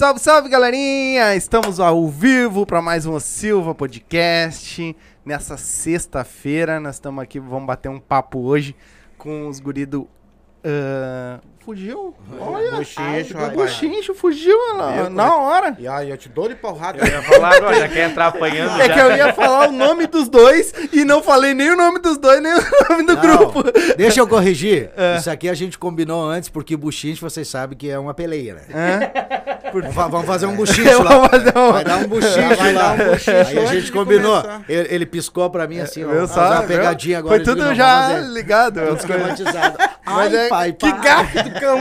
Salve, 0.00 0.18
salve, 0.18 0.48
galerinha! 0.48 1.36
Estamos 1.36 1.78
ao 1.78 2.08
vivo 2.08 2.64
para 2.64 2.80
mais 2.80 3.04
um 3.04 3.20
Silva 3.20 3.74
Podcast. 3.74 4.96
Nessa 5.26 5.58
sexta-feira, 5.58 6.80
nós 6.80 6.94
estamos 6.94 7.22
aqui, 7.22 7.38
vamos 7.38 7.66
bater 7.66 7.90
um 7.90 8.00
papo 8.00 8.38
hoje 8.38 8.74
com 9.18 9.46
os 9.46 9.60
guri 9.60 9.84
do... 9.84 10.08
ah, 10.64 11.38
fugiu? 11.64 12.14
Olha, 12.40 12.72
Buchincho, 12.72 13.34
o 13.34 13.40
rapaz. 13.40 13.52
Buchincho 13.56 14.14
fugiu 14.14 14.56
na, 14.76 15.10
na 15.10 15.26
é 15.26 15.30
hora. 15.30 15.76
E 15.78 15.86
aí, 15.86 16.10
eu 16.10 16.16
te 16.16 16.28
dou 16.28 16.48
de 16.48 16.54
porrada. 16.54 16.98
Eu 16.98 17.06
ia 17.06 17.22
falar 17.22 17.54
agora, 17.56 17.78
já 17.80 17.88
quer 17.88 18.10
entrar 18.10 18.26
apanhando 18.28 18.80
É 18.80 18.86
já. 18.86 18.94
que 18.94 19.00
eu 19.00 19.16
ia 19.16 19.32
falar 19.32 19.68
o 19.68 19.72
nome 19.72 20.06
dos 20.06 20.28
dois 20.28 20.72
e 20.92 21.04
não 21.04 21.22
falei 21.22 21.54
nem 21.54 21.70
o 21.70 21.76
nome 21.76 21.98
dos 22.00 22.18
dois, 22.18 22.42
nem 22.42 22.52
o 22.52 22.60
nome 22.90 23.02
do 23.04 23.14
Não, 23.14 23.20
grupo. 23.20 23.62
Deixa 23.96 24.20
eu 24.20 24.26
corrigir. 24.26 24.90
É. 24.96 25.16
Isso 25.16 25.30
aqui 25.30 25.48
a 25.48 25.54
gente 25.54 25.78
combinou 25.78 26.28
antes, 26.28 26.48
porque 26.48 26.76
buchinche 26.76 27.20
vocês 27.20 27.46
sabem 27.48 27.76
que 27.76 27.88
é 27.90 27.98
uma 27.98 28.14
peleia, 28.14 28.54
né? 28.54 29.10
Vamos, 29.72 29.94
fa- 29.94 30.08
vamos 30.08 30.26
fazer 30.26 30.46
um 30.46 30.54
buchinche 30.56 30.88
Eu 30.88 31.02
lá. 31.02 31.18
um- 31.18 31.28
Vai 31.72 31.84
dar 31.84 31.96
um 31.98 32.08
buchinche 32.08 32.54
Vai 32.56 32.72
lá. 32.72 32.96
dar 32.96 33.04
um 33.06 33.46
Aí 33.46 33.58
a 33.58 33.66
gente 33.66 33.92
combinou. 33.92 34.42
Ele, 34.68 34.88
ele 34.94 35.06
piscou 35.06 35.48
pra 35.50 35.66
mim 35.68 35.78
assim, 35.80 36.04
ó. 36.04 36.26
Só? 36.26 36.40
uma 36.50 36.62
pegadinha 36.62 37.18
agora. 37.18 37.34
Foi 37.36 37.52
eu 37.52 37.56
tudo 37.56 37.74
já 37.74 38.18
ligado. 38.18 38.80
Tudo 38.80 38.96
esquematizado. 38.98 39.78
Mas 40.04 40.34
Ai, 40.34 40.46
é- 40.46 40.48
pai, 40.48 40.72
que 40.72 40.92
para. 40.92 41.24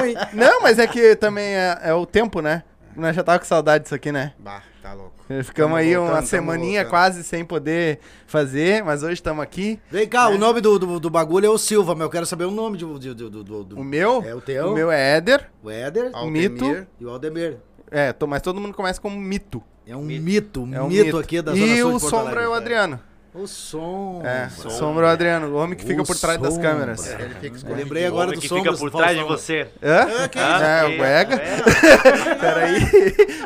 Hein? 0.06 0.16
Não, 0.34 0.62
mas 0.62 0.80
é 0.80 0.88
que 0.88 1.16
também 1.16 1.46
é, 1.56 1.80
é 1.84 1.94
o 1.94 2.06
tempo, 2.06 2.42
né? 2.42 2.64
Nós 2.96 3.16
já 3.16 3.24
tava 3.24 3.40
com 3.40 3.46
saudade 3.46 3.84
disso 3.84 3.96
aqui, 3.96 4.12
né? 4.12 4.34
Bah, 4.40 4.62
tá 4.82 4.94
louco. 4.94 5.14
Ficamos 5.28 5.54
Tamo 5.54 5.76
aí 5.76 5.96
voltando, 5.96 6.16
uma 6.16 6.22
semaninha 6.24 6.82
voltando. 6.82 6.90
quase 6.90 7.24
sem 7.24 7.46
poder 7.46 8.00
fazer, 8.26 8.84
mas 8.84 9.04
hoje 9.04 9.14
estamos 9.14 9.44
aqui. 9.44 9.80
Vem 9.92 10.08
cá, 10.08 10.28
o 10.28 10.38
nome 10.40 10.60
do, 10.60 10.80
do, 10.80 11.00
do 11.00 11.10
bagulho 11.10 11.46
é 11.46 11.50
o 11.50 11.58
Silva, 11.58 11.94
mas 11.94 12.02
eu 12.04 12.10
quero 12.10 12.26
saber 12.26 12.46
o 12.46 12.52
nome 12.52 12.78
do, 12.78 12.98
do, 12.98 13.14
do, 13.16 13.44
do- 13.44 13.64
do- 13.64 13.80
O 13.80 13.84
meu, 13.84 14.24
É 14.26 14.34
o 14.34 14.42
teu? 14.42 14.70
o 14.72 14.74
meu 14.74 14.92
é 14.92 15.18
Éder, 15.18 15.50
o 15.64 15.70
Éder 15.70 16.10
Altemir. 16.14 16.50
Mito. 16.52 16.88
e 17.00 17.06
o 17.06 17.10
Aldemir. 17.12 17.58
é, 17.92 18.12
tô- 18.12 18.26
mas 18.28 18.42
todo 18.42 18.60
mundo 18.60 18.74
começa 18.74 19.00
como 19.00 19.18
Mito. 19.20 19.62
É 19.88 19.96
um 19.96 20.02
mito, 20.04 20.64
um 20.66 20.74
É 20.76 20.82
um 20.84 20.88
mito, 20.88 21.18
aqui 21.18 21.42
da 21.42 21.52
Zona 21.52 21.66
E 21.66 21.80
Sul 21.82 21.90
o 21.90 21.94
de 21.96 22.00
Porto 22.02 22.10
Sombra 22.16 22.42
é 22.44 22.48
o. 22.48 22.54
Adriano. 22.54 23.00
O 23.42 23.48
som. 23.48 24.22
É, 24.26 24.50
Sombra 24.50 25.06
é 25.06 25.10
o 25.10 25.12
Adriano, 25.12 25.48
o 25.48 25.56
homem 25.56 25.78
que 25.78 25.86
fica 25.86 26.02
O 26.02 26.06
por 26.06 26.18
trás 26.18 26.38
das 26.40 26.58
câmeras. 26.58 27.08
Ele 27.08 27.30
fica 27.42 27.56
escondido. 27.56 27.78
lembrei 27.80 28.04
O 28.04 28.08
agora 28.08 28.28
homem 28.28 28.36
do 28.36 28.42
que 28.42 28.48
Sombra. 28.50 28.74
fica 28.74 28.78
por 28.78 28.92
trás 28.92 29.18
de 29.18 29.24
você. 29.24 29.68
Hã? 29.82 30.28
que 30.28 30.38
É, 30.40 30.90
isso? 30.90 31.02
o 31.02 31.06
Ega. 31.06 31.36
É. 31.36 32.36
Peraí. 32.36 32.80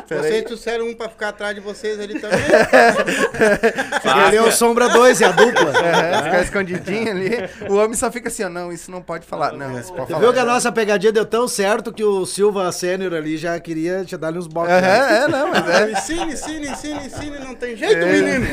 Vocês 0.08 0.44
trouxeram 0.44 0.86
um 0.88 0.94
pra 0.94 1.08
ficar 1.08 1.28
atrás 1.28 1.54
de 1.54 1.60
vocês 1.60 2.00
ali 2.00 2.18
também. 2.18 2.38
Ele 4.26 4.36
é 4.36 4.42
o 4.42 4.50
Sombra 4.50 4.88
2, 4.88 5.20
é 5.20 5.26
a 5.26 5.32
dupla. 5.32 5.72
É, 5.84 6.22
ficar 6.22 6.42
escondidinho 6.42 7.10
ali. 7.10 7.30
O 7.68 7.74
homem 7.76 7.94
só 7.94 8.10
fica 8.10 8.28
assim, 8.28 8.42
ó, 8.44 8.48
não, 8.48 8.72
isso 8.72 8.90
não 8.90 9.00
pode 9.02 9.26
falar. 9.26 9.52
Não, 9.52 9.78
isso 9.78 9.92
pode 9.92 10.08
falar. 10.08 10.20
viu 10.20 10.32
que 10.32 10.38
a 10.38 10.44
nossa 10.44 10.72
pegadinha 10.72 11.12
deu 11.12 11.24
tão 11.26 11.46
certo 11.46 11.92
que 11.92 12.02
o 12.02 12.24
Silva 12.26 12.70
Sênior 12.72 13.14
ali 13.14 13.36
já 13.36 13.58
queria 13.60 14.04
te 14.04 14.16
dar 14.16 14.32
uns 14.36 14.46
boxes. 14.46 14.74
É, 14.74 14.80
né? 14.80 15.18
é, 15.24 15.28
não, 15.28 15.50
mas 15.50 15.68
é. 15.68 15.92
Ensine, 15.92 16.32
ensine, 16.32 16.68
ensine, 16.68 17.06
ensine. 17.06 17.38
Não 17.38 17.54
tem 17.54 17.76
jeito, 17.76 18.06
menino. 18.06 18.46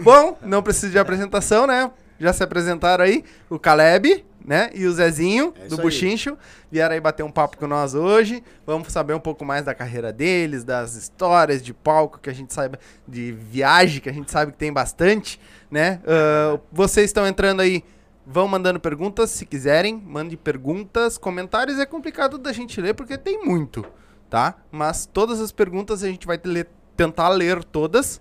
Bom, 0.00 0.36
não 0.42 0.62
precisa 0.66 0.90
de 0.90 0.98
apresentação, 0.98 1.66
né? 1.66 1.90
Já 2.18 2.32
se 2.32 2.42
apresentaram 2.42 3.04
aí 3.04 3.22
o 3.48 3.58
Caleb, 3.58 4.24
né? 4.44 4.70
E 4.74 4.86
o 4.86 4.92
Zezinho, 4.92 5.52
É 5.56 5.60
do 5.60 5.66
isso 5.66 5.74
aí. 5.76 5.82
Buchincho. 5.82 6.36
Vieram 6.72 6.94
aí 6.94 7.00
bater 7.00 7.22
um 7.22 7.30
papo 7.30 7.56
com 7.58 7.66
nós 7.66 7.94
hoje. 7.94 8.42
Vamos 8.66 8.90
saber 8.92 9.12
um 9.14 9.20
pouco 9.20 9.44
mais 9.44 9.64
da 9.64 9.74
carreira 9.74 10.12
deles, 10.12 10.64
das 10.64 10.94
histórias 10.96 11.62
de 11.62 11.72
palco 11.74 12.18
que 12.18 12.30
a 12.30 12.32
gente 12.32 12.52
sabe, 12.54 12.78
de 13.06 13.32
viagem 13.32 14.00
que 14.00 14.08
a 14.08 14.12
gente 14.12 14.30
sabe 14.30 14.52
que 14.52 14.58
tem 14.58 14.72
bastante, 14.72 15.38
né? 15.70 16.00
Ah, 16.06 16.58
vocês 16.72 17.06
estão 17.06 17.26
entrando 17.26 17.60
aí, 17.60 17.84
vão 18.26 18.48
mandando 18.48 18.80
perguntas 18.80 19.30
se 19.30 19.44
quiserem. 19.44 20.02
Mande 20.06 20.36
perguntas. 20.36 21.18
Comentários 21.18 21.78
é 21.78 21.84
complicado 21.86 22.38
da 22.38 22.52
gente 22.52 22.80
ler 22.80 22.94
porque 22.94 23.18
tem 23.18 23.44
muito, 23.44 23.84
tá? 24.30 24.54
Mas 24.72 25.04
todas 25.06 25.38
as 25.40 25.52
perguntas 25.52 26.02
a 26.02 26.08
gente 26.08 26.26
vai 26.26 26.40
ler- 26.42 26.68
tentar 26.96 27.28
ler 27.28 27.62
todas. 27.62 28.20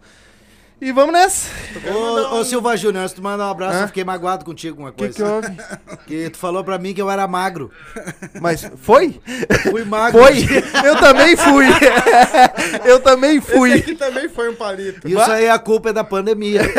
E 0.81 0.91
vamos 0.91 1.13
nessa. 1.13 1.49
Ô, 1.89 2.35
ô 2.37 2.43
Silva 2.43 2.75
Júnior, 2.75 3.03
antes 3.03 3.15
de 3.15 3.21
tu 3.21 3.23
mandar 3.23 3.47
um 3.47 3.51
abraço, 3.51 3.77
Hã? 3.77 3.81
eu 3.83 3.87
fiquei 3.87 4.03
magoado 4.03 4.43
contigo 4.43 4.75
com 4.75 4.83
uma 4.83 4.89
O 4.89 4.93
que, 4.93 5.05
coisa. 5.05 5.15
que 5.15 5.23
houve? 5.23 5.47
Que 6.05 6.29
tu 6.29 6.37
falou 6.37 6.63
pra 6.63 6.77
mim 6.77 6.93
que 6.93 7.01
eu 7.01 7.09
era 7.09 7.27
magro. 7.27 7.71
Mas 8.39 8.69
foi? 8.83 9.19
Fui 9.71 9.83
magro. 9.85 10.19
Foi! 10.21 10.35
Eu 10.85 10.95
também 10.99 11.35
fui! 11.35 11.65
Eu 12.85 12.99
também 12.99 13.37
Esse 13.37 13.51
fui! 13.51 13.73
aqui 13.73 13.95
também 13.95 14.29
foi 14.29 14.49
um 14.49 14.55
palito. 14.55 15.07
Isso 15.07 15.31
aí 15.31 15.49
a 15.49 15.57
culpa 15.57 15.89
é 15.89 15.93
da 15.93 16.03
pandemia. 16.03 16.61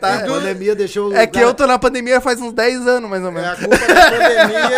Tá. 0.00 0.14
A 0.14 0.20
pandemia 0.26 0.74
deixou. 0.74 1.10
o 1.10 1.16
É 1.16 1.26
que 1.26 1.38
eu 1.38 1.52
tô 1.54 1.66
na 1.66 1.78
pandemia 1.78 2.20
faz 2.20 2.40
uns 2.40 2.52
10 2.52 2.86
anos, 2.86 3.08
mais 3.10 3.22
ou 3.22 3.28
É 3.28 3.32
menos. 3.32 3.50
a 3.50 3.56
culpa 3.56 3.76
da 3.76 4.10
pandemia 4.10 4.70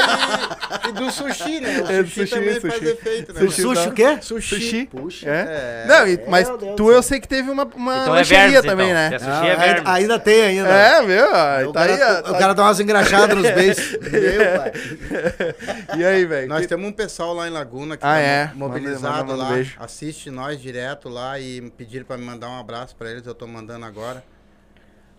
e, 0.85 0.89
e 0.89 0.93
do 0.93 1.11
sushi, 1.11 1.61
né? 1.61 1.81
O 1.83 1.93
É, 1.93 2.03
do 2.03 2.09
sushi, 2.09 2.21
sushi, 2.27 2.35
também 2.35 2.55
sushi. 2.61 2.69
faz 2.69 2.83
efeito, 2.83 3.33
né? 3.35 3.43
O 3.43 3.51
sushi 3.51 3.89
o 3.89 3.93
quê? 3.93 4.19
Sushi. 4.21 4.89
Puxa. 4.91 5.27
É. 5.29 5.85
Não, 5.87 6.09
e- 6.09 6.21
mas 6.29 6.49
tu 6.49 6.57
do 6.77 6.91
eu 6.93 7.03
sei 7.03 7.21
que 7.21 7.29
teve 7.29 7.51
uma, 7.51 7.65
uma 7.77 7.97
Então 8.03 8.17
é 8.17 8.25
vermes, 8.53 8.71
também, 8.71 8.91
então. 8.91 9.11
né? 9.11 9.19
Se 9.19 9.25
é 9.25 9.29
Ah, 9.31 9.47
é 9.47 9.51
ainda, 9.53 9.65
vermes. 9.67 9.87
ainda 9.87 10.19
tem 10.19 10.43
ainda. 10.43 10.69
É? 10.69 11.65
Ó, 11.65 11.69
O 11.69 11.73
tá 11.73 11.83
aí, 11.83 11.99
cara, 11.99 12.19
o 12.21 12.33
tá- 12.33 12.39
cara 12.39 12.55
dá 12.55 12.63
umas 12.65 12.81
engraxadas 12.81 13.37
nos 13.37 13.51
beijos. 13.53 13.91
Meu 13.93 14.59
pai. 14.59 14.73
E 15.99 16.05
aí, 16.05 16.25
velho? 16.25 16.49
Nós 16.49 16.63
Que- 16.63 16.69
temos 16.69 16.87
um 16.89 16.93
pessoal 16.93 17.35
lá 17.35 17.47
em 17.47 17.51
Laguna 17.51 17.97
que 17.97 18.05
Ah, 18.05 18.09
tá 18.15 18.19
é? 18.19 18.47
mo- 18.55 18.69
mobilizado 18.69 19.03
Manda- 19.03 19.25
manda 19.25 19.35
um 19.35 19.37
lá, 19.49 19.55
beijo. 19.55 19.77
assiste 19.79 20.31
nós 20.31 20.61
direto 20.61 21.09
lá 21.09 21.39
e 21.39 21.71
pediram 21.77 22.05
pra 22.05 22.17
me 22.17 22.25
mandar 22.25 22.49
um 22.49 22.59
abraço 22.59 22.95
pra 22.97 23.11
eles, 23.11 23.27
eu 23.27 23.35
tô 23.35 23.47
mandando 23.47 23.85
agora. 23.87 24.23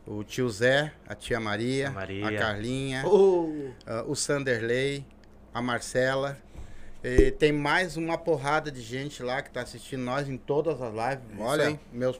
O 0.05 0.23
tio 0.23 0.49
Zé, 0.49 0.91
a 1.07 1.13
tia 1.13 1.39
Maria, 1.39 1.89
A 1.89 1.91
Maria. 1.91 2.27
a 2.27 2.33
Carlinha, 2.33 3.05
Ô, 3.05 3.71
ah, 3.85 4.03
o 4.07 4.15
Sanderley, 4.15 5.05
a 5.53 5.61
Marcela. 5.61 6.37
E 7.03 7.29
tem 7.31 7.51
mais 7.51 7.95
uma 7.97 8.17
porrada 8.17 8.71
de 8.71 8.81
gente 8.81 9.21
lá 9.21 9.41
que 9.41 9.49
tá 9.51 9.61
assistindo 9.61 10.01
nós 10.01 10.27
em 10.29 10.35
todas 10.37 10.81
as 10.81 10.91
lives. 10.93 11.39
Olha, 11.39 11.67
aí. 11.67 11.79
meus 11.91 12.19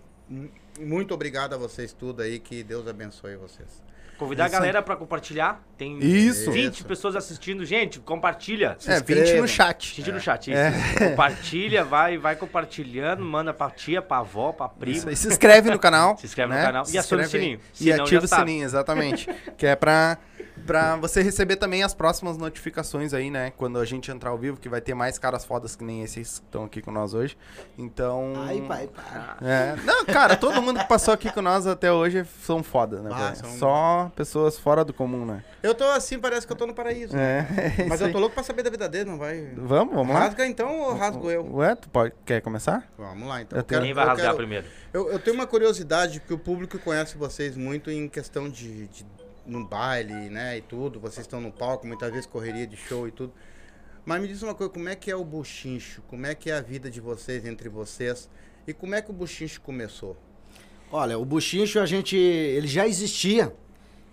muito 0.79 1.13
obrigado 1.13 1.53
a 1.53 1.57
vocês 1.57 1.93
tudo 1.93 2.21
aí, 2.21 2.39
que 2.39 2.63
Deus 2.63 2.87
abençoe 2.87 3.35
vocês. 3.35 3.81
Convidar 4.17 4.45
a 4.45 4.49
galera 4.49 4.81
pra 4.81 4.95
compartilhar. 4.95 5.61
Tem 5.77 5.99
Isso. 5.99 6.51
20 6.51 6.73
Isso. 6.73 6.85
pessoas 6.85 7.15
assistindo. 7.15 7.63
Gente, 7.63 7.99
compartilha. 7.99 8.75
É, 8.87 8.95
20 8.95 9.01
inscreva. 9.01 9.41
no 9.41 9.47
chat. 9.47 9.91
Assiste 9.91 10.11
no 10.11 10.19
chat. 10.19 10.49
isso. 10.49 10.59
É. 10.59 11.09
Compartilha, 11.09 11.83
vai, 11.83 12.17
vai 12.17 12.35
compartilhando, 12.35 13.23
manda 13.23 13.53
pra 13.53 13.69
tia, 13.69 14.01
pra 14.01 14.17
avó, 14.17 14.51
pra 14.51 14.67
prima. 14.67 14.97
Isso 14.97 15.09
aí, 15.09 15.15
se 15.15 15.27
inscreve 15.27 15.69
no 15.69 15.77
canal. 15.77 16.17
Se 16.17 16.25
inscreve 16.25 16.49
no 16.51 16.57
né? 16.57 16.65
canal 16.65 16.83
e 16.83 16.87
Se 16.87 16.97
aciona 16.97 17.23
o 17.23 17.27
sininho. 17.27 17.59
E 17.79 17.91
ativa 17.91 18.25
o 18.25 18.27
sabe. 18.27 18.49
sininho, 18.49 18.65
exatamente. 18.65 19.29
que 19.55 19.67
é 19.67 19.75
pra, 19.75 20.17
pra 20.67 20.95
você 20.97 21.23
receber 21.23 21.55
também 21.55 21.81
as 21.81 21.93
próximas 21.95 22.37
notificações 22.37 23.13
aí, 23.13 23.31
né? 23.31 23.51
Quando 23.57 23.79
a 23.79 23.85
gente 23.85 24.11
entrar 24.11 24.29
ao 24.29 24.37
vivo, 24.37 24.57
que 24.57 24.69
vai 24.69 24.81
ter 24.81 24.93
mais 24.93 25.17
caras 25.17 25.43
fodas 25.45 25.75
que 25.75 25.83
nem 25.83 26.03
esses 26.03 26.37
que 26.39 26.45
estão 26.45 26.65
aqui 26.65 26.81
com 26.81 26.91
nós 26.91 27.13
hoje. 27.15 27.35
Então. 27.77 28.33
Ai, 28.35 28.61
pai, 28.67 28.87
para. 28.87 29.37
É. 29.41 29.75
Não, 29.83 30.05
cara, 30.05 30.35
todo 30.35 30.61
mundo 30.61 30.79
que 30.79 30.87
passou 30.87 31.13
aqui 31.13 31.31
com 31.31 31.41
nós 31.41 31.65
até 31.65 31.91
hoje 31.91 32.23
são 32.43 32.61
foda, 32.61 33.01
né? 33.01 33.09
Ah, 33.13 33.33
são- 33.33 33.49
Só 33.57 34.11
pessoas 34.15 34.59
fora 34.59 34.83
do 34.83 34.93
comum, 34.93 35.25
né? 35.25 35.43
Eu 35.63 35.73
tô 35.73 35.85
assim, 35.85 36.19
parece 36.19 36.45
que 36.45 36.53
eu 36.53 36.57
tô 36.57 36.67
no 36.67 36.73
paraíso. 36.73 37.15
É. 37.17 37.47
Mas 37.87 38.01
eu 38.01 38.11
tô 38.11 38.19
louco 38.19 38.35
pra 38.35 38.43
saber 38.43 38.63
da 38.63 38.69
vida 38.69 38.87
dele, 38.89 39.09
não 39.09 39.17
vai. 39.17 39.51
Vamos, 39.55 39.95
vamos 39.95 40.13
lá? 40.13 40.21
Rasga 40.21 40.45
então 40.45 40.79
ou 40.81 40.93
rasgo 40.95 41.31
eu? 41.31 41.55
Ué, 41.55 41.75
tu 41.75 41.89
pode... 41.89 42.13
quer 42.25 42.41
começar? 42.41 42.87
Vamos 42.97 43.27
lá, 43.27 43.41
então. 43.41 43.57
Eu 43.57 43.63
quero- 43.63 43.83
Quem 43.83 43.93
vai 43.93 44.03
eu 44.03 44.07
rasgar 44.09 44.25
quero- 44.27 44.37
primeiro? 44.37 44.67
Eu, 44.93 45.09
eu 45.11 45.19
tenho 45.19 45.35
uma 45.35 45.47
curiosidade, 45.47 46.19
porque 46.19 46.33
o 46.33 46.37
público 46.39 46.77
conhece 46.79 47.17
vocês 47.17 47.55
muito 47.55 47.89
em 47.89 48.07
questão 48.09 48.49
de, 48.49 48.87
de 48.87 49.05
no 49.47 49.65
baile, 49.65 50.13
né, 50.29 50.57
e 50.57 50.61
tudo. 50.61 50.99
Vocês 50.99 51.25
estão 51.25 51.41
no 51.41 51.51
palco, 51.51 51.87
muitas 51.87 52.11
vezes 52.11 52.25
correria 52.25 52.67
de 52.67 52.75
show 52.75 53.07
e 53.07 53.11
tudo. 53.11 53.33
Mas 54.05 54.21
me 54.21 54.27
diz 54.27 54.41
uma 54.43 54.53
coisa, 54.53 54.71
como 54.71 54.87
é 54.87 54.95
que 54.95 55.09
é 55.09 55.15
o 55.15 55.23
buchincho? 55.23 56.01
Como 56.07 56.25
é 56.25 56.35
que 56.35 56.49
é 56.51 56.57
a 56.57 56.61
vida 56.61 56.89
de 56.89 57.01
vocês, 57.01 57.45
entre 57.45 57.67
vocês? 57.69 58.29
E 58.67 58.73
como 58.73 58.95
é 58.95 59.01
que 59.01 59.09
o 59.09 59.13
buchincho 59.13 59.59
começou? 59.61 60.15
Olha, 60.91 61.17
o 61.17 61.25
buchincho 61.25 61.79
a 61.79 61.85
gente. 61.85 62.15
Ele 62.15 62.67
já 62.67 62.87
existia. 62.87 63.53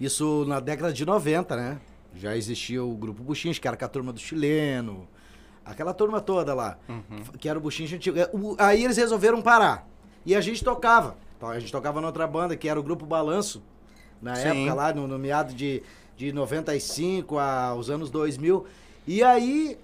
Isso 0.00 0.44
na 0.46 0.58
década 0.58 0.92
de 0.92 1.06
90, 1.06 1.54
né? 1.54 1.80
Já 2.16 2.36
existia 2.36 2.82
o 2.82 2.94
grupo 2.96 3.22
Buchincho, 3.22 3.60
que 3.60 3.66
era 3.66 3.76
com 3.76 3.84
a 3.84 3.88
turma 3.88 4.12
do 4.12 4.18
chileno. 4.20 5.08
Aquela 5.64 5.94
turma 5.94 6.20
toda 6.20 6.54
lá. 6.54 6.78
Que 7.38 7.48
era 7.48 7.58
o 7.58 7.62
Buchincho 7.62 7.94
antigo. 7.96 8.18
É, 8.18 8.28
Aí 8.58 8.84
eles 8.84 8.96
resolveram 8.96 9.40
parar. 9.42 9.88
E 10.26 10.34
a 10.34 10.40
gente 10.40 10.62
tocava. 10.62 11.16
Então, 11.36 11.48
A 11.48 11.58
gente 11.58 11.70
tocava 11.72 12.00
noutra 12.00 12.26
banda, 12.26 12.56
que 12.56 12.68
era 12.68 12.78
o 12.78 12.82
grupo 12.82 13.04
Balanço. 13.06 13.62
Na 14.22 14.34
Sim. 14.36 14.48
época 14.48 14.74
lá, 14.74 14.92
no, 14.94 15.06
no 15.06 15.18
meado 15.18 15.52
de, 15.54 15.82
de 16.16 16.32
95 16.32 17.38
aos 17.38 17.90
anos 17.90 18.10
2000. 18.10 18.64
E 19.06 19.22
aí, 19.22 19.78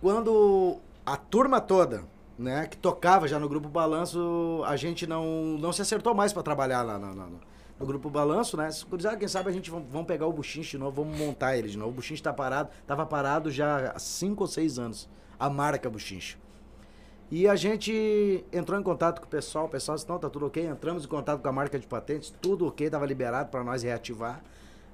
quando 0.00 0.76
a 1.04 1.16
turma 1.16 1.60
toda, 1.60 2.04
né, 2.38 2.66
que 2.66 2.76
tocava 2.76 3.26
já 3.28 3.38
no 3.38 3.48
Grupo 3.48 3.68
Balanço, 3.68 4.62
a 4.66 4.76
gente 4.76 5.06
não, 5.06 5.56
não 5.58 5.72
se 5.72 5.82
acertou 5.82 6.14
mais 6.14 6.32
pra 6.32 6.42
trabalhar 6.42 6.82
lá 6.82 6.98
no, 6.98 7.14
no- 7.14 7.40
no 7.78 7.86
Grupo 7.86 8.10
Balanço, 8.10 8.58
né? 8.58 8.70
Se 8.70 8.84
cruzar, 8.84 9.16
quem 9.18 9.26
sabe 9.26 9.48
a 9.48 9.52
gente 9.52 9.70
vamos, 9.70 9.88
vamos 9.90 10.06
pegar 10.06 10.26
o 10.26 10.32
Buchinche 10.34 10.72
de 10.72 10.78
novo, 10.78 11.02
vamos 11.02 11.18
montar 11.18 11.56
ele 11.56 11.68
de 11.68 11.78
novo. 11.78 11.90
O 11.90 11.94
Buchinche 11.94 12.22
tá 12.22 12.30
parado, 12.30 12.68
tava 12.86 13.06
parado 13.06 13.50
já 13.50 13.92
há 13.92 13.98
5 13.98 14.42
ou 14.44 14.46
6 14.46 14.78
anos, 14.78 15.08
a 15.38 15.48
marca 15.48 15.88
Buchinche. 15.88 16.36
E 17.30 17.46
a 17.46 17.54
gente 17.54 18.44
entrou 18.52 18.78
em 18.78 18.82
contato 18.82 19.20
com 19.20 19.26
o 19.26 19.30
pessoal, 19.30 19.66
o 19.66 19.68
pessoal 19.68 19.94
disse, 19.94 20.08
não, 20.08 20.18
tá 20.18 20.28
tudo 20.28 20.46
ok. 20.46 20.66
Entramos 20.66 21.04
em 21.04 21.08
contato 21.08 21.40
com 21.40 21.48
a 21.48 21.52
marca 21.52 21.78
de 21.78 21.86
patentes, 21.86 22.34
tudo 22.42 22.66
ok, 22.66 22.90
tava 22.90 23.06
liberado 23.06 23.50
para 23.50 23.62
nós 23.62 23.84
reativar. 23.84 24.42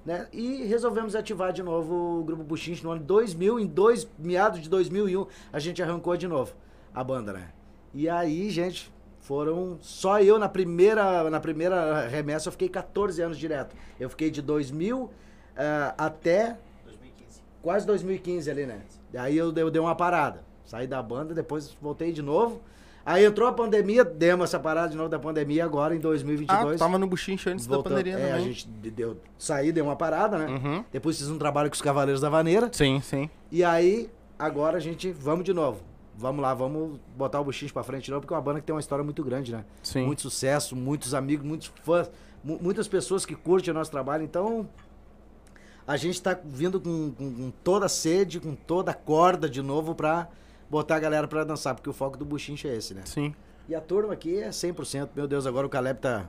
Né? 0.04 0.28
E 0.32 0.64
resolvemos 0.64 1.16
ativar 1.16 1.52
de 1.52 1.62
novo 1.62 2.20
o 2.20 2.24
Grupo 2.24 2.44
Buchinche 2.44 2.84
no 2.84 2.90
ano 2.90 3.02
2000, 3.02 3.58
em 3.58 3.66
dois, 3.66 4.06
meados 4.18 4.60
de 4.60 4.68
2001, 4.68 5.26
a 5.52 5.58
gente 5.58 5.82
arrancou 5.82 6.16
de 6.16 6.28
novo 6.28 6.54
a 6.94 7.02
banda, 7.02 7.32
né? 7.32 7.48
E 7.92 8.08
aí, 8.08 8.50
gente, 8.50 8.92
foram 9.20 9.78
só 9.80 10.20
eu 10.20 10.38
na 10.38 10.48
primeira 10.48 11.28
na 11.28 11.40
primeira 11.40 12.06
remessa 12.06 12.48
eu 12.48 12.52
fiquei 12.52 12.68
14 12.68 13.20
anos 13.20 13.38
direto. 13.38 13.74
Eu 13.98 14.08
fiquei 14.08 14.30
de 14.30 14.40
2000 14.40 15.10
ah, 15.56 15.94
até 15.98 16.56
2015. 16.84 17.42
quase 17.62 17.86
2015 17.86 18.50
ali, 18.50 18.66
né? 18.66 18.82
Aí 19.16 19.36
eu, 19.36 19.52
eu 19.54 19.70
dei 19.70 19.80
uma 19.80 19.96
parada. 19.96 20.44
Saí 20.66 20.86
da 20.86 21.00
banda, 21.02 21.32
depois 21.32 21.74
voltei 21.80 22.12
de 22.12 22.20
novo. 22.22 22.60
Aí 23.04 23.24
entrou 23.24 23.48
a 23.48 23.52
pandemia, 23.52 24.04
demos 24.04 24.50
essa 24.50 24.58
parada 24.58 24.88
de 24.88 24.96
novo 24.96 25.08
da 25.08 25.18
pandemia 25.18 25.64
agora 25.64 25.94
em 25.94 25.98
Ah, 25.98 26.02
2022. 26.02 26.72
tu 26.76 26.78
tava 26.80 26.98
no 26.98 27.06
buchincho 27.06 27.48
antes 27.50 27.64
da 27.64 27.80
pandemia 27.80 28.18
é, 28.18 28.32
a 28.32 28.40
gente 28.40 28.66
de- 28.68 28.90
deu, 28.90 29.16
saí, 29.38 29.70
deu 29.70 29.84
uma 29.84 29.94
parada, 29.94 30.36
né? 30.38 30.46
Uhum. 30.48 30.84
Depois 30.92 31.16
fiz 31.16 31.30
um 31.30 31.38
trabalho 31.38 31.70
com 31.70 31.74
os 31.74 31.80
Cavaleiros 31.82 32.20
da 32.20 32.28
Vaneira. 32.28 32.68
Sim, 32.72 33.00
sim. 33.00 33.30
E 33.52 33.62
aí, 33.62 34.10
agora 34.36 34.78
a 34.78 34.80
gente, 34.80 35.12
vamos 35.12 35.44
de 35.44 35.52
novo. 35.54 35.80
Vamos 36.18 36.42
lá, 36.42 36.52
vamos 36.52 36.98
botar 37.16 37.40
o 37.40 37.44
Buchinho 37.44 37.72
pra 37.72 37.84
frente 37.84 38.06
de 38.06 38.10
novo, 38.10 38.22
porque 38.22 38.34
é 38.34 38.36
uma 38.36 38.42
banda 38.42 38.58
que 38.58 38.66
tem 38.66 38.74
uma 38.74 38.80
história 38.80 39.04
muito 39.04 39.22
grande, 39.22 39.52
né? 39.52 39.64
Sim. 39.84 40.04
Muito 40.06 40.22
sucesso, 40.22 40.74
muitos 40.74 41.14
amigos, 41.14 41.46
muitos 41.46 41.70
fãs, 41.84 42.10
mu- 42.42 42.58
muitas 42.60 42.88
pessoas 42.88 43.24
que 43.24 43.36
curtem 43.36 43.70
o 43.70 43.74
nosso 43.74 43.90
trabalho. 43.92 44.24
Então, 44.24 44.66
a 45.86 45.96
gente 45.96 46.20
tá 46.20 46.36
vindo 46.44 46.80
com, 46.80 47.12
com- 47.12 47.32
com 47.34 47.52
toda 47.62 47.86
a 47.86 47.88
sede, 47.88 48.40
com 48.40 48.54
toda 48.56 48.90
a 48.90 48.94
corda 48.94 49.48
de 49.48 49.62
novo 49.62 49.94
pra 49.94 50.26
botar 50.68 50.96
a 50.96 51.00
galera 51.00 51.28
pra 51.28 51.44
dançar, 51.44 51.74
porque 51.74 51.88
o 51.88 51.92
foco 51.92 52.16
do 52.16 52.24
Buchincho 52.24 52.66
é 52.68 52.76
esse, 52.76 52.94
né? 52.94 53.02
Sim. 53.04 53.34
E 53.68 53.74
a 53.74 53.80
turma 53.80 54.12
aqui 54.12 54.38
é 54.38 54.48
100%. 54.50 55.10
Meu 55.14 55.26
Deus, 55.26 55.46
agora 55.46 55.66
o 55.66 55.70
Caleb 55.70 56.00
tá 56.00 56.28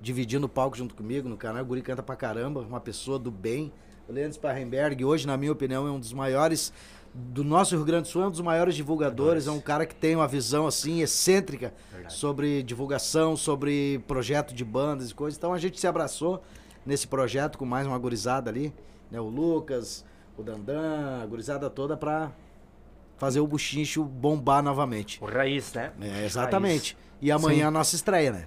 dividindo 0.00 0.46
o 0.46 0.48
palco 0.48 0.76
junto 0.76 0.94
comigo 0.94 1.28
no 1.28 1.36
canal. 1.36 1.62
O 1.62 1.66
Guri 1.66 1.82
canta 1.82 2.02
pra 2.02 2.16
caramba, 2.16 2.60
uma 2.60 2.80
pessoa 2.80 3.18
do 3.18 3.30
bem. 3.30 3.72
O 4.08 4.12
Leandro 4.12 4.34
Sparrenberg, 4.34 5.04
hoje, 5.04 5.26
na 5.26 5.36
minha 5.36 5.52
opinião, 5.52 5.86
é 5.86 5.90
um 5.90 6.00
dos 6.00 6.12
maiores 6.12 6.72
do 7.12 7.42
nosso 7.42 7.74
Rio 7.74 7.84
Grande 7.84 8.02
do 8.02 8.08
Sul, 8.08 8.22
é 8.22 8.26
um 8.28 8.30
dos 8.30 8.40
maiores 8.40 8.74
divulgadores. 8.74 9.46
É 9.46 9.50
um 9.50 9.60
cara 9.60 9.84
que 9.84 9.94
tem 9.94 10.16
uma 10.16 10.26
visão, 10.26 10.66
assim, 10.66 11.00
excêntrica 11.00 11.74
sobre 12.08 12.62
divulgação, 12.62 13.36
sobre 13.36 14.02
projeto 14.06 14.54
de 14.54 14.64
bandas 14.64 15.10
e 15.10 15.14
coisas. 15.14 15.36
Então 15.36 15.52
a 15.52 15.58
gente 15.58 15.78
se 15.78 15.86
abraçou 15.86 16.42
nesse 16.84 17.06
projeto 17.06 17.58
com 17.58 17.64
mais 17.64 17.86
uma 17.86 17.98
gurizada 17.98 18.50
ali, 18.50 18.72
né? 19.10 19.20
O 19.20 19.28
Lucas, 19.28 20.04
o 20.36 20.42
Dandan, 20.42 21.20
a 21.22 21.26
gurizada 21.26 21.68
toda 21.68 21.96
pra 21.96 22.32
fazer 23.20 23.38
o 23.38 23.46
buchincho 23.46 24.02
bombar 24.02 24.62
novamente. 24.62 25.22
O 25.22 25.26
raiz, 25.26 25.72
né? 25.74 25.92
É, 26.00 26.24
exatamente. 26.24 26.96
E 27.20 27.30
amanhã 27.30 27.68
a 27.68 27.70
nossa 27.70 27.94
estreia, 27.94 28.32
né? 28.32 28.46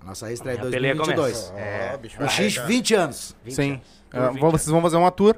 A 0.00 0.06
nossa 0.06 0.30
estreia 0.32 0.58
a 0.58 0.62
peleia 0.66 0.92
2022. 0.96 1.48
começa. 1.50 1.54
É. 1.64 1.90
Ó, 1.94 1.96
bicho, 1.98 2.20
O 2.22 2.28
X, 2.28 2.56
vai, 2.56 2.66
20 2.66 2.94
anos. 2.96 3.36
20 3.44 3.54
sim. 3.54 3.70
anos. 3.70 3.82
Ah, 4.12 4.18
Por 4.26 4.32
20 4.32 4.40
vão- 4.40 4.50
vocês 4.50 4.68
vão 4.68 4.82
fazer 4.82 4.96
uma 4.96 5.10
tour. 5.12 5.36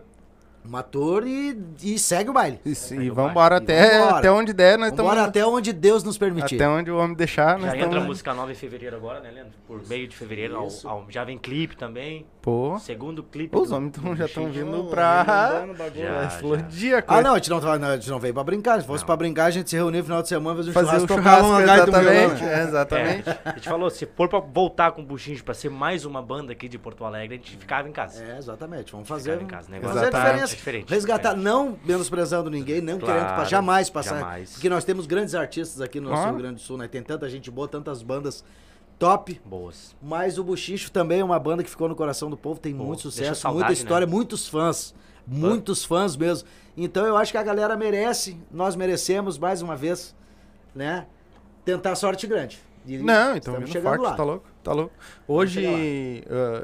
Uma 0.64 0.82
tour 0.82 1.26
e, 1.26 1.56
e 1.82 1.98
segue 1.98 2.30
o 2.30 2.32
baile. 2.32 2.58
E, 2.64 2.70
e 2.70 2.72
o 2.72 3.02
E 3.02 3.08
até, 3.08 3.10
vambora. 3.10 3.56
até 4.18 4.30
onde 4.32 4.52
der, 4.54 4.78
nós 4.78 4.88
estamos. 4.90 5.16
até 5.18 5.44
onde 5.46 5.72
Deus 5.74 6.02
nos 6.02 6.16
permitir. 6.16 6.54
Até 6.54 6.66
onde 6.68 6.90
o 6.90 6.96
homem 6.96 7.14
deixar, 7.14 7.58
nós 7.58 7.70
Já 7.70 7.76
entra 7.76 7.88
estamos. 7.88 8.06
música 8.06 8.32
nova 8.32 8.50
em 8.50 8.54
fevereiro 8.54 8.96
agora, 8.96 9.20
né, 9.20 9.30
Leandro? 9.30 9.52
Por 9.66 9.86
meio 9.86 10.08
de 10.08 10.16
fevereiro. 10.16 10.56
ao- 10.56 10.68
ao- 10.84 11.06
já 11.10 11.22
vem 11.22 11.36
clipe 11.36 11.76
também. 11.76 12.24
Pô. 12.40 12.78
Segundo 12.78 13.22
clipe. 13.22 13.54
Os 13.56 13.70
homens 13.72 13.92
tão- 13.92 14.16
já 14.16 14.24
estão 14.24 14.50
vindo 14.50 14.84
pra. 14.84 15.66
o. 15.68 15.98
Já. 15.98 16.24
Explodir 16.28 16.94
a 16.94 16.98
Ah, 16.98 17.02
coisa. 17.02 17.22
não, 17.22 17.32
a 17.32 17.36
gente 17.36 17.50
não, 17.50 17.58
a 17.58 17.96
gente 17.96 18.10
não 18.10 18.18
veio 18.18 18.34
pra 18.34 18.44
brincar. 18.44 18.80
Se 18.80 18.86
fosse 18.86 19.02
Não. 19.02 19.06
pra 19.06 19.16
brincar, 19.16 19.44
a 19.46 19.50
gente 19.50 19.68
se 19.68 19.76
reuniu 19.76 19.98
no 20.00 20.04
final 20.04 20.22
de 20.22 20.28
semana, 20.28 20.56
fazer 20.56 20.70
um 20.70 20.72
Fazer 20.72 20.86
o 20.86 20.90
churrasco, 20.90 21.08
tocava 21.08 21.40
churrasco, 21.42 21.46
uma 21.46 21.58
um 21.58 21.62
violão, 21.62 21.76
exatamente. 22.24 22.42
né? 22.44 22.54
é, 22.54 22.62
exatamente. 22.64 23.28
É, 23.28 23.38
a 23.44 23.50
gente 23.52 23.68
falou, 23.68 23.90
se 23.90 24.06
for 24.06 24.28
pra 24.28 24.38
voltar 24.40 24.92
com 24.92 25.02
o 25.02 25.04
Buchinho 25.04 25.42
pra 25.44 25.52
ser 25.54 25.68
mais 25.70 26.04
uma 26.06 26.22
banda 26.22 26.52
aqui 26.52 26.68
de 26.68 26.78
Porto 26.78 27.04
Alegre, 27.04 27.34
a 27.34 27.38
gente 27.38 27.56
ficava 27.58 27.88
em 27.88 27.92
casa. 27.92 28.22
É, 28.22 28.38
exatamente. 28.38 28.92
Vamos 28.92 29.06
fazer, 29.08 29.32
Ficava 29.38 29.42
em 29.44 29.46
casa, 29.46 29.70
né? 29.70 29.80
fazer 29.80 30.06
a 30.06 30.10
diferença. 30.10 30.53
É 30.54 30.56
diferente, 30.56 30.90
Resgatar, 30.90 31.34
diferente. 31.34 31.44
não 31.44 31.78
menosprezando 31.84 32.50
ninguém, 32.50 32.80
não 32.80 32.98
Claro, 32.98 33.20
querendo 33.20 33.36
pa- 33.36 33.44
jamais 33.44 33.90
passar. 33.90 34.18
jamais. 34.20 34.52
Porque 34.52 34.68
nós 34.68 34.84
temos 34.84 35.06
grandes 35.06 35.34
artistas 35.34 35.80
aqui 35.80 36.00
no 36.00 36.08
nosso 36.10 36.22
Claro. 36.22 36.36
Rio 36.36 36.42
Grande 36.42 36.54
do 36.56 36.60
Sul, 36.60 36.78
né? 36.78 36.88
Tem 36.88 37.02
tanta 37.02 37.28
gente 37.28 37.50
boa, 37.50 37.66
tantas 37.68 38.02
bandas 38.02 38.44
top. 38.98 39.40
Boas. 39.44 39.94
Mas 40.02 40.38
o 40.38 40.44
Buchicho 40.44 40.90
também 40.90 41.20
é 41.20 41.24
uma 41.24 41.38
banda 41.38 41.62
que 41.62 41.70
ficou 41.70 41.88
no 41.88 41.96
coração 41.96 42.30
do 42.30 42.36
povo, 42.36 42.60
tem 42.60 42.74
Pô, 42.74 42.84
muito 42.84 43.02
sucesso, 43.02 43.40
saudade, 43.42 43.64
muita 43.66 43.72
história, 43.72 44.06
né? 44.06 44.12
muitos 44.12 44.48
fãs. 44.48 44.94
Muitos 45.26 45.84
fãs 45.84 46.16
mesmo. 46.16 46.46
Então 46.76 47.06
eu 47.06 47.16
acho 47.16 47.32
que 47.32 47.38
a 47.38 47.42
galera 47.42 47.76
merece, 47.76 48.36
nós 48.50 48.76
merecemos 48.76 49.38
mais 49.38 49.62
uma 49.62 49.74
vez, 49.74 50.14
né? 50.74 51.06
Tentar 51.64 51.94
sorte 51.96 52.26
grande. 52.26 52.60
E 52.86 52.98
Não, 52.98 53.34
então 53.34 53.54
vindo 53.54 53.66
chegando 53.68 53.96
forte, 53.96 54.02
lá. 54.02 54.14
tá 54.14 54.22
louco, 54.22 54.46
tá 54.62 54.72
louco. 54.74 54.92
Hoje, 55.26 55.66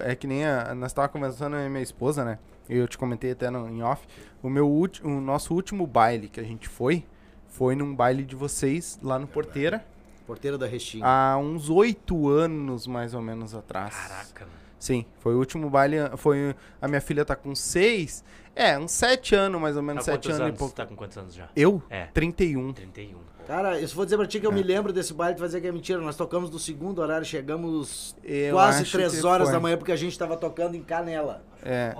ah, 0.02 0.10
é 0.10 0.14
que 0.14 0.26
nem 0.26 0.44
a, 0.44 0.74
nós 0.74 0.92
tava 0.92 1.08
conversando 1.08 1.56
eu 1.56 1.64
e 1.66 1.70
minha 1.70 1.82
esposa, 1.82 2.22
né? 2.24 2.38
Eu 2.70 2.86
te 2.86 2.96
comentei 2.96 3.32
até 3.32 3.50
no, 3.50 3.68
em 3.68 3.82
off. 3.82 4.06
O, 4.42 4.48
meu 4.48 4.68
ulti, 4.68 5.04
o 5.04 5.20
nosso 5.20 5.52
último 5.54 5.86
baile 5.86 6.28
que 6.28 6.38
a 6.40 6.42
gente 6.44 6.68
foi, 6.68 7.04
foi 7.48 7.74
num 7.74 7.94
baile 7.94 8.22
de 8.24 8.36
vocês 8.36 8.98
lá 9.02 9.18
no 9.18 9.26
Porteira, 9.26 9.84
Porteira 10.26 10.56
da 10.56 10.66
Restinga. 10.66 11.04
há 11.06 11.36
uns 11.36 11.68
oito 11.68 12.28
anos 12.28 12.86
mais 12.86 13.12
ou 13.14 13.20
menos 13.20 13.54
atrás. 13.54 13.94
Caraca, 13.94 14.44
mano. 14.44 14.56
Sim, 14.78 15.04
foi 15.18 15.34
o 15.34 15.38
último 15.38 15.68
baile, 15.68 15.96
foi... 16.16 16.54
A 16.80 16.86
minha 16.88 17.00
filha 17.02 17.22
tá 17.24 17.36
com 17.36 17.54
seis, 17.54 18.24
é, 18.56 18.78
uns 18.78 18.92
sete 18.92 19.34
anos 19.34 19.60
mais 19.60 19.76
ou 19.76 19.82
menos, 19.82 20.06
Tá 20.06 20.12
sete 20.12 20.28
quantos 20.28 20.30
anos, 20.40 20.40
anos? 20.46 20.54
e 20.54 20.58
pouco. 20.58 20.74
Tá 20.74 20.86
com 20.86 20.96
quantos 20.96 21.18
anos 21.18 21.34
já? 21.34 21.48
Eu? 21.54 21.82
É. 21.90 22.06
31. 22.14 22.72
31. 22.72 23.18
pô. 23.18 23.44
Cara, 23.46 23.78
eu 23.80 23.86
só 23.88 23.96
vou 23.96 24.04
dizer 24.06 24.16
pra 24.16 24.26
ti 24.26 24.38
que 24.40 24.46
eu 24.46 24.52
É. 24.52 24.54
me 24.54 24.62
lembro 24.62 24.92
desse 24.92 25.12
baile, 25.12 25.34
tu 25.34 25.40
vai 25.40 25.48
dizer 25.48 25.60
que 25.60 25.66
é 25.66 25.72
mentira. 25.72 26.00
Nós 26.00 26.16
tocamos 26.16 26.48
no 26.50 26.58
segundo 26.58 27.00
horário, 27.02 27.26
chegamos 27.26 28.16
Eu 28.24 28.54
quase 28.54 28.84
três 28.90 29.22
horas 29.24 29.48
foi. 29.48 29.52
da 29.54 29.60
manhã, 29.60 29.76
porque 29.76 29.92
a 29.92 29.96
gente 29.96 30.16
tava 30.18 30.36
tocando 30.36 30.76
em 30.76 30.82
Canela. 30.82 31.44
É, 31.62 31.94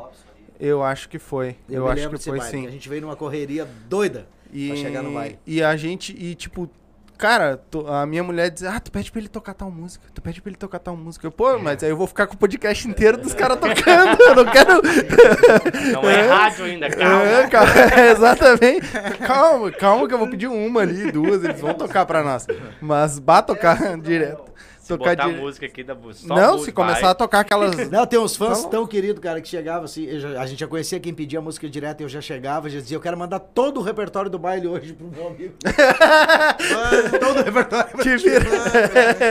eu 0.60 0.82
acho 0.82 1.08
que 1.08 1.18
foi. 1.18 1.56
Eu, 1.68 1.84
me 1.86 1.90
acho 1.92 2.08
que 2.10 2.18
foi 2.18 2.38
baile, 2.38 2.50
sim. 2.56 2.62
que 2.62 2.68
A 2.68 2.70
gente 2.72 2.88
veio 2.88 3.00
numa 3.02 3.16
correria 3.16 3.66
doida 3.88 4.26
E, 4.52 4.68
pra 4.68 4.76
chegar 4.76 5.02
no 5.02 5.12
baile. 5.12 5.38
E 5.46 5.62
a 5.62 5.76
gente, 5.76 6.14
e 6.18 6.34
tipo, 6.34 6.68
cara, 7.16 7.56
tu- 7.70 7.86
a 7.86 8.04
minha 8.06 8.22
mulher 8.22 8.50
diz, 8.50 8.64
ah, 8.64 8.78
tu 8.80 8.90
pede 8.90 9.10
pra 9.12 9.20
ele 9.20 9.28
tocar 9.28 9.54
tal 9.54 9.70
música, 9.70 10.06
tu 10.14 10.20
pede 10.22 10.40
pra 10.40 10.50
ele 10.50 10.56
tocar 10.58 10.78
tal 10.78 10.96
música. 10.96 11.26
Eu, 11.26 11.30
Pô, 11.30 11.58
mas 11.58 11.82
aí 11.82 11.90
eu 11.90 11.96
vou 11.96 12.06
ficar 12.06 12.26
com 12.26 12.34
o 12.34 12.38
podcast 12.38 12.86
inteiro 12.88 13.16
dos 13.18 13.32
caras 13.34 13.58
tocando, 13.58 14.20
eu 14.22 14.34
não 14.36 14.44
quero... 14.52 14.80
Não 15.92 16.08
é 16.08 16.26
rádio 16.28 16.64
ainda, 16.64 16.86
É, 16.86 16.90
calma. 16.90 17.48
calma, 17.48 18.00
exatamente. 18.10 18.88
Calma, 19.26 19.70
calma 19.72 20.08
que 20.08 20.14
eu 20.14 20.18
vou 20.18 20.28
pedir 20.28 20.46
uma 20.46 20.80
ali, 20.80 21.10
duas, 21.12 21.42
eles 21.44 21.60
vão 21.60 21.74
tocar 21.74 22.06
pra 22.06 22.22
nós. 22.22 22.46
Mas 22.80 23.18
bá 23.18 23.42
tocar 23.42 23.96
direto. 24.00 24.49
Tocar 24.98 25.16
botar 25.16 25.28
dire- 25.28 25.40
música 25.40 25.66
aqui 25.66 25.82
da 25.82 25.96
só 26.12 26.34
Não, 26.34 26.58
se 26.58 26.72
começar 26.72 27.10
a 27.10 27.14
tocar 27.14 27.40
aquelas... 27.40 27.76
Não, 27.90 28.06
tem 28.06 28.18
uns 28.18 28.36
fãs 28.36 28.62
bom. 28.62 28.68
tão 28.68 28.86
queridos, 28.86 29.20
cara, 29.22 29.40
que 29.40 29.48
chegavam 29.48 29.84
assim. 29.84 30.18
já- 30.18 30.40
a 30.40 30.46
gente 30.46 30.58
já 30.60 30.66
conhecia 30.66 30.98
quem 31.00 31.12
pedia 31.14 31.38
a 31.38 31.42
música 31.42 31.68
direto, 31.68 32.00
eu 32.02 32.08
já 32.08 32.20
chegava, 32.20 32.68
já 32.68 32.80
dizia, 32.80 32.96
eu 32.96 33.00
quero 33.00 33.16
mandar 33.16 33.38
todo 33.40 33.80
o 33.80 33.82
repertório 33.82 34.30
do 34.30 34.38
baile 34.38 34.66
hoje 34.66 34.92
pro 34.92 35.06
meu 35.08 35.28
amigo. 35.28 35.54
todo 37.20 37.40
o 37.40 37.42
repertório. 37.42 37.98
Te 38.02 38.16
vira. 38.16 38.44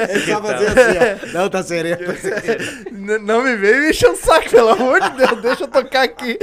Ele 0.10 0.26
só 0.26 0.42
fazia 0.42 0.68
assim, 0.70 1.30
ó. 1.30 1.40
Não, 1.40 1.50
tá 1.50 1.64
sereno. 1.64 1.98
tá 2.06 3.20
Não 3.20 3.44
me 3.44 3.56
veio 3.56 3.82
me 3.84 3.90
encher 3.90 4.10
o 4.10 4.16
saco, 4.16 4.50
pelo 4.50 4.70
amor 4.70 5.02
de 5.02 5.10
Deus, 5.12 5.42
deixa 5.42 5.64
eu 5.64 5.68
tocar 5.68 6.04
aqui. 6.04 6.38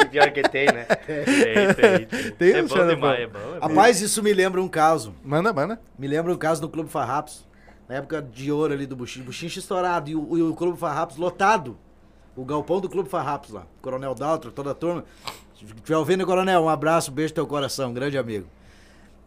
E 0.00 0.04
pior 0.06 0.30
que 0.30 0.42
tem, 0.42 0.66
né? 0.66 0.84
Tem, 0.84 1.74
tem. 1.74 2.06
tem. 2.06 2.30
Tem 2.32 2.52
é 2.52 2.62
um 2.62 2.66
bom 2.66 2.76
Xana 2.76 2.94
demais, 2.94 3.20
é 3.20 3.26
bom. 3.26 3.38
É 3.38 3.60
bom. 3.60 3.68
Rapaz, 3.68 4.00
isso 4.00 4.22
me 4.22 4.32
lembra 4.32 4.60
um 4.60 4.68
caso. 4.68 5.14
Manda, 5.24 5.52
manda. 5.52 5.80
Me 5.98 6.06
lembra 6.06 6.32
um 6.32 6.36
caso 6.36 6.62
no 6.62 6.68
Clube 6.68 6.90
Farrapos. 6.90 7.44
Na 7.88 7.96
época 7.96 8.22
de 8.22 8.50
ouro 8.50 8.72
ali 8.72 8.86
do 8.86 8.96
Buchinho. 8.96 9.26
Buchinho 9.26 9.48
estourado. 9.48 10.10
E 10.10 10.16
o, 10.16 10.38
e 10.38 10.42
o 10.42 10.54
Clube 10.54 10.78
Farrapos 10.78 11.16
lotado. 11.16 11.76
O 12.36 12.44
galpão 12.44 12.80
do 12.80 12.88
Clube 12.88 13.08
Farrapos 13.08 13.50
lá. 13.50 13.66
Coronel 13.80 14.14
Daltro, 14.14 14.50
toda 14.50 14.70
a 14.72 14.74
turma. 14.74 15.04
Se 15.56 15.64
estiver 15.64 15.96
ouvindo, 15.96 16.26
Coronel, 16.26 16.62
um 16.62 16.68
abraço, 16.68 17.12
beijo 17.12 17.30
no 17.32 17.36
teu 17.36 17.46
coração, 17.46 17.92
grande 17.94 18.18
amigo. 18.18 18.46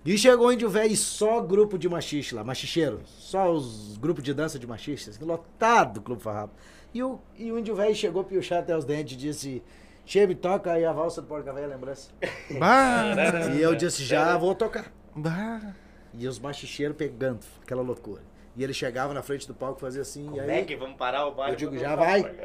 E 0.05 0.17
chegou 0.17 0.47
o 0.47 0.51
Índio 0.51 0.69
Velho 0.69 0.91
e 0.91 0.97
só 0.97 1.41
grupo 1.41 1.77
de 1.77 1.87
machixe 1.87 2.33
lá, 2.35 2.43
machicheiro. 2.43 3.01
Só 3.05 3.51
os 3.51 3.97
grupos 3.97 4.23
de 4.23 4.33
dança 4.33 4.57
de 4.59 4.65
machistas. 4.67 5.19
Lotado 5.19 5.97
o 5.97 6.01
Clube 6.01 6.21
Farrapos. 6.21 6.55
E 6.93 7.01
o, 7.03 7.19
e 7.37 7.51
o 7.51 7.59
Índio 7.59 7.75
Velho 7.75 7.95
chegou 7.95 8.23
piochado 8.23 8.61
até 8.61 8.77
os 8.77 8.85
dentes 8.85 9.13
e 9.13 9.17
disse... 9.17 9.63
Che, 10.05 10.25
me 10.25 10.35
toca 10.35 10.71
aí 10.71 10.85
a 10.85 10.93
valsa 10.93 11.21
do 11.21 11.27
Porca 11.27 11.51
Velha, 11.51 11.67
lembrança. 11.67 12.09
Bah, 12.57 13.13
E 13.53 13.61
eu 13.61 13.75
disse, 13.75 14.05
já 14.05 14.37
vou 14.37 14.55
tocar. 14.55 14.89
bah. 15.13 15.75
E 16.13 16.25
os 16.25 16.39
machicheiros 16.39 16.95
pegando, 16.95 17.41
aquela 17.61 17.81
loucura. 17.81 18.21
E 18.57 18.63
ele 18.63 18.73
chegava 18.73 19.13
na 19.13 19.21
frente 19.21 19.47
do 19.47 19.53
palco 19.53 19.77
e 19.77 19.81
fazia 19.81 20.01
assim, 20.01 20.25
e 20.25 20.29
Como 20.29 20.41
aí... 20.41 20.49
é 20.49 20.63
que 20.63 20.75
vamos 20.75 20.97
parar 20.97 21.27
o 21.27 21.31
baile? 21.35 21.53
Eu 21.53 21.57
digo, 21.57 21.77
já 21.77 21.95
vai. 21.95 22.35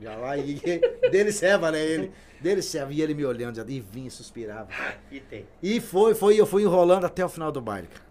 Já 0.00 0.16
vai, 0.16 0.40
e 0.40 1.10
dele 1.10 1.30
ceva, 1.30 1.70
né, 1.70 1.84
ele? 1.84 2.10
Dele 2.40 2.62
ceva, 2.62 2.90
e 2.92 3.02
ele 3.02 3.12
me 3.12 3.24
olhando, 3.26 3.56
já- 3.56 3.64
e 3.68 3.78
vinha, 3.80 4.10
suspirava. 4.10 4.68
E 5.12 5.20
tem. 5.20 5.46
E 5.62 5.78
foi, 5.78 6.14
foi, 6.14 6.40
eu 6.40 6.46
fui 6.46 6.62
enrolando 6.62 7.04
até 7.04 7.22
o 7.24 7.28
final 7.28 7.52
do 7.52 7.60
baile, 7.60 7.86
cara. 7.88 8.08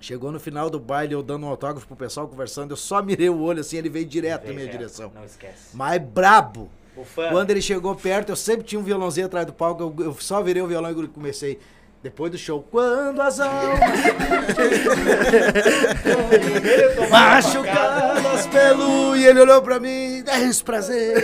Chegou 0.00 0.32
no 0.32 0.40
final 0.40 0.68
do 0.68 0.80
baile, 0.80 1.14
eu 1.14 1.22
dando 1.22 1.46
um 1.46 1.48
autógrafo 1.48 1.86
pro 1.86 1.96
pessoal, 1.96 2.26
conversando, 2.26 2.72
eu 2.72 2.76
só 2.76 3.00
mirei 3.02 3.28
o 3.30 3.40
olho 3.40 3.60
assim, 3.60 3.76
ele 3.76 3.88
veio 3.88 4.04
direto 4.04 4.46
na 4.46 4.52
minha 4.52 4.66
direção. 4.68 5.12
Não 5.14 5.24
esquece. 5.24 5.76
Mas 5.76 6.02
brabo. 6.02 6.68
Quando 7.14 7.50
ele 7.50 7.62
chegou 7.62 7.94
perto, 7.94 8.30
eu 8.30 8.36
sempre 8.36 8.64
tinha 8.64 8.80
um 8.80 8.84
violãozinho 8.84 9.26
atrás 9.26 9.46
do 9.46 9.52
palco, 9.52 9.82
eu, 9.82 10.06
eu 10.06 10.14
só 10.14 10.42
virei 10.42 10.62
o 10.62 10.66
violão 10.66 10.90
e 10.90 11.08
comecei. 11.08 11.58
Depois 12.04 12.30
do 12.30 12.36
show, 12.36 12.62
quando 12.70 13.22
as 13.22 13.40
almas 13.40 13.80
machucadas 17.10 18.46
pelo 18.48 19.14
Aí 19.24 19.30
ele 19.30 19.40
olhou 19.40 19.62
pra 19.62 19.80
mim, 19.80 20.22
é 20.26 20.40
isso, 20.40 20.62
prazer. 20.62 21.14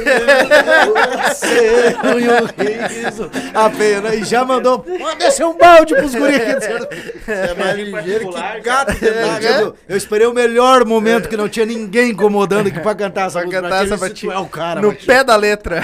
Você 1.28 1.94
e 2.18 2.28
o 2.28 2.46
riso, 3.04 3.30
a 3.52 3.68
pena. 3.68 4.14
E 4.14 4.25
já 4.25 4.42
mandou, 4.42 4.82
descer 5.18 5.44
um 5.44 5.54
balde 5.54 5.94
pros 5.94 6.14
guri 6.14 6.37
aqui. 6.37 7.30
É 7.30 7.52
mais 7.54 7.76
ligeiro 7.76 8.30
que 8.30 8.60
gato 8.60 8.94
de 8.94 9.06
Ah, 9.08 9.37
água. 9.37 9.75
eu, 9.87 9.96
esperei 9.99 10.26
o 10.26 10.32
melhor 10.32 10.87
momento 10.87 11.28
que 11.28 11.37
não 11.37 11.46
tinha 11.46 11.66
ninguém 11.66 12.12
incomodando 12.12 12.68
aqui 12.68 12.80
pra 12.80 12.94
cantar 12.94 13.26
essa 13.26 13.40
Pra 13.42 13.50
cantar 13.50 13.84
essa 13.84 13.99
batida. 13.99 14.32
"Tu 14.32 14.38
É 14.38 14.40
o 14.40 14.46
cara, 14.46 14.80
no 14.80 14.88
Matias." 14.88 15.04
pé 15.04 15.22
da 15.22 15.37
letra. 15.37 15.82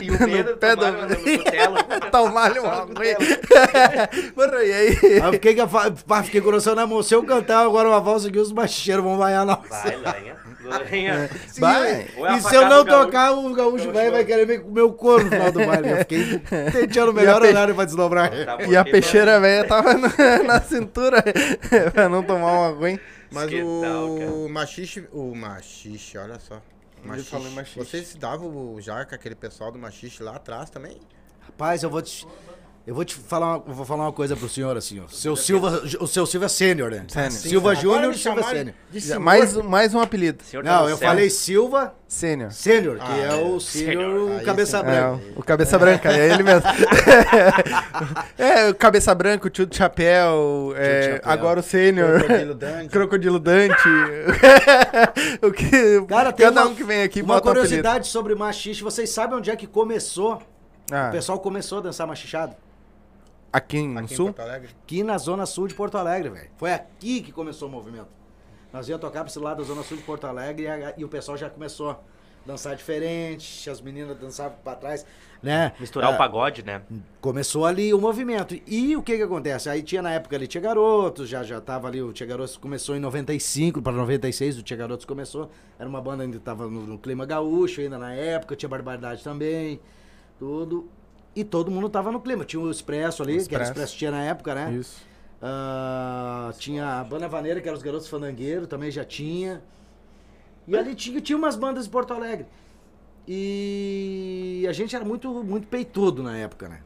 E 0.00 0.10
o 0.10 0.18
Pedro 0.18 0.50
no 0.52 0.56
pé 0.58 0.74
no 0.74 1.16
cutelo. 1.16 1.76
Tomar-lhe 2.10 2.58
um 2.58 2.66
arroz. 2.66 2.88
Mano, 4.36 4.54
e 4.62 4.72
aí? 4.72 4.88
Aí 5.02 5.18
eu 5.18 5.32
fiquei, 5.32 5.54
com 5.56 5.66
pá, 6.06 6.22
fiquei 6.22 6.40
com 6.40 6.46
coração 6.46 6.74
na 6.74 6.86
mão. 6.86 7.02
Se 7.02 7.14
eu 7.14 7.22
cantar 7.24 7.64
agora 7.64 7.88
uma 7.88 8.00
valsa 8.00 8.28
aqui, 8.28 8.38
os 8.38 8.52
macheiros 8.52 9.04
vão 9.04 9.16
vaiar 9.16 9.44
nós. 9.46 9.58
Vai, 9.68 9.96
Lanha. 9.96 10.36
Lanha. 10.62 11.30
Sim, 11.48 11.60
Vai. 11.60 11.90
É 11.90 12.28
a 12.28 12.36
E 12.36 12.40
se 12.42 12.54
eu 12.54 12.68
não 12.68 12.84
tocar, 12.84 13.32
o 13.32 13.52
gaúcho 13.54 13.90
vai, 13.92 14.10
vai 14.10 14.24
querer 14.24 14.46
me 14.46 14.58
comer 14.58 14.82
o 14.82 14.92
couro 14.92 15.24
no 15.24 15.30
final 15.30 15.50
do 15.50 15.66
baile. 15.66 15.90
Eu 15.90 15.96
fiquei 15.98 16.38
tentando 16.70 17.10
o 17.10 17.14
melhor 17.14 17.36
E 17.36 17.38
a 17.38 17.40
pe- 17.40 17.48
horário 17.48 17.74
pra 17.74 17.84
desdobrar. 17.84 18.30
Tá 18.30 18.36
E 18.62 18.76
a 18.76 18.84
porque 18.84 18.90
peixeira 18.92 19.40
velha 19.40 19.66
tava 19.66 19.94
no- 19.94 20.08
na 20.46 20.60
cintura 20.60 21.24
pra 21.92 22.08
não 22.08 22.22
tomar 22.22 22.70
um 22.70 22.74
ruim. 22.78 22.98
Mas 23.32 23.50
o 23.52 24.48
machixe, 24.48 25.08
o 25.12 25.34
machixe, 25.34 26.18
olha 26.18 26.38
só. 26.38 26.60
Machixe. 27.04 27.78
Vocês 27.78 28.08
se 28.08 28.18
davam 28.18 28.76
já 28.80 29.04
com 29.06 29.14
aquele 29.14 29.34
pessoal 29.34 29.72
do 29.72 29.78
machixe 29.78 30.22
lá 30.22 30.36
atrás 30.36 30.68
também? 30.68 30.98
Rapaz, 31.40 31.82
eu 31.82 31.88
vou 31.90 32.02
te. 32.02 32.26
Eu 32.86 32.94
vou 32.94 33.04
te 33.04 33.14
falar 33.14 33.58
uma, 33.58 33.58
vou 33.58 33.84
falar 33.84 34.04
uma 34.04 34.12
coisa 34.12 34.34
pro 34.34 34.48
senhor, 34.48 34.76
assim, 34.76 35.00
ó. 35.00 35.04
Seu 35.08 35.36
Silva, 35.36 35.82
o 36.00 36.06
seu 36.08 36.24
Silva 36.26 36.46
é 36.46 36.48
sênior, 36.48 36.90
né? 36.90 37.04
Sênior. 37.08 37.30
Silva 37.30 37.74
Júnior 37.74 38.12
e 38.12 38.18
Silva 38.18 38.42
Sênior. 38.42 38.74
Mais, 39.20 39.54
mais 39.56 39.94
um 39.94 40.00
apelido. 40.00 40.42
Senhor 40.42 40.64
tá 40.64 40.72
Não, 40.76 40.82
no 40.84 40.88
eu 40.90 40.96
céu. 40.96 41.08
falei 41.08 41.30
Silva 41.30 41.94
Sênior. 42.08 42.50
Sênior, 42.50 42.96
que 42.96 43.02
Ah, 43.04 43.16
é 43.16 43.34
o 43.34 43.60
Sênior. 43.60 44.02
sênior 44.02 44.38
Aí 44.40 44.44
cabeça 44.44 44.78
sim. 44.78 44.84
branca. 44.84 45.20
É, 45.36 45.38
o 45.38 45.42
Cabeça 45.44 45.78
Branca, 45.78 46.12
é 46.12 46.32
ele 46.32 46.42
mesmo. 46.42 46.62
é, 48.38 48.70
o 48.70 48.74
Cabeça 48.74 49.14
Branca, 49.14 49.46
o 49.46 49.50
tio 49.50 49.66
do 49.66 49.76
chapéu, 49.76 50.72
é, 50.76 51.00
de 51.00 51.06
chapéu. 51.16 51.32
agora 51.32 51.60
o 51.60 51.62
Sênior. 51.62 52.18
Crocodilo 52.20 52.54
Dante. 52.54 52.88
Crocodilo 52.90 53.38
Dante. 53.38 53.88
o 55.42 55.52
que, 55.52 56.02
Cara, 56.08 56.32
tem 56.32 56.46
cada 56.46 56.62
uma, 56.62 56.70
um 56.70 56.74
que 56.74 56.82
vem 56.82 57.02
aqui 57.02 57.20
uma 57.22 57.34
bota 57.34 57.48
um 57.48 57.50
apelido. 57.52 57.68
curiosidade 57.68 58.08
sobre 58.08 58.34
machixe. 58.34 58.82
Vocês 58.82 59.10
sabem 59.10 59.36
onde 59.38 59.50
é 59.50 59.54
que 59.54 59.66
começou? 59.66 60.42
Ah, 60.90 61.08
O 61.08 61.12
pessoal 61.12 61.38
começou 61.38 61.78
a 61.78 61.82
dançar 61.82 62.06
machichado? 62.06 62.56
Aqui 63.52 63.82
no 63.82 63.98
Aqui 64.00 64.12
em 64.12 64.16
sul? 64.16 64.26
Porto 64.26 64.40
Alegre. 64.40 64.70
Aqui 64.82 65.02
na 65.02 65.18
zona 65.18 65.46
sul 65.46 65.66
de 65.68 65.74
Porto 65.74 65.98
Alegre, 65.98 66.28
velho. 66.30 66.50
Foi 66.56 66.72
aqui 66.72 67.20
que 67.22 67.32
começou 67.32 67.68
o 67.68 67.70
movimento. 67.70 68.08
Nós 68.72 68.88
ia 68.88 68.98
tocar 68.98 69.20
pra 69.20 69.28
esse 69.30 69.38
lado 69.38 69.58
da 69.58 69.64
zona 69.64 69.82
sul 69.82 69.96
de 69.96 70.02
Porto 70.04 70.26
Alegre 70.26 70.64
e, 70.64 70.68
a- 70.68 70.94
e 70.96 71.04
o 71.04 71.08
pessoal 71.08 71.36
já 71.36 71.50
começou 71.50 71.90
a 71.90 71.98
dançar 72.46 72.74
diferente, 72.74 73.68
as 73.68 73.80
meninas 73.82 74.16
dançavam 74.16 74.56
pra 74.64 74.74
trás, 74.74 75.04
né? 75.42 75.72
Misturar 75.78 76.10
Ah, 76.10 76.14
o 76.14 76.18
pagode, 76.18 76.64
né? 76.64 76.80
Começou 77.20 77.66
ali 77.66 77.92
o 77.92 78.00
movimento. 78.00 78.58
E 78.66 78.96
o 78.96 79.02
que 79.02 79.16
que 79.16 79.22
acontece? 79.22 79.68
Aí 79.68 79.82
tinha 79.82 80.00
na 80.00 80.12
época 80.12 80.36
ali 80.36 80.46
Tia 80.46 80.60
Garotos, 80.60 81.28
já 81.28 81.42
já 81.42 81.60
tava 81.60 81.86
ali, 81.88 82.00
o 82.00 82.12
Tia 82.14 82.26
Garotos 82.26 82.56
começou 82.56 82.96
em 82.96 83.00
95 83.00 83.82
para 83.82 83.92
96, 83.92 84.56
o 84.58 84.62
Tia 84.62 84.76
Garotos 84.76 85.04
começou. 85.04 85.50
Era 85.78 85.86
uma 85.88 86.00
banda 86.00 86.22
ainda 86.22 86.38
tava 86.40 86.66
no, 86.66 86.86
no 86.86 86.98
clima 86.98 87.26
gaúcho 87.26 87.80
ainda 87.82 87.98
na 87.98 88.14
época, 88.14 88.56
tinha 88.56 88.68
Barbaridade 88.70 89.22
também, 89.22 89.78
tudo. 90.38 90.88
E 91.34 91.44
todo 91.44 91.70
mundo 91.70 91.88
tava 91.88 92.10
no 92.10 92.20
clima. 92.20 92.44
Tinha 92.44 92.60
o 92.60 92.70
Expresso 92.70 93.22
ali, 93.22 93.38
O 93.38 93.48
que 93.48 93.54
era 93.54 93.62
o 93.62 93.66
Expresso. 93.66 93.70
Expresso 93.72 93.96
tinha 93.96 94.10
na 94.10 94.22
época, 94.22 94.54
né? 94.54 94.72
Isso. 94.72 95.02
Ah, 95.42 96.52
tinha 96.58 97.00
a 97.00 97.04
Banda 97.04 97.28
Vaneira, 97.28 97.60
que 97.60 97.68
eram 97.68 97.76
os 97.76 97.82
Garotos 97.82 98.08
Fandangueiros, 98.08 98.68
também 98.68 98.90
já 98.90 99.04
tinha. 99.04 99.62
E 100.66 100.76
ali 100.76 100.94
tinha, 100.94 101.20
tinha 101.20 101.36
umas 101.36 101.56
bandas 101.56 101.84
de 101.84 101.90
Porto 101.90 102.12
Alegre. 102.12 102.46
E 103.26 104.66
a 104.68 104.72
gente 104.72 104.94
era 104.94 105.04
muito, 105.04 105.30
muito 105.44 105.66
peitudo 105.68 106.22
na 106.22 106.36
época, 106.36 106.68
né? 106.68 106.80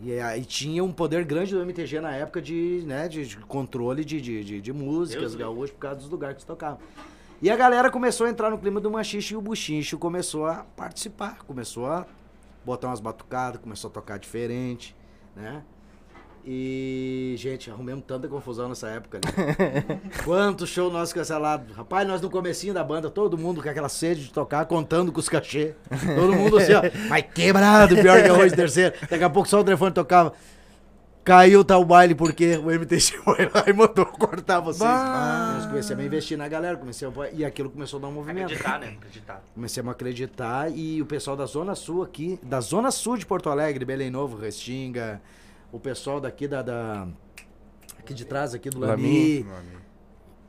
E 0.00 0.12
aí 0.20 0.44
tinha 0.44 0.84
um 0.84 0.92
poder 0.92 1.24
grande 1.24 1.54
do 1.54 1.60
MTG 1.60 2.00
na 2.00 2.14
época 2.14 2.40
de, 2.40 2.84
né, 2.86 3.08
de, 3.08 3.26
de 3.26 3.36
controle 3.38 4.04
de, 4.04 4.20
de, 4.20 4.44
de, 4.44 4.60
de 4.60 4.72
músicas 4.72 5.34
gaúchas 5.34 5.70
por 5.72 5.80
causa 5.80 6.00
dos 6.00 6.08
lugares 6.08 6.36
que 6.36 6.42
se 6.42 6.46
tocavam. 6.46 6.78
E 7.42 7.50
a 7.50 7.56
galera 7.56 7.90
começou 7.90 8.26
a 8.26 8.30
entrar 8.30 8.50
no 8.50 8.58
clima 8.58 8.80
do 8.80 8.90
machixe 8.90 9.34
e 9.34 9.36
o 9.36 9.40
buchincho 9.40 9.98
começou 9.98 10.46
a 10.46 10.64
participar, 10.76 11.38
começou 11.44 11.86
a 11.86 12.06
botar 12.68 12.88
umas 12.88 13.00
batucadas, 13.00 13.60
começou 13.60 13.90
a 13.90 13.92
tocar 13.92 14.18
diferente, 14.18 14.94
né? 15.34 15.62
E, 16.50 17.34
gente, 17.36 17.70
arrumamos 17.70 18.04
tanta 18.06 18.26
confusão 18.26 18.70
nessa 18.70 18.88
época 18.88 19.18
ali. 19.18 20.00
Quanto 20.24 20.66
show 20.66 20.90
nós 20.90 21.12
cancelados. 21.12 21.76
Rapaz, 21.76 22.08
nós 22.08 22.22
no 22.22 22.30
comecinho 22.30 22.72
da 22.72 22.82
banda, 22.82 23.10
todo 23.10 23.36
mundo 23.36 23.62
com 23.62 23.68
aquela 23.68 23.88
sede 23.88 24.24
de 24.24 24.32
tocar, 24.32 24.64
contando 24.64 25.12
com 25.12 25.20
os 25.20 25.28
cachê. 25.28 25.74
Todo 26.16 26.32
mundo 26.34 26.56
assim, 26.56 26.72
ó, 26.72 26.82
mas 27.08 27.26
quebrado, 27.34 27.96
pior 27.96 28.22
que 28.22 28.28
arroz 28.28 28.52
terceiro. 28.52 28.94
Daqui 29.10 29.24
a 29.24 29.28
pouco 29.28 29.48
só 29.48 29.60
o 29.60 29.64
telefone 29.64 29.92
tocava. 29.92 30.32
Caiu 31.28 31.62
tal 31.62 31.84
baile 31.84 32.14
porque 32.14 32.56
o 32.56 32.70
MTC 32.70 33.18
foi 33.22 33.44
lá 33.54 33.64
e 33.66 33.72
mandou 33.72 34.06
cortar 34.06 34.60
vocês. 34.60 34.78
Bah. 34.82 35.56
Nós 35.56 35.66
começamos 35.66 36.02
a 36.02 36.06
investir 36.06 36.38
na 36.38 36.48
galera, 36.48 36.76
comecei 36.78 37.06
a... 37.06 37.12
e 37.32 37.44
aquilo 37.44 37.68
começou 37.68 37.98
a 37.98 38.00
dar 38.00 38.08
um 38.08 38.12
movimento. 38.12 38.46
Acreditar, 38.46 38.80
né? 38.80 38.96
Acreditar. 38.98 39.44
Comecemos 39.54 39.88
a 39.90 39.92
acreditar 39.92 40.70
e 40.74 41.02
o 41.02 41.06
pessoal 41.06 41.36
da 41.36 41.44
Zona 41.44 41.74
Sul 41.74 42.02
aqui, 42.02 42.40
da 42.42 42.60
Zona 42.60 42.90
Sul 42.90 43.18
de 43.18 43.26
Porto 43.26 43.50
Alegre, 43.50 43.84
Belém 43.84 44.10
Novo, 44.10 44.38
Restinga, 44.38 45.20
o 45.70 45.78
pessoal 45.78 46.18
daqui 46.18 46.48
da, 46.48 46.62
da- 46.62 47.06
aqui 47.98 48.14
de 48.14 48.24
trás 48.24 48.54
aqui 48.54 48.70
do 48.70 48.78
Lami, 48.78 49.42
Lami. 49.42 49.68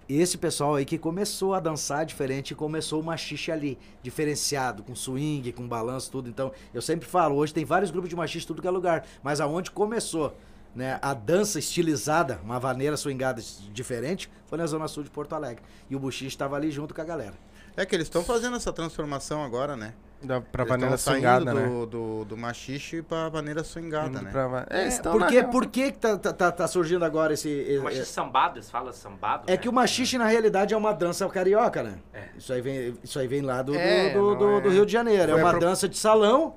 esse 0.08 0.38
pessoal 0.38 0.76
aí 0.76 0.86
que 0.86 0.98
começou 0.98 1.54
a 1.54 1.60
dançar 1.60 2.06
diferente 2.06 2.52
e 2.52 2.56
começou 2.56 3.02
o 3.02 3.04
machixe 3.04 3.52
ali, 3.52 3.78
diferenciado, 4.02 4.82
com 4.82 4.96
swing, 4.96 5.52
com 5.52 5.68
balanço, 5.68 6.10
tudo. 6.10 6.30
Então, 6.30 6.54
eu 6.74 6.82
sempre 6.82 7.06
falo, 7.08 7.36
hoje 7.36 7.54
tem 7.54 7.66
vários 7.66 7.92
grupos 7.92 8.10
de 8.10 8.16
machixe 8.16 8.48
tudo 8.48 8.62
que 8.62 8.68
é 8.68 8.72
lugar, 8.72 9.06
mas 9.22 9.42
aonde 9.42 9.70
começou, 9.72 10.36
né, 10.76 11.00
a 11.02 11.14
dança 11.14 11.60
estilizada, 11.60 12.40
uma 12.44 12.60
vaneira 12.60 12.96
swingada 12.96 13.42
diferente, 13.72 14.30
foi 14.48 14.58
na 14.58 14.66
Zona 14.66 14.88
Sul 14.88 15.04
de 15.04 15.10
Porto 15.10 15.34
Alegre. 15.34 15.64
E 15.90 15.96
o 15.96 16.00
buchiche 16.00 16.28
estava 16.28 16.56
ali 16.56 16.72
junto 16.72 16.94
com 16.94 17.02
a 17.02 17.06
galera. 17.06 17.34
É 17.78 17.86
que 17.86 17.96
eles 17.96 18.08
estão 18.08 18.24
fazendo 18.24 18.56
essa 18.58 18.74
transformação 18.74 19.44
agora, 19.44 19.76
né? 19.78 19.94
Da, 20.22 20.42
pra 20.42 20.64
Eles 20.64 20.70
vaneira 20.72 20.98
swingada, 20.98 21.54
né? 21.54 21.66
do, 21.66 21.86
do, 21.86 22.26
do 22.26 22.36
machixe 22.36 23.02
pra 23.02 23.30
vaneira 23.30 23.64
swingada, 23.64 24.22
né? 24.22 24.30
pra 24.32 24.66
É, 24.70 24.84
É, 24.84 24.88
estão 24.90 25.14
por 25.14 25.28
que, 25.28 25.44
por 25.44 25.66
que 25.68 25.92
que 25.94 25.98
tá, 25.98 26.18
tá, 26.18 26.34
tá- 26.34 26.52
tá 26.52 26.68
surgindo 26.68 27.06
agora 27.06 27.34
esse... 27.34 27.78
O 27.80 27.84
machixe 27.84 28.06
sambado, 28.08 28.58
eles 28.58 28.70
falam 28.70 28.92
sambado. 28.92 29.44
É 29.48 29.52
né? 29.52 29.58
que 29.58 29.70
o 29.70 29.72
machixe, 29.72 30.18
na 30.18 30.26
realidade, 30.26 30.74
é 30.74 30.78
uma 30.78 30.92
dança 30.92 31.26
carioca, 31.30 31.82
né? 31.84 32.00
É. 32.14 32.26
Isso, 32.38 32.52
aí 32.52 32.60
vem, 32.60 32.98
isso 33.02 33.18
aí 33.18 33.28
vem 33.28 33.42
lá 33.42 33.62
do, 33.62 33.72
do- 33.72 33.78
É, 33.78 34.14
do, 34.14 34.36
do- 34.36 34.58
é- 34.58 34.62
do 34.62 34.70
Rio 34.70 34.86
de 34.86 34.92
Janeiro. 34.92 35.24
É 35.32 35.36
Foi 35.36 35.42
uma 35.42 35.50
apro- 35.52 35.62
dança 35.62 35.88
de 35.88 35.98
salão 35.98 36.56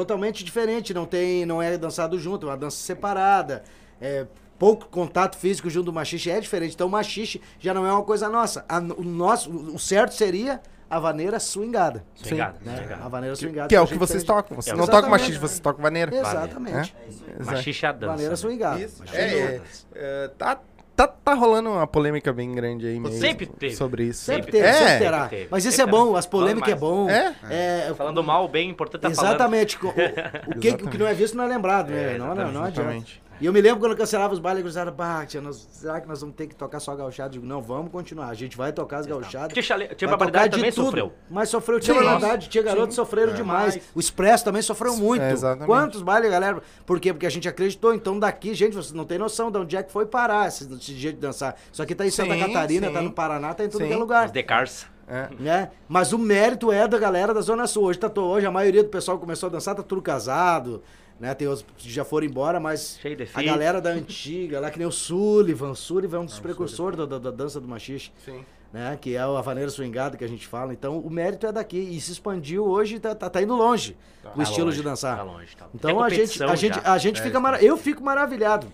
totalmente 0.00 0.44
diferente. 0.44 0.92
Não, 0.92 1.06
tem, 1.06 1.46
não 1.46 1.62
é 1.62 1.78
dançado 1.78 2.18
junto, 2.18 2.46
é 2.46 2.50
uma 2.50 2.56
dança 2.56 2.76
separada. 2.76 3.62
É, 4.00 4.26
pouco 4.58 4.86
contato 4.88 5.36
físico 5.38 5.70
junto 5.70 5.86
do 5.86 5.92
machixe 5.92 6.30
é 6.30 6.38
diferente. 6.38 6.74
Então 6.74 6.86
o 6.86 6.90
machixe 6.90 7.40
já 7.58 7.72
não 7.72 7.86
é 7.86 7.92
uma 7.92 8.02
coisa 8.02 8.28
nossa. 8.28 8.64
A- 8.68 8.78
o, 8.78 9.02
nosso, 9.02 9.50
o 9.50 9.78
certo 9.78 10.12
seria 10.12 10.60
a 10.88 10.98
vaneira 11.00 11.40
swingada. 11.40 12.04
Swingado, 12.14 12.58
Né? 12.62 12.76
swingado. 12.76 13.02
A 13.04 13.08
vaneira 13.08 13.34
swingada. 13.36 13.68
Que 13.68 13.74
é 13.74 13.80
o 13.80 13.86
que 13.86 13.96
vocês 13.98 14.22
tocam. 14.22 14.54
Vocês 14.54 14.74
É, 14.74 14.76
não 14.78 14.84
tocam 14.84 14.98
exatamente. 15.00 15.20
machiste, 15.22 15.40
vocês 15.40 15.60
tocam 15.60 15.82
vaneira. 15.82 16.14
Exatamente. 16.14 16.94
Exato. 17.08 17.44
Machixe 17.46 17.86
é 17.86 17.88
a 17.88 17.92
dança. 17.92 18.06
Vaneira 18.12 18.30
né? 18.30 18.36
swingada. 18.36 18.80
Isso. 18.80 18.98
Machixe 19.00 19.18
É, 19.18 19.22
é 19.24 19.34
é, 19.34 19.60
é, 19.94 20.28
tá, 20.36 20.60
tá, 20.96 21.06
tá 21.06 21.34
rolando 21.34 21.70
uma 21.70 21.86
polêmica 21.86 22.32
bem 22.32 22.50
grande 22.52 22.86
aí 22.86 22.98
mesmo. 22.98 23.18
Sempre 23.18 23.46
teve. 23.46 23.76
Sobre 23.76 24.04
isso. 24.04 24.24
Sempre 24.24 24.50
teve, 24.52 24.72
sempre 24.72 24.92
É. 24.92 24.98
terá. 24.98 25.22
Sempre 25.24 25.36
teve, 25.36 25.48
Mas 25.50 25.64
isso 25.64 25.76
sempre 25.76 25.94
é 25.94 25.98
bom, 25.98 26.06
terá. 26.06 26.18
as 26.18 26.26
polêmicas 26.26 26.72
é 26.72 26.76
Falando 26.76 27.06
bom. 27.06 27.10
É? 27.10 27.34
É, 27.50 27.94
Falando 27.94 28.24
mal, 28.24 28.48
bem, 28.48 28.70
importante 28.70 29.02
tá 29.02 29.10
falando. 29.10 29.30
Exatamente. 29.34 29.78
O, 29.84 29.88
o 29.88 30.58
que, 30.58 30.70
o 30.70 30.88
que 30.88 30.98
não 30.98 31.06
é 31.06 31.14
visto 31.14 31.36
não 31.36 31.44
é 31.44 31.48
lembrado, 31.48 31.90
né? 31.90 32.14
É, 32.14 32.18
não, 32.18 32.34
não, 32.34 32.50
não 32.52 32.64
adianta. 32.64 33.04
E 33.40 33.46
eu 33.46 33.52
me 33.52 33.60
lembro 33.60 33.80
quando 33.80 33.92
eu 33.92 33.98
cancelava 33.98 34.32
os 34.32 34.38
bailes, 34.38 34.60
eles 34.60 34.72
disseram, 34.72 34.92
bah, 34.92 35.24
tia, 35.26 35.40
nós- 35.40 35.66
será 35.70 36.00
que 36.00 36.08
nós 36.08 36.20
vamos 36.20 36.34
ter 36.36 36.46
que 36.46 36.54
tocar 36.54 36.80
só 36.80 36.94
gauchado? 36.96 37.28
Eu 37.28 37.32
digo, 37.40 37.46
não, 37.46 37.60
vamos 37.60 37.90
continuar. 37.92 38.28
A 38.28 38.34
gente 38.34 38.56
vai 38.56 38.72
tocar 38.72 38.98
as 38.98 39.06
gauchadas. 39.06 39.52
Tia, 39.52 39.62
Chale... 39.62 39.88
Tia 39.94 40.08
Barbaridade 40.08 40.50
também 40.56 40.72
tudo. 40.72 40.84
sofreu. 40.86 41.12
Mas 41.30 41.48
sofreu, 41.48 41.78
tia. 41.80 41.94
Barbaridade, 41.94 42.48
tia 42.48 42.62
Garoto 42.62 42.94
sofreram 42.94 43.34
demais. 43.34 43.78
O 43.94 44.00
Expresso 44.00 44.44
também 44.44 44.62
sofreu 44.62 44.96
muito. 44.96 45.22
É, 45.22 45.32
exatamente. 45.32 45.66
Quantos 45.66 46.02
bailes, 46.02 46.30
galera? 46.30 46.62
Por 46.84 46.98
quê? 47.00 47.12
Porque 47.12 47.26
a 47.26 47.30
gente 47.30 47.48
acreditou. 47.48 47.94
Então 47.94 48.18
daqui, 48.18 48.54
gente, 48.54 48.74
vocês 48.74 48.92
não 48.92 49.04
tem 49.04 49.18
noção 49.18 49.50
de 49.50 49.58
onde 49.58 49.76
é 49.76 49.82
que 49.82 49.92
foi 49.92 50.06
parar 50.06 50.48
esse, 50.48 50.64
esse 50.72 50.94
jeito 50.94 51.16
de 51.16 51.20
dançar. 51.20 51.56
Isso 51.72 51.82
aqui 51.82 51.94
tá 51.94 52.06
em 52.06 52.10
Santa 52.10 52.34
Sim, 52.34 52.40
Catarina, 52.40 52.88
sim. 52.88 52.92
tá 52.94 53.02
no 53.02 53.12
Paraná, 53.12 53.52
tá 53.54 53.64
em 53.64 53.68
tudo 53.68 53.82
Sim. 53.82 53.88
que 53.88 53.92
é 53.94 53.96
lugar 53.96 54.26
Os 54.26 54.32
Decars. 54.32 54.86
É. 55.08 55.28
né? 55.38 55.70
Mas 55.88 56.12
o 56.12 56.18
mérito 56.18 56.72
é 56.72 56.88
da 56.88 56.98
galera 56.98 57.32
da 57.32 57.40
Zona 57.40 57.66
Sul. 57.68 57.84
Hoje, 57.84 57.98
tá, 57.98 58.10
hoje 58.20 58.44
a 58.44 58.50
maioria 58.50 58.82
do 58.82 58.88
pessoal 58.88 59.16
que 59.16 59.20
começou 59.20 59.48
a 59.48 59.50
dançar 59.52 59.74
tá 59.74 59.82
tudo 59.82 60.02
casado, 60.02 60.82
né? 61.20 61.34
Tem 61.34 61.48
outros 61.48 61.66
que 61.76 61.90
já 61.90 62.04
foram 62.04 62.26
embora, 62.26 62.58
mas 62.60 62.98
Cheio 63.00 63.16
de 63.16 63.28
a 63.32 63.42
galera 63.42 63.80
da 63.80 63.90
antiga, 63.90 64.60
lá 64.60 64.70
que 64.70 64.78
nem 64.78 64.86
o 64.86 64.92
Sullivan. 64.92 65.70
O 65.70 65.74
Sullivan 65.76 66.18
é 66.18 66.20
um 66.20 66.24
dos 66.26 66.38
precursores 66.38 66.98
da, 66.98 67.06
da- 67.06 67.18
da 67.18 67.30
dança 67.30 67.60
do 67.60 67.66
machixe, 67.68 68.10
Sim. 68.24 68.44
né? 68.72 68.98
Que 69.00 69.14
é 69.16 69.20
a 69.20 69.40
vaneira 69.40 69.70
swingada 69.70 70.16
que 70.16 70.24
a 70.24 70.28
gente 70.28 70.46
fala. 70.46 70.72
Então, 70.72 70.98
o 70.98 71.10
mérito 71.10 71.46
é 71.46 71.52
daqui. 71.52 71.78
E 71.78 72.00
se 72.00 72.12
expandiu 72.12 72.64
hoje, 72.66 72.98
tá, 72.98 73.14
tá, 73.14 73.30
tá 73.30 73.42
indo 73.42 73.54
longe 73.56 73.96
o 74.24 74.28
Tá 74.36 74.42
estilo 74.42 74.66
longe, 74.66 74.78
de 74.78 74.82
dançar. 74.82 75.16
Tá 75.16 75.22
longe, 75.22 75.56
tá. 75.56 75.66
Então 75.74 76.02
a 76.02 76.08
gente, 76.10 76.42
a 76.42 76.54
gente, 76.56 76.78
a 76.84 76.98
gente 76.98 77.22
fica 77.22 77.38
mara... 77.40 77.62
Eu 77.62 77.76
fico 77.76 78.02
maravilhado 78.02 78.66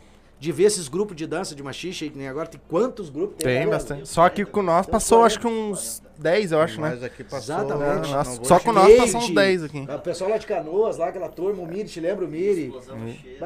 de 0.43 0.51
ver 0.51 0.65
esses 0.65 0.89
grupos 0.89 1.15
de 1.15 1.25
dança 1.25 1.55
de 1.55 1.63
machixe, 1.63 2.11
que 2.11 2.19
nem 2.19 2.27
agora 2.27 2.49
tem 2.49 2.61
quantos 2.69 3.09
grupos 3.11 3.37
Tem 3.39 3.59
agora? 3.63 3.77
bastante. 3.77 4.09
Só 4.09 4.29
que 4.29 4.45
com 4.45 4.61
nós 4.61 4.87
passou 4.87 5.23
acho 5.25 5.39
que 5.39 5.47
uns 5.47 6.03
10, 6.19 6.51
eu 6.51 6.61
acho, 6.61 6.81
né? 6.81 6.91
Mas 6.91 7.03
aqui 7.05 7.23
passou. 7.23 7.55
Exatamente. 7.55 8.09
não 8.09 8.17
Nossa, 8.17 8.45
só 8.45 8.59
com 8.59 8.73
nós 8.73 8.93
passou 8.97 9.21
uns 9.21 9.27
Gente, 9.27 9.35
10 9.37 9.63
aqui. 9.65 9.81
O 9.89 9.99
pessoal 10.01 10.31
lá 10.31 10.37
de 10.39 10.47
Canoas, 10.47 10.97
lá 10.99 11.09
aquela 11.09 11.29
turma, 11.29 11.63
o 11.63 11.67
Miri, 11.67 11.89
te 11.89 12.01
lembra 12.01 12.25
o 12.25 12.29
Miri? 12.29 12.73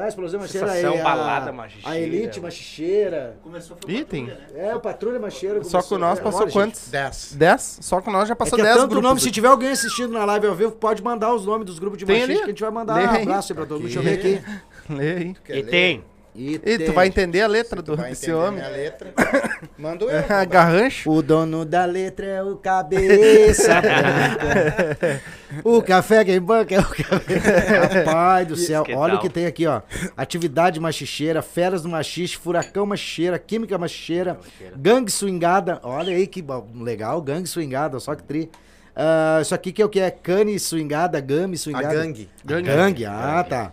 Explosão 0.07 0.39
machicheira. 0.39 0.67
Sensação, 0.67 0.93
aí, 0.93 0.99
a- 0.99 1.03
balada 1.03 1.51
machicheira. 1.51 1.89
A 1.89 1.99
Elite 1.99 2.39
machicheira. 2.41 3.37
Começou 3.43 3.77
Ih, 3.87 4.03
tem. 4.03 4.31
É, 4.55 4.75
o 4.75 4.79
Patrulha 4.79 5.19
Machicheira. 5.19 5.63
Só 5.63 5.83
com 5.83 5.99
nós 5.99 6.19
passou 6.19 6.41
Olha, 6.41 6.49
gente, 6.49 6.53
quantos? 6.59 6.87
10. 6.89 7.33
10? 7.37 7.77
Só 7.81 8.01
com 8.01 8.09
nós 8.11 8.27
já 8.27 8.33
É 8.33 8.35
passou 8.35 8.55
que 8.55 8.61
é 8.61 8.65
10 8.65 8.75
tanto 8.77 8.89
grupos. 8.89 9.07
nome, 9.07 9.21
se 9.21 9.29
tiver 9.29 9.49
alguém 9.49 9.69
assistindo 9.69 10.11
na 10.13 10.25
live 10.25 10.47
ao 10.47 10.55
vivo, 10.55 10.71
pode 10.71 11.03
mandar 11.03 11.31
os 11.33 11.45
nomes 11.45 11.65
dos 11.67 11.77
grupos 11.77 11.99
de 11.99 12.05
Tem 12.07 12.23
ali? 12.23 12.37
que 12.37 12.43
a 12.43 12.47
gente 12.47 12.61
vai 12.61 12.71
mandar 12.71 12.95
um 12.95 13.21
abraço 13.21 13.53
aí 13.53 13.55
pra 13.55 13.65
todo 13.67 13.81
mundo. 13.81 13.83
Deixa 13.93 13.99
eu 13.99 14.03
ver 14.03 14.13
aqui. 14.17 14.43
Lê 14.89 15.11
aí. 15.15 15.35
E 15.49 15.63
tem. 15.63 16.03
E, 16.37 16.61
E 16.63 16.77
tu 16.77 16.93
vai 16.93 17.07
entender 17.07 17.41
a 17.41 17.47
letra 17.47 17.81
do, 17.81 17.93
entender 17.93 18.33
homem. 18.33 18.59
minha 18.59 18.69
letra. 18.69 19.11
Manda 19.77 20.05
eu. 20.05 20.09
É, 20.37 20.45
Garrancho. 20.45 21.09
O 21.09 21.21
dono 21.23 21.65
da 21.65 21.83
letra 21.85 22.25
é 22.27 22.43
o 22.43 22.55
cabeça 22.57 23.81
branca. 23.81 25.21
O 25.63 25.81
café 25.81 26.23
quem 26.25 26.39
banca 26.41 26.75
é 26.75 26.79
o 26.79 26.83
cabeça. 26.83 27.99
Rapaz 27.99 28.47
do 28.47 28.55
céu, 28.57 28.83
Que 28.83 28.93
olha 28.93 29.15
o 29.15 29.19
que 29.19 29.29
tem 29.29 29.45
aqui, 29.45 29.65
ó. 29.65 29.81
Atividade 30.15 30.79
machicheira, 30.79 31.41
feras 31.41 31.81
do 31.83 31.89
machixe, 31.89 32.35
furacão 32.35 32.85
machicheira, 32.85 33.39
química 33.39 33.77
machicheira, 33.77 34.37
gangue 34.75 35.09
swingada. 35.11 35.79
Olha 35.83 36.13
aí 36.13 36.27
que 36.27 36.43
legal, 36.75 37.21
gangue 37.21 37.47
swingada, 37.47 37.99
só 37.99 38.13
que 38.13 38.23
tri. 38.23 38.51
Ah, 38.95 39.39
isso 39.41 39.53
aqui 39.55 39.71
que 39.71 39.81
é 39.81 39.85
o 39.85 39.89
que? 39.89 39.99
É 39.99 40.11
cane 40.11 40.59
swingada, 40.59 41.19
game 41.19 41.53
A 41.53 41.57
swingada. 41.57 41.93
gangue. 41.93 42.29
Gangue. 42.43 42.67
Gangue, 42.67 43.05
ah, 43.05 43.45
tá. 43.47 43.71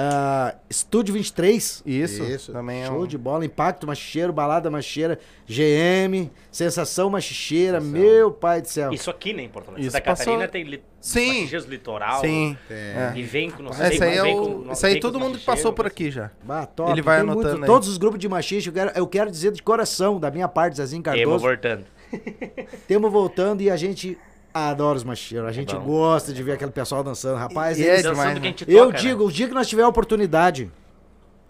Ah, 0.00 0.54
Estúdio 0.70 1.12
23. 1.14 1.82
Isso, 1.84 2.22
Isso. 2.22 2.52
também 2.52 2.82
é 2.82 2.86
Show 2.86 3.02
um... 3.02 3.06
de 3.06 3.18
bola, 3.18 3.44
impacto 3.44 3.84
machicheiro, 3.84 4.32
balada 4.32 4.70
machicheira, 4.70 5.18
GM, 5.48 6.30
sensação 6.52 7.10
machicheira, 7.10 7.80
meu 7.80 8.30
pai 8.30 8.62
do 8.62 8.68
céu. 8.68 8.92
Isso 8.92 9.10
aqui, 9.10 9.32
né, 9.32 9.42
em 9.42 9.48
Porto 9.48 9.70
Alegre. 9.70 9.82
Isso 9.88 9.90
Santa 9.96 10.04
passou- 10.04 10.24
Catarina 10.26 10.46
tem 10.46 10.62
li... 10.62 10.80
Sim. 11.00 11.26
machicheiros 11.40 11.66
litoral. 11.66 12.20
Sim. 12.20 12.56
É. 12.70 13.12
E 13.16 13.22
vem 13.24 13.50
com... 13.50 13.60
Não 13.60 13.72
Esse 13.72 13.98
sei, 13.98 14.08
aí 14.08 14.18
é 14.18 14.22
o... 14.22 14.62
com- 14.62 14.72
Isso 14.72 14.86
aí 14.86 15.00
todo 15.00 15.18
mundo 15.18 15.36
que 15.36 15.44
passou 15.44 15.72
por 15.72 15.84
aqui 15.84 16.12
já. 16.12 16.30
Bah, 16.44 16.64
top. 16.64 16.92
Ele 16.92 17.02
vai 17.02 17.16
tem 17.18 17.26
muito- 17.26 17.40
anotando 17.40 17.64
aí. 17.64 17.66
Todos 17.66 17.88
os 17.88 17.98
grupos 17.98 18.20
de 18.20 18.28
machixe, 18.28 18.68
eu 18.68 18.72
quero, 18.72 18.92
eu 18.94 19.06
quero 19.08 19.30
dizer 19.32 19.50
de 19.50 19.62
coração, 19.64 20.20
da 20.20 20.30
minha 20.30 20.46
parte, 20.46 20.76
Zezinho 20.76 21.02
Cardoso, 21.02 21.44
voltando. 21.44 21.84
temos 22.86 23.10
voltando 23.10 23.62
e 23.62 23.68
a 23.70 23.76
gente 23.76 24.16
adora 24.52 24.96
os 24.96 25.04
machicheiros. 25.04 25.48
A 25.48 25.52
gente 25.52 25.74
bom. 25.74 25.82
gosta 25.84 26.32
de 26.32 26.42
ver 26.42 26.52
aquele 26.52 26.70
pessoal 26.70 27.02
dançando. 27.04 27.36
Rapaz, 27.36 27.78
E 27.78 27.82
eles- 27.82 28.00
é 28.00 28.02
Dançando 28.02 28.14
demais, 28.14 28.30
a 28.36 28.40
né? 28.40 28.46
gente 28.48 28.64
eu 28.70 28.86
toca, 28.86 28.98
digo, 28.98 29.20
né? 29.22 29.28
o 29.28 29.32
dia 29.32 29.48
que 29.48 29.54
nós 29.54 29.68
tiver 29.68 29.82
a 29.82 29.88
oportunidade, 29.88 30.70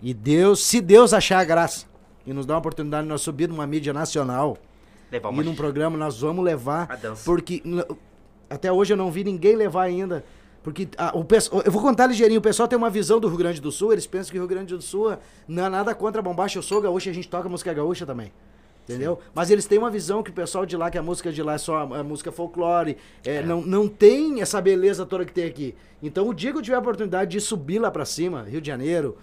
e 0.02 0.12
Deus, 0.14 0.64
se 0.64 0.80
Deus 0.80 1.12
achar 1.12 1.38
a 1.38 1.44
graça, 1.44 1.87
e 2.26 2.32
nos 2.32 2.44
dar 2.46 2.54
uma 2.54 2.61
oportunidade 2.61 3.04
de 3.04 3.08
nós 3.08 3.20
subir 3.22 3.48
numa 3.48 3.66
mídia 3.66 3.92
nacional, 3.92 4.56
Levar 5.11 5.32
e 5.32 5.37
num 5.42 5.54
programa 5.54 5.96
nós 5.96 6.20
vamos 6.20 6.44
levar 6.44 6.87
A 6.90 6.96
dança. 6.96 7.22
porque 7.24 7.62
até 8.50 8.70
hoje 8.70 8.92
eu 8.92 8.96
não 8.96 9.11
vi 9.11 9.24
ninguém 9.24 9.56
levar 9.56 9.84
ainda 9.84 10.22
porque 10.62 10.87
ah, 10.98 11.12
o 11.14 11.24
pessoal, 11.24 11.62
eu 11.64 11.72
vou 11.72 11.80
contar 11.80 12.06
ligeirinho 12.06 12.40
o 12.40 12.42
pessoal 12.42 12.68
tem 12.68 12.76
uma 12.76 12.90
visão 12.90 13.18
do 13.18 13.26
Rio 13.26 13.38
Grande 13.38 13.58
do 13.58 13.72
Sul 13.72 13.90
eles 13.92 14.06
pensam 14.06 14.30
que 14.32 14.37
o 14.38 14.40
Rio 14.42 14.48
Grande 14.48 14.76
do 14.76 14.82
Sul 14.82 15.16
não 15.46 15.64
é 15.64 15.68
nada 15.70 15.94
contra 15.94 16.20
a 16.20 16.22
bombacha 16.22 16.58
eu 16.58 16.62
sou 16.62 16.80
gaúcho 16.82 17.08
a 17.08 17.12
gente 17.14 17.26
toca 17.26 17.48
música 17.48 17.72
gaúcha 17.72 18.04
também 18.04 18.30
Entendeu? 18.88 19.18
Mas 19.35 19.51
eles 19.51 19.66
têm 19.66 19.79
uma 19.79 19.90
visão 19.90 20.22
que 20.22 20.31
o 20.31 20.33
pessoal 20.33 20.64
de 20.64 20.77
lá, 20.77 20.90
que 20.90 20.96
a 20.96 21.03
música 21.03 21.31
de 21.31 21.42
lá 21.42 21.55
é 21.55 21.59
só 21.59 21.77
a, 21.77 21.98
a 21.98 22.03
música 22.03 22.33
folclore, 22.33 22.96
é, 23.24 23.42
Não, 23.42 23.61
não 23.61 23.87
tem 23.87 24.40
essa 24.40 24.61
beleza 24.61 25.05
toda 25.05 25.27
que 25.27 25.33
tem 25.33 25.44
aqui. 25.44 25.74
Então, 26.03 26.27
o 26.27 26.33
dia 26.33 26.53
que 26.53 26.59
eu 26.59 26.62
tiver 26.62 26.77
a 26.77 26.81
oportunidade 26.81 27.31
de 27.31 27.40
subir 27.40 27.79
lá 27.79 27.90
pra 27.90 28.07
cima, 28.07 28.44
Rio 28.44 28.61
de 28.61 28.66
Janeiro, 28.66 29.18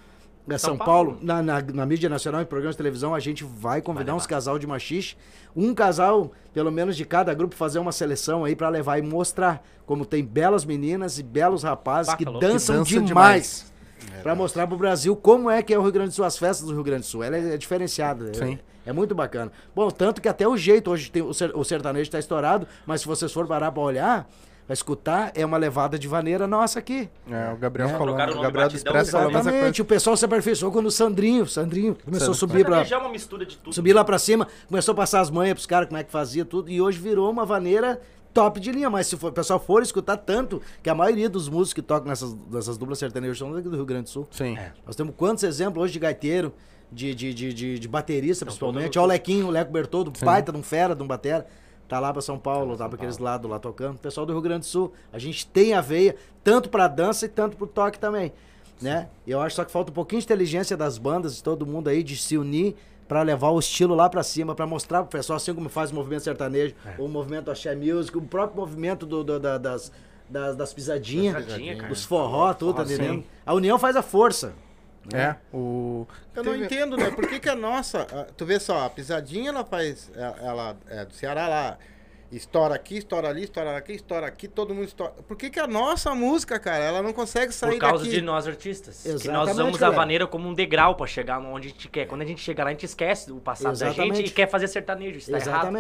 né, 0.46 0.58
São, 0.58 0.78
Paulo, 0.78 1.14
Paulo. 1.14 1.26
na, 1.26 1.42
na, 1.42 1.62
na 1.62 1.86
mídia 1.86 2.08
nacional, 2.08 2.42
em 2.42 2.46
programas 2.46 2.76
de 2.76 2.78
televisão, 2.78 3.16
a 3.16 3.20
gente 3.20 3.44
vai 3.44 3.82
convidar 3.82 4.12
Vai 4.12 4.18
uns 4.18 4.28
casal 4.28 4.60
de 4.60 4.68
machixe, 4.68 5.16
um 5.56 5.74
casal, 5.74 6.32
pelo 6.54 6.72
menos 6.72 6.96
de 6.96 7.04
cada 7.04 7.34
grupo, 7.34 7.56
fazer 7.56 7.80
uma 7.80 7.92
seleção 7.92 8.46
aí 8.46 8.56
pra 8.56 8.70
levar 8.70 9.00
e 9.00 9.02
mostrar 9.02 9.66
como 9.86 10.06
tem 10.06 10.24
belas 10.24 10.64
meninas 10.64 11.18
e 11.18 11.24
belos 11.24 11.64
rapazes 11.64 12.14
que 12.14 12.26
tá 12.26 12.32
dançam 12.32 12.84
Que 12.84 12.94
dançam 12.94 13.06
demais. 13.06 13.74
Pra 14.24 14.34
mostrar 14.36 14.66
pro 14.68 14.78
Brasil 14.78 15.16
como 15.16 15.50
é 15.50 15.62
que 15.62 15.74
é 15.74 15.78
o 15.78 15.82
Rio 15.82 15.92
Grande 15.92 16.10
do 16.10 16.14
Sul, 16.16 16.26
as 16.26 16.38
festas 16.38 16.68
do 16.68 16.74
Rio 16.74 16.84
Grande 16.84 17.02
do 17.02 17.06
Sul. 17.08 17.24
Ela 17.24 17.38
é, 17.38 17.54
é 17.54 17.58
diferenciada. 17.58 18.30
é- 18.30 18.34
Sim. 18.34 18.60
É, 18.86 18.94
muito 18.94 19.16
bacana. 19.16 19.52
Bom, 19.76 19.90
tanto 19.90 20.22
que 20.22 20.28
até 20.30 20.48
o 20.48 20.56
jeito, 20.56 20.92
hoje 20.92 21.10
tem, 21.10 21.24
o, 21.24 21.34
ser- 21.34 21.52
o 21.56 21.64
sertanejo 21.64 22.10
tá 22.12 22.20
estourado, 22.20 22.68
mas 22.86 23.02
se 23.02 23.08
vocês 23.08 23.32
for 23.34 23.48
parar 23.48 23.72
pra 23.72 23.82
olhar, 23.82 24.30
pra 24.68 24.74
escutar, 24.76 25.32
é 25.34 25.44
uma 25.44 25.58
levada 25.58 25.98
de 25.98 26.08
vaneira 26.08 26.46
nossa 26.46 26.78
aqui. 26.78 27.10
É, 27.30 27.52
o 27.52 27.58
Gabriel 27.58 27.90
É. 27.90 27.92
falou, 27.98 28.10
o 28.10 28.14
o 28.14 28.42
Gabriel 28.42 28.70
do 28.70 28.76
Expresso 28.76 29.12
falou. 29.12 29.32
Exatamente, 29.32 29.82
o 29.82 29.86
pessoal 29.86 30.16
se 30.16 30.24
aperfeiçoou 30.26 30.72
quando 30.72 30.86
o 30.86 30.92
Sandrinho, 30.92 31.48
Sandrinho 31.48 31.98
começou 32.06 32.32
a 32.32 32.36
subir 32.36 32.64
pra... 32.64 32.84
Já 32.84 32.98
é 32.98 33.00
uma 33.00 33.10
mistura 33.10 33.44
de 33.44 33.58
tudo. 33.58 33.74
Subir 33.74 33.94
lá 33.94 34.04
pra 34.04 34.20
cima, 34.20 34.48
começou 34.68 34.92
a 34.92 34.96
passar 34.96 35.22
as 35.22 35.32
manhas 35.32 35.54
pros 35.56 35.66
caras, 35.66 35.88
como 35.88 36.00
é 36.00 36.04
que 36.04 36.12
fazia 36.12 36.46
tudo, 36.46 36.70
e 36.70 36.80
hoje 36.80 37.00
virou 37.00 37.30
uma 37.32 37.44
vaneira 37.44 38.00
top 38.36 38.60
de 38.60 38.72
linha. 38.72 38.90
Mas 38.90 39.08
se 39.08 39.18
for- 39.18 39.30
o 39.30 39.34
pessoal 39.34 39.60
for 39.60 39.82
escutar 39.82 40.18
tanto, 40.18 40.62
que 40.84 40.90
a 40.90 40.94
maioria 40.94 41.28
dos 41.30 41.50
músicos 41.50 41.74
que 41.74 41.82
tocam 41.82 42.10
nessas, 42.10 42.36
nessas 42.52 42.78
duplas 42.78 43.00
sertanejas 43.00 43.40
são 43.40 43.52
daqui 43.52 43.68
do 43.68 43.76
Rio 43.76 43.86
Grande 43.86 44.04
do 44.04 44.10
Sul. 44.10 44.28
Sim. 44.30 44.56
Nós 44.86 44.96
temos 44.96 45.16
quantos 45.18 45.44
exemplos 45.44 45.82
hoje 45.84 45.94
de 45.94 46.00
gaiteiro, 46.00 46.54
de, 46.92 47.16
de, 47.16 47.34
de, 47.34 47.52
de, 47.54 47.80
de 47.80 47.88
baterista, 47.88 48.46
principalmente. 48.46 49.00
Olha 49.00 49.06
o 49.06 49.08
Lequinho, 49.08 49.48
o 49.48 49.50
Leco 49.50 49.72
Bertoldo, 49.72 50.12
baita 50.24 50.52
de 50.52 50.58
um 50.60 50.64
fera, 50.64 50.94
de 50.94 51.02
um 51.02 51.08
batera. 51.08 51.48
Tá 51.88 52.00
lá 52.00 52.12
pra 52.12 52.22
São 52.22 52.38
Paulo, 52.38 52.76
tá 52.76 52.88
pra 52.90 52.96
aqueles 52.98 53.18
lados 53.20 53.50
lá 53.50 53.58
tocando. 53.60 53.98
Pessoal 54.00 54.26
do 54.26 54.34
Rio 54.34 54.42
Grande 54.42 54.62
do 54.62 54.66
Sul, 54.66 54.92
a 55.14 55.20
gente 55.20 55.46
tem 55.48 55.74
a 55.74 55.82
veia, 55.82 56.16
tanto 56.44 56.68
pra 56.70 56.88
dança 56.88 57.26
e 57.26 57.30
tanto 57.30 57.56
pro 57.58 57.68
toque 57.68 57.98
também. 58.00 58.32
Né? 58.82 59.08
E 59.26 59.32
eu 59.32 59.40
acho 59.40 59.56
só 59.56 59.64
que 59.64 59.72
falta 59.72 59.90
um 59.92 59.94
pouquinho 59.94 60.20
de 60.20 60.26
inteligência 60.26 60.76
das 60.76 60.98
bandas, 60.98 61.36
de 61.36 61.44
todo 61.44 61.66
mundo 61.66 61.88
aí, 61.88 62.04
de 62.04 62.18
se 62.18 62.38
unir 62.38 62.76
pra 63.08 63.22
levar 63.22 63.50
o 63.50 63.60
estilo 63.60 63.94
lá 63.96 64.10
pra 64.10 64.24
cima, 64.24 64.56
pra 64.56 64.66
mostrar 64.66 65.02
pro 65.04 65.12
pessoal, 65.18 65.38
assim 65.38 65.54
como 65.54 65.70
faz 65.70 65.92
o 65.92 65.96
movimento 65.96 66.24
sertanejo, 66.24 66.76
ou 66.98 67.06
o 67.06 67.10
movimento 67.10 67.52
axé 67.52 67.76
music, 67.76 68.18
o 68.18 68.22
próprio 68.22 68.58
movimento 68.60 69.06
do, 69.06 69.24
do- 69.24 69.40
da- 69.40 69.58
das, 69.58 69.92
das, 70.30 70.56
das 70.56 70.74
pisadinhas, 70.74 71.44
Pisadinha, 71.46 71.84
dos 71.88 72.04
forró, 72.04 72.54
tudo, 72.54 72.78
tá 72.78 72.84
entendendo? 72.84 73.22
sim. 73.22 73.26
A 73.46 73.54
união 73.54 73.78
faz 73.78 73.96
a 73.96 74.02
força. 74.02 74.54
É, 75.14 75.36
o... 75.54 76.08
Eu 76.36 76.44
não 76.44 76.52
Teve- 76.54 76.66
entendo, 76.66 76.98
né? 76.98 77.12
Por 77.12 77.28
que, 77.28 77.40
que 77.40 77.48
a 77.48 77.54
nossa. 77.56 78.02
a- 78.12 78.24
Tu 78.36 78.44
vê 78.44 78.60
só, 78.60 78.86
a 78.86 78.90
pisadinha 78.90 79.50
ela 79.50 79.64
faz. 79.64 80.10
Ela, 80.16 80.36
ela 80.42 80.78
é 80.90 81.06
do 81.06 81.14
Ceará 81.14 81.48
lá. 81.48 81.78
Estoura 82.32 82.76
aqui, 82.76 82.98
estoura 82.98 83.30
ali, 83.30 83.44
estoura 83.44 83.78
aqui, 83.78 83.94
estoura 83.94 84.26
aqui, 84.28 84.48
todo 84.48 84.74
mundo 84.74 84.86
estoura. 84.86 85.14
Por 85.28 85.38
que, 85.38 85.50
que 85.50 85.60
a 85.60 85.68
nossa 85.68 86.14
música, 86.16 86.60
cara, 86.60 86.84
ela 86.84 87.02
não 87.02 87.14
consegue 87.14 87.54
sair 87.54 87.72
Por 87.72 87.80
causa 87.80 88.04
daqui? 88.04 88.16
de 88.16 88.22
nós 88.22 88.48
artistas. 88.48 89.04
que 89.04 89.10
Exatamente, 89.10 89.34
nós 89.34 89.52
usamos 89.52 89.84
a 89.84 89.90
vaneira 89.90 90.26
como 90.28 90.48
um 90.50 90.54
degrau 90.54 90.96
pra 90.96 91.06
chegar 91.06 91.40
onde 91.40 91.68
a 91.68 91.72
gente 91.72 91.88
quer. 91.88 92.08
Quando 92.08 92.24
a 92.24 92.26
gente 92.26 92.42
chegar 92.42 92.64
lá, 92.64 92.72
a 92.72 92.74
gente 92.74 92.86
esquece 92.86 93.32
o 93.32 93.38
passado 93.40 93.78
da 93.78 93.88
Exatamente. 93.88 94.18
gente 94.18 94.30
e 94.30 94.34
quer 94.34 94.50
fazer 94.50 94.68
sertanejo. 94.68 95.18
Isso 95.20 95.32
tá 95.32 95.38
errado. 95.38 95.72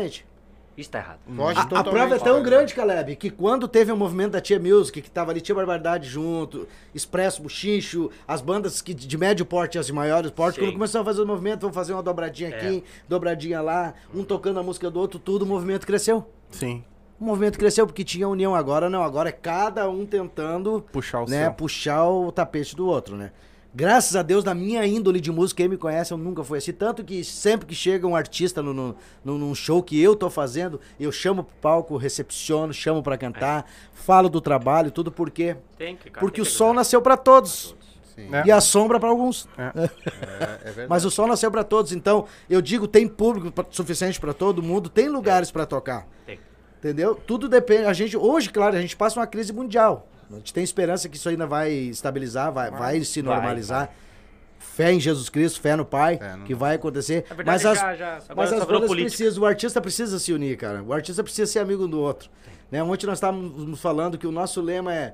Isso 0.77 0.89
tá 0.89 0.99
errado. 0.99 1.19
Foge 1.35 1.57
A, 1.59 1.61
a 1.79 1.83
prova 1.83 2.15
é 2.15 2.19
tão 2.19 2.43
grande, 2.43 2.73
Caleb, 2.75 3.15
que 3.15 3.29
quando 3.29 3.65
teve 3.67 3.91
o 3.91 3.95
movimento 3.97 4.31
da 4.33 4.41
Tia 4.41 4.59
Music, 4.59 5.01
que 5.01 5.09
tava 5.09 5.31
ali 5.31 5.39
Tia 5.39 5.55
Barbaridade 5.55 6.07
junto, 6.07 6.67
Expresso, 6.93 7.41
Buchincho, 7.41 8.11
as 8.27 8.41
bandas 8.41 8.81
que, 8.81 8.93
de 8.93 9.17
médio 9.17 9.45
porte 9.45 9.77
e 9.77 9.79
as 9.79 9.85
de 9.85 9.93
maiores 9.93 10.31
porte, 10.31 10.55
Sim. 10.55 10.65
quando 10.65 10.73
começou 10.73 10.99
a 11.01 11.05
fazer 11.05 11.21
o 11.21 11.25
movimento, 11.25 11.61
vamos 11.61 11.75
fazer 11.75 11.93
uma 11.93 12.03
dobradinha 12.03 12.49
É. 12.49 12.55
aqui, 12.55 12.83
dobradinha 13.07 13.61
lá, 13.61 13.93
um 14.13 14.23
tocando 14.23 14.59
a 14.59 14.63
música 14.63 14.91
do 14.91 14.99
outro, 14.99 15.17
tudo, 15.17 15.43
o 15.43 15.45
movimento 15.47 15.87
cresceu. 15.87 16.27
Sim, 16.49 16.83
O 17.17 17.23
movimento 17.23 17.57
cresceu 17.57 17.87
porque 17.87 18.03
tinha 18.03 18.27
união 18.27 18.53
agora, 18.53 18.89
não, 18.89 19.01
agora 19.01 19.29
é 19.29 19.31
cada 19.31 19.89
um 19.89 20.05
tentando 20.05 20.83
puxar 20.91 21.21
o 21.21 21.29
né, 21.29 21.43
seu. 21.45 21.53
puxar 21.53 22.03
o 22.09 22.29
tapete 22.33 22.75
do 22.75 22.85
outro, 22.85 23.15
né? 23.15 23.31
Graças 23.77 24.15
a 24.15 24.21
Deus, 24.21 24.43
na 24.45 24.53
minha 24.55 24.85
índole 24.85 25.19
de 25.19 25.29
música, 25.33 25.57
quem 25.61 25.67
me 25.67 25.75
conhece, 25.75 26.13
eu 26.13 26.17
nunca 26.17 26.43
fui 26.45 26.57
assim. 26.57 26.71
Tanto 26.71 27.03
que 27.03 27.25
sempre 27.25 27.65
que 27.65 27.75
chega 27.75 28.07
um 28.07 28.15
artista 28.15 28.61
no, 28.63 28.73
no, 28.73 28.95
no- 29.23 29.37
num 29.37 29.53
show 29.53 29.83
que 29.83 30.01
eu 30.01 30.15
tô 30.15 30.29
fazendo, 30.29 30.79
eu 30.97 31.11
chamo 31.11 31.43
pro 31.43 31.55
palco, 31.61 31.97
recepciono, 31.97 32.73
chamo 32.73 33.03
pra 33.03 33.17
cantar, 33.17 33.65
falo 33.93 34.29
do 34.29 34.39
trabalho, 34.39 34.91
tudo 34.91 35.11
porque 35.11 35.57
Tem 35.77 35.97
que, 35.97 36.09
cara, 36.09 36.21
porque 36.25 36.35
tem 36.37 36.43
o 36.43 36.45
que 36.45 36.51
sol 36.51 36.67
ajudar. 36.67 36.79
nasceu 36.79 37.01
pra 37.01 37.17
todos 37.17 37.75
Sim, 38.15 38.33
É. 38.33 38.43
e 38.47 38.51
a 38.51 38.61
sombra 38.61 38.97
pra 38.97 39.09
alguns. 39.09 39.45
é, 39.57 39.67
é 39.67 40.65
verdade. 40.67 40.87
Mas 40.87 41.03
o 41.03 41.11
sol 41.11 41.27
nasceu 41.27 41.51
pra 41.51 41.65
todos, 41.65 41.91
então 41.91 42.25
eu 42.49 42.61
digo, 42.61 42.87
tem 42.87 43.05
público 43.09 43.51
pra- 43.51 43.65
suficiente 43.71 44.21
pra 44.21 44.33
todo 44.33 44.63
mundo, 44.63 44.87
tem 44.87 45.09
lugares 45.09 45.51
pra 45.51 45.65
tocar. 45.65 46.07
Tem. 46.25 46.39
Entendeu? 46.79 47.13
Tudo 47.15 47.49
depende. 47.49 47.85
A 47.87 47.93
gente, 47.93 48.15
hoje, 48.15 48.49
claro, 48.51 48.77
a 48.77 48.79
gente 48.81 48.95
passa 48.95 49.19
uma 49.19 49.27
crise 49.27 49.51
mundial. 49.51 50.07
A 50.31 50.35
gente 50.35 50.53
tem 50.53 50.63
esperança 50.63 51.07
que 51.07 51.17
isso 51.17 51.29
ainda 51.29 51.45
vai 51.45 51.71
estabilizar, 51.71 52.51
vai, 52.51 52.71
vai 52.71 53.03
se 53.03 53.21
Vai, 53.21 53.35
normalizar. 53.35 53.93
Fé 54.57 54.91
em 54.91 54.99
Jesus 54.99 55.29
Cristo, 55.29 55.61
fé 55.61 55.75
no 55.75 55.85
Pai, 55.85 56.19
que 56.45 56.55
vai 56.55 56.75
acontecer. 56.75 57.25
Na 57.29 57.35
verdade, 57.35 57.63
mas 57.63 57.65
as, 57.65 57.77
já, 57.77 57.95
já, 57.95 58.21
mas 58.35 58.51
as 58.51 58.65
bandas 58.65 58.89
precisam, 58.89 59.43
o 59.43 59.45
artista 59.45 59.79
precisa 59.79 60.17
se 60.17 60.33
unir, 60.33 60.57
cara. 60.57 60.83
O 60.83 60.91
artista 60.91 61.23
precisa 61.23 61.49
ser 61.51 61.59
amigo 61.59 61.85
um 61.85 61.89
do 61.89 61.99
outro. 61.99 62.29
Né? 62.71 62.81
Ontem 62.81 63.05
nós 63.05 63.17
estávamos 63.17 63.79
falando 63.79 64.17
que 64.17 64.25
o 64.25 64.31
nosso 64.31 64.61
lema 64.61 64.93
é 64.93 65.13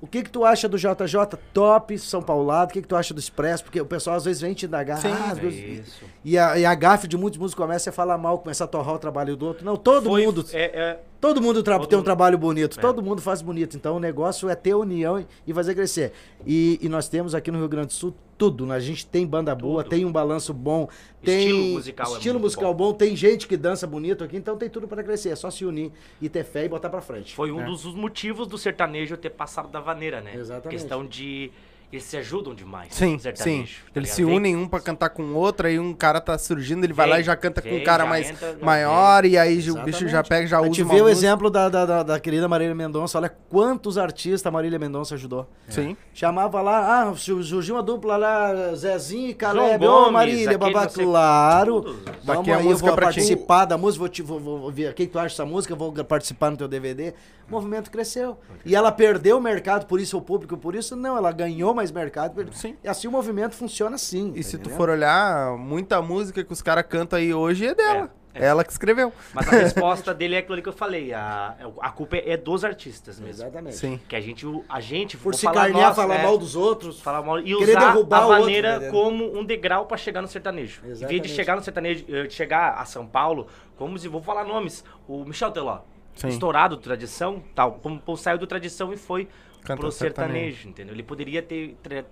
o 0.00 0.06
que 0.06 0.22
que 0.22 0.30
tu 0.30 0.44
acha 0.44 0.68
do 0.68 0.76
JJ 0.78 1.36
top 1.52 1.98
São 1.98 2.22
Paulado? 2.22 2.70
O 2.70 2.72
que 2.72 2.82
que 2.82 2.88
tu 2.88 2.94
acha 2.96 3.12
do 3.12 3.18
Expresso? 3.20 3.64
Porque 3.64 3.80
o 3.80 3.86
pessoal 3.86 4.16
às 4.16 4.24
vezes 4.24 4.40
vem 4.40 4.54
te 4.54 4.66
indagar. 4.66 4.98
Sim, 4.98 5.08
ah, 5.10 5.34
É 5.42 5.46
isso. 5.46 6.04
e, 6.24 6.38
a, 6.38 6.58
e 6.58 6.64
a 6.64 6.74
gafe 6.74 7.08
de 7.08 7.16
muitos 7.16 7.38
músicos 7.38 7.62
começa 7.64 7.90
a 7.90 7.92
falar 7.92 8.16
mal, 8.18 8.38
começa 8.38 8.64
a 8.64 8.66
torrar 8.66 8.94
o 8.94 8.98
trabalho 8.98 9.36
do 9.36 9.46
outro. 9.46 9.64
Não, 9.64 9.76
todo 9.76 10.08
Foi- 10.10 10.24
mundo... 10.24 10.44
É, 10.52 10.64
é, 10.92 11.00
Todo 11.20 11.42
mundo 11.42 11.64
Todo 11.64 11.86
tem 11.88 11.98
um 11.98 12.02
trabalho 12.02 12.38
bonito, 12.38 12.78
É. 12.78 12.80
todo 12.80 13.02
mundo 13.02 13.20
faz 13.20 13.42
bonito. 13.42 13.76
Então 13.76 13.96
o 13.96 13.98
negócio 13.98 14.48
é 14.48 14.54
ter 14.54 14.72
união 14.74 15.18
e- 15.18 15.26
e 15.48 15.52
fazer 15.52 15.74
crescer. 15.74 16.12
E, 16.46 16.78
e 16.80 16.88
nós 16.88 17.08
temos 17.08 17.34
aqui 17.34 17.50
no 17.50 17.58
Rio 17.58 17.68
Grande 17.68 17.88
do 17.88 17.92
Sul 17.92 18.14
tudo. 18.38 18.64
né? 18.64 18.76
A 18.76 18.80
gente 18.80 19.04
tem 19.04 19.26
banda 19.26 19.54
boa, 19.54 19.82
Tudo. 19.82 19.90
tem 19.90 20.04
um 20.04 20.12
balanço 20.12 20.54
bom, 20.54 20.88
tem 21.22 21.38
Estilo 21.48 21.58
musical 21.74 22.06
é 22.06 22.16
estilo 22.16 22.34
muito 22.34 22.44
musical 22.44 22.72
bom. 22.72 22.92
tem 22.94 23.16
gente 23.16 23.46
que 23.48 23.56
dança 23.56 23.86
bonito 23.86 24.22
aqui, 24.22 24.36
então 24.36 24.56
tem 24.56 24.70
tudo 24.70 24.86
para 24.86 25.02
crescer. 25.02 25.30
É 25.30 25.36
só 25.36 25.50
se 25.50 25.64
unir 25.64 25.90
e 26.22 26.28
ter 26.28 26.44
fé 26.44 26.64
e 26.64 26.68
botar 26.68 26.88
para 26.88 27.00
frente. 27.00 27.34
Foi 27.34 27.50
um 27.50 27.64
dos 27.64 27.84
motivos 27.94 28.46
do 28.46 28.56
sertanejo 28.56 29.16
ter 29.16 29.30
passado 29.30 29.68
da 29.68 29.80
vaneira, 29.80 30.20
né? 30.20 30.34
Exatamente. 30.36 30.70
Questão 30.80 31.04
de. 31.04 31.50
Eles 31.90 32.04
se 32.04 32.18
ajudam 32.18 32.54
demais. 32.54 32.88
Sim, 32.94 33.18
sim. 33.18 33.30
tá 33.32 33.48
Eles 33.48 33.80
ligado? 33.94 34.06
se 34.08 34.22
Vem- 34.22 34.36
unem 34.36 34.56
um 34.56 34.68
pra 34.68 34.78
cantar 34.78 35.08
com 35.08 35.22
o 35.22 35.34
outro, 35.34 35.66
aí 35.66 35.78
um 35.78 35.94
cara 35.94 36.20
tá 36.20 36.36
surgindo, 36.36 36.84
ele 36.84 36.92
vai 36.92 37.06
Vem, 37.06 37.14
lá 37.14 37.20
e 37.20 37.22
já 37.24 37.34
canta 37.34 37.62
com 37.62 37.70
vem, 37.70 37.80
um 37.80 37.84
cara 37.84 38.04
mais 38.04 38.28
entra, 38.28 38.58
maior, 38.60 39.24
e 39.24 39.38
aí 39.38 39.58
o 39.70 39.74
bicho 39.82 40.00
já 40.00 40.20
Exatamente. 40.20 40.28
pega, 40.28 40.46
já 40.46 40.58
A 40.58 40.60
usa 40.60 40.66
gente 40.68 40.82
uma 40.82 40.94
vê 40.94 41.00
o 41.00 41.08
exemplo 41.08 41.48
da, 41.48 41.70
da, 41.70 41.86
da, 41.86 42.02
da 42.02 42.20
querida 42.20 42.46
Marília 42.46 42.74
Mendonça. 42.74 43.16
Olha 43.16 43.30
quantos 43.48 43.96
artistas 43.96 44.44
a 44.46 44.50
Marília 44.50 44.78
Mendonça 44.78 45.14
ajudou. 45.14 45.48
Sim. 45.66 45.96
Chamava 46.12 46.60
lá, 46.60 47.04
ah, 47.08 47.14
su- 47.16 47.42
surgiu 47.42 47.76
uma 47.76 47.82
dupla 47.82 48.18
lá, 48.18 48.74
Zezinho 48.74 49.30
e 49.30 49.34
Caleb. 49.34 49.82
Ô, 49.86 49.90
Gomes, 49.90 50.12
Marília, 50.12 50.58
babá, 50.58 50.86
claro. 50.88 51.80
Todos. 51.80 52.02
Tá 52.04 52.12
Vamos 52.22 52.40
aqui 52.42 52.50
a 52.52 52.56
aí, 52.58 52.64
música 52.64 52.84
eu 52.86 52.88
vou 52.90 52.96
pra 52.96 53.08
ti. 53.10 53.14
participar 53.16 53.64
da 53.64 53.78
música, 53.78 53.98
vou, 54.00 54.08
te, 54.10 54.20
vou, 54.22 54.38
vou, 54.38 54.58
vou 54.58 54.70
ver 54.70 54.90
o 54.90 54.94
que 54.94 55.06
que 55.06 55.12
tu 55.12 55.18
acha 55.18 55.28
dessa 55.30 55.46
música, 55.46 55.74
vou 55.74 55.90
participar 56.04 56.50
no 56.50 56.56
teu 56.58 56.68
DVD. 56.68 57.14
O 57.48 57.50
movimento 57.52 57.90
cresceu. 57.90 58.36
E 58.62 58.76
ela 58.76 58.92
perdeu 58.92 59.38
o 59.38 59.40
mercado, 59.40 59.86
por 59.86 59.98
isso 59.98 60.18
o 60.18 60.20
público, 60.20 60.54
por 60.58 60.74
isso 60.74 60.94
não, 60.94 61.16
ela 61.16 61.32
ganhou 61.32 61.72
mais 61.78 61.90
mercado. 61.92 62.44
Sim. 62.52 62.76
E 62.82 62.88
assim 62.88 63.06
o 63.08 63.10
movimento 63.12 63.54
funciona 63.54 63.94
assim. 63.94 64.32
E 64.34 64.42
tá 64.42 64.42
se 64.42 64.50
tu 64.52 64.60
entendendo? 64.62 64.76
for 64.76 64.90
olhar, 64.90 65.56
muita 65.56 66.02
música 66.02 66.42
que 66.44 66.52
os 66.52 66.60
caras 66.60 66.84
cantam 66.88 67.18
aí 67.18 67.32
hoje 67.32 67.66
é 67.66 67.74
dela. 67.74 68.10
É, 68.34 68.44
é. 68.44 68.46
Ela 68.46 68.62
que 68.62 68.70
escreveu. 68.70 69.12
Mas 69.32 69.48
a 69.48 69.50
resposta 69.56 70.12
dele 70.14 70.34
é 70.34 70.38
aquilo 70.38 70.54
ali 70.54 70.62
que 70.62 70.68
eu 70.68 70.72
falei. 70.72 71.12
A, 71.12 71.56
a 71.80 71.90
culpa 71.90 72.16
é 72.16 72.36
dos 72.36 72.64
artistas 72.64 73.18
mesmo. 73.18 73.42
Exatamente. 73.44 73.76
Sim. 73.76 74.00
Que 74.08 74.14
a 74.14 74.20
gente, 74.20 74.44
a 74.68 74.80
gente 74.80 75.16
Por 75.16 75.34
se 75.34 75.42
falar 75.42 75.62
carnear, 75.62 75.86
nós, 75.88 75.96
falar 75.96 76.18
né? 76.18 76.22
mal 76.22 76.36
dos 76.38 76.54
outros. 76.54 77.00
falar 77.00 77.22
mal 77.22 77.38
e 77.40 77.44
Querer 77.56 77.76
usar 77.76 77.92
derrubar 77.92 78.22
a 78.22 78.26
outro, 78.26 78.40
maneira 78.42 78.76
entendeu? 78.76 78.92
como 78.92 79.38
um 79.38 79.44
degrau 79.44 79.86
pra 79.86 79.96
chegar 79.96 80.20
no 80.20 80.28
sertanejo. 80.28 80.80
Em 80.82 80.86
vez 80.86 80.98
de 80.98 81.04
Exatamente. 81.04 81.28
chegar 81.30 81.56
no 81.56 81.62
sertanejo, 81.62 82.04
eh, 82.08 82.26
de 82.26 82.34
chegar 82.34 82.74
a 82.74 82.84
São 82.84 83.06
Paulo, 83.06 83.46
como 83.76 83.98
se 83.98 84.06
vou 84.08 84.20
falar 84.22 84.44
nomes, 84.44 84.84
o 85.08 85.24
Michel 85.24 85.50
Teló, 85.50 85.80
Sim. 86.14 86.28
estourado 86.28 86.76
do 86.76 86.82
tradição, 86.82 87.42
tal, 87.54 87.72
como 87.82 88.00
como 88.00 88.16
saiu 88.16 88.38
do 88.38 88.46
tradição 88.46 88.92
e 88.92 88.96
foi 88.96 89.28
Canta 89.68 89.80
pro 89.80 89.92
sertanejo. 89.92 90.34
sertanejo, 90.34 90.68
entendeu? 90.68 90.94
Ele 90.94 91.02
poderia 91.02 91.42
ter 91.42 91.76
tra- 91.82 92.04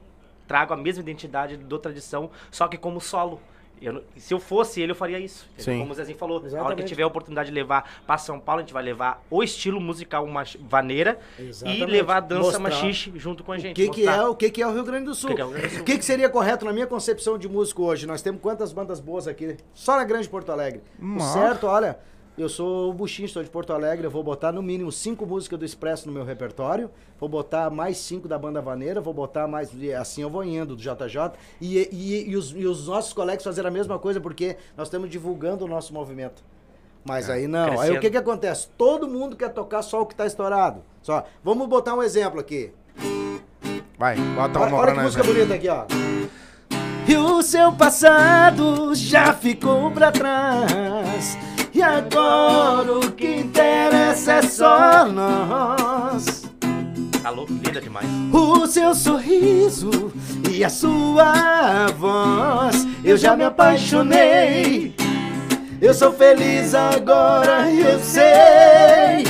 trago 0.47 0.73
a 0.73 0.77
mesma 0.77 1.03
identidade 1.03 1.57
do 1.57 1.79
tradição, 1.79 2.31
só 2.51 2.69
que 2.69 2.77
como 2.77 3.01
solo. 3.01 3.41
Eu 3.83 4.03
se 4.17 4.33
eu 4.33 4.41
fosse 4.41 4.81
ele, 4.81 4.93
eu 4.93 4.97
faria 4.97 5.19
isso. 5.19 5.47
Como 5.63 5.91
o 5.93 5.95
Zezinho 5.95 6.17
falou, 6.17 6.37
a 6.37 6.41
hora 6.41 6.49
que 6.49 6.55
Exatamente. 6.57 6.87
tiver 6.89 7.03
a 7.03 7.07
oportunidade 7.07 7.51
de 7.51 7.55
levar 7.55 8.01
pra 8.07 8.17
São 8.17 8.41
Paulo, 8.41 8.61
a 8.61 8.63
gente 8.63 8.73
vai 8.73 8.83
levar 8.83 9.23
o 9.31 9.43
estilo 9.43 9.79
musical 9.79 10.27
mach- 10.27 10.57
vaneira 10.59 11.19
Exatamente. 11.39 11.83
e 11.83 11.85
levar 11.85 12.17
a 12.17 12.21
dança 12.21 12.43
Mostrar 12.59 12.61
machixe 12.61 13.13
junto 13.17 13.45
com 13.45 13.53
a 13.53 13.57
O 13.57 13.59
gente. 13.59 13.75
que, 13.77 13.91
que, 13.91 14.05
mostrar. 14.05 14.17
é, 14.25 14.29
o 14.29 14.35
que, 14.35 14.51
que 14.51 14.63
é 14.63 14.67
o 14.67 14.73
Rio 14.73 14.83
Grande 14.83 15.05
do 15.05 15.15
Sul? 15.15 15.29
O 15.31 15.35
que 15.35 15.37
que 15.37 15.43
é 15.43 15.45
o 15.45 15.49
Rio 15.49 15.59
Grande 15.59 15.69
do 15.69 15.75
Sul? 15.75 15.83
O 15.83 15.85
que, 15.85 15.99
que 15.99 16.05
seria 16.07 16.31
correto 16.31 16.65
na 16.65 16.73
minha 16.73 16.87
concepção 16.87 17.37
de 17.37 17.51
músico 17.51 17.83
hoje? 17.83 18.07
Nós 18.07 18.23
temos 18.23 18.41
quantas 18.41 18.73
bandas 18.73 18.99
boas 18.99 19.29
aqui? 19.29 19.59
Só 19.75 19.95
na 19.97 20.05
Grande 20.05 20.27
Porto 20.27 20.51
Alegre. 20.51 20.81
O 20.99 21.21
certo, 21.21 21.67
olha, 21.67 21.99
eu 22.43 22.49
sou 22.49 22.91
o 22.91 22.93
Buchinho, 22.93 23.27
estou 23.27 23.43
de 23.43 23.49
Porto 23.49 23.73
Alegre, 23.73 24.07
eu 24.07 24.11
vou 24.11 24.23
botar 24.23 24.53
no 24.53 24.63
mínimo 24.63 24.93
cinco 24.93 25.25
músicas 25.25 25.59
do 25.59 25.65
Expresso 25.65 26.07
no 26.07 26.13
meu 26.13 26.25
repertório, 26.25 26.91
vou 27.19 27.29
botar 27.29 27.71
mais 27.71 27.97
cinco 27.97 28.29
da 28.29 28.39
Banda 28.39 28.61
Vaneira, 28.61 29.01
vou 29.01 29.15
botar 29.15 29.47
mais, 29.47 29.71
assim 29.99 30.23
eu 30.23 30.29
vou 30.29 30.45
indo, 30.45 30.77
do 30.77 30.83
JJ, 30.83 31.33
e, 31.61 31.79
e, 31.91 32.31
e 32.31 32.37
os, 32.37 32.51
e 32.51 32.67
os 32.67 32.87
nossos 32.89 33.13
colegas 33.13 33.43
fazerem 33.43 33.69
a 33.69 33.73
mesma 33.73 33.99
coisa, 33.99 34.21
porque 34.21 34.57
nós 34.77 34.89
estamos 34.89 35.09
divulgando 35.09 35.65
o 35.65 35.69
nosso 35.69 35.95
movimento. 35.95 36.43
Mas 37.05 37.31
aí 37.31 37.47
não, 37.47 37.65
aí 37.65 37.73
o 37.73 37.77
Crescendo. 37.79 38.01
que 38.01 38.11
que 38.11 38.17
acontece? 38.17 38.69
Todo 38.77 39.07
mundo 39.07 39.37
quer 39.37 39.51
tocar 39.51 39.81
só 39.83 40.03
o 40.03 40.07
que 40.07 40.13
está 40.13 40.27
estourado. 40.27 40.83
Só, 41.03 41.25
vamos 41.43 41.69
botar 41.69 41.95
um 41.95 42.03
exemplo 42.03 42.41
aqui. 42.41 42.73
Vai, 43.97 44.17
bota 44.35 44.59
uma 44.59 44.77
olha 44.77 44.93
que 44.93 45.01
música 45.01 45.23
bonita 45.23 45.55
aqui, 45.55 45.69
ó. 45.69 45.85
E 47.09 47.17
o 47.17 47.41
seu 47.41 47.73
passado 47.73 48.93
já 48.95 49.33
ficou 49.33 49.93
pra 49.93 50.11
trás. 50.11 51.39
E 51.77 51.83
agora 51.83 52.91
o 52.91 53.13
que 53.13 53.37
interessa 53.37 54.33
é 54.33 54.41
só 54.41 55.05
nós. 55.05 56.49
Tá 57.23 57.29
louco, 57.29 57.53
linda 57.53 57.83
demais. 57.83 58.07
O 58.33 58.67
seu 58.67 58.95
sorriso 58.95 60.11
e 60.51 60.65
a 60.65 60.71
sua 60.71 61.89
voz. 61.99 62.87
Eu 63.05 63.19
já 63.19 63.37
me 63.37 63.45
apaixonei. 63.45 64.95
Eu 65.79 65.93
sou 65.93 66.15
feliz 66.15 66.75
agora, 66.75 67.71
eu 67.71 68.01
sei. 68.01 69.27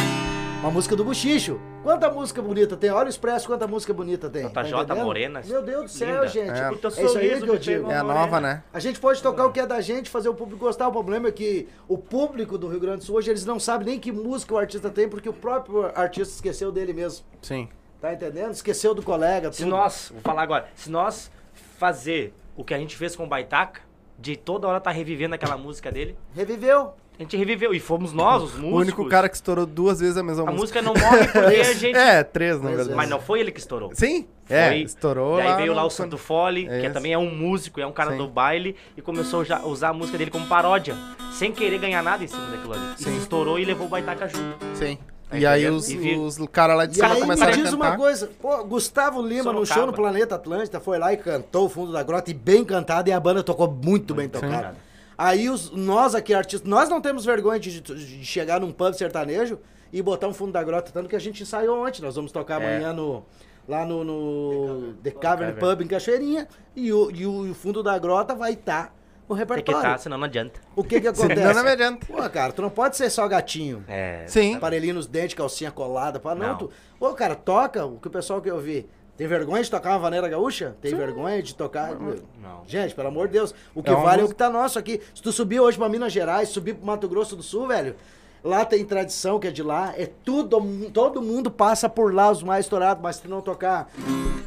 Uma 0.61 0.71
música 0.71 0.95
do 0.95 1.05
Buchicho. 1.05 1.59
Quanta 1.87 2.11
música 2.11 2.43
bonita 2.43 2.77
tem? 2.77 2.91
Olha 2.91 3.07
o 3.07 3.09
Expresso, 3.09 3.47
quanta 3.47 3.65
música 3.65 3.95
bonita 3.95 4.29
tem. 4.29 4.49
Tá 4.49 4.65
JJ 4.65 4.75
entendendo? 4.75 5.05
Morena, 5.05 5.41
Meu 5.47 5.63
Deus 5.63 5.85
do 5.85 5.89
céu, 5.89 6.25
linda. 6.25 6.27
gente. 6.27 6.51
É. 6.51 6.69
É 6.69 6.73
isso 6.73 6.99
aí 6.99 7.09
sorriso 7.09 7.45
que 7.45 7.51
eu 7.51 7.59
digo. 7.59 7.89
É 7.93 7.99
a 7.99 8.03
nova, 8.03 8.41
né? 8.41 8.65
A 8.73 8.81
gente 8.81 8.99
pode 8.99 9.23
tocar 9.23 9.47
o 9.47 9.53
que 9.53 9.61
é 9.61 9.67
da 9.69 9.81
gente, 9.81 10.11
fazer 10.11 10.29
o 10.29 10.35
público 10.35 10.65
gostar. 10.65 10.89
O 10.89 10.91
problema 10.91 11.29
é 11.29 11.31
que 11.31 11.69
o 11.87 11.97
público 11.97 12.59
do 12.59 12.67
Rio 12.67 12.81
Grande 12.81 12.99
do 12.99 13.05
Sul 13.05 13.15
hoje 13.15 13.31
eles 13.31 13.47
não 13.47 13.61
sabem 13.61 13.87
nem 13.87 14.01
que 14.01 14.11
música 14.11 14.53
o 14.53 14.59
artista 14.59 14.91
tem, 14.91 15.09
porque 15.09 15.29
o 15.29 15.33
próprio 15.33 15.87
artista 15.95 16.35
esqueceu 16.35 16.73
dele 16.73 16.93
mesmo. 16.93 17.25
Sim. 17.41 17.69
Tá 18.01 18.13
entendendo? 18.13 18.51
Esqueceu 18.51 18.93
do 18.93 19.01
colega. 19.01 19.53
Se 19.53 19.63
tudo. 19.63 19.71
nós, 19.71 20.11
vou 20.13 20.23
falar 20.23 20.43
agora, 20.43 20.69
se 20.75 20.91
nós 20.91 21.31
fazer 21.79 22.35
o 22.57 22.65
que 22.65 22.75
a 22.75 22.79
gente 22.79 22.97
fez 22.97 23.15
com 23.15 23.23
o 23.23 23.29
Baitaca, 23.29 23.81
de 24.19 24.35
toda 24.35 24.67
hora 24.67 24.81
tá 24.81 24.91
revivendo 24.91 25.37
aquela 25.37 25.57
música 25.57 25.93
dele, 25.93 26.19
Reviveu. 26.35 26.95
A 27.19 27.23
gente 27.23 27.37
reviveu. 27.37 27.73
E 27.75 27.81
fomos 27.81 28.13
nós, 28.13 28.43
os 28.43 28.53
músicos. 28.53 28.73
O 28.73 28.77
único 28.77 29.09
cara 29.09 29.29
que 29.29 29.35
estourou 29.37 29.67
duas 29.67 30.01
vezes 30.01 30.17
a 30.17 30.23
mesma 30.23 30.43
A 30.49 30.53
música. 30.53 30.81
música 30.81 30.83
não 30.83 30.95
morre 30.95 31.27
porque 31.29 31.57
a 31.61 31.73
gente... 31.75 31.97
É, 31.97 32.23
três, 32.23 32.61
na 32.61 32.69
verdade. 32.71 32.95
Mas 32.95 33.09
não 33.09 33.21
foi 33.21 33.41
ele 33.41 33.51
que 33.51 33.61
estourou. 33.61 33.91
Sim? 33.95 34.27
É, 34.49 34.69
Foi- 34.69 34.79
estourou 34.83 35.37
Daí 35.39 35.47
lá 35.49 35.57
veio 35.57 35.69
no- 35.69 35.75
lá 35.77 35.85
o 35.85 35.91
Santo 35.91 36.17
Fole, 36.17 36.67
É 36.67 36.81
que 36.81 36.85
isso. 36.87 36.95
também 36.95 37.13
é 37.13 37.19
um 37.19 37.35
músico, 37.35 37.81
é 37.81 37.87
um 37.87 37.91
cara 37.93 38.13
Sim. 38.13 38.19
do 38.19 38.29
baile, 38.29 38.77
e 38.97 39.03
começou 39.03 39.45
já 39.45 39.59
a 39.59 39.67
usar 39.67 39.89
a 39.89 39.93
música 39.93 40.17
dele 40.17 40.31
como 40.31 40.47
paródia, 40.47 40.95
sem 41.33 41.51
querer 41.51 41.79
ganhar 41.79 42.01
nada 42.03 42.23
em 42.23 42.29
cima 42.29 42.47
daquilo 42.47 42.73
ali. 42.75 42.95
E 42.99 43.03
Sim. 43.03 43.17
estourou 43.17 43.59
e 43.59 43.65
levou 43.65 43.87
o 43.87 43.91
Baitaca 43.91 44.29
junto. 44.29 44.57
Sim. 44.75 44.97
Tá 45.29 45.37
E 45.37 45.45
aí 45.45 45.69
os, 45.69 45.91
E 45.91 46.15
os 46.15 46.39
caras 46.53 46.77
lá 46.77 46.87
de 46.87 46.93
E 46.93 46.95
cima 46.97 47.09
aí 47.09 47.15
me 47.15 47.21
começaram 47.23 47.53
a 47.53 47.57
diz 47.57 47.65
cantar. 47.71 47.77
uma 47.89 47.97
coisa, 47.97 48.31
pô, 48.41 48.63
Gustavo 48.65 49.21
Lima 49.21 49.53
no 49.53 49.67
show 49.67 49.85
no 49.85 49.93
Planeta 49.93 50.37
Atlântida 50.37 50.79
foi 50.79 50.97
lá 51.01 51.13
e 51.13 51.17
cantou 51.17 51.67
o 51.67 51.69
fundo 51.69 51.91
da 51.91 52.05
grota 52.05 52.31
e 52.31 52.35
bem 52.35 52.65
cantado 52.65 53.09
e 53.09 53.13
a 53.13 53.19
banda 53.19 53.43
tocou 53.43 53.69
muito 53.69 54.15
bem 54.15 54.29
tocada. 54.29 54.77
Aí 55.19 55.49
os, 55.49 55.71
nós 55.71 56.15
aqui, 56.15 56.35
artistas, 56.35 56.69
nós 56.69 56.89
não 56.89 57.01
temos 57.01 57.25
vergonha 57.25 57.59
de, 57.59 57.81
de 57.81 58.25
chegar 58.25 58.61
num 58.61 58.71
pub 58.73 58.93
sertanejo 58.95 59.59
e 59.93 60.03
botar 60.03 60.29
um 60.29 60.35
fundo 60.35 60.53
da 60.53 60.63
grota, 60.63 60.91
tanto 60.93 61.09
que 61.09 61.17
a 61.17 61.19
gente 61.19 61.43
ensaiou 61.43 61.87
ontem, 61.87 62.03
nós 62.03 62.17
vamos 62.17 62.33
tocar 62.33 62.61
É. 62.61 62.65
amanhã 62.67 62.93
no, 62.93 63.25
lá 63.67 63.87
no, 63.87 64.05
no 64.05 64.93
The 65.03 65.11
Cavern 65.13 65.53
Cavern. 65.55 65.61
Pub 65.77 65.83
em 65.83 65.87
Cachoeirinha 65.89 66.47
e 66.75 66.93
o, 66.93 67.11
e 67.11 67.27
o, 67.27 67.47
e 67.47 67.51
o 67.51 67.55
fundo 67.55 67.83
da 67.83 67.97
grota 67.99 68.35
vai 68.35 68.53
estar 68.53 68.95
no 69.29 69.35
Tem 69.35 69.45
que 69.47 69.53
repertório. 69.55 69.79
estar, 69.81 69.99
senão 69.99 70.19
não 70.19 70.27
adianta. 70.27 70.61
O 70.77 70.85
que 70.85 71.01
que 71.01 71.07
Senão 71.15 71.25
acontece? 71.35 71.55
não 71.55 71.65
me 71.65 71.71
adianta. 71.71 72.07
Pô, 72.07 72.31
cara, 72.31 72.53
tu 72.53 72.61
não 72.63 72.71
pode 72.71 72.97
ser 72.97 73.09
só 73.11 73.27
gatinho. 73.27 73.83
É. 73.89 74.25
Sim. 74.27 74.55
Aparelhinho 74.57 74.95
nos 74.95 75.07
dentes, 75.07 75.35
calcinha 75.35 75.71
colada. 75.71 76.21
Pá, 76.21 76.35
não, 76.35 76.47
Não. 76.49 76.57
tu. 76.59 76.71
Ô, 77.01 77.13
cara, 77.15 77.35
toca 77.35 77.85
o 77.87 77.99
que 77.99 78.07
o 78.07 78.11
pessoal 78.11 78.41
quer 78.43 78.53
ouvir. 78.53 78.89
Tem 79.17 79.27
vergonha 79.27 79.63
de 79.63 79.71
tocar 79.71 79.91
uma 79.91 79.99
vaneira 79.99 80.29
gaúcha? 80.29 80.77
Tem 80.83 80.95
vergonha 80.95 81.43
de 81.43 81.55
tocar. 81.55 81.95
Não. 81.95 82.63
Gente, 82.67 82.95
pelo 82.95 83.09
amor 83.09 83.29
de 83.29 83.35
Deus, 83.35 83.55
o 83.75 83.83
que 83.83 83.91
É 83.91 83.95
vale 83.95 84.07
é 84.07 84.09
o 84.09 84.11
música- 84.23 84.29
que 84.29 84.35
tá 84.35 84.51
nosso 84.51 84.79
aqui. 84.79 85.01
Se 85.15 85.23
tu 85.23 85.33
subir 85.33 85.59
hoje 85.61 85.79
pra 85.79 85.89
Minas 85.89 86.13
Gerais, 86.13 86.51
subir 86.51 86.75
pro 86.75 86.87
Mato 86.87 87.09
Grosso 87.09 87.35
do 87.35 87.43
Sul, 87.43 87.67
velho, 87.67 87.95
lá 88.47 88.65
tem 88.65 88.85
tradição 88.85 89.39
que 89.39 89.49
é 89.49 89.51
de 89.51 89.63
lá, 89.63 89.93
é 89.97 90.07
tudo, 90.25 90.61
todo 90.93 91.21
mundo 91.21 91.51
passa 91.51 91.89
por 91.89 92.15
lá, 92.15 92.31
os 92.31 92.43
mais 92.43 92.65
estourados, 92.65 93.03
mas 93.03 93.17
se 93.17 93.23
tu 93.23 93.29
não 93.29 93.41
tocar. 93.41 93.91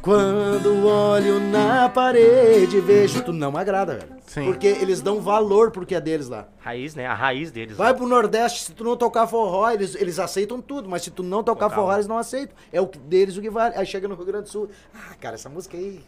Quando 0.00 0.86
olho 0.86 1.38
na 1.40 1.88
parede, 1.88 2.80
vejo, 2.80 3.22
tu 3.22 3.32
não 3.32 3.56
agrada, 3.56 3.96
velho. 3.96 4.20
Sim. 4.26 4.44
Porque 4.46 4.66
eles 4.66 5.00
dão 5.02 5.20
valor 5.20 5.70
pro 5.70 5.84
que 5.84 5.94
é 5.94 6.00
deles 6.00 6.28
lá. 6.28 6.46
Raiz, 6.60 6.94
né? 6.94 7.06
A 7.06 7.14
raiz 7.14 7.50
deles. 7.50 7.76
Vai 7.76 7.92
pro 7.92 8.06
Nordeste, 8.06 8.62
se 8.64 8.72
tu 8.72 8.82
não 8.84 8.96
tocar 8.96 9.26
forró, 9.26 9.70
eles, 9.70 9.94
eles 9.94 10.18
aceitam 10.18 10.60
tudo, 10.60 10.88
mas 10.88 11.02
se 11.02 11.10
tu 11.10 11.22
não 11.22 11.42
tocar 11.42 11.68
forró, 11.68 11.92
eles 11.94 12.06
não 12.06 12.16
aceitam. 12.16 12.56
É 12.72 12.80
o 12.80 12.86
que- 12.86 12.98
deles 12.98 13.36
o 13.36 13.42
que 13.42 13.50
vale. 13.50 13.74
Aí 13.76 13.84
chega 13.84 14.08
no 14.08 14.14
Rio 14.14 14.24
Grande 14.24 14.44
do 14.44 14.48
Sul, 14.50 14.68
ah, 14.94 15.14
cara, 15.20 15.34
essa 15.34 15.48
música 15.48 15.76
aí. 15.76 16.00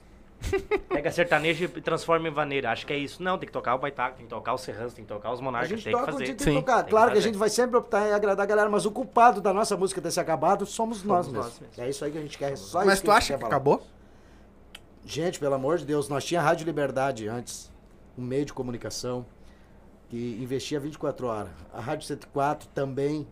Pega 0.88 1.10
sertanejo 1.10 1.64
e 1.64 1.68
transforma 1.80 2.28
em 2.28 2.30
vaneira. 2.30 2.70
Acho 2.70 2.86
que 2.86 2.92
é 2.92 2.96
isso. 2.98 3.22
Não, 3.22 3.38
tem 3.38 3.46
que 3.46 3.52
tocar 3.52 3.74
o 3.74 3.78
Baitaca, 3.78 4.16
tem 4.16 4.26
que 4.26 4.30
tocar 4.30 4.54
os 4.54 4.60
serranos, 4.60 4.92
tem 4.92 5.04
que 5.04 5.08
tocar 5.12 5.32
os 5.32 5.40
A 5.40 5.42
monarcas, 5.42 5.70
gente 5.70 5.84
tem 5.84 5.92
que 5.92 5.98
toca 5.98 6.12
fazer. 6.12 6.24
onde 6.24 6.34
tem 6.34 6.54
que 6.54 6.60
tocar. 6.60 6.76
Tem 6.76 6.84
que 6.84 6.90
Claro 6.90 7.06
que 7.06 7.12
a 7.12 7.14
fazer. 7.16 7.28
gente 7.28 7.38
vai 7.38 7.48
sempre 7.48 7.76
optar 7.76 8.08
em 8.08 8.12
agradar 8.12 8.44
a 8.44 8.46
galera, 8.46 8.68
mas 8.70 8.84
o 8.86 8.90
culpado 8.90 9.40
da 9.40 9.52
nossa 9.52 9.76
música 9.76 10.00
ter 10.00 10.10
se 10.10 10.20
acabado 10.20 10.66
somos 10.66 11.02
nós 11.04 11.26
mesmos. 11.26 11.44
nós 11.46 11.60
mesmos. 11.60 11.78
É 11.78 11.88
isso 11.88 12.04
aí 12.04 12.10
que 12.12 12.18
a 12.18 12.22
gente 12.22 12.36
quer. 12.38 12.52
é 12.52 12.56
Só 12.56 12.84
Mas 12.84 12.94
isso 12.94 13.04
tu 13.04 13.10
a 13.10 13.14
gente 13.14 13.18
acha 13.18 13.26
quer 13.28 13.34
que 13.34 13.40
falar. 13.40 13.54
acabou? 13.54 13.82
Gente, 15.04 15.38
pelo 15.40 15.54
amor 15.54 15.78
de 15.78 15.84
Deus, 15.84 16.08
nós 16.08 16.24
tinha 16.24 16.40
a 16.40 16.44
Rádio 16.44 16.64
Liberdade 16.64 17.26
antes, 17.28 17.70
um 18.16 18.22
meio 18.22 18.44
de 18.44 18.52
comunicação 18.52 19.26
que 20.08 20.38
investia 20.40 20.78
24 20.78 21.26
horas. 21.26 21.50
A 21.72 21.80
Rádio 21.80 22.06
104 22.06 22.68
também. 22.74 23.26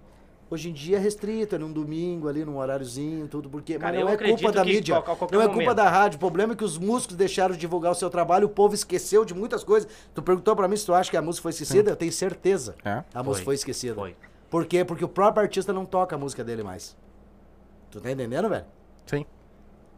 Hoje 0.50 0.68
em 0.68 0.72
dia 0.72 0.96
é 0.96 1.00
restrito, 1.00 1.54
é 1.54 1.58
num 1.58 1.72
domingo 1.72 2.28
ali, 2.28 2.44
num 2.44 2.56
horáriozinho, 2.56 3.28
tudo, 3.28 3.48
porque 3.48 3.78
Cara, 3.78 3.92
mas 3.94 4.04
não 4.04 4.12
é 4.12 4.16
culpa 4.16 4.50
da 4.50 4.64
mídia, 4.64 4.96
não 4.96 5.02
é 5.40 5.46
culpa 5.46 5.46
momento. 5.46 5.74
da 5.74 5.88
rádio. 5.88 6.16
O 6.16 6.18
problema 6.18 6.54
é 6.54 6.56
que 6.56 6.64
os 6.64 6.76
músicos 6.76 7.14
deixaram 7.14 7.54
de 7.54 7.60
divulgar 7.60 7.92
o 7.92 7.94
seu 7.94 8.10
trabalho, 8.10 8.46
o 8.46 8.50
povo 8.50 8.74
esqueceu 8.74 9.24
de 9.24 9.32
muitas 9.32 9.62
coisas. 9.62 9.88
Tu 10.12 10.20
perguntou 10.20 10.56
pra 10.56 10.66
mim 10.66 10.74
se 10.76 10.84
tu 10.84 10.92
acha 10.92 11.08
que 11.08 11.16
a 11.16 11.22
música 11.22 11.44
foi 11.44 11.52
esquecida, 11.52 11.92
eu 11.92 11.96
tenho 11.96 12.10
certeza. 12.10 12.74
É. 12.84 13.04
A 13.14 13.22
música 13.22 13.36
Foi, 13.36 13.44
foi 13.44 13.54
esquecida. 13.54 13.94
foi. 13.94 14.16
Por 14.50 14.66
quê? 14.66 14.84
Porque 14.84 15.04
o 15.04 15.08
próprio 15.08 15.44
artista 15.44 15.72
não 15.72 15.86
toca 15.86 16.16
a 16.16 16.18
música 16.18 16.42
dele 16.42 16.64
mais. 16.64 16.96
Tu 17.88 18.00
tá 18.00 18.10
entendendo, 18.10 18.48
velho? 18.48 18.64
Sim. 19.06 19.24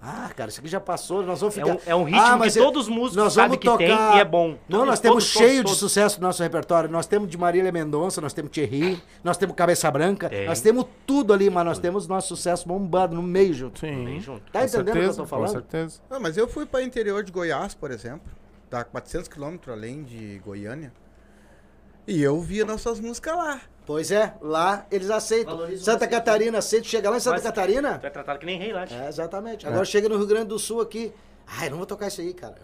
Ah, 0.05 0.29
cara, 0.35 0.51
isso 0.51 0.59
aqui 0.59 0.69
já 0.69 0.81
passou, 0.81 1.23
nós 1.23 1.39
vamos 1.41 1.57
É 1.57 1.61
ficar... 1.63 1.75
um, 1.75 1.79
é 1.87 1.95
um 1.95 2.03
ritmo 2.03 2.21
Ah, 2.21 2.37
mas 2.37 2.55
que 2.55 2.59
eu- 2.59 2.65
todos 2.65 2.83
os 2.83 2.89
músicos 2.89 3.17
nós 3.17 3.33
sabem 3.35 3.57
vamos 3.61 3.79
que 3.79 3.87
tem 3.87 4.17
e 4.17 4.19
é 4.21 4.25
bom. 4.25 4.49
Não, 4.69 4.79
Todos, 4.81 4.87
nós 4.87 4.99
temos 5.01 5.33
todos, 5.33 5.47
cheio 5.49 5.63
todos, 5.63 5.73
de 5.75 5.79
sucesso 5.79 6.21
no 6.21 6.27
nosso 6.27 6.43
repertório. 6.43 6.91
Nós 6.91 7.07
temos 7.07 7.29
de 7.31 7.39
Marília 7.39 7.71
Mendonça, 7.71 8.21
nós 8.21 8.33
temos 8.33 8.51
Thierry, 8.51 9.01
nós 9.23 9.37
temos 9.37 9.55
Cabeça 9.55 9.89
Branca, 9.93 10.29
Tem. 10.29 10.47
nós 10.47 10.61
temos 10.61 10.87
tudo 11.07 11.33
ali, 11.33 11.49
mas 11.49 11.65
nós 11.65 11.79
temos 11.79 12.09
nosso 12.09 12.29
sucesso 12.35 12.67
bombando 12.67 13.15
no 13.15 13.23
meio 13.23 13.55
junto. 13.55 13.81
Bem 13.81 14.07
Sim. 14.17 14.21
junto. 14.21 14.51
Tá 14.51 14.59
com 14.59 14.65
entendendo 14.67 14.81
o 14.81 14.85
que 14.85 14.91
eu 14.91 14.95
certeza, 15.03 15.17
tô 15.19 15.23
Com 15.23 15.29
falando? 15.29 15.51
certeza. 15.53 16.01
Não, 16.11 16.19
mas 16.21 16.37
eu 16.37 16.49
fui 16.49 16.67
para 16.67 16.83
interior 16.83 17.23
de 17.23 17.31
Goiás, 17.31 17.73
por 17.73 17.93
exemplo. 17.93 18.23
Tá 18.69 18.83
400 18.83 19.29
quilômetros 19.29 19.73
além 19.73 20.03
de 20.03 20.41
Goiânia. 20.45 20.93
E 22.09 22.21
eu 22.21 22.41
via 22.41 22.65
nossas 22.65 22.99
músicas 22.99 23.37
lá. 23.37 23.61
Pois 23.85 24.11
é, 24.11 24.35
lá 24.41 24.87
eles 24.91 25.11
aceitam. 25.11 25.57
Valorizam 25.57 25.85
Santa 25.85 26.07
Catarina 26.07 26.59
aceita, 26.59 26.87
chega 26.87 27.11
lá 27.11 27.17
em 27.17 27.21
Santa 27.21 27.37
Mas- 27.37 27.43
Catarina. 27.45 27.99
Tu 27.99 28.07
é 28.07 28.11
tratado 28.11 28.39
que 28.39 28.47
nem 28.47 28.59
rei 28.59 28.73
lá. 28.73 28.85
É, 28.89 29.09
exatamente. 29.09 29.67
Agora 29.67 29.85
chega 29.85 30.09
no 30.09 30.17
Rio 30.17 30.27
Grande 30.27 30.47
do 30.49 30.59
Sul 30.59 30.81
aqui. 30.81 31.13
Ai, 31.47 31.69
não 31.69 31.77
vou 31.79 31.87
tocar 31.87 32.07
isso 32.07 32.21
aí, 32.21 32.33
cara. 32.33 32.55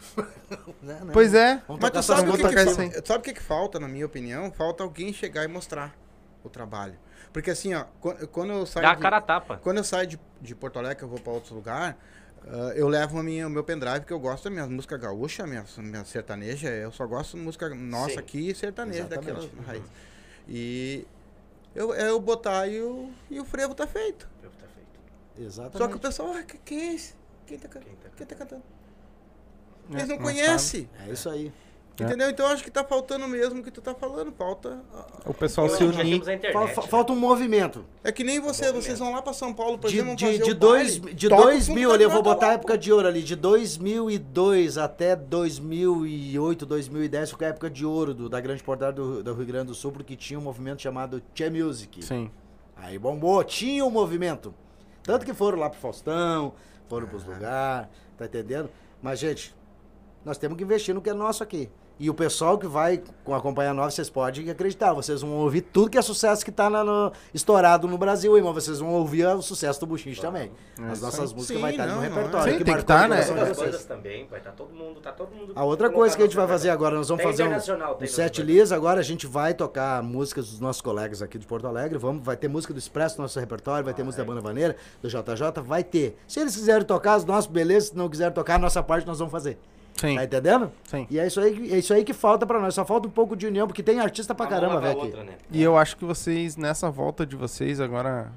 Não, 0.81 1.01
não. 1.07 1.13
Pois 1.13 1.35
é. 1.35 1.61
Vamos 1.67 1.83
Mas 1.83 1.91
tocar 1.91 2.01
tu 2.01 2.03
sabe 2.05 2.21
o 2.21 2.25
que, 2.25 2.29
vou 2.29 2.37
que, 2.37 2.43
tocar 2.45 2.65
fa- 2.65 2.71
isso 2.71 2.81
aí. 2.81 3.03
sabe 3.05 3.19
o 3.19 3.23
que, 3.23 3.33
que 3.35 3.43
falta, 3.43 3.81
na 3.81 3.89
minha 3.89 4.07
opinião? 4.07 4.51
Falta 4.53 4.85
alguém 4.85 5.13
chegar 5.13 5.45
e 5.45 5.49
mostrar 5.49 5.95
o 6.45 6.49
trabalho. 6.49 6.97
Porque 7.33 7.51
assim, 7.51 7.75
ó, 7.75 7.85
quan- 8.01 8.15
quando 8.31 8.53
eu 8.53 8.65
saio. 8.65 8.87
Dá 8.87 8.93
a 8.93 8.97
cara 8.97 9.17
a 9.17 9.21
tapa. 9.21 9.57
Quando 9.59 9.79
eu 9.79 9.85
saio 9.85 10.07
de, 10.07 10.21
de 10.41 10.55
Porto 10.55 10.79
Alegre, 10.79 10.97
que 10.99 11.03
eu 11.05 11.09
vou 11.09 11.19
para 11.19 11.33
outro 11.33 11.55
lugar, 11.57 11.99
ah, 12.47 12.73
eu 12.77 12.87
levo 12.89 13.19
a 13.19 13.23
minha, 13.25 13.47
o 13.49 13.51
meu 13.51 13.65
pendrive, 13.65 14.07
que 14.07 14.13
eu 14.13 14.21
gosto 14.21 14.45
da 14.45 14.51
minha 14.51 14.67
música 14.67 14.97
gaúcha, 14.97 15.45
minha, 15.47 15.65
minha 15.79 16.05
sertaneja. 16.05 16.69
Eu 16.69 16.93
só 16.93 17.05
gosto 17.07 17.37
de 17.37 17.43
música 17.43 17.69
nossa 17.75 18.13
Sim. 18.15 18.19
aqui 18.21 18.51
e 18.51 18.55
sertaneja 18.55 19.01
Exatamente. 19.01 19.27
daquela 19.49 19.67
raiz. 19.67 19.83
E 20.49 21.07
eu, 21.75 21.93
é 21.95 22.09
eu 22.09 22.19
botar 22.21 22.67
e 22.67 22.81
o, 22.81 23.11
e 23.31 23.39
o 23.39 23.45
frevo 23.45 23.75
tá 23.75 23.87
feito. 23.87 24.29
Exatamente. 25.39 25.79
Só 25.79 25.89
que 25.89 25.95
o 25.97 25.99
pessoal, 26.01 26.33
ah, 26.35 26.43
que- 26.43 26.59
quem 26.59 26.81
é 26.81 26.95
esse? 26.95 27.15
Quem 27.47 27.59
tá, 27.59 27.69
Quem 27.69 27.81
tá 27.83 28.09
quem 28.17 28.27
tá 28.27 28.35
cantando? 28.35 28.63
É, 29.91 29.95
Eles 29.95 30.09
não, 30.09 30.17
não 30.17 30.23
conhecem. 30.23 30.91
É 31.07 31.13
isso 31.13 31.29
aí. 31.31 31.53
É. 32.01 32.05
Entendeu? 32.05 32.31
Então 32.31 32.47
eu 32.47 32.53
acho 32.53 32.63
que 32.63 32.71
tá 32.71 32.85
faltando 32.85 33.27
mesmo 33.27 33.61
o 33.61 33.63
que 33.63 33.71
tu 33.71 33.81
tá 33.83 33.95
falando. 33.95 34.31
Falta. 34.33 34.81
O 35.27 35.35
pessoal 35.35 35.67
Hoje 35.67 35.77
se 35.79 35.85
unir. 35.85 36.15
internet. 36.17 36.53
Fal- 36.53 36.69
fa- 36.69 36.83
né? 36.83 36.87
falta 36.89 37.13
um 37.13 37.17
movimento. 37.17 37.85
É 38.05 38.13
que 38.13 38.23
nem 38.23 38.39
você, 38.39 38.71
vocês 38.73 38.99
vão 38.99 39.13
lá 39.13 39.21
pra 39.21 39.33
São 39.33 39.53
Paulo, 39.53 39.79
por 39.79 39.91
De, 39.91 39.97
exemplo, 39.99 40.15
de, 40.17 40.25
fazer 40.27 40.43
de, 40.45 40.51
o 40.51 40.55
dois, 40.55 40.99
baile, 40.99 41.15
de 41.17 41.29
2000 41.29 41.77
fundo 41.83 41.95
ali, 41.95 42.05
eu 42.05 42.11
vou 42.11 42.23
botar 42.23 42.51
a 42.51 42.53
época 42.53 42.75
pô. 42.75 42.79
de 42.79 42.93
ouro 42.93 43.09
ali. 43.09 43.23
De 43.23 43.35
2002 43.35 44.79
até 44.79 45.17
2008, 45.17 46.65
2010 46.67 47.31
foi 47.33 47.47
a 47.47 47.51
época 47.51 47.69
de 47.71 47.85
ouro 47.85 48.15
do, 48.15 48.29
da 48.29 48.41
grande 48.41 48.63
portada 48.63 48.93
do, 48.93 49.23
do 49.23 49.35
Rio 49.35 49.47
Grande 49.47 49.67
do 49.67 49.75
Sul, 49.75 49.93
porque 49.93 50.15
tinha 50.17 50.39
um 50.39 50.43
movimento 50.43 50.81
chamado 50.83 51.23
Che 51.35 51.51
Music. 51.51 52.05
Sim. 52.05 52.31
Aí 52.77 52.99
bombou, 52.99 53.43
tinha 53.43 53.85
um 53.85 53.91
movimento. 53.91 54.55
Tanto 55.03 55.27
que 55.27 55.35
foram 55.35 55.59
lá 55.59 55.69
pro 55.69 55.81
Faustão, 55.81 56.53
foram 56.89 57.07
pros 57.09 57.25
lugares, 57.25 57.89
tá 58.17 58.27
entendendo? 58.27 58.71
Mas, 59.03 59.19
gente, 59.19 59.55
nós 60.25 60.39
temos 60.39 60.57
que 60.57 60.65
investir 60.65 60.95
no 60.95 61.01
que 61.01 61.11
é 61.11 61.15
nosso 61.15 61.43
aqui. 61.43 61.69
E 62.01 62.09
o 62.09 62.15
pessoal 62.15 62.57
que 62.57 62.67
vai 62.67 63.03
com 63.25 63.35
acompanhar 63.35 63.75
nós, 63.75 63.93
vocês 63.95 64.09
podem 64.09 64.49
acreditar, 64.49 64.93
vocês 64.93 65.21
vão 65.21 65.33
ouvir 65.33 65.63
tudo 65.63 65.91
que 65.91 65.99
é 65.99 66.03
sucesso 66.03 66.45
que 66.45 66.53
tá 66.53 66.71
no- 66.71 67.13
estourado 67.35 67.89
no 67.89 67.99
Brasil, 67.99 68.33
mas 68.41 68.55
vocês 68.55 68.79
vão 68.79 68.91
ouvir 68.91 69.27
o 69.27 69.43
sucesso 69.43 69.81
do 69.81 69.87
Buchinche 69.87 70.21
também. 70.21 70.53
As 70.91 71.01
nossas 71.01 71.33
músicas 71.33 71.57
Sim, 71.57 71.63
vai 71.63 71.73
estar 71.73 71.87
no 71.87 71.95
não, 71.95 71.97
não, 71.97 72.03
repertório. 72.09 72.53
Sim, 72.53 72.59
que 72.59 72.65
tem 72.65 72.77
que 72.77 72.89
marcou 72.89 72.97
tá, 72.97 73.09
né? 73.09 73.49
Outras 73.49 73.85
também, 73.85 74.29
vai 74.29 74.39
estar 74.39 74.53
todo 74.53 74.73
mundo, 74.73 75.01
tá 75.01 75.11
todo 75.11 75.35
mundo. 75.35 75.53
A 75.57 75.65
outra 75.65 75.91
coisa 75.91 76.17
que 76.17 76.23
a 76.23 76.27
gente 76.27 76.37
vai 76.37 76.47
fazer 76.47 76.71
agora, 76.71 76.95
nós 76.95 77.09
vamos 77.09 77.25
Tem 77.25 77.33
fazer 77.33 77.45
um, 77.45 77.91
um 77.91 77.95
tem 77.95 78.07
set 78.09 78.43
list, 78.43 78.71
agora 78.71 79.01
a 79.01 79.05
gente 79.05 79.27
vai 79.27 79.53
tocar 79.53 80.01
músicas 80.01 80.49
dos 80.51 80.61
nossos 80.61 80.81
colegas 80.81 81.21
aqui 81.21 81.37
de 81.37 81.47
Porto 81.47 81.67
Alegre, 81.67 81.99
vamos, 81.99 82.25
vai 82.25 82.37
ter 82.37 82.47
música 82.47 82.73
do 82.73 82.79
Expresso 82.79 83.17
no 83.19 83.23
nosso 83.23 83.41
repertório, 83.41 83.85
vai 83.85 83.93
ter 83.93 84.05
música 84.05 84.23
da 84.23 84.29
Banda 84.29 84.41
Vaneira, 84.41 84.77
do 85.03 85.09
JJ, 85.09 85.61
vai 85.65 85.83
ter. 85.83 86.17
Se 86.29 86.39
eles 86.39 86.55
quiserem 86.55 86.87
tocar 86.87 87.15
as 87.15 87.25
nossas, 87.25 87.51
beleza, 87.51 87.89
se 87.89 87.97
não 87.97 88.09
quiserem 88.09 88.33
tocar, 88.33 88.55
a 88.55 88.59
nossa 88.59 88.83
parte 88.85 89.05
nós 89.05 89.19
vamos 89.19 89.33
fazer. 89.33 89.59
Sim. 90.01 90.17
Tá 90.17 90.25
entendendo? 90.25 90.71
Sim. 90.85 91.07
E 91.11 91.19
é 91.19 91.27
isso 91.27 91.41
aí, 91.41 91.55
que- 91.55 91.75
é 91.75 91.79
isso 91.79 91.93
aí 91.93 92.05
que 92.05 92.13
falta 92.15 92.47
pra 92.47 92.61
nós, 92.61 92.75
só 92.75 92.85
falta 92.85 93.09
um 93.09 93.11
pouco 93.11 93.35
de 93.37 93.47
união, 93.47 93.67
porque 93.67 93.83
tem 93.83 93.99
artista 94.01 94.35
pra 94.35 94.47
caramba, 94.47 94.81
velho, 94.81 95.25
né? 95.25 95.35
E 95.51 95.63
eu 95.63 95.77
acho 95.77 95.97
que 95.97 96.05
vocês, 96.05 96.57
nessa 96.57 96.91
volta 96.91 97.27
de 97.27 97.35
vocês 97.37 97.81
agora, 97.81 98.31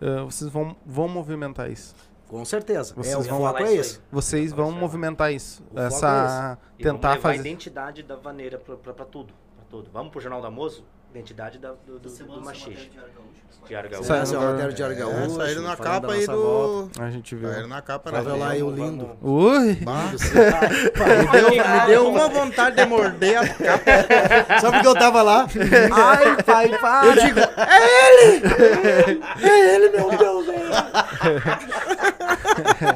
ah, 0.00 0.24
vocês 0.24 0.50
vão, 0.50 0.74
vão 0.84 1.08
movimentar 1.08 1.70
isso. 1.70 1.94
Com 2.28 2.44
certeza. 2.44 2.94
Vocês 2.94 3.26
é, 3.26 3.28
vão 3.28 3.40
foco 3.40 3.58
falar 3.58 3.70
é 3.70 3.74
isso 3.74 3.96
aí. 4.00 4.06
Vocês 4.10 4.52
vão 4.52 4.72
movimentar 4.72 5.32
isso. 5.32 5.62
O 5.70 5.78
Essa. 5.78 6.58
E 6.78 6.82
vamos 6.82 6.98
Tentar 7.00 7.14
levar 7.14 7.18
a 7.28 7.32
fazer. 7.34 7.40
identidade 7.48 8.02
da 8.02 8.16
vaneira 8.16 8.58
pra, 8.58 8.74
pra, 8.76 8.92
pra 8.94 9.04
tudo, 9.04 9.34
pra 9.54 9.64
tudo. 9.68 9.90
Vamos 9.92 10.10
pro 10.10 10.20
Jornal 10.20 10.40
da 10.40 10.50
Mozo? 10.50 10.82
Identidade 11.14 11.58
da, 11.58 11.72
do, 11.72 11.98
do, 11.98 12.08
do. 12.08 12.40
Machixe. 12.40 12.90
Diário 12.90 13.10
Gaúcho. 13.14 13.68
Diário 13.68 13.90
Gaúcho. 13.90 14.12
Essa 14.14 14.34
é 14.34 14.38
matéria 14.38 15.04
É, 15.04 15.28
saíram 15.28 15.62
na 15.62 15.76
capa 15.76 16.12
aí 16.14 16.26
do. 16.26 16.42
volta. 16.42 17.04
A 17.04 17.10
gente 17.10 17.36
viu. 17.36 17.52
Saíram 17.52 17.68
na 17.68 17.82
capa 17.82 18.10
né? 18.10 18.22
ver 18.22 18.32
lá 18.32 18.48
aí 18.48 18.62
o 18.62 18.70
Vamos, 18.70 18.80
lindo. 18.80 19.10
Ui! 19.20 19.66
Me, 19.76 21.30
deu, 21.30 21.50
me 21.50 21.86
deu 21.86 22.08
uma 22.08 22.28
vontade 22.28 22.76
de 22.76 22.86
morder 22.86 23.38
a 23.38 23.46
capa. 23.46 23.84
Só 24.60 24.72
porque 24.72 24.86
eu 24.86 24.94
tava 24.94 25.20
lá. 25.20 25.46
Ai, 25.92 26.42
pai, 26.42 26.78
pai. 26.78 27.08
Eu 27.08 27.14
digo, 27.14 27.40
é 27.40 28.24
ele! 28.24 29.22
É 29.42 29.74
ele, 29.74 29.90
meu 29.90 30.10
Deus! 30.16 30.46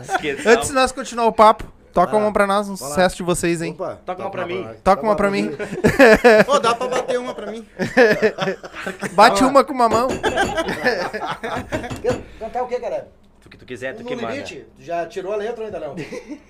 Esqueçam. 0.09 0.53
Antes 0.53 0.69
de 0.69 0.75
nós 0.75 0.91
continuar 0.91 1.27
o 1.27 1.33
papo, 1.33 1.71
toca 1.97 2.13
Vai 2.13 2.21
lá. 2.21 2.27
uma 2.27 2.33
pra 2.33 2.47
nós, 2.47 2.69
um 2.69 2.75
Vai 2.77 2.89
lá. 2.89 2.95
sucesso 2.95 3.17
de 3.17 3.23
vocês, 3.23 3.63
hein? 3.63 3.73
Opa, 3.73 3.99
Toca 4.05 4.21
uma 4.23 4.31
pra 4.31 4.47
mim. 4.47 4.69
Toca 4.85 5.03
uma 5.03 5.17
pra 5.17 5.31
mim. 5.31 5.51
Ô, 6.47 6.59
dá 6.59 6.75
pra 6.75 6.89
bater 6.89 7.19
uma 7.19 7.35
pra 7.35 7.51
mim. 7.51 7.67
Bate 9.13 9.43
uma 9.43 9.65
com 9.65 9.73
uma 9.73 9.89
mão. 9.89 10.09
Cantar 12.39 12.63
o 12.63 12.67
que, 12.69 12.79
cara? 12.79 13.09
O 13.67 13.69
tu 13.69 13.73
quiser, 13.75 13.95
tu 13.97 14.03
No 14.05 14.09
que 14.09 14.15
manda. 14.15 14.31
limite? 14.33 14.65
Já 14.79 15.05
tirou 15.07 15.33
a 15.33 15.37
letra 15.37 15.65
ainda 15.65 15.81
não? 15.81 15.97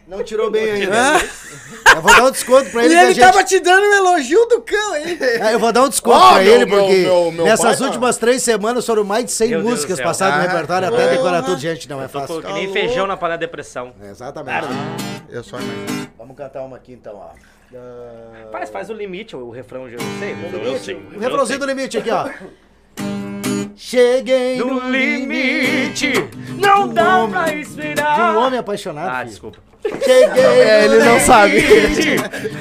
Não 0.07 0.23
tirou 0.23 0.51
bem 0.51 0.71
ainda. 0.71 0.95
Eu 1.97 2.03
vou 2.03 2.15
dar 2.15 2.25
um 2.25 2.31
desconto 2.31 2.71
pra 2.71 2.85
ele. 2.85 2.93
E 2.93 2.97
a 2.99 3.05
ele 3.05 3.15
gente- 3.15 3.25
tava 3.25 3.43
te 3.43 3.59
dando 3.59 3.85
um 3.87 3.95
elogio 3.95 4.45
do 4.47 4.61
cão, 4.61 4.97
hein? 4.97 5.17
É, 5.19 5.55
eu 5.55 5.59
vou 5.59 5.73
dar 5.73 5.85
um 5.85 5.89
desconto 5.89 6.19
Ó, 6.19 6.35
pra 6.35 6.43
meu- 6.43 6.53
ele, 6.53 6.67
porque 6.67 6.93
meu- 6.99 7.33
meu 7.33 7.45
nessas 7.47 7.65
pai 7.65 7.77
tá- 7.79 7.85
últimas 7.87 8.19
três 8.19 8.43
semanas 8.43 8.85
foram 8.85 9.03
mais 9.03 9.25
de 9.25 9.33
100 9.33 9.49
Meu 9.49 9.61
Deus 9.63 9.71
músicas 9.73 9.99
passadas 9.99 10.35
no 10.37 10.41
Ah, 10.43 10.47
repertório, 10.53 10.89
até 10.89 11.09
decorar 11.09 11.43
tudo, 11.43 11.59
gente, 11.59 11.89
não 11.89 12.03
é 12.03 12.07
fácil. 12.09 12.43
que 12.43 12.53
nem 12.53 12.71
feijão 12.71 13.07
na 13.07 13.17
panela 13.17 13.39
de 13.39 13.49
pressão. 13.49 13.95
É, 14.03 14.11
Exatamente. 14.11 14.67
Eu 15.31 15.43
só 15.43 15.59
imagino. 15.59 16.11
Vamos 16.19 16.37
cantar 16.37 16.63
uma 16.65 16.77
aqui 16.77 16.93
então, 16.93 17.15
ó. 17.17 17.31
Ah, 17.75 18.49
Faz, 18.53 18.69
faz 18.69 18.91
o 18.91 18.93
limite, 18.93 19.35
o 19.35 19.49
refrão, 19.51 19.89
eu 19.89 19.99
sei. 20.19 20.33
O 20.33 20.37
refrão 20.43 20.61
eu 20.61 20.65
limite, 20.67 20.85
sei. 20.85 20.95
o 20.95 21.15
eu 21.15 21.19
refrãozinho 21.21 21.47
sei. 21.47 21.67
do 21.67 21.67
limite 21.67 21.97
aqui, 21.99 22.11
ó. 22.11 22.29
Cheguei 23.77 24.57
No 24.57 24.81
no 24.81 24.91
limite 24.91 26.07
limite, 26.07 26.29
não 26.59 26.89
dá 26.89 27.27
pra 27.29 27.45
de 27.45 27.61
esperar. 27.61 28.35
um 28.35 28.39
homem 28.39 28.59
apaixonado. 28.59 29.09
Ah, 29.09 29.19
filho. 29.19 29.29
desculpa. 29.31 29.59
Cheguei 30.03 30.43
É, 30.45 30.85
ele 30.85 30.99
não 31.05 31.21
sabe. 31.21 31.61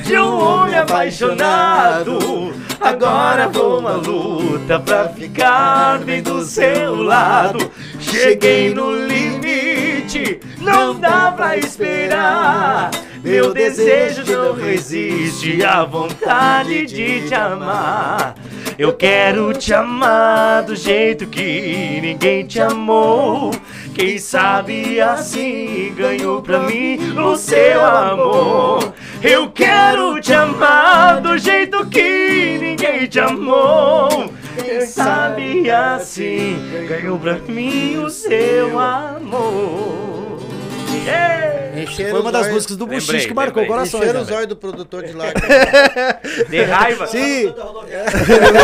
De 0.03 0.17
um 0.17 0.39
homem 0.39 0.77
apaixonado. 0.77 2.53
Agora 2.79 3.47
vou 3.47 3.79
uma 3.79 3.93
luta 3.93 4.79
pra 4.79 5.09
ficar 5.09 5.99
bem 5.99 6.21
do 6.21 6.43
seu 6.43 6.95
lado. 6.95 7.71
Cheguei 7.99 8.73
no 8.73 8.91
limite, 8.93 10.39
não 10.59 10.99
dá 10.99 11.31
pra 11.31 11.57
esperar. 11.57 12.91
Meu 13.23 13.53
desejo 13.53 14.23
não 14.31 14.53
resiste 14.53 15.63
à 15.63 15.83
vontade 15.83 16.85
de 16.85 17.27
te 17.27 17.33
amar. 17.33 18.35
Eu 18.77 18.91
quero 18.93 19.53
te 19.53 19.73
amar 19.73 20.63
do 20.63 20.75
jeito 20.75 21.25
que 21.27 21.99
ninguém 22.01 22.45
te 22.45 22.59
amou. 22.59 23.51
Quem 23.93 24.17
sabe 24.17 24.99
assim 24.99 25.93
ganhou 25.95 26.41
pra 26.41 26.59
mim 26.59 26.97
o 27.17 27.37
seu 27.37 27.85
amor. 27.85 28.93
Eu 29.23 29.49
quero 29.49 30.19
te 30.19 30.33
amar 30.33 31.21
do 31.21 31.37
jeito 31.37 31.85
que 31.87 32.57
ninguém 32.59 33.07
te 33.07 33.17
amou. 33.17 34.29
Quem 34.61 34.81
sabe 34.81 35.71
assim 35.71 36.57
ganhou 36.85 37.17
pra 37.17 37.35
mim 37.47 37.95
o 37.97 38.09
seu 38.09 38.77
amor. 38.77 40.14
Encheram 41.75 42.11
Foi 42.11 42.21
uma 42.21 42.31
das 42.31 42.47
músicas 42.49 42.77
do 42.77 42.87
Buchiche 42.87 43.27
que 43.27 43.33
marcou 43.33 43.61
lembrei. 43.61 43.67
corações. 43.77 44.03
Encheram 44.03 44.19
né, 44.21 44.25
os 44.25 44.31
olhos 44.31 44.47
do 44.47 44.55
produtor 44.55 45.03
de 45.03 45.13
lá. 45.13 45.25
De 46.49 46.61
raiva. 46.63 47.07
Sim, 47.07 47.41
eu 47.43 47.53
vou 47.53 47.83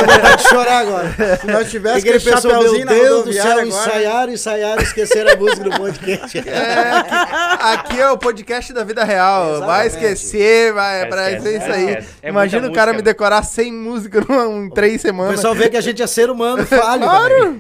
vontade 0.05 0.43
de 0.43 0.49
chorar 0.49 0.77
agora. 0.79 1.37
Se 1.39 1.47
nós 1.47 1.69
tivéssemos 1.69 2.03
que 2.03 2.09
ele 2.09 2.17
aquele 2.17 2.41
chapeuzinho 2.41 2.85
na 2.85 2.91
Deus 2.93 3.25
do 3.25 3.33
céu, 3.33 3.43
agora... 3.51 3.65
ensaiaram, 3.67 4.33
ensaiaram, 4.33 4.81
esqueceram 4.83 5.31
a 5.31 5.35
música 5.35 5.63
do 5.69 5.71
podcast. 5.77 6.39
Aqui 7.59 7.99
é 7.99 8.09
o 8.09 8.17
podcast 8.17 8.73
da 8.73 8.83
vida 8.83 9.03
real. 9.03 9.59
Vai 9.61 9.87
Exatamente. 9.87 10.13
esquecer, 10.15 10.73
vai, 10.73 11.01
é 11.01 11.05
pra 11.05 11.31
Esquece, 11.31 11.57
isso 11.57 11.71
aí. 11.71 11.89
esquece. 11.89 12.07
É 12.23 12.29
Imagina 12.29 12.67
o 12.67 12.73
cara 12.73 12.91
música. 12.93 12.97
me 12.97 13.01
decorar 13.13 13.43
100 13.43 13.73
músicas 13.73 14.25
numa- 14.27 14.45
em 14.65 14.69
3 14.69 14.95
O 14.95 15.01
semanas. 15.01 15.35
pessoal 15.35 15.53
vê 15.55 15.69
que 15.69 15.77
a 15.77 15.81
gente 15.81 16.01
é 16.01 16.07
ser 16.07 16.29
humano 16.29 16.65
falho. 16.65 17.01
Claro! 17.03 17.59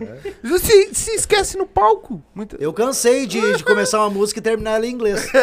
Se, 0.59 0.89
se 0.93 1.11
esquece 1.11 1.57
no 1.57 1.65
palco. 1.65 2.21
Muita... 2.33 2.55
Eu 2.59 2.71
cansei 2.73 3.25
de, 3.25 3.57
de 3.57 3.63
começar 3.63 3.99
uma 3.99 4.09
música 4.09 4.39
e 4.39 4.43
terminar 4.43 4.70
ela 4.71 4.85
em 4.85 4.91
inglês. 4.91 5.29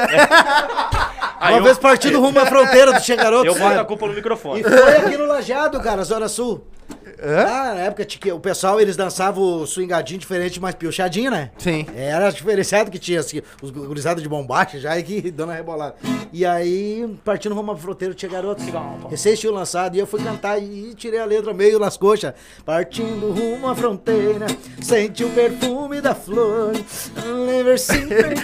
Aí 1.41 1.53
Uma 1.55 1.59
eu, 1.61 1.65
vez 1.65 1.79
partindo 1.79 2.21
rumo 2.21 2.39
à 2.41 2.47
fronteira 2.47 2.93
do 2.93 3.01
Chegaroto. 3.01 3.47
eu 3.47 3.55
boto 3.55 3.79
a 3.79 3.85
culpa 3.85 4.07
no 4.07 4.13
E 4.13 4.17
microfone. 4.17 4.63
foi 4.65 4.97
aqui 4.97 5.17
no 5.17 5.27
Lajeado, 5.27 5.81
cara, 5.81 6.03
Zona 6.03 6.29
Sul. 6.29 6.65
Hã? 7.23 7.47
Ah, 7.49 7.75
na 7.75 7.81
época 7.83 8.07
o 8.35 8.41
pessoal, 8.41 8.81
eles 8.81 8.97
dançavam 8.97 9.43
o 9.63 9.67
swingadinho 9.67 10.19
diferente, 10.19 10.61
mais 10.61 10.75
piochadinho, 10.75 11.31
né? 11.31 11.51
Sim. 11.59 11.87
Era 11.97 12.31
diferenciado 12.31 12.91
que 12.91 12.99
tinha, 12.99 13.21
assim, 13.21 13.43
os 13.63 13.71
gurizados 13.71 14.23
de 14.23 14.29
bombacha 14.29 14.79
já 14.79 14.99
e 14.99 15.03
que 15.03 15.31
dando 15.33 15.53
a 15.53 15.55
rebolada. 15.55 15.95
E 16.33 16.45
aí, 16.45 17.19
partindo 17.25 17.55
rumo 17.55 17.71
ao 17.71 17.77
fronteiro, 17.77 18.15
tinha 18.15 18.31
garotos. 18.31 18.65
Recém 19.11 19.35
tinham 19.35 19.55
lançado 19.55 19.97
e 19.97 19.99
eu 19.99 20.07
fui 20.07 20.23
cantar 20.23 20.63
e 20.63 20.95
tirei 20.95 21.19
a 21.21 21.25
letra 21.25 21.55
meio 21.55 21.79
nas 21.79 21.97
coxas. 21.97 22.33
Partindo 22.65 23.33
rumo 23.33 23.69
à 23.69 23.75
fronteira, 23.75 24.47
sente 24.83 25.25
o 25.25 25.31
perfume 25.31 26.01
da 26.01 26.15
flor. 26.15 26.73
Never 27.47 27.79
seen 27.79 28.09
red. 28.09 28.35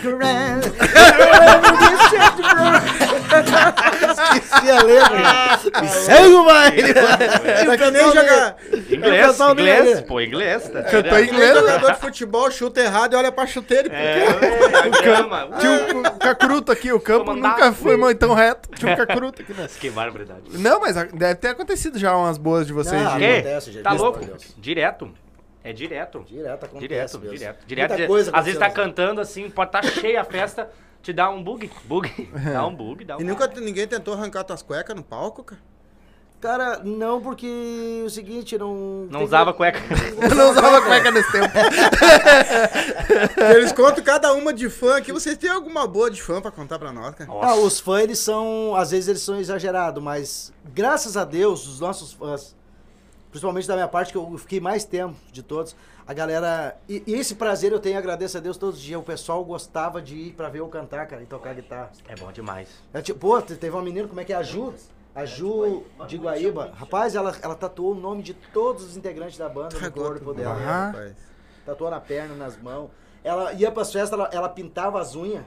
Esqueci 4.11 4.71
a 4.71 4.83
letra. 4.83 5.83
E 5.83 5.89
segue 5.89 6.35
o 6.35 6.45
baile. 6.45 6.95
Que 6.95 7.91
nem 7.91 8.13
jogar. 8.13 8.54
Inglês, 8.91 9.41
inglês, 9.41 10.01
pô, 10.03 10.21
inglês. 10.21 10.69
Tá 10.69 10.83
Cantou 10.85 11.19
inglês. 11.21 11.55
jogador 11.59 11.93
de 11.93 11.99
futebol 12.01 12.51
chuta 12.51 12.81
errado 12.81 13.13
e 13.15 13.17
olha 13.17 13.31
pra 13.33 13.47
chuteira. 13.47 13.89
e- 13.89 13.93
É, 13.93 14.25
é, 14.25 14.79
a 14.79 14.89
grama. 15.03 15.49
Tinha 15.59 15.97
um 15.97 16.03
cacuruto 16.19 16.73
aqui, 16.73 16.93
o 16.93 17.01
campo 17.01 17.35
nunca 17.35 17.73
foi 17.73 17.97
muito 17.97 18.19
tão 18.19 18.35
reto. 18.35 18.69
Tinha 18.77 18.93
um 18.93 18.97
cacuruto 19.07 19.43
aqui, 19.43 19.53
né? 19.55 19.67
Que 19.81 19.91
barbaridade. 19.91 20.43
Não, 20.59 20.81
mas 20.81 20.95
deve 21.13 21.35
ter 21.37 21.49
acontecido 21.49 21.99
já 21.99 22.17
umas 22.17 22.39
boas 22.39 22.67
de 22.67 22.73
vocês. 22.73 23.01
Não, 23.03 23.19
de- 23.19 23.25
acontece, 23.25 23.73
gente. 23.73 23.83
Tá 23.83 23.93
louco? 23.93 24.21
Direto. 24.57 25.11
É 25.63 25.73
direto. 25.73 26.23
Direto 26.29 26.65
acontece 26.67 26.89
Direto, 26.89 27.19
mesmo. 27.21 27.37
direto, 27.39 27.67
direto. 27.67 27.91
Direto. 27.93 28.09
coisa 28.09 28.31
Às 28.35 28.45
vezes 28.45 28.59
tá 28.61 28.67
acontecendo. 28.67 28.95
cantando 28.95 29.21
assim, 29.21 29.49
pode 29.49 29.69
estar 29.69 29.83
cheia 29.83 30.21
a 30.21 30.25
festa, 30.25 30.69
te 31.03 31.11
dá 31.11 31.31
um 31.31 31.43
bug. 31.43 31.71
Bug. 31.85 32.31
Dá 32.53 32.67
um 32.67 32.75
bug, 32.75 33.03
dá 33.05 33.17
um 33.17 33.21
E 33.21 33.25
nunca 33.25 33.47
ninguém 33.57 33.87
tentou 33.87 34.13
arrancar 34.15 34.45
tuas 34.45 34.61
cuecas 34.63 34.95
no 34.95 35.03
palco, 35.03 35.43
cara? 35.43 35.61
Cara, 36.45 36.83
não, 36.85 37.23
porque 37.23 38.03
o 38.05 38.11
seguinte, 38.11 38.59
não. 38.59 38.75
Não 39.11 39.21
tem 39.21 39.25
usava 39.25 39.51
que- 39.51 39.57
cueca. 39.57 39.81
Eu 40.29 40.35
não 40.35 40.51
usava 40.51 40.83
cueca 40.83 41.11
nesse 41.11 41.33
tempo. 41.33 41.49
Eles 43.57 43.73
contam 43.73 44.05
cada 44.05 44.31
uma 44.35 44.53
de 44.53 44.69
fã 44.69 44.99
aqui. 44.99 45.11
Vocês 45.11 45.39
têm 45.39 45.49
alguma 45.49 45.87
boa 45.87 46.11
de 46.11 46.21
fã 46.23 46.43
pra 46.43 46.51
contar 46.51 46.79
pra 46.79 46.93
nós, 46.93 47.15
cara? 47.15 47.31
Ah, 47.41 47.55
os 47.55 47.81
fãs, 47.81 48.03
eles 48.03 48.19
são. 48.19 48.75
Às 48.77 48.91
vezes 48.91 49.09
eles 49.09 49.23
são 49.23 49.41
exagerados, 49.41 50.03
mas 50.03 50.53
graças 50.75 51.17
a 51.17 51.25
Deus, 51.25 51.67
os 51.67 51.81
nossos 51.81 52.13
fãs, 52.13 52.55
principalmente 53.31 53.67
da 53.67 53.75
minha 53.75 53.89
parte, 53.89 54.13
que 54.13 54.19
eu 54.19 54.37
fiquei 54.37 54.61
mais 54.61 54.85
tempo 54.85 55.17
de 55.33 55.43
todos, 55.43 55.75
a 56.07 56.13
galera. 56.13 56.77
E, 56.87 57.03
e 57.07 57.15
esse 57.15 57.37
prazer 57.37 57.73
eu 57.73 57.81
tenho, 57.81 57.97
agradeço 57.97 58.37
a 58.37 58.41
Deus 58.41 58.59
todos 58.59 58.77
os 58.77 58.83
dias. 58.83 59.01
O 59.01 59.03
pessoal 59.03 59.43
gostava 59.47 60.03
de 60.03 60.15
ir 60.15 60.33
pra 60.35 60.51
ver 60.51 60.59
eu 60.61 60.69
cantar, 60.69 61.07
cara, 61.07 61.23
e 61.23 61.27
tocar 61.27 61.55
guitarra. 61.55 61.91
É 62.07 62.15
bom 62.17 62.31
demais. 62.31 62.69
É, 62.93 63.01
tipo, 63.01 63.19
pô, 63.19 63.41
te- 63.41 63.55
teve 63.57 63.75
uma 63.75 63.83
menina, 63.83 64.07
como 64.07 64.21
é 64.21 64.25
que 64.25 64.33
é? 64.35 64.37
A 64.37 64.43
Ju? 64.43 64.75
A 65.15 65.25
Ju 65.25 65.85
de 66.09 66.17
Guaíba. 66.19 66.73
Rapaz, 66.75 67.15
ela, 67.15 67.37
ela 67.41 67.55
tatuou 67.55 67.93
o 67.93 67.95
nome 67.95 68.23
de 68.23 68.35
todos 68.35 68.83
os 68.85 68.97
integrantes 68.97 69.39
da 69.39 69.49
banda 69.49 69.79
no 69.79 69.91
corpo 69.93 70.35
dela. 70.35 70.55
rapaz. 70.55 71.15
Tatuou 71.65 71.91
na 71.91 72.01
perna, 72.01 72.35
nas 72.35 72.61
mãos. 72.61 72.91
Ela 73.23 73.53
ia 73.53 73.71
pras 73.71 73.93
festas, 73.93 74.13
ela, 74.19 74.29
ela 74.33 74.49
pintava 74.49 75.01
as 75.01 75.15
unhas 75.15 75.45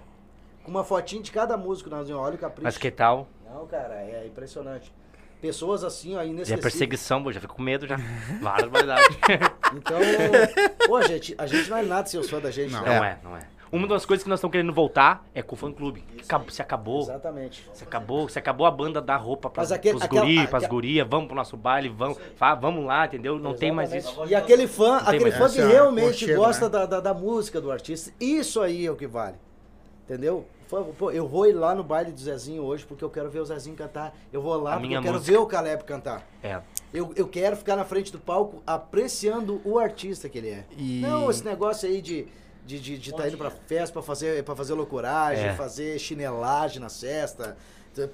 com 0.63 0.71
uma 0.71 0.83
fotinha 0.83 1.21
de 1.21 1.31
cada 1.31 1.57
músico 1.57 1.89
nas 1.89 2.07
unhas. 2.07 2.19
Olha 2.19 2.35
o 2.35 2.37
capricho. 2.37 2.63
Mas 2.63 2.77
que 2.77 2.89
tal? 2.89 3.27
Não, 3.45 3.67
cara, 3.67 3.95
é 3.95 4.25
impressionante. 4.25 4.91
Pessoas 5.41 5.83
assim, 5.83 6.15
ó, 6.15 6.19
E 6.19 6.21
a 6.21 6.25
inesquecíveis. 6.25 6.61
perseguição, 6.61 7.21
pô, 7.21 7.31
já 7.31 7.39
fico 7.39 7.55
com 7.55 7.61
medo 7.61 7.85
já. 7.85 7.97
Barbaridade. 8.41 9.19
Então, 9.75 9.99
pô, 10.87 11.01
gente, 11.03 11.35
a 11.37 11.45
gente 11.45 11.69
não 11.69 11.77
é 11.77 11.83
nada 11.83 12.07
sem 12.07 12.19
os 12.19 12.27
fãs 12.29 12.41
da 12.41 12.49
gente. 12.49 12.71
Não. 12.71 12.81
né? 12.81 12.95
Não 12.97 13.05
é, 13.05 13.19
não 13.23 13.37
é. 13.37 13.47
Uma 13.71 13.87
das 13.87 14.05
coisas 14.05 14.23
que 14.23 14.29
nós 14.29 14.39
estamos 14.39 14.51
querendo 14.51 14.73
voltar 14.73 15.25
é 15.33 15.41
com 15.41 15.55
o 15.55 15.57
fã 15.57 15.71
clube. 15.71 16.03
Acabou- 16.23 16.49
se 16.49 16.61
acabou. 16.61 17.01
Exatamente. 17.01 17.69
Se 17.73 17.83
acabou, 17.83 18.29
se 18.29 18.39
acabou 18.39 18.65
a 18.67 18.71
banda 18.71 19.01
dar 19.01 19.17
roupa 19.17 19.49
pra, 19.49 19.61
Mas 19.63 19.71
aquele- 19.71 19.93
pros 19.95 20.03
aquela- 20.03 20.21
guri, 20.21 20.39
aque- 20.39 20.47
pras 20.49 20.65
gurias, 20.67 21.07
vamos 21.09 21.27
pro 21.27 21.35
nosso 21.35 21.57
baile, 21.57 21.89
vamos, 21.89 22.17
vá, 22.37 22.55
vamos 22.55 22.85
lá, 22.85 23.05
entendeu? 23.05 23.37
Não 23.37 23.53
tem 23.53 23.71
mais 23.71 23.93
isso. 23.93 24.25
E 24.25 24.33
aquele 24.35 24.67
fã, 24.67 24.97
aquele 24.97 25.31
fã 25.31 25.49
que 25.49 25.61
realmente 25.61 26.11
cocheira, 26.19 26.35
gosta 26.35 26.65
né? 26.65 26.71
da, 26.71 26.85
da, 26.85 26.99
da 26.99 27.13
música 27.13 27.59
do 27.59 27.71
artista, 27.71 28.11
isso 28.19 28.61
aí 28.61 28.85
é 28.85 28.91
o 28.91 28.95
que 28.95 29.07
vale. 29.07 29.35
Entendeu? 30.05 30.45
Pô, 30.97 31.11
eu 31.11 31.25
vou 31.25 31.45
ir 31.47 31.53
lá 31.53 31.73
no 31.73 31.81
baile 31.83 32.11
do 32.11 32.19
Zezinho 32.19 32.61
hoje 32.63 32.85
porque 32.85 33.01
eu 33.03 33.09
quero 33.09 33.29
ver 33.29 33.39
o 33.39 33.45
Zezinho 33.45 33.75
cantar. 33.75 34.13
Eu 34.33 34.41
vou 34.41 34.53
lá 34.61 34.75
A 34.75 34.79
porque 34.79 34.93
eu 34.95 35.01
quero 35.01 35.13
música. 35.13 35.31
ver 35.31 35.37
o 35.37 35.45
Caleb 35.45 35.83
cantar. 35.85 36.27
É. 36.43 36.59
Eu, 36.93 37.13
eu 37.15 37.25
quero 37.27 37.55
ficar 37.55 37.77
na 37.77 37.85
frente 37.85 38.11
do 38.11 38.19
palco 38.19 38.61
apreciando 38.67 39.61
o 39.63 39.79
artista 39.79 40.27
que 40.27 40.37
ele 40.37 40.49
é. 40.49 40.65
E- 40.77 40.99
Não 41.01 41.29
esse 41.29 41.43
negócio 41.45 41.87
aí 41.87 42.01
de 42.01 42.27
de 42.67 42.79
de, 42.79 42.97
de 42.97 43.11
tá 43.15 43.27
indo 43.27 43.37
pra 43.37 43.49
festa 43.49 43.93
pra 43.93 44.01
fazer 44.03 44.43
para 44.43 44.55
fazer 44.55 44.73
loucuragem, 44.73 45.45
É. 45.45 45.53
fazer 45.53 45.97
chinelagem 45.97 46.79
na 46.79 46.89
cesta, 46.89 47.57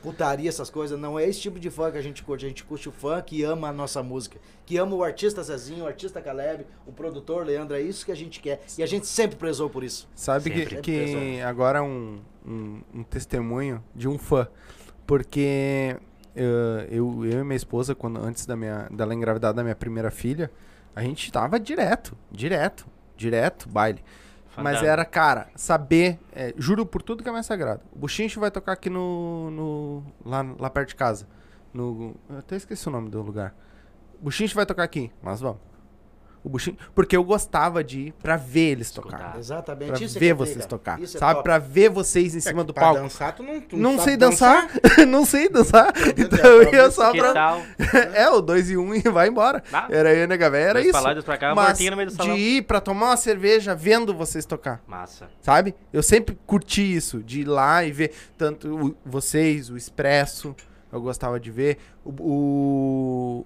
putaria 0.02 0.48
essas 0.48 0.70
coisas. 0.70 0.98
Não 0.98 1.20
é 1.20 1.28
esse 1.28 1.42
tipo 1.42 1.60
de 1.60 1.70
fã 1.70 1.92
que 1.92 1.98
a 1.98 2.02
gente 2.02 2.24
curte. 2.24 2.46
A 2.46 2.48
gente 2.48 2.63
curte 2.63 2.88
o 2.88 2.92
fã 2.92 3.22
que 3.22 3.44
ama 3.44 3.68
a 3.68 3.74
nossa 3.74 4.02
música, 4.02 4.39
que 4.66 4.78
ama 4.78 4.96
o 4.96 5.04
artista 5.04 5.44
Zezinho, 5.44 5.84
o 5.84 5.88
artista 5.88 6.22
Caleb, 6.22 6.66
o 6.88 6.94
produtor 6.94 7.46
Leandro. 7.46 7.76
É 7.76 7.82
isso 7.82 8.06
que 8.06 8.12
a 8.12 8.16
gente 8.16 8.39
quer 8.39 8.62
e 8.78 8.84
a 8.84 8.86
gente 8.86 9.06
sempre 9.08 9.36
prezou 9.36 9.70
por 9.70 9.84
isso. 9.84 10.08
Sabe 10.16 10.50
que, 10.50 10.60
Sempre. 10.60 10.82
que 10.82 11.42
agora 11.42 11.84
um, 11.84 12.22
um, 12.48 12.82
um 12.94 13.04
testemunho 13.04 13.84
de 13.94 14.08
um 14.08 14.17
fã. 14.17 14.48
Porque 15.06 15.98
eh, 16.34 16.88
eu, 16.90 17.25
eu 17.25 17.42
e 17.42 17.44
minha 17.44 17.56
esposa, 17.58 17.94
quando, 17.94 18.19
antes 18.23 18.46
da 18.46 18.56
minha, 18.56 18.88
dela 18.90 19.13
engravidar 19.13 19.54
da 19.54 19.63
minha 19.63 19.75
primeira 19.75 20.10
filha, 20.10 20.50
a 20.96 21.02
gente 21.02 21.30
tava 21.30 21.60
direto, 21.60 22.15
direto, 22.32 22.86
direto, 23.17 23.67
baile. 23.67 24.02
Mas 24.58 24.83
era, 24.83 25.04
cara, 25.04 25.47
saber, 25.56 26.19
é, 26.31 26.54
juro 26.58 26.85
por 26.85 27.01
tudo 27.01 27.23
que 27.23 27.29
é 27.29 27.31
mais 27.31 27.45
sagrado. 27.45 27.81
O 27.91 27.99
Buchincho 27.99 28.39
vai 28.39 28.51
tocar 28.51 28.73
aqui 28.73 28.89
no, 28.89 29.49
no 29.51 30.04
lá, 30.25 30.45
lá 30.60 30.69
perto 30.69 30.89
de 30.89 30.95
casa. 30.95 31.27
No, 31.73 32.15
eu 32.29 32.37
até 32.37 32.56
esqueci 32.56 32.87
o 32.87 32.91
nome 32.91 33.10
do 33.10 33.21
lugar. 33.21 33.56
O 34.19 34.25
Buchincho 34.25 34.56
vai 34.56 34.65
tocar 34.65 34.83
aqui, 34.83 35.12
nós 35.23 35.41
vamos. 35.41 35.60
O 36.44 36.50
Buchincho, 36.50 36.77
porque 36.94 37.15
eu 37.15 37.23
gostava 37.23 37.81
de 37.81 38.00
ir 38.08 38.13
pra 38.21 38.35
ver 38.35 38.71
eles 38.71 38.87
Escutar. 38.87 39.17
tocar. 39.17 39.39
Exatamente. 39.39 39.91
Pra 39.94 40.02
isso 40.04 40.17
é 40.17 40.19
ver 40.19 40.27
é 40.27 40.33
vocês 40.33 40.56
briga. 40.58 40.67
tocar. 40.69 41.02
Isso 41.02 41.15
é 41.15 41.19
sabe? 41.21 41.33
top. 41.35 41.44
Pra 41.44 41.58
ver 41.58 41.89
vocês 41.89 42.35
em 42.35 42.39
É 42.39 42.41
cima 42.41 42.63
do 42.65 42.73
pra 42.73 42.83
palco. 42.83 43.00
dançar, 43.02 43.33
tu 43.33 43.44
não, 43.44 43.62
tu 43.62 43.77
Não 43.77 43.91
sabe 43.91 44.04
sei 44.04 44.17
dançar, 44.17 44.67
não 45.08 45.25
sei 45.25 45.48
dançar. 45.48 45.94
Então 46.17 46.39
eu 46.46 46.73
ia 46.73 46.91
só 46.91 47.12
pra. 47.13 47.58
É, 48.13 48.29
o 48.29 48.41
2 48.41 48.71
e 48.71 48.77
1 48.77 48.81
um 48.81 48.94
e 48.94 49.02
vai 49.04 49.29
embora. 49.29 49.63
Ah. 49.71 49.87
Era 49.89 50.13
eu 50.13 50.27
nega 50.27 50.50
véia, 50.50 50.69
era 50.71 50.81
isso. 50.81 50.91
pra 50.91 51.00
lá, 51.00 51.13
dois 51.13 51.23
pra 51.23 51.37
cá, 51.37 51.56
Mas 51.56 51.79
no 51.79 51.96
meio 51.96 52.10
do 52.10 52.13
salão. 52.15 52.35
de 52.35 52.39
ir 52.41 52.62
pra 52.63 52.81
tomar 52.81 53.08
uma 53.12 53.17
cerveja 53.17 53.73
vendo 53.73 54.13
vocês 54.13 54.46
tocar. 54.46 54.81
Massa. 54.85 55.29
Sabe? 55.41 55.73
Eu 55.94 56.04
sempre 56.04 56.37
curti 56.46 56.94
isso, 56.96 57.23
de 57.23 57.39
ir 57.41 57.46
lá 57.46 57.85
e 57.85 57.91
ver 57.94 58.12
tanto 58.37 58.87
o- 58.87 58.96
vocês, 59.06 59.69
o 59.69 59.77
Expresso, 59.77 60.54
eu 60.91 61.00
gostava 61.02 61.39
de 61.39 61.50
ver, 61.52 61.77
o, 62.04 62.12
o, 62.12 63.46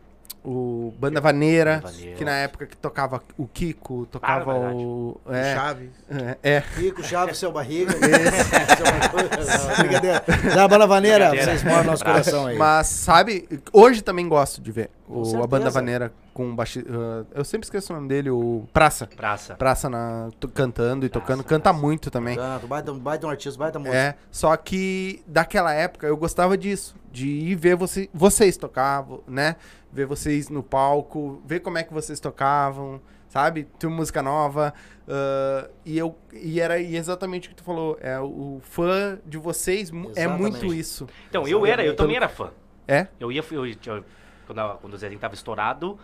o 0.49 0.93
Banda 0.97 1.19
Vaneira, 1.19 1.83
que 2.17 2.23
na 2.23 2.37
época 2.37 2.65
que 2.65 2.77
tocava 2.77 3.21
o 3.37 3.45
Kiko, 3.45 4.07
tocava 4.09 4.55
o... 4.55 5.19
É, 5.29 5.53
Chaves. 5.53 5.89
é, 6.09 6.37
é. 6.41 6.63
Rico, 6.77 7.03
Chaves, 7.03 7.37
seu 7.37 7.51
barriga. 7.51 7.91
Não, 7.99 9.75
Brincadeira. 9.75 10.23
Da 10.55 10.65
Banda 10.65 10.87
Vaneira, 10.87 11.31
vocês 11.31 11.63
moram 11.63 11.83
no 11.83 11.91
nosso 11.91 12.05
coração 12.05 12.45
aí. 12.47 12.57
Mas, 12.57 12.87
sabe, 12.87 13.45
hoje 13.73 14.01
também 14.01 14.25
gosto 14.25 14.61
de 14.61 14.71
ver 14.71 14.89
Com 15.07 15.21
o, 15.21 15.43
a. 15.43 15.47
Banda 15.47 15.69
Vaneira 15.69 16.13
com 16.33 16.53
baixi... 16.55 16.85
ah, 16.89 17.23
eu 17.33 17.45
sempre 17.45 17.65
esqueço 17.65 17.93
o 17.93 17.95
nome 17.95 18.07
dele, 18.09 18.29
o 18.29 18.65
Praça. 18.73 19.07
Praça. 19.07 19.55
Praça 19.55 19.89
na, 19.89 20.29
to- 20.39 20.49
cantando 20.49 21.05
e 21.05 21.09
tocando, 21.09 21.37
Praça, 21.43 21.49
canta 21.49 21.69
praça. 21.69 21.79
muito 21.81 22.11
também. 22.11 22.35
Canto, 22.35 22.67
baita, 22.67 22.93
baita 22.93 23.25
um 23.25 23.29
artista, 23.29 23.57
baita 23.57 23.79
música. 23.79 23.95
É, 23.97 24.15
só 24.29 24.55
que 24.57 25.23
daquela 25.25 25.73
época 25.73 26.05
eu 26.07 26.17
gostava 26.17 26.57
disso, 26.57 26.93
de 27.11 27.27
ir 27.27 27.55
ver 27.55 27.75
você, 27.75 28.09
vocês 28.13 28.57
tocavam, 28.57 29.23
né? 29.27 29.55
Ver 29.91 30.05
vocês 30.05 30.49
no 30.49 30.61
palco, 30.61 31.41
ver 31.45 31.61
como 31.61 31.77
é 31.77 31.83
que 31.83 31.93
vocês 31.93 32.19
tocavam, 32.19 32.99
sabe? 33.29 33.63
Tem 33.79 33.89
música 33.89 34.21
nova. 34.21 34.73
ah, 35.07 35.69
e 35.85 35.97
eu 35.97 36.15
e 36.33 36.59
era 36.59 36.79
exatamente 36.81 37.47
o 37.47 37.51
que 37.51 37.55
tu 37.55 37.63
falou. 37.63 37.97
É 38.01 38.19
o 38.19 38.59
fã 38.61 39.17
de 39.25 39.37
vocês 39.37 39.89
mu- 39.89 40.09
é 40.15 40.23
Exatamente. 40.25 40.39
muito 40.63 40.73
isso. 40.73 41.07
Então, 41.29 41.47
eu 41.47 41.65
era, 41.65 41.83
eu 41.85 41.95
também 41.95 42.17
era 42.17 42.27
fã. 42.27 42.51
É? 42.89 43.07
Eu 43.19 43.31
ia, 43.31 43.43
eu, 43.51 43.65
eu- 43.65 44.03
quando, 44.47 44.77
quando 44.79 44.93
o 44.93 44.97
Zezinho 44.97 45.19
tava 45.19 45.35
estourado, 45.35 45.99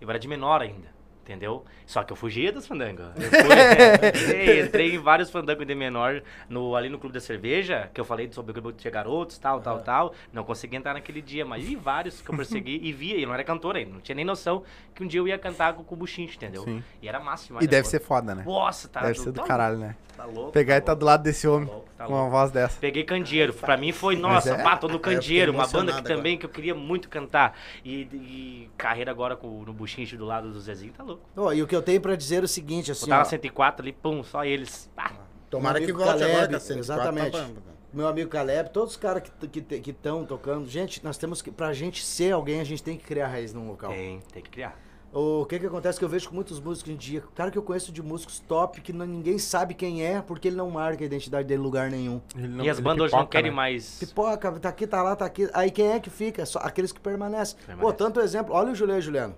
eu 0.00 0.10
era 0.10 0.18
de 0.18 0.28
menor 0.28 0.60
ainda, 0.60 0.88
entendeu? 1.24 1.64
Só 1.86 2.02
que 2.04 2.12
eu 2.12 2.16
fugia 2.16 2.52
dos 2.52 2.66
fandangos. 2.66 3.06
Eu 3.16 3.28
fui, 3.30 4.08
entrei, 4.08 4.60
entrei 4.62 4.94
em 4.94 4.98
vários 4.98 5.30
fandangos 5.30 5.66
de 5.66 5.74
menor 5.74 6.22
no, 6.48 6.76
ali 6.76 6.88
no 6.88 6.98
Clube 6.98 7.14
da 7.14 7.20
Cerveja, 7.20 7.90
que 7.92 8.00
eu 8.00 8.04
falei 8.04 8.30
sobre 8.30 8.52
o 8.52 8.54
Clube 8.54 8.80
de 8.80 8.90
Garotos, 8.90 9.38
tal, 9.38 9.60
tal, 9.60 9.80
tal. 9.80 10.14
Não 10.32 10.44
consegui 10.44 10.76
entrar 10.76 10.94
naquele 10.94 11.20
dia, 11.20 11.44
mas 11.44 11.64
vi 11.64 11.74
vários 11.74 12.20
que 12.20 12.30
eu 12.30 12.36
persegui 12.36 12.78
e 12.84 12.92
via, 12.92 13.16
e 13.16 13.22
eu 13.22 13.26
não 13.26 13.34
era 13.34 13.42
cantor 13.42 13.76
ainda, 13.76 13.92
não 13.92 14.00
tinha 14.00 14.14
nem 14.14 14.24
noção 14.24 14.62
que 14.94 15.02
um 15.02 15.06
dia 15.06 15.20
eu 15.20 15.26
ia 15.26 15.38
cantar 15.38 15.74
com, 15.74 15.82
com 15.82 15.94
o 15.94 15.98
Buchinche, 15.98 16.36
entendeu? 16.36 16.62
Sim. 16.62 16.82
E 17.02 17.08
era 17.08 17.18
demais. 17.18 17.48
E 17.48 17.52
né, 17.52 17.60
deve 17.66 17.82
pô? 17.82 17.90
ser 17.90 18.00
foda, 18.00 18.34
né? 18.34 18.44
Nossa, 18.46 18.88
tá 18.88 19.00
Deve 19.00 19.18
ser 19.18 19.32
do 19.32 19.40
tá 19.40 19.46
caralho, 19.46 19.78
né? 19.78 19.96
Tá 20.16 20.24
louco. 20.26 20.52
Pegar 20.52 20.76
e 20.76 20.80
tá 20.80 20.86
tá 20.86 20.94
do 20.94 21.04
lado 21.04 21.22
desse 21.22 21.48
homem 21.48 21.68
louco, 21.68 21.88
tá 21.98 22.06
com 22.06 22.12
uma 22.12 22.30
voz 22.30 22.50
dessa. 22.52 22.78
Peguei 22.78 23.02
Candeeiro. 23.02 23.52
Pra 23.52 23.76
mim 23.76 23.90
foi, 23.90 24.14
nossa, 24.14 24.54
é? 24.54 24.62
pá, 24.62 24.76
tô 24.76 24.86
no 24.86 24.98
Candeeiro, 25.00 25.52
uma 25.52 25.66
banda 25.66 25.92
que 25.92 25.98
emocionado 25.98 26.08
também 26.08 26.38
que 26.38 26.46
eu 26.46 26.50
queria 26.50 26.74
muito 26.74 27.08
cantar. 27.08 27.58
E, 27.84 28.02
e 28.12 28.70
carreira 28.76 29.10
agora 29.10 29.34
com, 29.34 29.64
no 29.64 29.72
Buchinche 29.72 30.16
do 30.16 30.24
lado 30.24 30.52
do 30.52 30.60
Zezinho, 30.60 30.92
tá 30.92 31.02
louco. 31.02 31.13
Ó, 31.36 31.52
e 31.52 31.62
o 31.62 31.66
que 31.66 31.74
eu 31.74 31.82
tenho 31.82 32.00
pra 32.00 32.16
dizer 32.16 32.42
é 32.42 32.44
o 32.44 32.48
seguinte, 32.48 32.90
assim, 32.90 33.08
na 33.08 33.24
104 33.24 33.82
ali, 33.84 33.92
pum, 33.92 34.22
só 34.22 34.44
eles. 34.44 34.90
Pá. 34.94 35.12
Tomara 35.50 35.80
que 35.80 35.92
volte 35.92 36.08
Caleb, 36.08 36.32
agora, 36.32 36.60
tá 36.60 36.74
exatamente. 36.74 37.30
tá 37.30 37.48
meu 37.92 38.08
amigo 38.08 38.28
Caleb, 38.28 38.70
todos 38.70 38.90
os 38.92 38.96
caras 38.96 39.22
que 39.22 39.28
estão 39.28 39.48
que, 39.48 39.80
que 39.80 39.92
tocando. 40.26 40.66
Gente, 40.68 41.04
nós 41.04 41.16
temos 41.16 41.40
que, 41.40 41.50
pra 41.50 41.72
gente 41.72 42.04
ser 42.04 42.32
alguém, 42.32 42.60
a 42.60 42.64
gente 42.64 42.82
tem 42.82 42.96
que 42.98 43.04
criar 43.04 43.28
raiz 43.28 43.54
num 43.54 43.68
local. 43.68 43.92
Tem, 43.92 44.20
tem 44.32 44.42
que 44.42 44.50
criar. 44.50 44.76
O 45.12 45.46
que 45.46 45.60
que 45.60 45.66
acontece 45.66 45.96
que 45.96 46.04
eu 46.04 46.08
vejo 46.08 46.28
com 46.28 46.34
muitos 46.34 46.58
músicos 46.58 46.90
em 46.92 46.96
dia, 46.96 47.22
cara 47.36 47.48
que 47.48 47.56
eu 47.56 47.62
conheço 47.62 47.92
de 47.92 48.02
músicos 48.02 48.40
top, 48.40 48.80
que 48.80 48.92
não- 48.92 49.06
ninguém 49.06 49.38
sabe 49.38 49.72
quem 49.72 50.04
é, 50.04 50.20
porque 50.20 50.48
ele 50.48 50.56
não 50.56 50.68
marca 50.72 51.04
a 51.04 51.06
identidade 51.06 51.46
dele 51.46 51.60
em 51.60 51.64
lugar 51.64 51.88
nenhum. 51.88 52.20
Ele 52.36 52.48
não- 52.48 52.64
e 52.64 52.68
as 52.68 52.78
ele 52.78 52.84
bandas 52.84 53.04
hoje 53.06 53.14
não 53.14 53.26
querem 53.26 53.52
né? 53.52 53.56
mais. 53.56 53.96
Pipoca, 54.00 54.50
tá 54.58 54.68
aqui, 54.68 54.88
tá 54.88 55.00
lá, 55.04 55.14
tá 55.14 55.24
aqui. 55.24 55.48
Aí 55.54 55.70
quem 55.70 55.92
é 55.92 56.00
que 56.00 56.10
fica? 56.10 56.44
Só 56.44 56.58
aqueles 56.58 56.90
que 56.90 56.98
permanecem. 56.98 57.56
Pô, 57.60 57.66
Permanece. 57.66 57.96
tanto 57.96 58.18
exemplo. 58.20 58.52
Olha 58.52 58.72
o 58.72 58.74
Juliano 58.74 58.98
e 58.98 59.02
Juliano. 59.02 59.36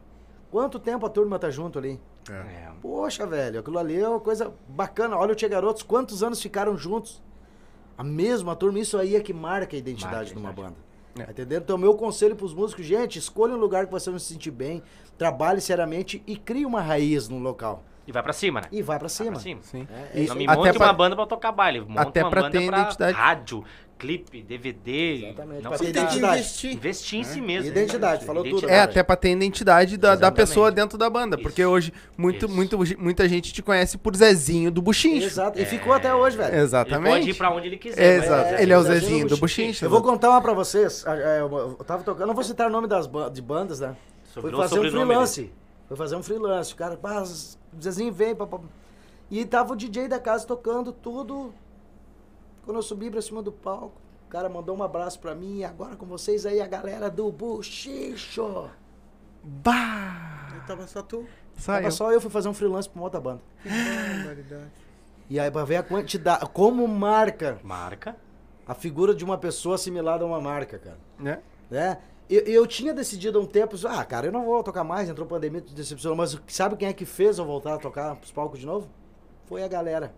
Quanto 0.57 0.79
tempo 0.79 1.05
a 1.05 1.11
turma 1.11 1.39
tá 1.39 1.51
junto 1.51 1.79
ali? 1.79 2.01
É. 2.31 2.71
Poxa, 2.81 3.27
velho, 3.27 3.61
aquilo 3.61 3.79
ali 3.79 4.01
é 4.01 4.09
uma 4.09 4.19
coisa 4.19 4.55
bacana. 4.67 5.15
Olha 5.15 5.33
o 5.33 5.35
Tia 5.35 5.51
Garotos, 5.51 5.83
quantos 5.83 6.23
anos 6.23 6.41
ficaram 6.41 6.79
juntos? 6.79 7.23
A 7.99 8.03
mesma 8.03 8.57
turma, 8.57 8.79
isso 8.79 8.97
aí 8.97 9.17
é 9.17 9.21
que 9.21 9.35
marca 9.35 9.77
a 9.77 9.79
identidade 9.79 10.15
Marca 10.17 10.33
de 10.33 10.39
uma 10.39 10.53
banda. 10.55 10.77
É. 11.19 11.31
Entendendo? 11.31 11.63
Então, 11.63 11.77
meu 11.77 11.93
conselho 11.95 12.35
pros 12.35 12.55
músicos, 12.55 12.87
gente, 12.87 13.19
escolha 13.19 13.53
um 13.53 13.59
lugar 13.59 13.85
que 13.85 13.93
você 13.93 14.09
vai 14.11 14.19
se 14.19 14.33
sentir 14.33 14.51
bem, 14.51 14.83
trabalhe 15.19 15.61
seriamente 15.61 16.23
e 16.27 16.37
crie 16.39 16.65
uma 16.65 16.81
raiz 16.81 17.29
no 17.29 17.39
local. 17.39 17.85
E 18.07 18.13
vai 18.13 18.23
pra 18.23 18.33
cima, 18.33 18.63
né? 18.63 18.69
E 18.73 18.81
vai 18.81 18.99
pra 18.99 19.09
Vai 19.09 19.11
cima. 19.11 19.33
pra 19.33 19.41
cima. 19.41 19.61
Sim. 19.63 19.87
É, 20.15 20.23
E 20.23 20.27
Não 20.27 20.37
me 20.37 20.47
até 20.49 20.57
monte 20.57 20.73
pra- 20.79 20.87
uma 20.87 20.93
banda 20.95 21.15
pra 21.17 21.27
tocar 21.27 21.53
baile. 21.53 21.81
Monta 21.81 22.01
até 22.03 22.23
uma 22.23 22.31
pra 22.31 22.43
banda 22.43 22.59
ter 22.59 22.67
pra 22.67 22.79
identidade. 22.81 23.13
rádio, 23.15 23.63
clipe, 23.99 24.43
DVD. 24.43 25.25
Exatamente, 25.27 25.63
Não 25.63 25.71
pra 25.71 25.79
ter 25.79 25.89
identidade. 25.89 26.39
investir. 26.39 26.73
Investir 26.75 27.19
em 27.21 27.25
si 27.25 27.41
mesmo. 27.41 27.69
Identidade, 27.71 28.25
falou 28.25 28.45
tudo, 28.45 28.69
É, 28.69 28.81
até 28.81 29.03
pra 29.03 29.17
ter 29.17 29.29
a 29.29 29.33
identidade 29.33 29.97
da, 29.97 30.15
da 30.15 30.31
pessoa 30.31 30.71
dentro 30.71 30.99
da 30.99 31.09
banda. 31.09 31.39
Porque 31.39 31.63
Isso. 31.63 31.71
hoje 31.71 31.93
muito, 32.17 32.47
Isso. 32.47 32.55
muito, 32.55 32.79
muita 32.99 33.29
gente 33.29 33.53
te 33.53 33.63
conhece 33.63 33.97
por 33.99 34.15
Zezinho 34.15 34.71
do 34.71 34.83
Buchincho. 34.83 35.27
Exato. 35.27 35.61
E 35.61 35.65
ficou 35.65 35.93
até 35.93 36.15
hoje, 36.15 36.37
velho. 36.37 36.55
Ele 36.55 36.63
Exatamente. 36.63 37.13
pode 37.19 37.31
ir 37.31 37.35
pra 37.35 37.51
onde 37.51 37.67
ele 37.69 37.77
quiser. 37.79 38.17
mas 38.19 38.27
Exato. 38.27 38.55
É, 38.55 38.63
ele 38.63 38.73
é 38.73 38.79
o 38.79 38.83
Zezinho 38.83 39.01
Zezinho 39.01 39.29
do 39.29 39.37
Buchincho. 39.39 39.85
Eu 39.85 39.91
vou 39.91 40.03
contar 40.03 40.31
uma 40.31 40.41
pra 40.43 40.53
vocês. 40.53 41.03
Ah, 41.07 41.17
é, 41.17 41.41
Eu 41.41 41.79
tava 41.87 42.03
tocando, 42.03 42.27
não 42.27 42.35
vou 42.35 42.45
citar 42.45 42.67
o 42.69 42.71
nome 42.71 42.87
das 42.87 43.07
ba- 43.07 43.29
de 43.29 43.41
bandas, 43.41 43.81
né? 43.81 43.97
Fui 44.35 44.43
Sobrou 44.43 44.61
o 44.61 44.63
fazer 44.69 44.79
um 44.81 44.91
freelance. 44.91 45.51
Fui 45.89 45.97
fazer 45.97 46.17
um 46.17 46.23
freelance. 46.23 46.73
O 46.75 46.77
cara, 46.77 46.99
o 47.03 47.83
Zezinho 47.83 48.13
vem. 48.13 48.37
E 49.31 49.45
tava 49.45 49.73
o 49.73 49.77
DJ 49.77 50.07
da 50.09 50.19
casa 50.19 50.47
tocando 50.47 50.93
tudo. 50.93 51.53
Quando 52.67 52.79
eu 52.79 52.83
subi 52.83 53.09
pra 53.09 53.23
cima 53.23 53.41
do 53.41 53.53
palco, 53.53 53.95
o 54.27 54.29
cara 54.29 54.49
mandou 54.49 54.77
um 54.77 54.83
abraço 54.83 55.21
pra 55.21 55.37
mim. 55.37 55.59
E 55.59 55.65
agora 55.65 55.95
com 55.95 56.05
vocês 56.05 56.45
aí, 56.45 56.61
a 56.61 56.67
galera 56.67 57.09
do 57.09 57.31
Buchicho. 57.31 58.69
Bah! 59.43 60.49
Aí 60.53 60.61
Tava 60.67 60.85
só 60.89 61.01
tu. 61.01 61.25
Saiu. 61.57 61.83
Tava 61.83 61.91
só 61.93 62.13
eu, 62.13 62.21
fui 62.21 62.29
fazer 62.29 62.49
um 62.49 62.53
freelance 62.53 62.89
pra 62.89 62.99
uma 62.99 63.05
outra 63.05 63.21
banda. 63.21 63.41
Que 63.63 63.69
barbaridade. 63.69 64.73
E 65.31 65.39
aí, 65.39 65.49
pra 65.49 65.65
ver 65.65 65.77
a 65.77 65.83
quantidade, 65.83 66.45
como 66.53 66.87
marca 66.89 67.59
Marca. 67.63 68.17
a 68.67 68.75
figura 68.75 69.15
de 69.15 69.25
uma 69.25 69.39
pessoa 69.39 69.77
assimilada 69.77 70.25
a 70.25 70.27
uma 70.27 70.41
marca, 70.41 70.77
cara. 70.77 70.99
Né? 71.19 71.41
né? 71.71 71.99
Eu, 72.29 72.41
eu 72.43 72.67
tinha 72.67 72.93
decidido 72.93 73.39
há 73.39 73.43
um 73.43 73.47
tempo, 73.47 73.77
ah, 73.87 74.05
cara, 74.05 74.27
eu 74.27 74.33
não 74.33 74.45
vou 74.45 74.63
tocar 74.65 74.83
mais, 74.83 75.09
entrou 75.09 75.27
pandemia, 75.27 75.61
te 75.61 75.73
decepcionou, 75.73 76.17
mas 76.17 76.37
sabe 76.49 76.77
quem 76.77 76.89
é 76.89 76.93
que 76.93 77.05
fez 77.05 77.39
eu 77.39 77.45
voltar 77.45 77.75
a 77.75 77.79
tocar 77.79 78.17
pros 78.17 78.33
palcos 78.33 78.59
de 78.59 78.67
novo? 78.67 78.89
Foi 79.47 79.63
a 79.63 79.69
galera. 79.69 80.13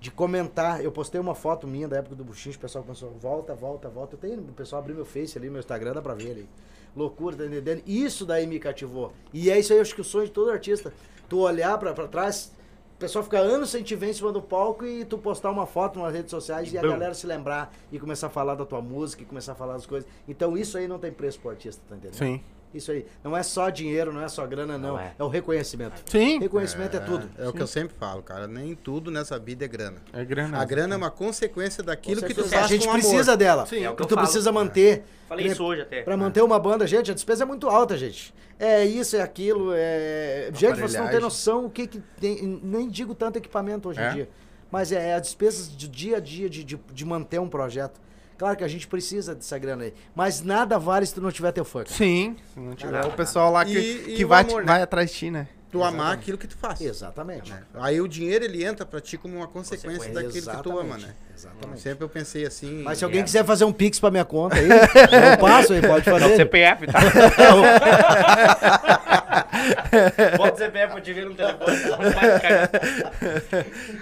De 0.00 0.10
comentar, 0.10 0.82
eu 0.82 0.90
postei 0.90 1.20
uma 1.20 1.34
foto 1.34 1.66
minha 1.66 1.86
da 1.86 1.98
época 1.98 2.16
do 2.16 2.24
Buchinho, 2.24 2.54
o 2.56 2.58
pessoal 2.58 2.82
começou, 2.82 3.10
volta, 3.10 3.54
volta, 3.54 3.86
volta. 3.90 4.14
Eu 4.14 4.18
tenho, 4.18 4.40
o 4.40 4.52
pessoal 4.54 4.80
abriu 4.80 4.96
meu 4.96 5.04
Face 5.04 5.36
ali, 5.36 5.50
meu 5.50 5.60
Instagram, 5.60 5.92
dá 5.92 6.00
pra 6.00 6.14
ver 6.14 6.30
ali. 6.30 6.48
Loucura, 6.96 7.36
tá 7.36 7.44
entendendo? 7.44 7.82
Isso 7.86 8.24
daí 8.24 8.46
me 8.46 8.58
cativou. 8.58 9.12
E 9.32 9.50
é 9.50 9.58
isso 9.58 9.72
aí, 9.74 9.78
eu 9.78 9.82
acho 9.82 9.94
que 9.94 10.00
o 10.00 10.04
sonho 10.04 10.26
de 10.26 10.32
todo 10.32 10.50
artista. 10.50 10.92
Tu 11.28 11.38
olhar 11.38 11.76
pra, 11.76 11.92
pra 11.92 12.08
trás, 12.08 12.50
o 12.96 12.98
pessoal 12.98 13.22
ficar 13.22 13.40
anos 13.40 13.68
sem 13.68 13.82
te 13.82 13.94
ver 13.94 14.08
em 14.08 14.12
cima 14.14 14.32
do 14.32 14.40
palco 14.40 14.86
e 14.86 15.04
tu 15.04 15.18
postar 15.18 15.50
uma 15.50 15.66
foto 15.66 15.98
nas 15.98 16.14
redes 16.14 16.30
sociais 16.30 16.72
e, 16.72 16.78
a 16.78 16.80
bum. 16.80 16.88
galera 16.88 17.12
se 17.12 17.26
lembrar 17.26 17.70
e 17.92 17.98
começar 17.98 18.28
a 18.28 18.30
falar 18.30 18.54
da 18.54 18.64
tua 18.64 18.80
música 18.80 19.22
e 19.22 19.26
começar 19.26 19.52
a 19.52 19.54
falar 19.54 19.74
das 19.74 19.84
coisas. 19.84 20.08
Então 20.26 20.56
isso 20.56 20.78
aí 20.78 20.88
não 20.88 20.98
tem 20.98 21.12
preço 21.12 21.38
pro 21.40 21.50
artista, 21.50 21.82
tá 21.86 21.94
entendendo? 21.94 22.16
Sim. 22.16 22.42
Isso 22.72 22.92
aí. 22.92 23.04
Não 23.24 23.36
é 23.36 23.42
só 23.42 23.68
dinheiro, 23.68 24.12
não 24.12 24.22
é 24.22 24.28
só 24.28 24.46
grana, 24.46 24.78
não. 24.78 24.90
Não 24.90 24.98
é. 24.98 25.12
é. 25.18 25.22
o 25.22 25.28
reconhecimento. 25.28 26.02
Sim. 26.06 26.38
Reconhecimento 26.38 26.96
é, 26.96 27.00
tudo. 27.00 27.28
É 27.36 27.48
o 27.48 27.52
que 27.52 27.60
eu 27.60 27.66
sempre 27.66 27.96
falo, 27.98 28.22
cara. 28.22 28.46
Nem 28.46 28.74
tudo 28.74 29.10
nessa 29.10 29.38
vida 29.38 29.64
é 29.64 29.68
grana. 29.68 29.96
É 30.12 30.24
grana. 30.24 30.58
A 30.60 30.64
grana 30.64 30.94
é 30.94 30.96
uma 30.96 31.10
consequência 31.10 31.82
daquilo 31.82 32.22
que 32.22 32.32
tu 32.32 32.44
faz 32.44 32.64
a 32.64 32.66
gente 32.68 32.84
com 32.84 32.90
amor. 32.92 33.00
precisa 33.02 33.36
dela. 33.36 33.66
Sim. 33.66 33.84
É 33.84 33.90
o 33.90 33.96
que 33.96 34.06
tu 34.06 34.14
falo. 34.14 34.26
precisa 34.26 34.52
manter. 34.52 35.02
Falei 35.28 35.46
Pra- 35.46 35.52
isso 35.52 35.64
hoje 35.64 35.82
até. 35.82 36.02
Pra 36.02 36.16
manter 36.16 36.42
uma 36.42 36.58
banda, 36.58 36.86
gente, 36.86 37.10
a 37.10 37.14
despesa 37.14 37.44
é 37.44 37.46
muito 37.46 37.68
alta, 37.68 37.96
gente. 37.96 38.32
É 38.58 38.84
isso, 38.84 39.16
é 39.16 39.22
aquilo, 39.22 39.72
é. 39.74 40.50
Gente, 40.54 40.80
você 40.80 40.98
não 40.98 41.08
tem 41.08 41.20
noção 41.20 41.64
o 41.66 41.70
que, 41.70 41.86
que 41.86 42.00
tem. 42.20 42.60
Nem 42.62 42.88
digo 42.88 43.14
tanto 43.14 43.36
equipamento 43.38 43.88
hoje 43.88 44.00
É? 44.00 44.10
em 44.10 44.14
dia. 44.14 44.28
Mas 44.70 44.92
é, 44.92 45.08
é 45.10 45.14
as 45.14 45.22
despesas 45.22 45.68
do 45.68 45.88
dia 45.88 46.18
a 46.18 46.20
dia 46.20 46.48
de, 46.48 46.62
de, 46.62 46.80
de 46.92 47.04
manter 47.04 47.40
um 47.40 47.48
projeto. 47.48 48.00
Claro 48.40 48.56
que 48.56 48.64
a 48.64 48.68
gente 48.68 48.88
precisa 48.88 49.34
dessa 49.34 49.58
grana 49.58 49.84
aí. 49.84 49.92
Mas 50.14 50.40
nada 50.42 50.78
vale 50.78 51.04
se 51.04 51.12
tu 51.12 51.20
não 51.20 51.30
tiver 51.30 51.52
teu 51.52 51.62
fã. 51.62 51.84
cara. 51.84 51.94
Sim. 51.94 52.36
Se 52.54 52.58
não 52.58 52.74
tiver 52.74 52.90
Nada. 52.92 53.08
o 53.08 53.12
pessoal 53.12 53.52
lá 53.52 53.66
que, 53.66 53.76
E- 53.78 54.12
e 54.12 54.16
que 54.16 54.24
o 54.24 54.28
vai, 54.28 54.40
amor, 54.42 54.62
te- 54.62 54.66
né? 54.66 54.72
vai 54.72 54.80
atrás 54.82 55.10
de 55.10 55.16
ti, 55.18 55.30
né? 55.30 55.46
Tu 55.70 55.84
amar 55.84 56.14
aquilo 56.14 56.38
que 56.38 56.46
tu 56.48 56.56
faz. 56.56 56.80
Exatamente. 56.80 57.52
né? 57.52 57.62
Aí 57.74 58.00
o 58.00 58.08
dinheiro 58.08 58.42
ele 58.44 58.64
entra 58.64 58.86
pra 58.86 58.98
ti 58.98 59.18
como 59.18 59.36
uma 59.36 59.46
consequência, 59.46 59.98
Consequência. 60.08 60.24
daquilo 60.24 60.56
que 60.56 60.62
tu 60.62 60.78
ama, 60.78 60.96
né? 60.96 61.14
Exatamente. 61.36 61.80
Sempre 61.82 62.02
eu 62.04 62.08
pensei 62.08 62.46
assim. 62.46 62.82
Mas 62.82 62.96
se 62.98 63.04
É. 63.04 63.06
alguém 63.06 63.22
quiser 63.22 63.44
fazer 63.44 63.64
um 63.66 63.72
pix 63.72 64.00
pra 64.00 64.10
minha 64.10 64.24
conta 64.24 64.56
aí, 64.56 64.66
eu 64.68 65.38
passo 65.38 65.74
aí, 65.74 65.82
pode 65.82 66.08
É 66.08 66.12
o 66.14 66.18
fazer. 66.18 66.36
CPF, 66.36 66.86
tá? 66.86 66.98
Bota 70.38 70.54
o 70.54 70.58
CPF 70.58 70.92
pra 70.92 71.00
te 71.02 71.12
ver 71.12 71.26
no 71.26 71.34
telefone. 71.34 71.76
tá? 71.84 72.70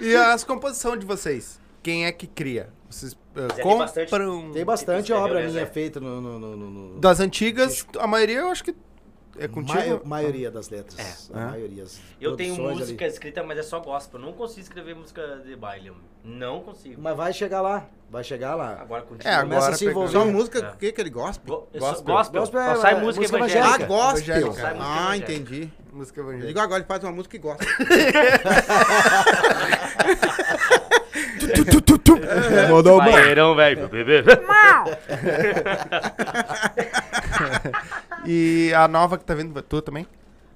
E 0.01 0.15
as 0.15 0.43
composições 0.45 0.99
de 0.99 1.05
vocês? 1.05 1.59
Quem 1.83 2.05
é 2.05 2.11
que 2.11 2.25
cria? 2.25 2.69
Vocês 2.89 3.13
uh, 3.13 3.17
tem 3.55 3.63
compram... 3.63 3.77
bastante- 3.77 4.09
Tem 4.53 4.65
bastante 4.65 5.01
escreveu, 5.11 5.23
obra 5.25 5.39
né, 5.41 5.47
minha 5.47 5.59
Zé? 5.65 5.67
feita 5.67 5.99
no. 5.99 6.19
no, 6.19 6.39
no, 6.39 6.55
no- 6.57 6.69
no- 6.69 6.99
Das 6.99 7.19
antigas, 7.19 7.85
a 7.99 8.07
maioria 8.07 8.39
eu 8.39 8.47
acho 8.49 8.63
que 8.63 8.75
é 9.37 9.47
contigo. 9.47 9.77
Mai- 9.77 10.01
maioria 10.03 10.49
das 10.51 10.69
letras. 10.69 11.29
É. 11.31 11.37
A 11.37 11.41
É. 11.41 11.45
maioria. 11.51 11.83
as 11.83 11.99
Eu 12.19 12.35
tenho 12.35 12.55
música 12.57 13.05
ali. 13.05 13.13
escrita, 13.13 13.41
mas 13.43 13.57
é 13.59 13.63
só 13.63 13.79
gospel. 13.79 14.19
Eu 14.19 14.25
não 14.25 14.33
consigo 14.33 14.61
escrever 14.61 14.95
música 14.95 15.37
de 15.45 15.55
baile. 15.55 15.93
Não 16.25 16.61
consigo. 16.61 16.99
Mas 17.01 17.15
vai 17.15 17.31
chegar 17.31 17.61
lá. 17.61 17.87
Vai 18.09 18.23
chegar 18.23 18.55
lá. 18.55 18.81
Agora 18.81 19.03
contigo. 19.03 19.29
É, 19.29 19.39
Começa 19.39 19.57
agora 19.61 19.75
a 19.75 19.77
se 19.77 19.85
envolver. 19.85 20.11
Só 20.11 20.25
música, 20.25 20.59
É. 20.59 20.71
o 20.71 20.75
que 20.77 20.91
que 20.91 20.99
ele 20.99 21.11
gosta? 21.11 21.41
Go 21.47 21.67
Gospel. 21.77 22.15
gospel. 22.15 22.41
Gospel 22.41 22.61
Só 22.65 22.71
é- 22.71 22.75
sai 22.77 22.93
é 22.95 22.99
música 22.99 23.21
música 23.21 23.37
Ah, 23.37 23.39
evangélica. 23.39 23.83
evangélica. 23.83 23.87
gospel. 23.87 24.35
Evangélica. 24.35 24.83
Ah, 24.83 25.15
evangélica. 25.15 25.33
entendi. 25.33 25.71
Música 25.93 26.19
Eu 26.19 26.23
evangélica. 26.23 26.47
digo 26.47 26.59
agora 26.59 26.79
ele 26.79 26.87
faz 26.87 27.03
uma 27.03 27.11
música 27.13 27.37
que 27.37 27.43
gosta. 27.43 27.65
Mandou 32.69 32.95
uma. 32.99 33.11
Baeirão, 33.11 33.55
velho. 33.55 33.87
Bebê. 33.87 34.23
E 38.25 38.73
a 38.73 38.87
nova 38.87 39.17
que 39.17 39.23
tá 39.23 39.33
vindo, 39.33 39.59
tu 39.61 39.81
também? 39.81 40.05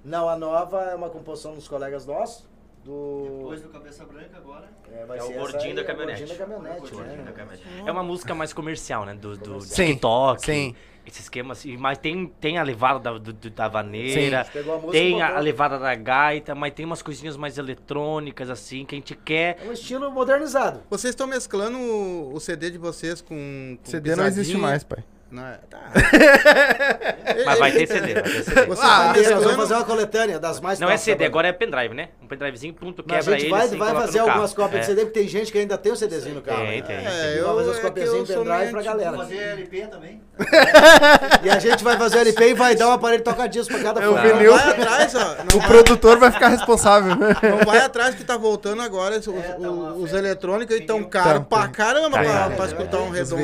Não, 0.04 0.28
a 0.28 0.36
nova 0.36 0.82
é 0.84 0.96
uma 0.96 1.10
composição 1.10 1.56
dos 1.56 1.68
colegas 1.68 2.06
nossos. 2.06 2.46
Do. 2.84 3.38
Depois 3.40 3.62
do 3.62 3.70
Cabeça 3.70 4.04
Branca 4.06 4.38
agora. 4.38 4.68
É, 4.92 5.06
vai 5.06 5.18
É 5.18 5.22
ser 5.22 5.34
o 5.38 5.40
gordinho 5.40 5.76
da 5.76 5.82
é 5.82 5.84
o 5.84 5.88
caminhonete. 5.88 6.20
Gordinho 6.20 6.40
caminhonete, 6.40 6.82
da 7.24 7.32
caminhonete. 7.32 7.64
É 7.86 7.92
uma 7.92 8.04
música 8.04 8.36
mais 8.36 8.52
comercial, 8.52 9.06
né? 9.06 9.14
Do, 9.14 9.38
do 9.38 9.62
Sim, 9.62 9.86
TikTok. 9.94 10.46
sim. 10.46 10.76
Esse 11.06 11.22
esquema 11.22 11.52
assim. 11.52 11.76
Mas 11.78 11.98
tem, 11.98 12.28
tem 12.40 12.58
a 12.58 12.64
levada 12.64 13.00
da, 13.00 13.18
do- 13.18 13.50
da 13.50 13.68
vaneira. 13.68 14.44
Sim, 14.46 14.52
pegou 14.54 14.74
a 14.76 14.78
música 14.78 14.92
Tem 14.94 15.22
a, 15.22 15.36
a 15.36 15.40
levada 15.40 15.78
da 15.78 15.94
gaita, 15.96 16.56
mas 16.56 16.74
tem 16.74 16.86
umas 16.86 17.02
coisinhas 17.02 17.36
mais 17.36 17.58
eletrônicas, 17.58 18.50
assim, 18.50 18.86
que 18.86 18.96
a 18.96 18.98
gente 18.98 19.14
quer. 19.16 19.58
É 19.64 19.68
um 19.70 19.74
estilo 19.74 20.10
modernizado. 20.12 20.82
Vocês 20.90 21.12
estão 21.12 21.28
mesclando 21.28 21.78
o, 21.78 22.34
o 22.34 22.40
CD 22.40 22.72
de 22.72 22.78
vocês 22.78 23.22
com. 23.22 23.78
com 23.84 23.90
CD 23.92 24.16
não 24.16 24.26
existe 24.26 24.56
mais, 24.58 24.84
pai. 24.84 25.04
Não, 25.34 25.48
é- 25.48 25.58
tá. 25.68 25.80
Mas 27.44 27.58
vai 27.58 27.72
ter 27.72 27.88
CD, 27.88 28.14
vai 28.14 28.22
ter 28.22 28.44
CD. 28.44 28.66
Vocês 28.68 28.80
Ah, 28.88 29.14
Nós 29.16 29.44
vamos 29.44 29.56
fazer 29.56 29.74
uma 29.74 29.84
coletânea 29.84 30.40
das 30.40 30.60
mais 30.60 30.80
Não 30.80 30.88
é 30.92 30.96
CD, 30.96 31.26
agora 31.26 31.48
é 31.48 31.52
pendrive, 31.52 31.96
né? 31.96 32.10
Um 32.22 32.28
pendrivezinho, 32.28 32.72
pum, 32.76 32.94
tu 32.94 33.04
Mas 33.08 33.18
a 33.18 33.20
quebra 33.32 33.34
gente 33.40 33.42
ele 33.46 33.50
vai, 33.52 33.66
assim, 33.66 33.78
vai 33.80 33.94
fazer 33.96 34.20
algumas 34.20 34.54
cópias 34.54 34.76
É. 34.78 34.80
de 34.82 34.86
CD, 34.86 35.02
porque 35.06 35.20
tem 35.22 35.28
gente 35.28 35.52
que 35.52 35.58
ainda 35.58 35.76
tem 35.76 35.92
o 35.92 35.96
CDzinho 35.96 36.36
no 36.36 36.42
carro. 36.44 36.60
Tem, 36.68 36.82
né? 36.82 36.88
tem. 36.88 36.98
É, 36.98 37.02
Vai 37.02 37.40
eu, 37.40 37.56
fazer 37.56 37.72
as 37.72 37.78
é 37.78 37.82
copiazinhas 37.82 38.30
eu 38.30 38.42
em 38.42 38.46
pendrive 38.46 38.72
pra 38.72 38.82
galera. 38.84 39.18
Fazer 39.18 39.38
LP 39.38 39.88
também. 39.88 40.22
E 41.44 41.50
a 41.50 41.58
gente 41.60 41.84
vai 41.84 41.98
fazer 41.98 42.20
LP 42.20 42.50
e 42.50 42.54
vai 42.54 42.76
dar 42.76 42.90
um 42.90 42.92
aparelho 42.92 43.24
toca-disco 43.24 43.74
pra 43.74 43.82
cada 43.84 44.02
É 44.04 44.08
o 44.08 44.14
vai 44.14 44.70
atrás, 44.70 45.16
ó. 45.16 45.36
O 45.56 45.60
vai, 45.60 45.68
produtor 45.68 46.20
vai 46.20 46.32
ficar 46.32 46.50
responsável. 46.50 47.16
não 47.16 47.66
vai 47.66 47.80
atrás 47.80 48.14
que 48.14 48.24
tá 48.24 48.38
voltando 48.38 48.84
agora. 48.84 49.18
Os, 49.18 49.28
É, 49.28 50.12
tá 50.12 50.18
eletrônicos 50.20 50.76
aí 50.76 50.86
tão 50.86 51.04
caros 51.04 51.40
Tá, 51.40 51.46
pra 51.58 51.62
tem. 51.64 51.72
caramba 51.72 52.20
pra, 52.56 52.66
escutar 52.68 53.00
um 53.00 53.10
redondo. 53.10 53.44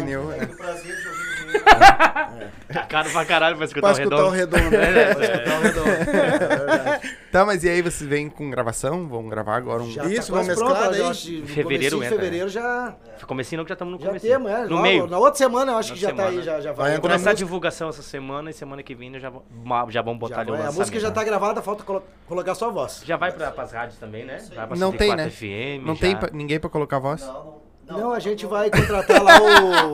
É. 1.74 2.74
Tá 2.74 2.84
caro 2.86 3.09
pra 3.09 3.26
caralho 3.26 3.55
pra 3.55 3.65
escutar 3.65 3.93
Pra 3.93 3.97
o 3.97 4.03
escutar 4.03 4.24
o 4.26 4.30
redondo. 4.30 4.63
redondo. 4.63 4.76
É, 4.80 5.13
Pra 5.15 5.24
escutar 5.26 5.57
o 5.57 5.61
redondo. 5.61 5.89
É 5.89 6.47
verdade. 6.47 7.15
Tá, 7.32 7.45
mas 7.45 7.63
e 7.63 7.70
aí 7.70 7.82
vocês 7.82 8.07
vêm 8.09 8.30
com 8.30 8.49
gravação? 8.49 9.07
Vão 9.07 9.28
gravar 9.28 9.55
agora 9.55 9.82
um. 9.84 9.89
Já 9.89 10.05
Isso, 10.05 10.32
tá 10.32 10.39
vamos 10.39 10.55
pronto, 10.55 10.70
mesclar 10.74 10.91
daí? 10.91 11.01
no 11.03 11.13
Fevereiro 11.47 11.63
comecinho 11.63 11.89
de 11.89 11.95
entra, 12.05 12.09
fevereiro 12.17 12.49
já, 12.49 12.95
Comecinho 13.28 13.63
que 13.63 13.70
já 13.70 13.74
estamos 13.74 13.93
no 13.93 13.99
já 13.99 14.07
começo. 14.07 14.26
temos, 14.26 14.51
é. 14.51 14.57
No 14.63 14.70
Logo- 14.70 14.82
meio. 14.82 15.07
Na 15.07 15.17
outra 15.17 15.36
semana 15.36 15.72
eu 15.74 15.78
acho 15.78 15.89
Na 15.89 15.95
que 15.95 16.01
já 16.01 16.13
tá 16.13 16.24
aí, 16.24 16.30
semana. 16.30 16.41
já, 16.43 16.61
já 16.61 16.72
Vai 16.74 16.99
Começar 16.99 17.30
a 17.32 17.34
divulgação 17.34 17.89
essa 17.89 18.01
semana 18.01 18.49
e 18.49 18.53
semana 18.53 18.82
que 18.84 18.95
vem 18.95 19.20
já, 19.20 19.30
vão- 19.30 19.43
já 19.89 20.01
vamos 20.01 20.20
botar 20.20 20.36
Já 20.36 20.41
ali 20.41 20.49
o 20.49 20.53
vai. 20.53 20.61
A 20.61 20.65
lançamento. 20.65 20.80
música 20.80 20.99
já 20.99 21.11
tá 21.11 21.24
gravada, 21.24 21.61
falta 21.61 21.84
colo- 21.84 22.03
colocar 22.28 22.55
só 22.55 22.67
a 22.67 22.72
voz. 22.72 23.01
Já 23.05 23.17
vai 23.17 23.32
pra, 23.32 23.51
pras 23.51 23.72
rádios 23.74 23.97
também, 23.99 24.26
né? 24.26 24.38
Vai 24.55 24.67
pra 24.67 24.78
Não 24.78 24.91
tem, 24.91 25.09
104 25.09 25.24
né? 25.26 25.30
FM, 25.30 25.86
Não 25.86 25.95
já. 25.95 26.01
tem 26.01 26.15
pra- 26.15 26.30
ninguém 26.34 26.59
pra 26.59 26.70
colocar 26.70 26.99
voz? 26.99 27.22
Não, 27.22 27.59
não, 27.88 27.97
Não, 27.99 28.11
a 28.13 28.20
gente 28.20 28.45
vai 28.45 28.70
contratar 28.70 29.22
lá 29.24 29.34
o. 29.41 29.93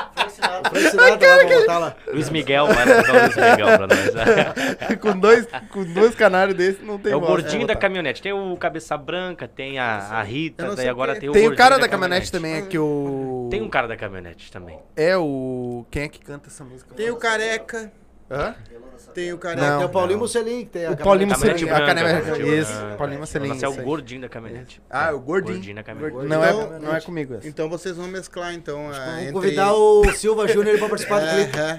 Frank 0.16 0.90
Sinatra 0.90 1.28
lá 1.28 1.46
pra 1.46 1.58
botar 1.58 1.78
lá. 1.78 1.96
Luiz 2.12 2.30
Miguel, 2.30 2.66
vai 2.66 2.86
botar 2.86 3.12
o 3.12 3.22
Luiz 3.22 3.36
Miguel 3.36 3.66
pra 3.66 3.86
nós. 3.86 4.98
com, 5.00 5.18
dois, 5.18 5.46
com 5.70 5.84
dois 5.84 6.14
canários 6.14 6.56
desses 6.56 6.82
não 6.82 6.98
tem 6.98 7.12
É 7.12 7.16
o 7.16 7.20
gordinho 7.20 7.66
da 7.66 7.76
caminhonete. 7.76 8.22
Tem 8.22 8.32
o 8.32 8.56
Cabeça 8.56 8.96
Branca, 8.96 9.46
tem 9.46 9.78
a, 9.78 10.22
Rita, 10.22 10.74
daí 10.74 10.88
agora 10.88 11.16
é. 11.16 11.20
tem 11.20 11.28
o 11.28 11.32
Tem 11.32 11.48
o 11.48 11.56
cara 11.56 11.78
da 11.78 11.88
caminhonete 11.88 12.32
também, 12.32 12.54
é 12.54 12.62
que 12.62 12.78
o... 12.78 13.48
Tem 13.50 13.62
um 13.62 13.68
cara 13.68 13.86
da 13.86 13.96
caminhonete 13.96 14.50
também. 14.50 14.78
É 14.96 15.16
o... 15.16 15.84
Quem 15.90 16.02
é 16.04 16.08
que 16.08 16.20
canta 16.20 16.48
essa 16.48 16.64
música? 16.64 16.94
Tem 16.94 17.10
o 17.10 17.16
Careca, 17.16 17.92
Hã? 18.30 18.54
tem 19.16 19.30
o 19.32 19.32
Não. 19.32 19.38
Careca. 19.38 19.76
Tem 19.78 19.86
o 19.86 19.88
Paulinho 19.88 20.18
Mussolini, 20.18 20.64
que 20.66 20.70
tem 20.72 20.86
a 20.86 20.90
O 20.90 20.96
Paulinho. 20.98 21.28
Mussolini. 21.30 21.70
A 21.70 21.86
caminhonete. 21.86 22.58
Isso, 22.58 22.72
branca. 22.72 22.96
Paulinho 22.96 23.20
Mussolini. 23.20 23.54
Nossa, 23.54 23.66
é 23.66 23.68
o 23.68 23.82
gordinho 23.82 24.20
da 24.20 24.28
caminhonete. 24.28 24.82
Ah, 24.90 25.12
o 25.14 25.20
gordinho. 25.20 25.54
Gordinho 25.56 25.76
da 25.76 25.82
caminhonete. 25.82 26.28
Não, 26.28 26.44
Então, 26.44 26.74
é, 26.74 26.78
não 26.78 26.96
é 26.96 27.00
comigo 27.00 27.34
essa. 27.34 27.48
Então 27.48 27.70
vocês 27.70 27.96
vão 27.96 28.06
mesclar, 28.08 28.52
então, 28.52 28.90
a, 28.90 28.92
Vamos 28.92 29.32
convidar 29.32 29.72
o 29.72 30.04
Silva 30.12 30.46
Júnior 30.46 30.78
pra 30.78 30.88
participar 30.88 31.20
do 31.20 31.34
clipe. 31.34 31.58
É, 31.58 31.76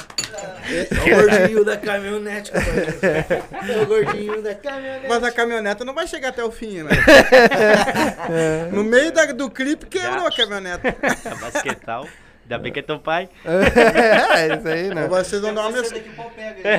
é. 0.74 0.88
É 0.92 1.14
o 1.14 1.16
gordinho 1.16 1.66
da 1.66 1.78
caminhonete. 1.78 2.52
É 2.56 3.82
o 3.82 3.86
gordinho 3.86 4.42
da 4.42 4.56
caminhonete. 4.56 5.08
Mas 5.08 5.24
a 5.24 5.32
caminhoneta 5.32 5.86
não 5.86 5.94
vai 5.94 6.08
chegar 6.08 6.30
até 6.30 6.44
o 6.44 6.52
fim, 6.52 6.82
né? 6.82 6.90
No 8.72 8.84
meio 8.84 9.12
do 9.36 9.50
clipe 9.50 9.86
quebrou 9.86 10.26
a 10.26 10.32
caminhoneta. 10.32 10.96
Basquetal. 11.40 12.08
Ainda 12.50 12.60
bem 12.60 12.72
que 12.72 12.80
é 12.80 12.82
teu 12.82 12.98
pai. 12.98 13.28
é, 13.44 14.56
isso 14.56 14.68
aí, 14.70 14.88
né? 14.96 15.06
Vocês 15.10 15.42
vão 15.42 15.54
dar 15.54 15.68
uma 15.68 15.84
ser 15.84 15.94
daqui 15.96 16.10
o 16.10 16.14
pau 16.14 16.32
pega 16.34 16.56
aí. 16.64 16.78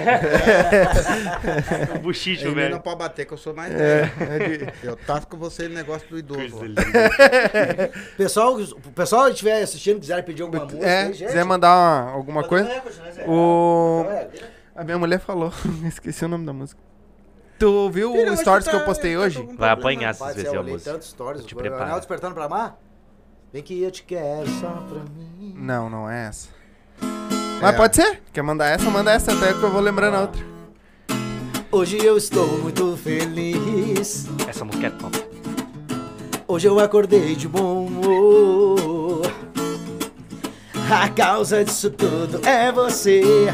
O 1.94 1.98
buchicho, 1.98 2.54
velho. 2.54 2.70
não 2.70 2.80
pode 2.80 2.96
bater, 2.96 3.26
que 3.26 3.34
eu 3.34 3.36
sou 3.36 3.54
mais 3.54 3.70
É, 3.74 4.04
velho. 4.04 4.64
é 4.64 4.72
Eu 4.82 4.96
tasco 4.96 5.36
você 5.36 5.68
no 5.68 5.74
negócio 5.74 6.08
do 6.08 6.18
idoso. 6.18 6.58
Pessoal, 8.16 8.54
o 8.58 8.92
pessoal 8.92 9.24
que 9.26 9.32
estiver 9.32 9.60
assistindo, 9.62 10.00
quiser 10.00 10.24
pedir 10.24 10.40
alguma 10.42 10.64
música, 10.64 10.86
é, 10.86 11.02
aí, 11.02 11.12
gente. 11.12 11.26
quiser 11.28 11.44
mandar 11.44 11.68
uma- 11.76 12.12
alguma 12.12 12.40
Bota 12.42 12.48
coisa. 12.48 12.64
né, 12.68 12.82
Zé? 13.12 13.24
O... 13.26 14.06
É, 14.08 14.28
A 14.74 14.84
minha 14.84 14.96
mulher 14.98 15.18
falou, 15.20 15.52
esqueci 15.86 16.24
o 16.24 16.28
nome 16.28 16.46
da 16.46 16.52
música. 16.54 16.80
Tu 17.58 17.90
viu 17.90 18.12
Filho, 18.12 18.32
o 18.32 18.36
stories 18.36 18.64
tá- 18.64 18.70
que 18.70 18.76
eu 18.76 18.84
postei 18.86 19.14
tá 19.14 19.20
hoje? 19.20 19.42
com 19.42 19.56
Vai 19.56 19.70
apanhar 19.70 20.14
vezes 20.14 20.52
eu 20.52 20.60
a 20.60 20.62
música. 20.62 20.92
tantos 20.92 21.08
stories. 21.10 21.44
Te 21.44 21.54
o 21.54 21.58
prepara. 21.58 21.84
Anel 21.84 21.96
Despertando 21.98 22.32
pra 22.34 22.44
Amar? 22.44 22.78
Vem 23.50 23.62
que 23.62 23.82
eu 23.82 23.90
te 23.90 24.02
quero 24.02 24.46
só 24.60 24.68
pra 24.68 25.00
mim. 25.16 25.54
Não, 25.56 25.88
não 25.88 26.10
é 26.10 26.26
essa. 26.26 26.48
Mas 27.62 27.76
pode 27.76 27.96
ser. 27.96 28.22
Quer 28.30 28.42
mandar 28.42 28.66
essa? 28.66 28.90
Manda 28.90 29.10
essa 29.10 29.32
até 29.32 29.54
que 29.54 29.62
eu 29.62 29.70
vou 29.70 29.80
lembrando 29.80 30.14
a 30.16 30.20
outra. 30.20 30.44
Hoje 31.72 31.96
eu 31.96 32.18
estou 32.18 32.46
muito 32.58 32.94
feliz. 32.98 34.26
Essa 34.46 34.66
música 34.66 34.88
é 34.88 34.90
top. 34.90 35.18
Hoje 36.46 36.68
eu 36.68 36.78
acordei 36.78 37.34
de 37.34 37.48
bom 37.48 37.86
humor. 37.86 39.22
A 40.90 41.08
causa 41.08 41.64
disso 41.64 41.90
tudo 41.90 42.46
é 42.46 42.70
você 42.70 43.48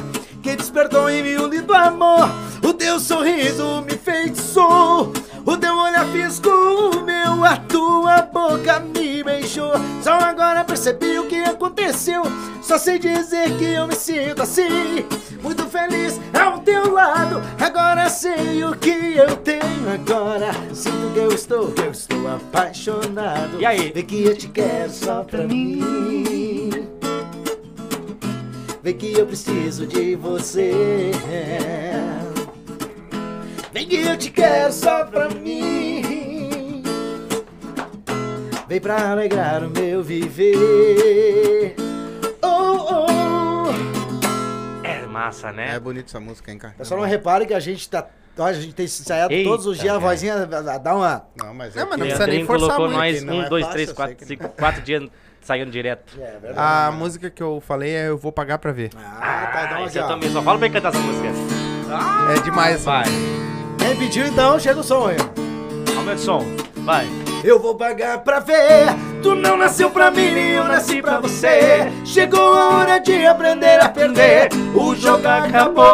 que 0.45 0.55
despertou 0.55 1.09
em 1.09 1.23
mim 1.23 1.37
o 1.37 1.49
lindo 1.49 1.75
amor. 1.75 2.29
O 2.63 2.75
teu 2.75 3.01
sorriso 3.01 3.83
me 3.83 3.97
feitiçou. 3.97 5.11
O 5.47 5.57
teu 5.57 5.75
olhar 5.75 6.07
fisgou 6.09 6.95
o 6.95 7.01
meu, 7.03 7.43
a 7.45 7.57
tua 7.57 8.23
boca 8.23 8.79
me 8.81 9.25
beijou. 9.25 9.73
Só 10.03 10.13
agora 10.13 10.63
percebi 10.63 11.19
o 11.19 11.27
que 11.27 11.37
aconteceu. 11.37 12.23
Só 12.63 12.77
sei 12.77 12.99
dizer 12.99 13.57
que 13.57 13.65
eu 13.65 13.87
me 13.87 13.95
sinto 13.95 14.43
assim, 14.43 15.05
muito 15.43 15.65
feliz 15.65 16.21
ao 16.39 16.59
teu 16.59 16.93
lado. 16.93 17.43
Agora 17.59 18.11
sei 18.11 18.65
o 18.65 18.77
que 18.77 19.17
eu 19.17 19.37
tenho 19.37 19.91
agora. 19.93 20.53
Sinto 20.75 21.13
que 21.15 21.21
eu 21.21 21.33
estou, 21.33 21.73
que 21.73 21.83
eu 21.83 21.91
estou 21.91 22.29
apaixonado. 22.29 23.61
E 23.61 23.65
aí? 23.65 23.93
Vê 23.95 24.03
que 24.03 24.25
eu 24.25 24.37
te 24.37 24.49
quero 24.49 24.91
só 24.91 25.23
pra 25.25 25.47
mim. 25.47 26.85
Vê 28.85 28.93
que 28.93 29.19
eu 29.19 29.27
preciso 29.27 29.87
de 29.87 30.15
você. 30.15 31.11
Vem 33.73 33.89
que 33.89 33.97
eu 33.97 34.15
te 34.19 34.31
quero 34.31 34.71
só 34.75 35.07
pra 35.07 35.31
mim. 35.31 36.83
Vem 38.69 38.81
pra 38.83 39.13
alegrar 39.13 39.65
o 39.65 39.71
meu 39.71 40.03
viver. 40.03 41.75
Oh, 42.43 43.07
oh. 43.07 44.87
É 44.87 45.07
massa, 45.07 45.49
É 45.49 45.53
né? 45.55 45.81
bonito 45.81 46.09
essa 46.09 46.21
música, 46.21 46.53
hein, 46.53 46.59
cara? 46.59 46.75
Pessoal, 46.77 47.01
não 47.01 47.09
repare 47.09 47.47
que 47.47 47.55
a 47.55 47.61
gente 47.61 47.89
tá. 47.89 48.07
A 48.37 48.53
gente 48.53 48.75
tem 48.75 48.85
ensaiado 48.85 49.33
Eita, 49.33 49.49
todos 49.49 49.65
os 49.65 49.79
dias, 49.79 49.95
a 49.95 49.99
cara. 49.99 50.11
vozinha 50.11 50.45
dá 50.47 50.95
uma. 50.95 51.25
Não, 51.37 51.55
mas 51.55 51.75
Não, 51.75 51.83
é 51.85 51.87
mas 51.87 51.99
não 51.99 52.07
precisa 52.07 52.27
nem 52.27 52.45
forçar 52.45 52.69
colocou 52.77 52.87
muito, 52.89 52.99
nós 52.99 53.23
não 53.23 53.37
um, 53.37 53.43
é 53.45 53.49
dois, 53.49 53.65
fácil, 53.65 53.75
três, 53.75 53.93
quatro, 53.93 54.27
cinco, 54.27 54.49
quatro 54.51 54.83
dias 54.83 55.09
saindo 55.45 55.71
direto. 55.71 56.15
É 56.21 56.39
verdade. 56.41 56.55
A 56.57 56.91
música 56.91 57.31
que 57.31 57.43
eu 57.43 57.61
falei 57.65 57.95
é 57.95 58.09
Eu 58.09 58.19
Vou 58.19 58.33
Pagar 58.33 58.59
Pra 58.59 58.73
Ver. 58.73 58.91
Ah, 58.97 59.51
tá, 59.53 59.65
então 59.65 59.77
Ah, 59.77 59.79
aqui, 59.81 59.87
esse 59.89 59.99
eu 59.99 60.07
também. 60.09 60.31
Só 60.31 60.43
fala 60.43 60.59
pra 60.59 60.67
ele 60.67 60.75
cantar 60.75 60.89
essa 60.89 60.99
música. 60.99 61.29
É 62.37 62.41
demais 62.43 62.77
essa 62.77 62.91
Vai. 62.91 63.05
Quem 63.79 63.97
pediu 63.97 64.27
então, 64.27 64.59
chega 64.59 64.81
o 64.81 64.83
som 64.83 65.07
aí. 65.07 65.17
Aumenta 65.97 66.17
o 66.17 66.19
som. 66.19 66.45
Vai. 66.79 67.07
Eu 67.45 67.59
vou 67.61 67.75
pagar 67.75 68.19
pra 68.19 68.41
ver. 68.41 68.87
Tu 69.23 69.35
não 69.35 69.57
nasceu 69.57 69.91
pra 69.91 70.11
mim, 70.11 70.35
eu 70.35 70.65
nasci 70.65 71.01
pra 71.03 71.21
você. 71.21 71.93
Chegou 72.05 72.55
a 72.55 72.69
hora 72.79 72.99
de 72.99 73.27
aprender 73.27 73.81
a 73.81 73.89
perder. 73.89 74.49
O 74.75 74.95
jogo 74.95 75.27
acabou. 75.29 75.85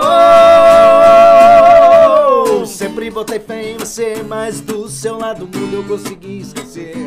Sempre 2.66 3.10
botei 3.10 3.40
fé 3.40 3.70
em 3.72 3.76
você, 3.76 4.22
mas 4.26 4.60
do 4.60 4.88
seu 4.88 5.18
lado 5.18 5.46
mundo 5.46 5.76
eu 5.76 5.84
consegui 5.84 6.38
esquecer. 6.40 7.06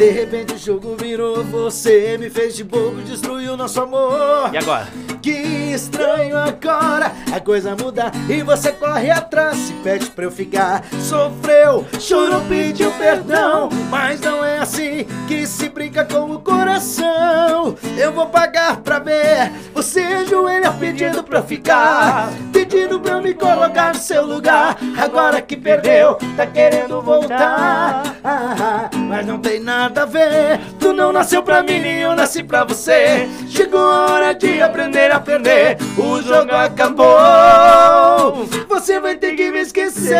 De 0.00 0.08
repente 0.08 0.54
o 0.54 0.58
jogo 0.58 0.96
virou, 0.96 1.44
você 1.44 2.16
me 2.16 2.30
fez 2.30 2.56
de 2.56 2.64
bobo, 2.64 3.02
destruiu 3.02 3.54
nosso 3.54 3.82
amor. 3.82 4.48
E 4.50 4.56
agora? 4.56 4.88
Que 5.20 5.30
estranho 5.74 6.38
agora 6.38 7.12
a 7.30 7.38
coisa 7.38 7.76
muda 7.76 8.10
e 8.26 8.42
você 8.42 8.72
corre 8.72 9.10
atrás 9.10 9.58
se 9.58 9.74
pede 9.74 10.06
pra 10.06 10.24
eu 10.24 10.30
ficar. 10.30 10.82
Sofreu, 10.98 11.86
chorou, 11.98 12.40
pediu 12.48 12.90
perdão, 12.92 13.68
mas 13.90 14.18
não 14.22 14.42
é 14.42 14.60
assim 14.60 15.06
que 15.28 15.46
se 15.46 15.68
brinca 15.68 16.02
com 16.02 16.30
o 16.30 16.40
coração. 16.40 17.76
Eu 17.98 18.10
vou 18.10 18.24
pagar 18.28 18.78
pra 18.78 18.98
ver 19.00 19.52
você 19.74 20.00
ajoelha 20.00 20.72
pedindo 20.72 21.22
pra 21.22 21.40
eu 21.40 21.44
ficar, 21.44 22.30
pedindo 22.50 22.98
pra 22.98 23.16
eu 23.16 23.22
me 23.22 23.34
colocar 23.34 23.92
no 23.92 24.00
seu 24.00 24.24
lugar. 24.24 24.78
Agora 24.96 25.42
que 25.42 25.58
perdeu, 25.58 26.14
tá 26.38 26.46
querendo 26.46 27.02
voltar, 27.02 28.16
Ah, 28.24 28.88
mas 28.94 29.26
não 29.26 29.38
tem 29.38 29.60
nada 29.60 29.89
a 29.98 30.04
ver. 30.04 30.60
Tu 30.78 30.92
não 30.92 31.12
nasceu 31.12 31.42
pra 31.42 31.62
mim, 31.62 31.80
nem 31.80 32.00
eu 32.00 32.14
nasci 32.14 32.42
pra 32.42 32.64
você. 32.64 33.28
Chegou 33.48 33.80
a 33.80 34.12
hora 34.12 34.34
de 34.34 34.60
aprender 34.60 35.10
a 35.10 35.20
perder. 35.20 35.78
O 35.96 36.20
jogo 36.22 36.52
acabou. 36.52 38.46
Você 38.68 39.00
vai 39.00 39.16
ter 39.16 39.34
que 39.34 39.50
me 39.50 39.60
esquecer. 39.60 40.16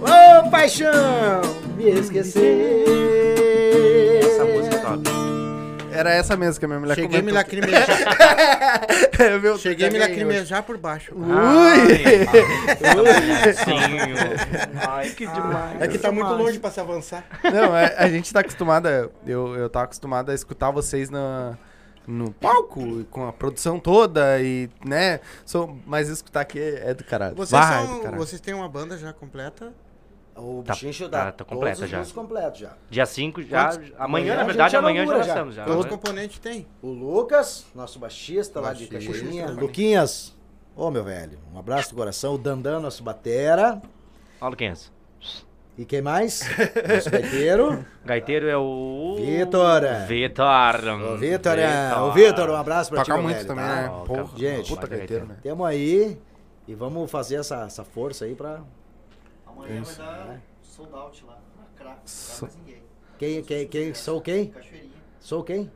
Ô 0.00 0.50
paixão, 0.50 1.40
me 1.76 1.90
esquecer. 1.90 2.79
Era 6.00 6.10
essa 6.14 6.36
mesmo 6.36 6.58
que 6.58 6.64
a 6.64 6.68
minha 6.68 6.80
mulher 6.80 6.94
Cheguei 6.94 7.18
a 7.20 7.22
me 7.22 7.30
comentou. 7.32 7.58
lacrimejar. 7.58 7.98
Meu, 9.42 9.58
Cheguei 9.58 9.88
a 9.88 9.90
me 9.90 9.98
lacrimejar 9.98 10.62
por 10.62 10.76
baixo. 10.78 11.14
Ui! 11.14 11.88
Sim. 13.54 14.78
Ai, 14.88 15.10
que 15.10 15.26
demais. 15.26 15.80
É 15.82 15.88
que 15.88 15.98
tá 15.98 16.10
muito 16.10 16.32
longe 16.32 16.58
pra 16.58 16.70
se 16.70 16.80
avançar. 16.80 17.24
Não, 17.44 17.76
é- 17.76 17.94
a 17.98 18.08
gente 18.08 18.32
tá 18.32 18.40
acostumada. 18.40 19.10
Eu, 19.26 19.54
eu 19.56 19.68
tava 19.68 19.84
acostumado 19.84 20.30
a 20.30 20.34
escutar 20.34 20.70
vocês 20.70 21.10
na, 21.10 21.56
no 22.06 22.32
palco, 22.32 23.04
com 23.10 23.26
a 23.28 23.32
produção 23.32 23.78
toda 23.78 24.40
e, 24.40 24.68
né? 24.84 25.20
Sou, 25.44 25.76
mas 25.86 26.08
escutar 26.08 26.40
aqui 26.40 26.58
é, 26.58 26.90
é 26.90 26.94
do 26.94 27.04
caralho. 27.04 27.36
Vocês, 27.36 27.50
Vai, 27.62 27.86
são- 27.86 27.94
do 27.96 28.00
caralho. 28.02 28.18
vocês 28.18 28.40
têm 28.40 28.54
uma 28.54 28.68
banda 28.68 28.96
já 28.96 29.12
completa? 29.12 29.72
O 30.36 30.62
Tá- 30.64 30.72
bichinho 30.72 31.08
tá- 31.10 31.24
dá 31.26 31.32
tá 31.32 31.44
completo 31.44 31.76
todos 31.76 31.84
os 31.84 31.90
já. 31.90 31.98
músicos 31.98 32.22
completos 32.22 32.60
já. 32.60 32.72
Dia 32.88 33.04
5 33.04 33.42
já. 33.42 33.68
Quantos? 33.68 33.76
Amanhã, 33.76 33.96
Amanhã 33.98 34.36
na 34.36 34.42
verdade, 34.44 34.76
amanhã 34.76 34.96
já 34.98 35.02
inaugura 35.04 35.22
já. 35.26 35.32
lançamos 35.34 35.54
já. 35.54 35.64
Quantos 35.64 35.84
né? 35.84 35.90
componentes 35.90 36.38
tem? 36.38 36.66
O 36.80 36.88
Lucas, 36.88 37.66
nosso 37.74 37.98
baixista 37.98 38.60
lá 38.60 38.72
de 38.72 38.86
também. 38.86 39.46
Luquinhas, 39.56 40.34
ô 40.74 40.90
meu 40.90 41.04
velho, 41.04 41.38
um 41.54 41.58
abraço 41.58 41.90
do 41.90 41.96
coração. 41.96 42.34
O 42.34 42.38
Dandan, 42.38 42.80
nosso 42.80 43.02
batera. 43.02 43.82
Olha 44.40 44.56
quem 44.56 44.68
é. 44.68 44.74
E 45.78 45.84
quem 45.84 46.02
mais? 46.02 46.42
Nosso 46.88 47.10
gaiteiro. 47.10 47.84
Gaiteiro 48.04 48.48
é 48.48 48.56
o. 48.56 49.16
Vitor. 49.18 49.82
Vitor. 50.06 50.46
Ô, 51.12 51.16
Vitor, 51.16 51.58
é- 51.58 51.94
ô, 51.96 52.12
Vitor, 52.12 52.50
um 52.50 52.56
abraço 52.56 52.90
pra 52.90 53.00
ti, 53.02 53.06
Toca 53.06 53.14
meu 53.14 53.22
muito 53.22 53.36
velho, 53.36 53.48
também, 53.48 53.64
tá? 53.64 53.82
né? 53.82 53.88
Porra, 54.06 54.36
Gente, 54.36 54.68
puta 54.68 54.86
gaiteiro, 54.86 55.26
né? 55.26 55.36
Tamo 55.42 55.64
aí 55.64 56.18
e 56.68 56.74
vamos 56.74 57.10
fazer 57.10 57.36
essa, 57.36 57.64
essa 57.64 57.82
força 57.84 58.24
aí 58.26 58.34
pra... 58.34 58.60
Amanhã 59.64 59.82
Isso. 59.82 59.96
vai 59.96 60.06
dar 60.06 60.40
sold 60.62 60.94
out 60.94 61.24
lá. 61.26 61.38
Na 61.58 61.64
crack. 61.84 62.00
So- 62.04 62.48
ninguém. 62.58 62.82
Quem, 63.18 63.42
quem, 63.42 63.68
quem, 63.68 63.94
sou 63.94 64.20
quem? 64.20 64.46
Cachoeirinha. 64.48 64.92
Sou 65.20 65.44
quem? 65.44 65.70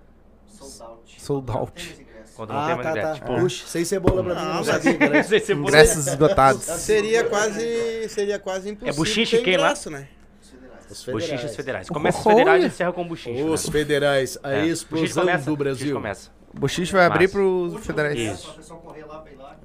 Sold 0.49 0.82
out. 0.82 1.20
Sold 1.22 1.51
out. 1.51 2.05
Quando 2.37 2.51
não 2.53 2.59
Ah, 2.59 2.66
tem 2.66 2.74
mais 2.76 2.85
tá, 2.87 2.91
ingresso. 2.93 3.20
tá. 3.20 3.26
Tipo, 3.26 3.41
Puxa, 3.41 3.66
sem 3.66 3.85
cebola 3.85 4.24
pra 4.24 4.35
mim, 4.35 4.41
não 4.41 4.55
Não, 4.55 4.64
sabia. 4.64 5.22
Sem 5.24 5.41
cebola. 5.41 5.68
Ingressos 5.68 6.07
esgotados. 6.09 6.62
Seria 6.80 7.24
quase, 7.24 8.09
seria 8.09 8.39
quase 8.41 8.70
impossível 8.70 8.95
buchiche 8.97 9.37
ter 9.39 9.43
quem 9.45 9.57
lá? 9.57 9.72
né? 9.91 10.09
Os 10.91 11.03
federais. 11.05 11.30
Bochichos 11.30 11.57
federais. 11.57 11.89
Começa 11.89 12.18
os 12.18 12.26
Olha! 12.26 12.37
federais 12.37 12.64
e 12.64 12.66
encerra 12.66 12.93
com 12.93 13.07
bochicho. 13.07 13.45
Os 13.47 13.66
né? 13.66 13.72
federais, 13.72 14.39
a 14.43 14.53
É. 14.53 14.66
Explosão 14.66 15.24
do 15.45 15.57
Brasil. 15.57 15.95
começa. 15.95 16.30
O 16.57 16.61
Bochicho 16.61 16.92
vai 16.92 17.07
abrir 17.07 17.24
Massa. 17.24 17.32
pros 17.38 17.86
federais. 17.86 18.18
Isso. 18.18 18.59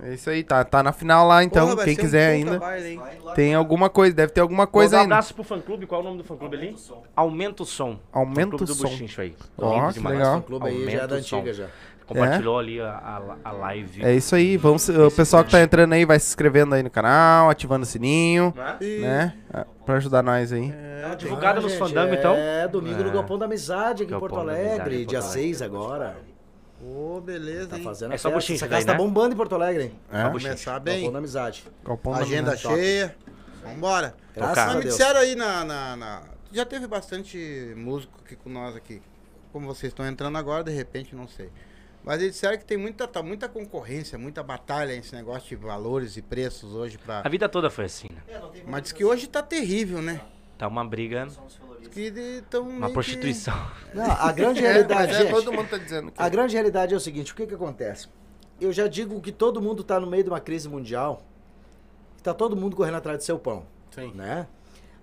É 0.01 0.13
isso 0.13 0.29
aí, 0.29 0.43
tá, 0.43 0.63
tá 0.63 0.81
na 0.81 0.93
final 0.93 1.27
lá 1.27 1.43
então. 1.43 1.63
Porra, 1.65 1.75
vai 1.75 1.85
Quem 1.85 1.95
ser 1.95 2.01
um 2.01 2.03
quiser 2.05 2.37
puta 2.39 2.49
ainda. 2.51 2.59
baile, 2.59 2.87
hein? 2.93 3.01
Tem 3.35 3.53
alguma 3.53 3.89
coisa, 3.89 4.15
deve 4.15 4.31
ter 4.31 4.39
alguma 4.39 4.65
coisa 4.65 4.91
Mandar 4.95 4.97
um 4.97 5.03
ainda. 5.03 5.15
abraço 5.15 5.33
pro 5.35 5.43
fã 5.43 5.59
clube. 5.59 5.85
Qual 5.85 5.99
é 5.99 6.03
o 6.03 6.07
nome 6.07 6.17
do 6.19 6.23
fã 6.23 6.37
clube 6.37 6.55
ali? 6.55 6.75
Aumenta 7.15 7.63
o 7.63 7.65
som. 7.65 7.99
Aumenta 8.11 8.55
o 8.55 8.59
som. 8.59 8.65
Do 8.65 8.73
som. 8.75 8.83
Bochicho 8.87 9.19
aí. 9.21 9.35
Ó, 9.57 9.91
que 9.91 9.99
legal. 9.99 10.37
O 10.37 10.41
clube 10.43 10.67
aí 10.67 10.75
já 10.75 10.79
é 10.79 10.85
Aumenta 10.95 11.07
da 11.07 11.15
o 11.15 11.23
som. 11.23 11.35
antiga 11.37 11.53
já. 11.53 11.67
Compartilhou 12.07 12.57
ali 12.57 12.81
a, 12.81 12.89
a, 13.43 13.49
a 13.49 13.51
live. 13.51 14.03
É 14.03 14.15
isso 14.15 14.33
aí, 14.33 14.57
vamos, 14.57 14.89
o 14.89 15.11
pessoal 15.11 15.43
que 15.43 15.51
tá 15.51 15.61
entrando 15.61 15.93
aí 15.93 16.05
vai 16.05 16.17
se 16.19 16.27
inscrevendo 16.29 16.73
aí 16.73 16.81
no 16.81 16.89
canal, 16.89 17.51
ativando 17.51 17.83
o 17.83 17.85
sininho, 17.85 18.51
Né? 18.57 18.77
E- 18.81 18.99
né? 19.01 19.33
Pra 19.85 19.95
ajudar 19.97 20.23
nós 20.23 20.51
aí. 20.51 20.73
Uma 21.05 21.15
divulgada 21.15 21.59
Ah, 21.59 21.61
nos 21.61 21.71
gente, 21.71 21.79
fandangos, 21.79 22.17
então. 22.17 22.33
É, 22.35 22.67
domingo 22.67 23.03
no 23.03 23.09
É. 23.09 23.13
Galpão 23.13 23.37
da 23.37 23.45
Amizade 23.45 24.03
aqui 24.03 24.05
em 24.05 24.07
Galpão 24.11 24.29
Porto 24.29 24.45
da 24.47 24.53
Amizade, 24.53 24.79
Alegre, 24.81 25.05
dia 25.05 25.19
Porto 25.19 25.31
6 25.33 25.61
agora. 25.61 26.17
Ô, 26.81 27.19
beleza, 27.21 27.67
Tá 27.69 27.77
hein? 27.77 27.83
fazendo 27.83 28.11
É 28.11 28.15
a 28.15 28.17
só 28.17 28.29
festa. 28.29 28.35
bochicha 28.35 28.53
Essa 28.65 28.67
daí, 28.67 28.77
casa 28.77 28.87
tá 28.87 28.91
né? 28.93 28.97
bombando 28.97 29.33
em 29.33 29.37
Porto 29.37 29.55
Alegre, 29.55 29.83
hein? 29.83 29.99
É, 30.11 30.23
Só 30.23 30.29
bochicho. 30.29 30.47
Começar 30.49 30.71
Galpão 30.71 30.83
bem. 30.93 31.11
da 31.11 31.17
Amizade. 31.17 31.63
Galpão 31.83 32.13
da 32.13 32.19
Agenda 32.19 32.51
Amizade. 32.51 32.75
cheia. 32.75 33.15
Vambora. 33.63 34.15
Graças 34.35 34.65
Mas 34.67 34.75
me 34.75 34.83
disseram 34.83 35.19
aí 35.19 35.35
na, 35.35 35.65
na, 35.65 35.95
na- 35.97 36.23
Já 36.51 36.65
teve 36.65 36.87
bastante 36.87 37.73
músico 37.75 38.13
aqui 38.25 38.35
com 38.35 38.49
nós 38.49 38.75
aqui. 38.75 39.01
Como 39.51 39.67
vocês 39.67 39.91
estão 39.91 40.07
entrando 40.07 40.37
agora, 40.37 40.63
de 40.63 40.71
repente, 40.71 41.15
não 41.15 41.27
sei. 41.27 41.49
Mas 42.03 42.21
eles 42.21 42.33
disseram 42.35 42.57
que 42.57 42.63
tem 42.63 42.77
muita, 42.77 43.05
tá 43.07 43.21
muita 43.21 43.49
concorrência, 43.49 44.17
muita 44.17 44.41
batalha 44.41 44.93
esse 44.93 45.13
negócio 45.13 45.49
de 45.49 45.55
valores 45.57 46.15
e 46.15 46.21
preços 46.21 46.73
hoje 46.73 46.97
pra. 46.97 47.21
A 47.25 47.29
vida 47.29 47.49
toda 47.49 47.69
foi 47.69 47.85
assim, 47.85 48.07
né? 48.09 48.21
É, 48.29 48.39
Mas 48.65 48.83
diz 48.83 48.91
que 48.93 49.03
hoje 49.03 49.27
tá 49.27 49.43
terrível, 49.43 50.01
né? 50.01 50.21
Tá 50.57 50.67
uma 50.67 50.85
briga, 50.85 51.25
valores. 51.25 51.59
Que 51.91 52.09
de- 52.11 52.41
tão 52.49 52.61
uma 52.63 52.71
meio 52.71 52.87
que- 52.87 52.93
prostituição. 52.93 53.53
Não, 53.93 54.09
a 54.11 54.31
grande 54.31 54.59
É, 54.65 54.71
realidade, 54.71 55.07
mas 55.11 55.15
é, 55.15 55.21
gente, 55.23 55.31
todo 55.31 55.51
mundo 55.53 55.69
tá 55.69 55.77
dizendo 55.77 56.11
que 56.11 56.21
a 56.21 56.29
grande 56.29 56.53
realidade 56.53 56.93
é 56.93 56.97
o 56.97 56.99
seguinte, 56.99 57.31
o 57.31 57.35
que 57.35 57.45
que 57.47 57.55
acontece? 57.55 58.07
Eu 58.59 58.71
já 58.73 58.87
digo 58.87 59.19
que 59.21 59.31
todo 59.31 59.61
mundo 59.61 59.83
tá 59.83 59.99
no 59.99 60.07
meio 60.07 60.23
de 60.23 60.29
uma 60.29 60.39
crise 60.39 60.67
mundial, 60.67 61.21
tá 62.21 62.33
todo 62.33 62.55
mundo 62.55 62.75
correndo 62.75 62.95
atrás 62.97 63.17
do 63.19 63.23
seu 63.23 63.39
pão, 63.39 63.65
Sim. 63.91 64.11
né? 64.13 64.47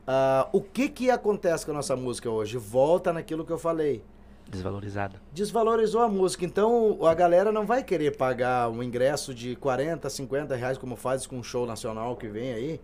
Ah, 0.07 0.49
o 0.53 0.61
que 0.61 0.89
que 0.89 1.11
acontece 1.11 1.65
com 1.65 1.73
a 1.73 1.75
nossa 1.75 1.97
música 1.97 2.31
hoje? 2.31 2.57
Volta 2.57 3.13
naquilo 3.13 3.45
que 3.45 3.53
eu 3.53 3.59
falei. 3.59 4.05
Desvalorizada. 4.49 5.21
Desvalorizou 5.33 6.03
a 6.03 6.09
música, 6.09 6.45
então 6.45 6.99
a 7.05 7.13
galera 7.15 7.51
não 7.51 7.67
vai 7.67 7.83
querer 7.83 8.17
pagar 8.17 8.69
um 8.71 8.81
ingresso 8.83 9.35
de 9.35 9.57
40, 9.57 10.09
50 10.09 10.55
reais 10.55 10.79
como 10.79 10.95
faz 10.95 11.27
com 11.27 11.37
um 11.39 11.43
show 11.43 11.67
nacional 11.67 12.15
que 12.15 12.29
vem 12.29 12.53
aí, 12.53 12.81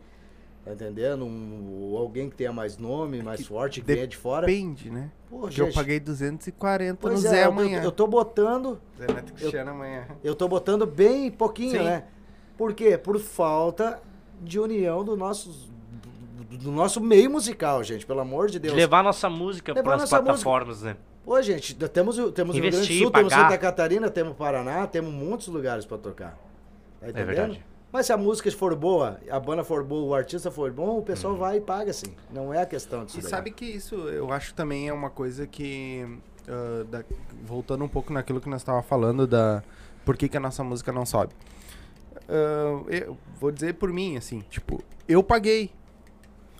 tá 0.64 0.72
entendendo? 0.72 1.24
Um- 1.24 1.96
alguém 1.96 2.30
que 2.30 2.36
tenha 2.36 2.52
mais 2.52 2.78
nome, 2.78 3.22
mais 3.22 3.46
forte, 3.46 3.80
que 3.80 3.86
de- 3.86 3.94
venha 3.94 4.06
de 4.06 4.16
fora. 4.16 4.46
depende, 4.46 4.90
né? 4.90 5.10
Pô, 5.28 5.40
Porque 5.40 5.60
eu 5.60 5.66
gente, 5.66 5.74
paguei 5.74 5.98
240 6.00 6.98
pois 7.00 7.22
no 7.22 7.26
é, 7.28 7.30
Zé 7.30 7.44
eu, 7.44 7.48
amanhã. 7.48 7.78
eu, 7.78 7.84
eu 7.84 7.92
tô 7.92 8.06
botando 8.06 8.80
Zé 8.98 9.06
Neto 9.12 9.32
Cristiano 9.32 9.70
amanhã. 9.70 10.06
Eu 10.22 10.34
tô 10.34 10.46
botando 10.48 10.86
bem 10.86 11.30
pouquinho, 11.30 11.72
Sim. 11.78 11.84
né? 11.84 12.04
Por 12.56 12.74
quê? 12.74 12.96
Por 12.98 13.18
falta 13.18 14.00
de 14.40 14.58
união 14.60 15.02
do 15.04 15.16
nosso, 15.16 15.70
do 16.50 16.70
nosso 16.70 17.00
meio 17.00 17.30
musical, 17.30 17.82
gente. 17.82 18.04
Pelo 18.06 18.20
amor 18.20 18.46
de 18.46 18.54
De 18.54 18.60
Deus. 18.60 18.74
levar 18.74 19.02
nossa 19.02 19.28
música 19.30 19.72
para 19.72 19.80
as 19.94 20.00
nossa 20.02 20.16
música. 20.16 20.22
plataformas, 20.22 20.82
né? 20.82 20.96
Pô, 21.24 21.40
gente, 21.40 21.74
temos, 21.74 22.18
o- 22.18 22.32
temos 22.32 22.50
o 22.54 22.58
Rio 22.58 22.62
Grande 22.62 22.76
do 22.76 22.80
Investir, 22.82 23.02
Sul, 23.02 23.10
temos 23.12 23.32
pagar. 23.32 23.44
Santa 23.48 23.58
Catarina, 23.58 24.10
temos 24.10 24.36
Paraná, 24.36 24.86
temos 24.86 25.12
muitos 25.12 25.46
lugares 25.48 25.84
pra 25.86 25.96
tocar. 25.96 26.36
Tá 27.00 27.08
entendendo? 27.08 27.26
verdade. 27.26 27.64
Mas 27.92 28.06
se 28.06 28.12
a 28.12 28.16
música 28.16 28.50
for 28.50 28.74
boa, 28.74 29.20
a 29.30 29.38
banda 29.38 29.62
for 29.62 29.84
boa, 29.84 30.02
o 30.04 30.14
artista 30.14 30.50
for 30.50 30.72
bom, 30.72 30.98
o 30.98 31.02
pessoal 31.02 31.36
vai 31.36 31.58
e 31.58 31.60
paga, 31.60 31.90
assim. 31.90 32.14
Não 32.32 32.52
é 32.52 32.62
a 32.62 32.66
questão 32.66 33.04
disso 33.04 33.18
E 33.18 33.22
daí. 33.22 33.30
sabe 33.30 33.50
que 33.50 33.66
isso 33.66 33.94
eu 34.08 34.32
acho 34.32 34.54
também 34.54 34.88
é 34.88 34.92
uma 34.92 35.10
coisa 35.10 35.46
que. 35.46 36.06
ah, 36.48 36.84
da- 36.90 37.04
voltando 37.44 37.84
um 37.84 37.88
pouco 37.88 38.12
naquilo 38.12 38.40
que 38.40 38.48
nós 38.48 38.62
estávamos 38.62 38.86
falando 38.86 39.26
da. 39.26 39.62
Por 40.06 40.16
que, 40.16 40.28
que 40.28 40.36
a 40.36 40.40
nossa 40.40 40.64
música 40.64 40.90
não 40.90 41.04
sobe? 41.04 41.34
Ah, 42.28 42.82
eu 42.88 43.16
vou 43.38 43.50
dizer 43.52 43.74
por 43.74 43.92
mim, 43.92 44.16
assim, 44.16 44.40
tipo, 44.48 44.82
eu 45.06 45.22
paguei. 45.22 45.70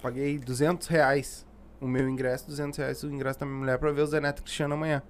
Paguei 0.03 0.39
200 0.39 0.87
reais 0.89 1.47
o 1.80 1.87
meu 1.89 2.09
ingresso, 2.09 2.47
200 2.47 2.76
reais 2.78 3.03
o 3.03 3.09
ingresso 3.11 3.41
da 3.41 3.47
minha 3.47 3.59
mulher 3.59 3.78
pra 3.78 3.91
ver 3.91 4.03
o 4.03 4.07
Zé 4.07 4.20
Neto 4.20 4.43
Cristiano 4.43 4.74
amanhã. 4.74 5.03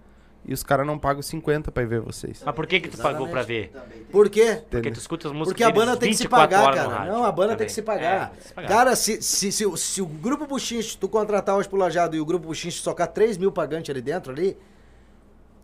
E 0.44 0.52
os 0.52 0.62
caras 0.64 0.84
não 0.84 0.98
pagam 0.98 1.22
50 1.22 1.70
pra 1.70 1.84
ir 1.84 1.86
ver 1.86 2.00
vocês. 2.00 2.42
Mas 2.44 2.54
por 2.54 2.66
que 2.66 2.80
que 2.80 2.88
tu 2.88 2.98
pagou 2.98 3.28
pra 3.28 3.42
ver? 3.42 3.72
Por 4.10 4.28
quê? 4.28 4.60
Porque 4.68 4.90
tu 4.90 4.98
escuta 4.98 5.28
as 5.28 5.32
músicas 5.32 5.52
Porque 5.52 5.62
a 5.62 5.70
banda 5.70 5.96
tem 5.96 6.10
que 6.10 6.16
se 6.16 6.24
24 6.24 6.48
pagar, 6.58 6.74
cara. 6.74 6.88
rádio 6.98 7.12
Não, 7.12 7.24
a 7.24 7.30
banda 7.30 7.42
também. 7.52 7.56
tem 7.58 7.66
que 7.68 7.72
se 7.72 7.80
É, 7.80 7.82
pagar. 7.84 8.30
que 8.32 8.48
se 8.48 8.52
pagar. 8.54 8.68
Cara, 8.68 8.96
se, 8.96 9.22
se, 9.22 9.52
se, 9.52 9.64
o- 9.66 9.76
se 9.76 10.02
o 10.02 10.06
grupo 10.06 10.44
Buchinche, 10.46 10.96
tu 10.98 11.08
contratar 11.08 11.56
hoje 11.56 11.68
pro 11.68 11.78
Lajado 11.78 12.16
e 12.16 12.20
o 12.20 12.24
grupo 12.26 12.48
Buchinche 12.48 12.80
socar 12.82 13.06
3 13.06 13.38
mil 13.38 13.52
pagantes 13.52 13.88
ali 13.90 14.00
dentro 14.02 14.32
ali, 14.32 14.56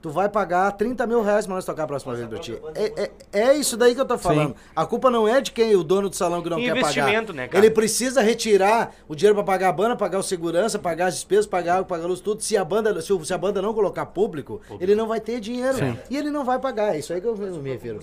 tu 0.00 0.10
vai 0.10 0.28
pagar 0.28 0.70
30 0.72 1.06
mil 1.06 1.22
reais 1.22 1.46
pra 1.46 1.54
nós 1.54 1.64
tocar 1.64 1.84
a 1.84 1.86
próxima 1.86 2.14
vez 2.14 2.28
pra 2.28 2.38
ti. 2.38 2.58
É, 2.74 3.02
é, 3.04 3.10
é 3.32 3.54
isso 3.54 3.76
daí 3.76 3.94
que 3.94 4.00
eu 4.00 4.04
tô 4.04 4.18
falando. 4.18 4.54
A 4.74 4.86
culpa 4.86 5.10
não 5.10 5.26
é 5.26 5.40
de 5.40 5.52
quem, 5.52 5.74
o 5.74 5.82
dono 5.82 6.08
do 6.08 6.16
salão 6.16 6.42
que 6.42 6.50
não 6.50 6.58
quer 6.58 6.74
pagar. 6.74 6.80
Investimento, 6.80 7.32
né, 7.32 7.48
cara? 7.48 7.64
Ele 7.64 7.74
precisa 7.74 8.20
retirar 8.22 8.94
o 9.08 9.14
dinheiro 9.14 9.34
pra 9.34 9.44
pagar 9.44 9.68
a 9.68 9.72
banda, 9.72 9.96
pagar 9.96 10.18
o 10.18 10.22
segurança, 10.22 10.78
pagar 10.78 11.06
as 11.06 11.14
despesas, 11.14 11.46
pagar 11.46 11.74
água, 11.74 11.84
pagar 11.84 12.04
a 12.04 12.08
luz, 12.08 12.20
tudo. 12.20 12.42
Se 12.42 12.56
a 12.56 12.64
banda, 12.64 13.00
se, 13.00 13.24
se 13.24 13.34
a 13.34 13.38
banda 13.38 13.60
não 13.60 13.74
colocar 13.74 14.06
público, 14.06 14.60
ele 14.80 14.94
não 14.94 15.06
vai 15.06 15.20
ter 15.20 15.40
dinheiro. 15.40 15.78
E 16.08 16.16
ele 16.16 16.30
não 16.30 16.44
vai 16.44 16.58
pagar. 16.58 16.94
É 16.94 16.98
isso 16.98 17.12
aí 17.12 17.20
que 17.20 17.26
eu 17.26 17.36
me 17.36 17.70
refiro. 17.70 18.00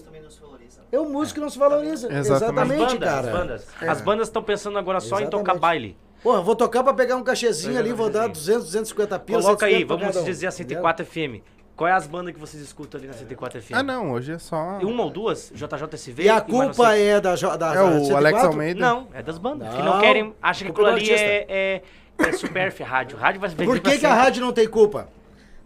É 0.92 1.00
o 1.00 1.06
músico 1.06 1.36
que 1.36 1.42
não 1.42 1.50
se 1.50 1.58
valoriza. 1.58 2.08
Exatamente. 2.14 2.82
Exatamente, 2.82 2.84
as 2.84 2.94
bandas, 2.94 3.00
cara. 3.00 3.28
As 3.28 3.34
bandas, 3.34 3.66
as 3.82 4.02
bandas 4.02 4.28
estão 4.28 4.44
pensando 4.44 4.78
agora 4.78 5.00
só 5.00 5.20
em 5.20 5.26
tocar 5.26 5.54
Exatamente. 5.54 5.62
baile. 5.62 5.98
Pô, 6.24 6.42
vou 6.42 6.56
tocar 6.56 6.84
pra 6.84 6.94
pegar 6.94 7.16
um 7.18 7.24
cachezinho 7.24 7.78
ali, 7.78 7.92
vou 7.92 8.10
dar 8.10 8.28
cachezinho. 8.28 8.60
200, 8.60 8.66
250 8.66 9.20
pila. 9.20 9.42
Coloca 9.42 9.66
aí, 9.66 9.74
150 9.74 10.04
pra 10.04 10.12
vamos 10.12 10.26
dizer 10.26 10.48
a 10.48 10.52
104 10.52 11.06
FM. 11.06 11.44
Qual 11.76 11.88
é 11.90 11.92
as 11.92 12.08
bandas 12.08 12.34
que 12.34 12.40
vocês 12.40 12.64
escutam 12.64 12.98
ali 12.98 13.08
na 13.08 13.14
104 13.14 13.62
FM? 13.62 13.74
Ah, 13.74 13.84
não, 13.84 14.12
hoje 14.12 14.32
é 14.32 14.40
só. 14.40 14.80
Uma 14.82 15.04
ou 15.04 15.10
duas? 15.10 15.52
JJSV? 15.54 16.24
E 16.24 16.30
a 16.30 16.36
não 16.36 16.42
culpa 16.42 16.96
é 16.96 17.20
da, 17.20 17.36
da 17.36 17.76
É 17.76 17.82
o 17.84 18.06
104? 18.06 18.16
Alex 18.16 18.44
Almeida. 18.46 18.80
Não, 18.80 19.08
é 19.14 19.22
das 19.22 19.38
bandas. 19.38 19.70
que 19.70 19.78
Não, 19.80 19.86
não 19.86 20.00
querem. 20.00 20.34
Acham 20.42 20.66
que 20.68 20.72
aquilo 20.72 20.88
ali 20.88 21.10
é, 21.12 21.46
é, 21.50 21.82
é 22.18 22.32
supérfluo, 22.32 22.88
rádio. 22.88 23.18
Rádio 23.18 23.42
vai 23.42 23.50
Por 23.50 23.80
que, 23.82 23.98
que 23.98 24.06
a 24.06 24.14
rádio 24.14 24.42
não 24.42 24.54
tem 24.54 24.68
culpa? 24.70 25.10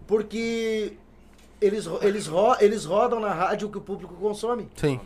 Porque 0.07 0.93
eles, 1.61 1.87
eles, 2.01 2.25
ro- 2.25 2.57
eles 2.59 2.85
rodam 2.85 3.19
na 3.19 3.31
rádio 3.31 3.67
o 3.67 3.71
que 3.71 3.77
o 3.77 3.81
público 3.81 4.15
consome. 4.15 4.67
Sim. 4.75 4.99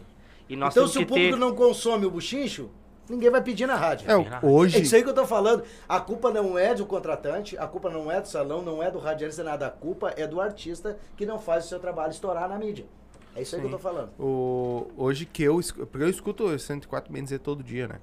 E 0.48 0.56
nós 0.56 0.74
então 0.74 0.84
temos 0.84 0.92
se 0.94 1.00
que 1.00 1.04
o 1.04 1.08
público 1.08 1.34
ter... 1.34 1.40
não 1.40 1.54
consome 1.54 2.06
o 2.06 2.12
buchincho, 2.12 2.70
ninguém 3.10 3.30
vai 3.30 3.42
pedir 3.42 3.66
na 3.68 3.76
rádio. 3.76 4.10
É, 4.10 4.16
o- 4.16 4.22
Verdade. 4.24 4.46
É 4.46 4.50
hoje. 4.50 4.82
isso 4.82 4.96
aí 4.96 5.04
que 5.04 5.10
eu 5.10 5.14
tô 5.14 5.26
falando. 5.26 5.64
A 5.88 6.00
culpa 6.00 6.32
não 6.32 6.58
é 6.58 6.74
do 6.74 6.86
contratante, 6.86 7.58
a 7.58 7.68
culpa 7.68 7.90
não 7.90 8.12
é 8.12 8.20
do 8.22 8.28
salão, 8.28 8.62
não 8.62 8.82
é 8.84 8.90
do 8.92 9.00
radialista, 9.00 9.44
nada. 9.44 9.68
A 9.68 9.70
culpa 9.72 10.14
é 10.18 10.26
do 10.28 10.40
artista 10.42 10.98
que 11.18 11.26
não 11.26 11.40
faz 11.40 11.66
o 11.66 11.68
seu 11.70 11.80
trabalho 11.80 12.12
estourar 12.12 12.48
na 12.50 12.58
mídia. 12.58 12.86
É 13.36 13.42
isso 13.42 13.56
aí 13.56 13.62
que 13.62 13.68
eu 13.68 13.72
tô 13.72 13.80
falando. 13.80 14.12
O, 14.20 14.88
hoje 14.96 15.26
que 15.26 15.42
eu 15.44 15.60
escuto, 15.60 15.88
porque 15.88 16.04
eu 16.06 16.10
escuto 16.10 16.44
o 16.46 16.60
104 16.60 17.12
bem 17.12 17.24
dizer 17.24 17.40
todo 17.40 17.64
dia, 17.64 17.88
né? 17.88 17.96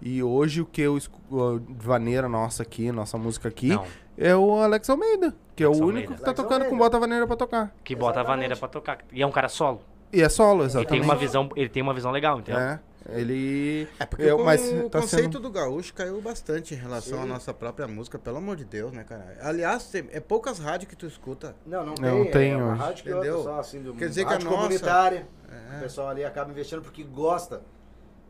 E 0.00 0.22
hoje 0.22 0.60
o 0.60 0.66
que 0.66 0.80
eu 0.82 0.96
escuto, 0.96 1.22
vaneira 1.70 2.28
nossa 2.28 2.62
aqui, 2.62 2.92
nossa 2.92 3.16
música 3.18 3.48
aqui, 3.48 3.70
Não. 3.70 3.84
é 4.16 4.36
o 4.36 4.60
Alex 4.60 4.88
Almeida, 4.90 5.34
que 5.56 5.62
é 5.64 5.66
Alex 5.66 5.80
o 5.80 5.84
Almeida. 5.84 5.98
único 6.08 6.14
que 6.14 6.20
tá 6.20 6.26
Alex 6.30 6.36
tocando 6.42 6.58
com 6.60 6.64
Almeida. 6.66 6.84
bota 6.84 6.98
vaneira 7.00 7.26
pra 7.26 7.34
tocar. 7.36 7.74
Que 7.82 7.96
bota 7.96 8.20
a 8.20 8.22
vaneira 8.22 8.54
pra 8.56 8.68
tocar. 8.68 8.98
E 9.12 9.22
é 9.22 9.26
um 9.26 9.30
cara 9.32 9.48
solo. 9.48 9.80
E 10.12 10.22
é 10.22 10.28
solo, 10.28 10.60
Ele 10.60 10.66
exatamente. 10.66 10.88
tem 10.90 11.00
uma 11.02 11.16
visão, 11.16 11.48
ele 11.56 11.68
tem 11.68 11.82
uma 11.82 11.94
visão 11.94 12.12
legal, 12.12 12.38
entendeu? 12.38 12.60
É, 12.60 12.78
ele... 13.10 13.88
É 13.98 14.06
porque 14.06 14.24
eu, 14.24 14.36
o, 14.38 14.44
mas 14.44 14.60
o 14.72 14.88
tá 14.90 15.00
conceito 15.00 15.24
sendo... 15.34 15.40
do 15.40 15.50
gaúcho 15.50 15.92
caiu 15.94 16.20
bastante 16.20 16.74
em 16.74 16.76
relação 16.76 17.22
à 17.22 17.26
nossa 17.26 17.52
própria 17.54 17.86
música, 17.86 18.18
pelo 18.18 18.38
amor 18.38 18.56
de 18.56 18.64
Deus, 18.64 18.92
né, 18.92 19.04
cara? 19.04 19.36
Aliás, 19.40 19.86
tem- 19.88 20.08
é 20.12 20.20
poucas 20.20 20.58
rádios 20.58 20.88
que 20.90 20.96
tu 20.96 21.06
escuta. 21.06 21.54
Não, 21.66 21.84
não 21.84 21.94
Não 22.00 22.22
tem. 22.24 22.30
tem 22.32 22.50
é 22.52 22.56
hoje. 22.56 22.78
rádio 22.80 23.04
que 23.04 23.10
Entendeu? 23.10 23.36
outra 23.38 23.52
só, 23.52 23.60
assim, 23.60 23.82
do, 23.82 23.94
Quer 23.94 24.08
dizer 24.08 24.22
que 24.22 24.28
a 24.28 24.32
rádio 24.32 24.46
nossa- 24.46 24.56
comunitária. 24.62 25.28
É. 25.72 25.76
O 25.76 25.80
pessoal 25.80 26.08
ali 26.08 26.24
acaba 26.24 26.50
investindo 26.50 26.82
porque 26.82 27.02
gosta 27.04 27.62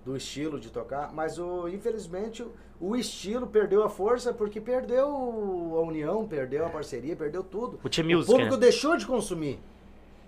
do 0.04 0.16
estilo 0.16 0.60
de 0.60 0.70
tocar, 0.70 1.12
mas 1.12 1.38
o, 1.38 1.66
infelizmente 1.68 2.42
o, 2.42 2.52
o 2.80 2.94
estilo 2.94 3.46
perdeu 3.46 3.82
a 3.82 3.88
força 3.88 4.32
porque 4.32 4.60
perdeu 4.60 5.06
a 5.08 5.80
união, 5.80 6.26
perdeu 6.28 6.64
a 6.64 6.68
parceria, 6.68 7.16
perdeu 7.16 7.42
tudo. 7.42 7.80
O 7.82 7.88
o 8.20 8.24
público 8.24 8.54
né? 8.54 8.56
deixou 8.60 8.96
de 8.96 9.04
consumir. 9.06 9.58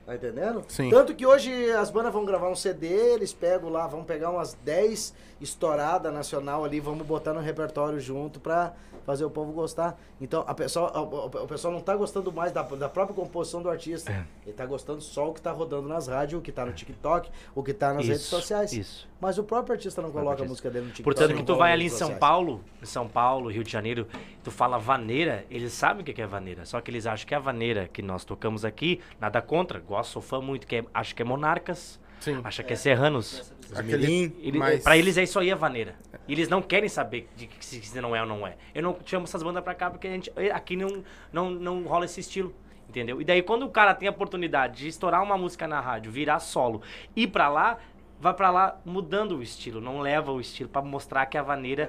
Tá 0.08 0.14
entendendo? 0.14 0.64
Sim. 0.68 0.88
Tanto 0.88 1.14
que 1.14 1.26
hoje 1.26 1.70
as 1.72 1.90
bandas 1.90 2.10
vão 2.10 2.24
gravar 2.24 2.48
um 2.48 2.56
CD, 2.56 2.86
eles 2.86 3.34
pegam 3.34 3.68
lá, 3.68 3.86
vão 3.86 4.02
pegar 4.02 4.30
umas 4.30 4.54
10 4.54 5.12
estouradas 5.38 6.10
nacional 6.10 6.64
ali, 6.64 6.80
vamos 6.80 7.06
botar 7.06 7.34
no 7.34 7.40
repertório 7.40 8.00
junto 8.00 8.40
pra 8.40 8.72
fazer 9.04 9.26
o 9.26 9.30
povo 9.30 9.52
gostar. 9.52 10.00
Então, 10.18 10.42
a 10.46 10.54
pessoa, 10.54 10.98
o, 10.98 11.26
o- 11.26 11.46
pessoal 11.46 11.74
não 11.74 11.82
tá 11.82 11.94
gostando 11.94 12.32
mais 12.32 12.52
da, 12.52 12.62
da 12.62 12.88
própria 12.88 13.14
composição 13.14 13.60
do 13.60 13.68
artista. 13.68 14.10
É. 14.10 14.24
Ele 14.46 14.54
tá 14.54 14.64
gostando 14.64 15.02
só 15.02 15.28
o 15.28 15.34
que 15.34 15.42
tá 15.42 15.52
rodando 15.52 15.86
nas 15.86 16.08
rádios, 16.08 16.40
o 16.40 16.42
que 16.42 16.52
tá 16.52 16.64
no 16.64 16.72
TikTok, 16.72 17.30
o 17.54 17.62
que 17.62 17.74
tá 17.74 17.92
nas 17.92 18.06
redes 18.06 18.22
Isso, 18.22 18.30
sociais. 18.34 18.72
Isso. 18.72 19.06
Mas 19.20 19.36
o 19.36 19.42
próprio 19.42 19.74
artista 19.74 20.00
não 20.00 20.12
coloca 20.12 20.42
a 20.42 20.46
música 20.46 20.70
dele 20.70 20.86
no 20.86 20.92
TikTok. 20.92 21.04
Portanto, 21.04 21.36
que 21.36 21.42
tu 21.42 21.56
vai 21.56 21.72
ali 21.72 21.86
em 21.86 21.88
São. 21.88 22.16
Paulo, 22.16 22.64
em 22.80 22.86
São 22.86 23.08
Paulo, 23.08 23.50
Rio 23.50 23.64
de 23.64 23.70
Janeiro, 23.70 24.06
tu 24.44 24.50
fala 24.50 24.78
vaneira, 24.78 25.44
eles 25.50 25.72
sabem 25.72 26.02
o 26.02 26.04
que 26.04 26.12
que 26.12 26.22
é 26.22 26.26
vaneira. 26.26 26.64
Só 26.64 26.80
que 26.80 26.90
eles 26.90 27.06
acham 27.06 27.26
que 27.26 27.34
a 27.34 27.38
vaneira 27.38 27.88
que 27.88 28.00
nós 28.00 28.24
tocamos 28.24 28.64
aqui, 28.64 29.00
nada 29.20 29.42
contra, 29.42 29.80
gosto, 29.80 30.12
sou 30.12 30.22
fã 30.22 30.40
muito, 30.40 30.66
que 30.66 30.76
é, 30.76 30.84
acho 30.94 31.14
que 31.16 31.22
é 31.22 31.24
Monarcas, 31.24 32.00
Sim. 32.20 32.40
acha 32.44 32.62
que 32.62 32.72
é 32.72 32.76
Serranos. 32.76 33.52
Aquele... 33.74 34.32
Ele, 34.40 34.58
mas... 34.58 34.82
Pra 34.82 34.96
eles 34.96 35.18
é 35.18 35.24
isso 35.24 35.38
aí 35.38 35.50
a 35.50 35.56
vaneira. 35.56 35.96
E 36.26 36.32
eles 36.32 36.48
não 36.48 36.62
querem 36.62 36.88
saber 36.88 37.28
de 37.36 37.46
que 37.46 37.64
se, 37.64 37.82
se 37.82 38.00
não 38.00 38.14
é 38.14 38.20
ou 38.20 38.26
não 38.26 38.46
é. 38.46 38.56
Eu 38.74 38.82
não 38.82 38.96
chamo 39.04 39.24
essas 39.24 39.42
bandas 39.42 39.64
pra 39.64 39.74
cá 39.74 39.90
porque 39.90 40.06
a 40.06 40.10
gente, 40.10 40.32
aqui 40.52 40.76
não, 40.76 41.02
não, 41.32 41.50
não 41.50 41.82
rola 41.84 42.04
esse 42.04 42.20
estilo. 42.20 42.54
Entendeu? 42.88 43.20
E 43.20 43.24
daí, 43.24 43.42
quando 43.42 43.66
o 43.66 43.68
cara 43.68 43.94
tem 43.94 44.08
a 44.08 44.10
oportunidade 44.10 44.78
de 44.78 44.88
estourar 44.88 45.22
uma 45.22 45.36
música 45.36 45.68
na 45.68 45.78
rádio, 45.78 46.10
virar 46.10 46.38
solo, 46.38 46.80
ir 47.14 47.26
pra 47.26 47.50
lá, 47.50 47.78
vai 48.20 48.34
pra 48.34 48.50
lá 48.50 48.80
mudando 48.84 49.36
o 49.36 49.42
estilo, 49.42 49.80
não 49.80 50.00
leva 50.00 50.32
o 50.32 50.40
estilo 50.40 50.68
pra 50.68 50.82
mostrar 50.82 51.24
que 51.26 51.38
a 51.38 51.42
vaneira 51.42 51.88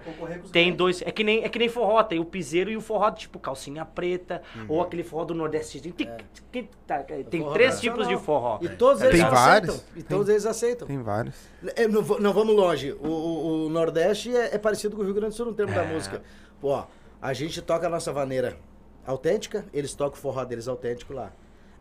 tem 0.52 0.72
dois. 0.74 1.02
É 1.02 1.12
que, 1.12 1.24
nem, 1.24 1.44
é 1.44 1.50
que 1.50 1.58
nem 1.58 1.68
forró, 1.70 2.02
tem 2.04 2.20
o 2.20 2.26
piseiro 2.26 2.70
e 2.70 2.78
o 2.78 2.82
forró, 2.82 3.10
tipo 3.12 3.40
calcinha 3.40 3.84
preta, 3.86 4.42
Uhum. 4.56 4.66
ou 4.70 4.82
aquele 4.82 5.04
forró 5.04 5.26
do 5.26 5.34
Nordeste. 5.34 5.82
Tem, 5.82 5.92
tem, 5.92 6.08
tem, 6.52 6.70
tá, 6.86 7.00
tem 7.04 7.42
forró 7.42 7.54
três 7.54 7.80
tipos 7.80 8.08
de 8.08 8.18
forró. 8.18 8.60
E 8.62 8.70
todos 8.70 9.02
É, 9.02 9.08
eles 9.08 9.20
tem 9.20 9.26
aceitam. 9.28 9.46
vários. 9.50 9.76
E 9.92 9.94
Tem. 9.94 10.04
todos 10.04 10.30
eles 10.30 10.46
aceitam. 10.46 10.88
Tem 10.88 11.02
vários. 11.02 11.36
É, 11.76 11.88
não, 11.88 12.02
não 12.02 12.34
vamos 12.34 12.56
longe. 12.56 12.92
O, 12.94 13.08
o- 13.08 13.66
o 13.66 13.70
Nordeste 13.70 14.36
é, 14.36 14.56
é 14.56 14.58
parecido 14.58 14.96
com 14.96 15.02
o 15.02 15.06
Rio 15.06 15.14
Grande 15.14 15.34
do 15.34 15.36
Sul 15.38 15.48
no 15.48 15.54
termo 15.54 15.74
da 15.74 15.84
É. 15.84 15.94
música. 15.94 16.22
Pô, 16.62 16.70
ó, 16.70 16.86
a 17.22 17.34
gente 17.34 17.62
toca 17.62 17.88
a 17.88 17.90
nossa 17.90 18.12
vaneira 18.14 18.58
autêntica, 19.06 19.66
eles 19.74 19.94
tocam 19.96 20.18
o 20.18 20.22
forró 20.22 20.44
deles 20.46 20.68
autêntico 20.68 21.14
lá. 21.14 21.32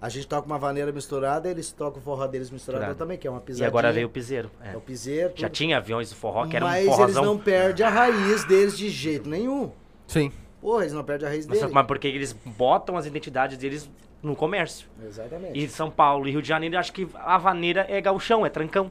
A 0.01 0.09
gente 0.09 0.29
toca 0.29 0.47
uma 0.47 0.59
vaneira 0.59 0.93
misturada, 0.93 1.51
eles 1.51 1.73
tocam 1.73 2.01
o 2.01 2.03
forró 2.03 2.27
deles 2.27 2.51
misturado 2.51 2.83
Misturado. 2.83 2.99
também, 2.99 3.19
que 3.19 3.27
é 3.27 3.31
uma 3.31 3.41
E 3.41 3.43
pisadinha. 3.43 3.69
agora 3.69 3.93
veio 3.93 4.07
o 4.07 4.11
piseiro. 4.11 4.51
é. 4.63 4.75
É 4.75 4.77
o 4.77 4.81
piseiro. 4.81 5.33
Já 5.35 5.49
tudo. 5.49 5.57
tinha 5.57 5.77
aviões 5.77 6.09
do 6.11 6.15
forró, 6.17 6.47
que 6.47 6.55
era 6.57 6.65
um 6.65 6.69
Mas 6.69 6.85
eles 6.85 6.95
forrozão. 6.97 7.25
não 7.25 7.39
perdem 7.39 7.85
a 7.85 7.91
raiz 7.91 8.45
deles 8.45 8.79
de 8.79 8.89
jeito 8.89 9.29
nenhum. 9.29 9.73
Sim. 10.07 10.31
Porra, 10.61 10.83
eles 10.83 10.93
não 10.93 11.03
perdem 11.05 11.27
a 11.27 11.31
raiz 11.31 11.47
Mas, 11.47 11.59
deles. 11.59 11.73
mas 11.75 11.87
porque 11.87 12.07
eles 12.07 12.33
botam 12.33 12.97
as 12.97 13.07
identidades 13.07 13.59
deles 13.59 13.91
no 14.23 14.35
comércio. 14.35 14.89
Exatamente. 15.05 15.59
E 15.59 15.69
São 15.69 15.91
Paulo 15.91 16.27
e 16.29 16.31
Rio 16.33 16.43
de 16.43 16.49
Janeiro, 16.49 16.77
acho 16.79 16.93
que 16.93 17.09
a 17.15 17.39
vaneira 17.39 17.87
é 17.89 18.01
gauchão, 18.01 18.45
é 18.47 18.51
trancão. 18.51 18.91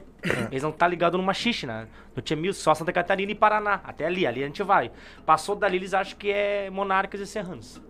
Eles 0.50 0.62
não 0.62 0.72
tá 0.72 0.86
ligado 0.88 1.16
numa 1.18 1.34
xixi, 1.34 1.66
né? 1.66 1.86
No 2.16 2.22
Tchemil, 2.22 2.52
só 2.54 2.74
Santa 2.74 2.92
Catarina 2.92 3.32
e 3.32 3.34
Paraná. 3.34 3.80
Até 3.84 4.06
ali, 4.06 4.26
ali 4.26 4.42
a 4.42 4.46
gente 4.46 4.62
vai. 4.62 4.90
Passou 5.26 5.54
dali, 5.54 5.76
eles 5.76 5.92
acham 5.94 6.18
que 6.18 6.30
é 6.30 6.70
monarcas 6.70 7.20
e 7.20 7.26
serranos. 7.26 7.80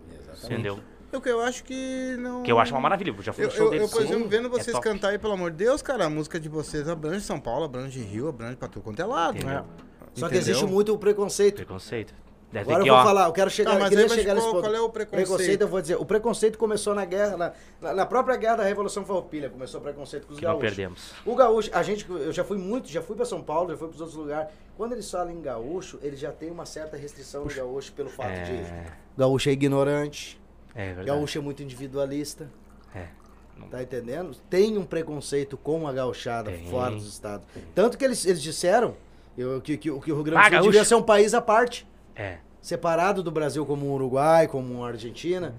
Entendeu? 0.43 0.79
Eu, 1.11 1.21
eu 1.25 1.41
acho 1.41 1.63
que 1.63 2.15
não. 2.19 2.43
Que 2.43 2.51
eu 2.51 2.59
acho 2.59 2.73
uma 2.73 2.81
maravilha. 2.81 3.09
Eu 3.15 3.21
já 3.21 3.33
fui 3.33 3.43
Eu, 3.43 3.47
no 3.49 3.53
show 3.55 3.65
eu, 3.65 3.71
deles. 3.71 3.85
eu, 3.91 3.97
por 3.97 4.03
exemplo, 4.05 4.23
Sim, 4.23 4.27
vendo 4.29 4.45
é 4.47 4.49
vocês 4.49 4.71
top. 4.71 4.81
cantar 4.83 5.09
aí, 5.09 5.17
pelo 5.17 5.33
amor 5.33 5.51
de 5.51 5.57
Deus, 5.57 5.81
cara, 5.81 6.05
a 6.05 6.09
música 6.09 6.39
de 6.39 6.47
vocês 6.49 6.87
abrange 6.87 7.21
São 7.25 7.39
Paulo, 7.39 7.65
abrange 7.65 7.99
Rio, 7.99 8.27
abrange 8.29 8.55
pra 8.57 8.67
tudo 8.67 8.83
quanto 8.83 9.01
é 9.01 9.05
lado. 9.05 9.37
Entendeu? 9.37 9.55
né? 9.61 9.65
Só 10.13 10.27
que 10.29 10.35
existe 10.37 10.65
muito 10.65 10.93
o 10.93 10.97
preconceito. 10.97 11.55
Preconceito. 11.55 12.13
Deve 12.51 12.63
Agora 12.71 12.83
ter 12.83 12.89
eu 12.89 12.93
que, 12.95 12.97
vou 12.97 12.99
ó, 12.99 13.03
falar, 13.03 13.27
eu 13.27 13.31
quero 13.31 13.49
chegar, 13.51 13.73
Tá, 13.73 13.79
mas 13.79 13.89
queria 13.89 14.09
chegar 14.09 14.33
nesse 14.33 14.47
qual- 14.47 14.55
ponto. 14.55 14.63
qual 14.65 14.75
é 14.75 14.81
o 14.81 14.89
preconceito? 14.89 15.61
eu 15.61 15.67
vou 15.67 15.79
dizer. 15.81 15.95
O 15.97 16.05
preconceito 16.05 16.57
começou 16.57 16.95
na 16.95 17.05
guerra, 17.05 17.37
na, 17.79 17.93
na- 17.93 18.05
própria 18.07 18.35
guerra 18.37 18.55
da 18.55 18.63
Revolução 18.63 19.05
Farroupilha, 19.05 19.51
começou 19.51 19.79
o 19.79 19.83
preconceito 19.83 20.25
com 20.25 20.33
os 20.33 20.39
que 20.39 20.45
não 20.45 20.53
gaúchos. 20.53 20.67
perdemos. 20.69 21.11
O 21.23 21.35
gaúcho, 21.35 21.69
a 21.71 21.83
gente, 21.83 22.09
eu 22.09 22.31
já 22.33 22.43
fui 22.43 22.57
muito, 22.57 22.89
já 22.89 23.03
fui 23.03 23.15
pra 23.15 23.23
São 23.25 23.43
Paulo, 23.43 23.69
já 23.69 23.77
fui 23.77 23.87
pros 23.87 24.01
outros 24.01 24.17
lugares. 24.17 24.49
Quando 24.75 24.93
eles 24.93 25.09
falam 25.11 25.29
em 25.31 25.39
gaúcho, 25.41 25.99
eles 26.01 26.19
já 26.19 26.31
tem 26.31 26.49
uma 26.49 26.65
certa 26.65 26.97
restrição 26.97 27.45
no 27.45 27.53
gaúcho 27.53 27.91
pelo 27.93 28.09
fato 28.09 28.29
de 28.31 28.51
É, 28.53 28.85
gaúcho 29.15 29.49
é 29.49 29.51
ignorante, 29.51 30.38
é 30.81 30.85
verdade. 30.87 31.07
gaúcho 31.07 31.37
é 31.37 31.41
muito 31.41 31.61
individualista. 31.63 32.49
É. 32.95 33.07
Tá 33.69 33.83
entendendo? 33.83 34.35
Tem 34.49 34.77
um 34.77 34.85
preconceito 34.85 35.57
com 35.57 35.85
a 35.85 35.91
gauchada 35.91 36.49
Tem. 36.51 36.65
fora 36.69 36.95
dos 36.95 37.05
estados. 37.07 37.45
Tanto 37.75 37.97
que 37.97 38.05
eles, 38.05 38.25
eles 38.25 38.41
disseram 38.41 38.95
eu, 39.37 39.59
que, 39.61 39.75
que, 39.77 39.89
que 39.99 40.11
o 40.11 40.15
Rio 40.15 40.23
Grande 40.23 40.39
Ah, 40.39 40.43
do 40.43 40.45
Sul 40.45 40.51
gaúcho. 40.51 40.71
devia 40.71 40.85
ser 40.85 40.95
um 40.95 41.03
país 41.03 41.33
à 41.33 41.41
parte. 41.41 41.85
É. 42.15 42.37
separado 42.61 43.21
do 43.23 43.31
Brasil 43.31 43.65
como 43.65 43.85
o 43.87 43.93
Uruguai, 43.93 44.47
como 44.47 44.83
a 44.83 44.87
Argentina. 44.89 45.55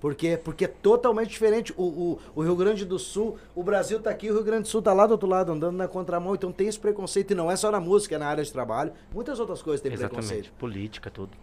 Por 0.00 0.14
quê? 0.14 0.38
Porque 0.42 0.64
é 0.64 0.68
totalmente 0.68 1.28
diferente. 1.30 1.74
O, 1.76 1.82
o, 1.82 2.18
o 2.36 2.42
Rio 2.42 2.54
Grande 2.54 2.84
do 2.84 2.98
Sul, 2.98 3.36
o 3.54 3.62
Brasil 3.62 4.00
tá 4.00 4.10
aqui, 4.10 4.30
o 4.30 4.34
Rio 4.34 4.44
Grande 4.44 4.62
do 4.62 4.68
Sul 4.68 4.80
tá 4.80 4.92
lá 4.92 5.06
do 5.06 5.12
outro 5.12 5.28
lado, 5.28 5.50
andando 5.52 5.76
na 5.76 5.88
contramão. 5.88 6.34
Então 6.34 6.52
tem 6.52 6.68
esse 6.68 6.78
preconceito. 6.78 7.32
E 7.32 7.34
não 7.34 7.50
é 7.50 7.56
só 7.56 7.70
na 7.70 7.80
música, 7.80 8.14
é 8.14 8.18
na 8.18 8.26
área 8.28 8.44
de 8.44 8.52
trabalho. 8.52 8.92
Muitas 9.12 9.40
outras 9.40 9.60
coisas 9.60 9.80
tem 9.82 9.92
Exatamente. 9.92 10.26
preconceito. 10.26 10.52
Política, 10.58 11.10
tudo. 11.10 11.36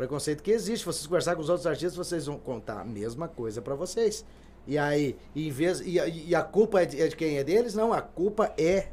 Preconceito 0.00 0.42
que 0.42 0.50
existe. 0.50 0.86
Vocês 0.86 1.06
conversar 1.06 1.36
com 1.36 1.42
os 1.42 1.50
outros 1.50 1.66
artistas, 1.66 1.94
vocês 1.94 2.24
vão 2.24 2.38
contar 2.38 2.80
a 2.80 2.84
mesma 2.84 3.28
coisa 3.28 3.60
pra 3.60 3.74
vocês. 3.74 4.24
E 4.66 4.78
aí, 4.78 5.14
em 5.36 5.50
vez. 5.50 5.80
E, 5.80 6.00
a- 6.00 6.08
e 6.08 6.34
a 6.34 6.42
culpa 6.42 6.80
é 6.80 6.86
de, 6.86 7.02
é 7.02 7.06
de 7.06 7.14
quem? 7.14 7.36
É 7.36 7.44
deles? 7.44 7.74
Não, 7.74 7.92
a 7.92 8.00
culpa 8.00 8.50
é 8.56 8.88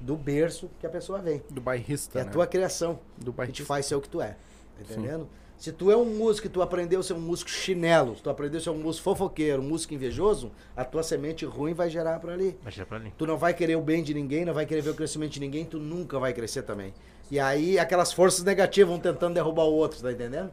do 0.00 0.16
berço 0.16 0.70
que 0.80 0.86
a 0.86 0.88
pessoa 0.90 1.18
vem. 1.18 1.42
Do 1.50 1.60
bairrista, 1.60 2.18
É 2.18 2.22
a 2.22 2.24
né? 2.24 2.30
tua 2.30 2.46
criação. 2.46 2.98
Do 3.18 3.26
que 3.26 3.30
te 3.32 3.36
bairrista. 3.36 3.64
faz 3.66 3.84
ser 3.84 3.94
o 3.94 4.00
que 4.00 4.08
tu 4.08 4.22
é. 4.22 4.36
Tá 4.78 4.80
entendendo? 4.94 5.28
Se 5.58 5.70
tu 5.70 5.90
é 5.90 5.96
um 5.96 6.06
músico 6.06 6.46
e 6.46 6.50
tu 6.50 6.62
aprendeu 6.62 7.00
a 7.00 7.02
ser 7.02 7.12
um 7.12 7.20
músico 7.20 7.50
chinelo, 7.50 8.16
se 8.16 8.22
tu 8.22 8.30
aprendeu 8.30 8.58
a 8.58 8.62
ser 8.62 8.70
um 8.70 8.78
músico 8.78 9.04
fofoqueiro, 9.04 9.60
um 9.60 9.64
músico 9.68 9.92
invejoso, 9.92 10.50
a 10.74 10.82
tua 10.82 11.02
semente 11.02 11.44
ruim 11.44 11.74
vai 11.74 11.90
gerar 11.90 12.18
por 12.20 12.30
ali. 12.30 12.58
Vai 12.62 12.72
tirar 12.72 12.86
pra 12.86 12.96
ali. 12.96 13.12
Tu 13.18 13.26
não 13.26 13.36
vai 13.36 13.52
querer 13.52 13.76
o 13.76 13.82
bem 13.82 14.02
de 14.02 14.12
ninguém, 14.14 14.46
não 14.46 14.54
vai 14.54 14.64
querer 14.64 14.80
ver 14.80 14.90
o 14.90 14.94
crescimento 14.94 15.32
de 15.32 15.40
ninguém, 15.40 15.64
tu 15.66 15.78
nunca 15.78 16.18
vai 16.18 16.32
crescer 16.32 16.62
também. 16.62 16.92
E 17.32 17.40
aí 17.40 17.78
aquelas 17.78 18.12
forças 18.12 18.44
negativas 18.44 18.90
vão 18.90 19.00
tentando 19.00 19.32
derrubar 19.32 19.64
o 19.64 19.72
outro, 19.72 20.02
tá 20.02 20.12
entendendo? 20.12 20.52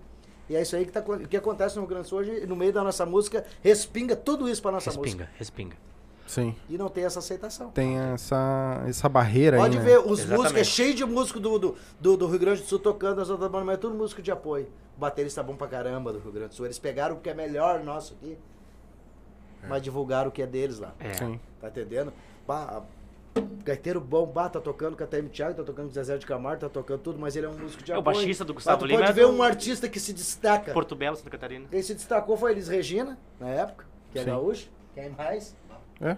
E 0.50 0.56
é 0.56 0.62
isso 0.62 0.78
aí 0.78 0.86
que, 0.86 0.92
tá, 0.94 1.02
que 1.02 1.36
acontece 1.36 1.76
no 1.76 1.82
Rio 1.82 1.90
Grande 1.90 2.04
do 2.06 2.08
Sul 2.08 2.20
hoje, 2.20 2.46
no 2.48 2.56
meio 2.56 2.72
da 2.72 2.82
nossa 2.82 3.06
música, 3.06 3.46
respinga 3.62 4.16
tudo 4.16 4.48
isso 4.48 4.62
pra 4.62 4.72
nossa 4.72 4.90
música. 4.94 5.30
Respinga, 5.38 5.76
respinga. 5.76 5.90
Sim. 6.26 6.56
E 6.70 6.78
não 6.78 6.88
tem 6.88 7.04
essa 7.04 7.20
aceitação. 7.20 7.70
Tem 7.72 8.00
essa, 8.00 8.82
essa 8.88 9.10
barreira 9.10 9.58
Pode 9.58 9.78
aí, 9.78 9.84
ver, 9.84 9.98
né? 9.98 10.06
os 10.06 10.20
Exatamente. 10.20 10.38
músicos, 10.38 10.62
é 10.62 10.64
cheio 10.64 10.94
de 10.96 11.04
músico 11.04 11.38
do, 11.38 11.60
do, 11.60 11.76
do, 12.00 12.16
do 12.16 12.28
Rio 12.28 12.40
Grande 12.40 12.62
do 12.62 12.68
Sul 12.68 12.80
tocando 12.80 13.20
as 13.20 13.30
outras 13.30 13.52
bandas, 13.52 13.66
mas 13.66 13.76
é 13.76 13.78
tudo 13.78 13.96
músico 13.96 14.22
de 14.22 14.32
apoio. 14.32 14.70
O 14.96 15.02
baterista 15.02 15.44
bom 15.44 15.58
pra 15.58 15.68
caramba 15.68 16.14
do 16.14 16.20
Rio 16.20 16.32
Grande 16.32 16.48
do 16.48 16.56
Sul. 16.56 16.66
Eles 16.66 16.80
pegaram 16.80 17.18
o 17.18 17.20
que 17.20 17.30
é 17.30 17.34
melhor 17.34 17.84
nosso 17.84 18.14
aqui, 18.14 18.38
mas 19.68 19.82
divulgaram 19.82 20.30
o 20.30 20.32
que 20.32 20.42
é 20.42 20.48
deles 20.48 20.80
lá. 20.80 20.94
É. 20.98 21.14
Sim. 21.14 21.42
Tá 21.60 21.68
entendendo? 21.68 22.14
Bah, 22.48 22.84
gaiteiro 23.64 24.00
bom, 24.02 24.26
bah, 24.26 24.50
tá 24.50 24.60
tocando 24.60 24.96
com 24.98 25.04
a 25.04 25.08
TM 25.08 25.30
Thiago, 25.30 25.56
tá 25.56 25.64
tocando 25.64 25.86
com 25.86 25.92
o 25.92 25.94
Zezé 25.94 26.18
de 26.18 26.26
Camargo, 26.26 26.62
tá 26.62 26.70
tocando 26.70 27.00
tudo, 27.00 27.20
mas 27.20 27.36
ele 27.36 27.46
é 27.46 27.50
um 27.50 27.58
músico 27.58 27.84
de 27.84 27.92
É, 27.92 27.96
o 27.96 28.00
apoio. 28.00 28.16
baixista 28.18 28.44
do 28.46 28.54
Gustavo 28.54 28.80
tu 28.80 28.86
Lima 28.86 29.00
pode 29.00 29.12
é 29.12 29.14
ver 29.14 29.26
um 29.26 29.42
artista 29.44 29.88
que 29.90 30.00
se 30.00 30.14
destaca. 30.14 30.72
Porto 30.74 30.96
Belo, 30.96 31.16
Santa 31.16 31.30
Catarina. 31.30 31.68
Quem 31.70 31.82
se 31.82 31.94
destacou 31.94 32.36
foi 32.38 32.52
Elis 32.52 32.68
Regina, 32.68 33.18
na 33.40 33.50
época, 33.50 33.86
que 34.12 34.20
é 34.20 34.24
Sim. 34.24 34.30
gaúcho. 34.30 34.70
Quem 34.94 35.10
mais? 35.12 35.56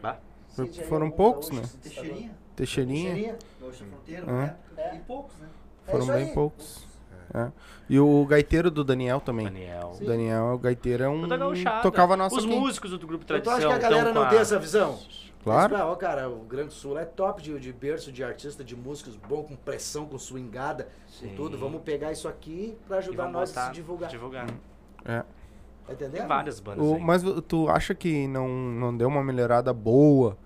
Bah. 0.02 0.18
Foi- 0.56 0.66
Cid 0.68 0.82
aí, 0.82 0.88
foram 0.88 1.06
algum 1.08 1.16
poucos, 1.18 1.50
gaúcho 1.50 1.62
né? 1.62 1.70
Teixeirinha, 1.82 2.32
Teixeirinha. 2.56 3.10
Teixeirinha. 3.14 3.36
Gaúcha 3.62 3.86
Fronteira, 3.86 4.26
É. 4.32 4.44
época. 4.46 4.82
É. 4.82 4.96
E 4.96 5.00
poucos, 5.00 5.36
né? 5.38 5.48
É 5.88 5.92
Foram 5.92 6.06
bem 6.08 6.16
aí. 6.16 6.34
poucos. 6.34 6.84
É. 7.34 7.48
E 7.90 7.98
o 8.00 8.26
gaiteiro 8.26 8.70
do 8.70 8.84
Daniel 8.84 9.22
também. 9.22 9.46
Daniel. 9.46 9.94
O 10.02 10.06
Daniel, 10.06 10.44
o 10.54 10.58
gaiteiro 10.58 11.04
é 11.04 11.10
um. 11.10 11.26
Gauchada. 11.28 11.82
Tocava 11.82 12.18
nossa 12.18 12.36
Os 12.36 12.44
aqui. 12.46 12.54
músicos 12.54 12.92
do 12.92 13.08
grupo 13.08 13.24
Então 13.24 13.40
tu 13.40 13.50
acha 13.50 13.68
que 13.68 13.74
a 13.74 13.78
galera 13.78 14.14
não 14.14 14.24
com 14.24 14.30
tem 14.30 14.40
essa 14.40 14.60
visão? 14.60 15.00
Claro. 15.44 15.74
Mas, 15.74 15.82
ó, 15.82 15.96
cara, 15.96 16.30
o 16.30 16.39
Grande 16.42 16.74
Sul 16.74 16.98
é 17.00 17.06
top 17.06 17.42
de, 17.42 17.60
de 17.60 17.74
berço 17.74 18.12
de 18.12 18.24
artista, 18.24 18.64
de 18.64 18.76
músicos 18.76 19.16
bom, 19.16 19.44
com 19.44 19.56
pressão, 19.56 20.06
com 20.06 20.18
swingada, 20.18 20.88
Sim. 21.08 21.30
com 21.30 21.36
tudo. 21.36 21.58
Vamos 21.58 21.82
pegar 21.82 22.12
isso 22.12 22.28
aqui 22.28 22.78
pra 22.88 22.98
E 22.98 23.00
ajudar 23.00 23.28
nós 23.30 23.50
botar- 23.50 23.64
a 23.64 23.68
se 23.68 23.74
divulgar. 23.74 24.10
divulgar. 24.10 24.48
É. 25.04 25.24
Tá 25.88 25.94
entendendo? 25.94 26.18
Tem 26.20 26.28
várias 26.28 26.60
bandas 26.60 26.86
O- 26.86 26.96
aí. 26.96 27.02
mas 27.02 27.24
tu 27.48 27.68
acha 27.70 27.96
que 27.96 28.28
não, 28.28 28.48
não 28.48 28.96
deu 28.96 29.08
uma 29.08 29.24
melhorada 29.24 29.74
boa 29.74 30.38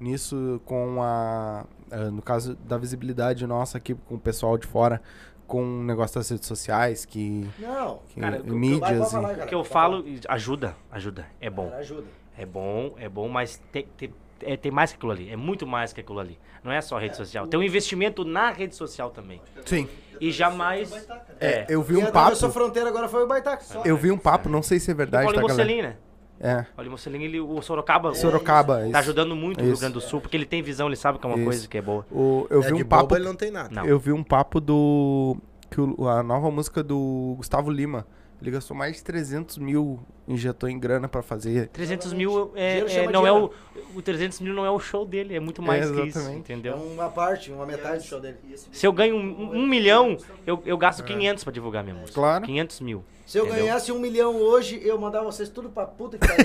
nisso 0.00 0.60
com 0.64 1.00
a. 1.02 1.64
eh, 1.90 2.10
No 2.10 2.20
caso 2.22 2.56
da 2.56 2.76
visibilidade 2.76 3.46
nossa 3.46 3.78
aqui 3.78 3.94
com 3.94 4.16
o 4.16 4.18
pessoal 4.20 4.58
de 4.58 4.66
fora, 4.66 5.00
com 5.46 5.62
o 5.62 5.82
negócio 5.84 6.16
das 6.16 6.28
redes 6.28 6.46
sociais, 6.48 7.04
que. 7.04 7.48
Não. 7.58 8.00
que 8.08 8.20
Cara, 8.20 8.40
o 8.40 8.42
que 8.44 8.50
eu- 8.50 8.56
mídias. 8.56 9.12
e- 9.12 9.16
O 9.16 9.46
que 9.46 9.54
eu 9.54 9.58
Pode 9.60 9.68
falo, 9.68 10.04
ajuda, 10.28 10.76
ajuda. 10.90 11.26
É 11.40 11.48
bom. 11.48 11.66
Cara, 11.68 11.78
ajuda. 11.80 12.06
É 12.36 12.46
bom, 12.46 12.94
é 12.96 13.08
bom, 13.08 13.28
mas 13.28 13.60
tem, 13.70 13.86
tem, 13.96 14.12
é, 14.42 14.56
tem 14.56 14.70
mais 14.72 14.90
que 14.90 14.96
aquilo 14.96 15.12
ali. 15.12 15.30
É 15.30 15.36
muito 15.36 15.66
mais 15.66 15.92
que 15.92 16.00
aquilo 16.00 16.18
ali. 16.18 16.38
Não 16.64 16.70
é 16.72 16.80
só 16.80 16.98
rede 16.98 17.16
social. 17.16 17.46
Tem 17.46 17.58
um 17.58 17.62
investimento 17.62 18.24
na 18.24 18.50
rede 18.50 18.74
social 18.74 19.10
também. 19.10 19.40
Sim. 19.64 19.88
E 20.20 20.30
jamais. 20.30 20.92
É, 21.40 21.66
eu 21.68 21.82
vi 21.82 21.96
um 21.96 22.10
papo. 22.10 22.44
a 22.44 22.50
fronteira 22.50 22.88
agora 22.88 23.08
foi 23.08 23.24
o 23.24 23.26
Baitaca. 23.26 23.64
Eu 23.84 23.96
vi 23.96 24.10
um 24.10 24.18
papo, 24.18 24.48
não 24.48 24.62
sei 24.62 24.78
se 24.78 24.90
é 24.90 24.94
O 24.94 24.96
verdade, 24.96 25.24
Paulinho 25.24 25.46
tá? 25.46 25.52
Mocelin, 25.52 25.82
né? 25.82 25.96
É. 26.42 26.60
O 26.60 26.74
Paulinho 26.76 26.92
Mocelin, 26.92 27.22
ele, 27.22 27.40
o 27.40 27.60
Sorocaba. 27.62 28.14
Sorocaba. 28.14 28.78
Tá 28.80 28.86
isso. 28.88 28.96
ajudando 28.96 29.36
muito 29.36 29.60
o 29.60 29.62
Rio 29.64 29.72
Isso. 29.72 29.80
Grande 29.80 29.94
do 29.94 30.00
Sul, 30.00 30.20
porque 30.20 30.36
ele 30.36 30.46
tem 30.46 30.62
visão, 30.62 30.86
ele 30.86 30.96
sabe 30.96 31.18
que 31.18 31.26
é 31.26 31.28
uma 31.28 31.36
Isso. 31.36 31.44
coisa 31.44 31.68
que 31.68 31.78
é 31.78 31.82
boa. 31.82 32.06
O, 32.10 32.46
eu 32.50 32.62
É, 32.62 32.66
vi 32.66 32.76
de 32.76 32.82
um 32.82 32.86
papo. 32.86 33.02
bobo 33.02 33.16
ele 33.16 33.24
não 33.24 33.34
tem 33.34 33.50
nada. 33.50 33.68
Não. 33.70 33.84
Eu 33.84 33.98
vi 33.98 34.12
um 34.12 34.22
papo 34.24 34.60
do. 34.60 35.36
Que 35.70 35.80
o- 35.80 36.08
a 36.08 36.22
nova 36.22 36.50
música 36.50 36.82
do 36.82 37.34
Gustavo 37.36 37.70
Lima. 37.70 38.06
Ele 38.40 38.50
gastou 38.50 38.74
mais 38.76 38.96
de 38.96 39.04
300 39.04 39.58
mil, 39.58 40.00
injetou 40.26 40.66
em 40.68 40.78
grana 40.78 41.06
pra 41.08 41.20
fazer. 41.22 41.68
300 41.68 42.12
mil 42.14 42.52
é, 42.54 42.78
é- 42.78 43.08
não 43.10 43.26
é 43.26 43.32
o. 43.32 43.50
O 43.94 44.00
300 44.00 44.40
mil 44.40 44.54
não 44.54 44.64
é 44.64 44.70
o 44.70 44.78
show 44.78 45.04
dele, 45.04 45.34
é 45.34 45.40
muito 45.40 45.60
mais 45.60 45.84
que 45.90 45.92
isso, 45.92 46.18
exatamente. 46.18 46.36
É 46.52 46.54
entendeu? 46.54 46.74
uma 46.76 47.08
parte, 47.10 47.50
uma 47.52 47.66
metade 47.66 47.98
do 47.98 48.04
show 48.04 48.20
dele. 48.20 48.36
Se 48.72 48.86
eu 48.86 48.92
ganho 48.92 49.16
um, 49.16 49.56
um 49.58 49.66
milhão, 49.66 50.16
eu, 50.46 50.62
eu 50.64 50.78
gasto 50.78 51.02
500 51.04 51.42
pra 51.44 51.52
divulgar 51.52 51.82
minha 51.82 51.96
música. 51.96 52.14
Claro. 52.14 52.44
500 52.46 52.80
mil. 52.80 53.04
Se 53.26 53.38
eu 53.38 53.44
Entendeu? 53.46 53.64
ganhasse 53.64 53.92
um 53.92 53.98
milhão 54.00 54.34
hoje, 54.36 54.80
eu 54.82 54.98
mandava 54.98 55.24
vocês 55.26 55.48
tudo 55.48 55.68
pra 55.70 55.86
puta 55.86 56.18
que 56.18 56.26
pariu. 56.26 56.44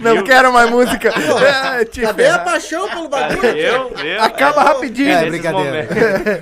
Não 0.00 0.14
Viu? 0.14 0.24
quero 0.24 0.52
mais 0.52 0.70
música. 0.70 1.12
É, 1.72 1.84
te 1.84 2.00
Cadê 2.02 2.26
a 2.28 2.38
paixão 2.38 2.88
pelo 2.88 3.08
bagulho? 3.08 3.44
Eu, 3.46 3.90
eu. 4.04 4.22
Acaba 4.22 4.62
rapidinho. 4.62 5.10
É, 5.10 5.28
brincadeira. 5.28 5.88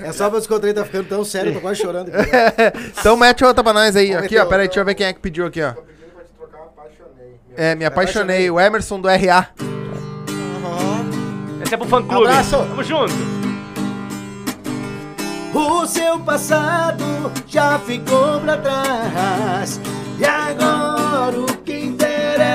É 0.04 0.12
só 0.12 0.28
pra 0.28 0.38
descontrair, 0.38 0.74
tá 0.74 0.84
ficando 0.84 1.08
tão 1.08 1.24
sério, 1.24 1.50
eu 1.50 1.54
tô 1.54 1.60
quase 1.60 1.80
chorando. 1.80 2.10
Então 2.98 3.16
mete 3.16 3.44
outra 3.44 3.62
pra 3.62 3.72
nós 3.72 3.96
aí. 3.96 4.14
Aqui, 4.14 4.36
ó. 4.38 4.44
Pera 4.46 4.62
aí, 4.62 4.68
deixa 4.68 4.80
eu 4.80 4.84
ver 4.84 4.94
quem 4.94 5.06
é 5.06 5.12
que 5.12 5.20
pediu 5.20 5.46
aqui, 5.46 5.62
ó. 5.62 5.72
Tô 5.72 5.82
pedindo 5.82 6.10
pra 6.12 6.24
te 6.24 6.32
trocar, 6.36 6.58
apaixonei. 6.64 7.34
É, 7.56 7.74
me 7.74 7.84
apaixonei. 7.84 8.46
apaixonei. 8.46 8.50
O 8.50 8.60
Emerson 8.60 9.00
do 9.00 9.08
RA. 9.08 9.48
Esse 11.62 11.74
é 11.74 11.76
pro 11.76 11.88
fã 11.88 12.02
clube. 12.02 12.26
Abraço. 12.26 12.56
Tamo 12.56 12.82
junto. 12.82 13.12
O 15.54 15.86
seu 15.86 16.18
passado 16.20 17.04
já 17.46 17.78
ficou 17.80 18.40
pra 18.40 18.56
trás. 18.56 19.80
E 20.18 20.24
agora 20.24 21.38
o 21.40 21.46
que 21.64 21.69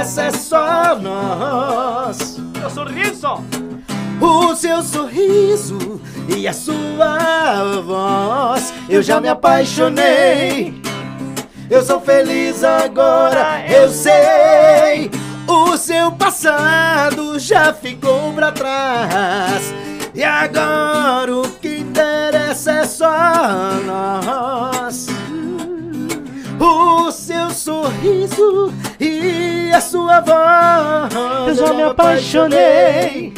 é 0.05 0.29
só 0.31 0.95
nós. 0.95 2.37
Meu 2.57 2.69
sorriso. 2.69 3.43
O 4.21 4.55
seu 4.55 4.83
sorriso 4.83 5.99
e 6.29 6.47
a 6.47 6.53
sua 6.53 7.81
voz. 7.81 8.71
Eu 8.87 9.01
já 9.01 9.19
me 9.19 9.27
apaixonei. 9.27 10.79
Eu 11.69 11.83
sou 11.83 11.99
feliz 11.99 12.63
agora, 12.63 13.65
eu 13.67 13.89
sei. 13.89 15.09
O 15.47 15.75
seu 15.75 16.11
passado 16.11 17.39
já 17.39 17.73
ficou 17.73 18.31
pra 18.33 18.51
trás. 18.51 19.73
E 20.13 20.23
agora 20.23 21.35
o 21.35 21.49
que 21.59 21.79
interessa 21.79 22.71
é 22.71 22.85
só 22.85 23.11
nós. 23.85 25.07
O 26.59 27.11
seu 27.11 27.49
sorriso 27.49 28.73
e 28.99 29.71
a 29.73 29.81
sua 29.81 30.21
voz. 30.21 31.13
Eu 31.47 31.55
já 31.55 31.73
me 31.73 31.83
apaixonei. 31.83 33.33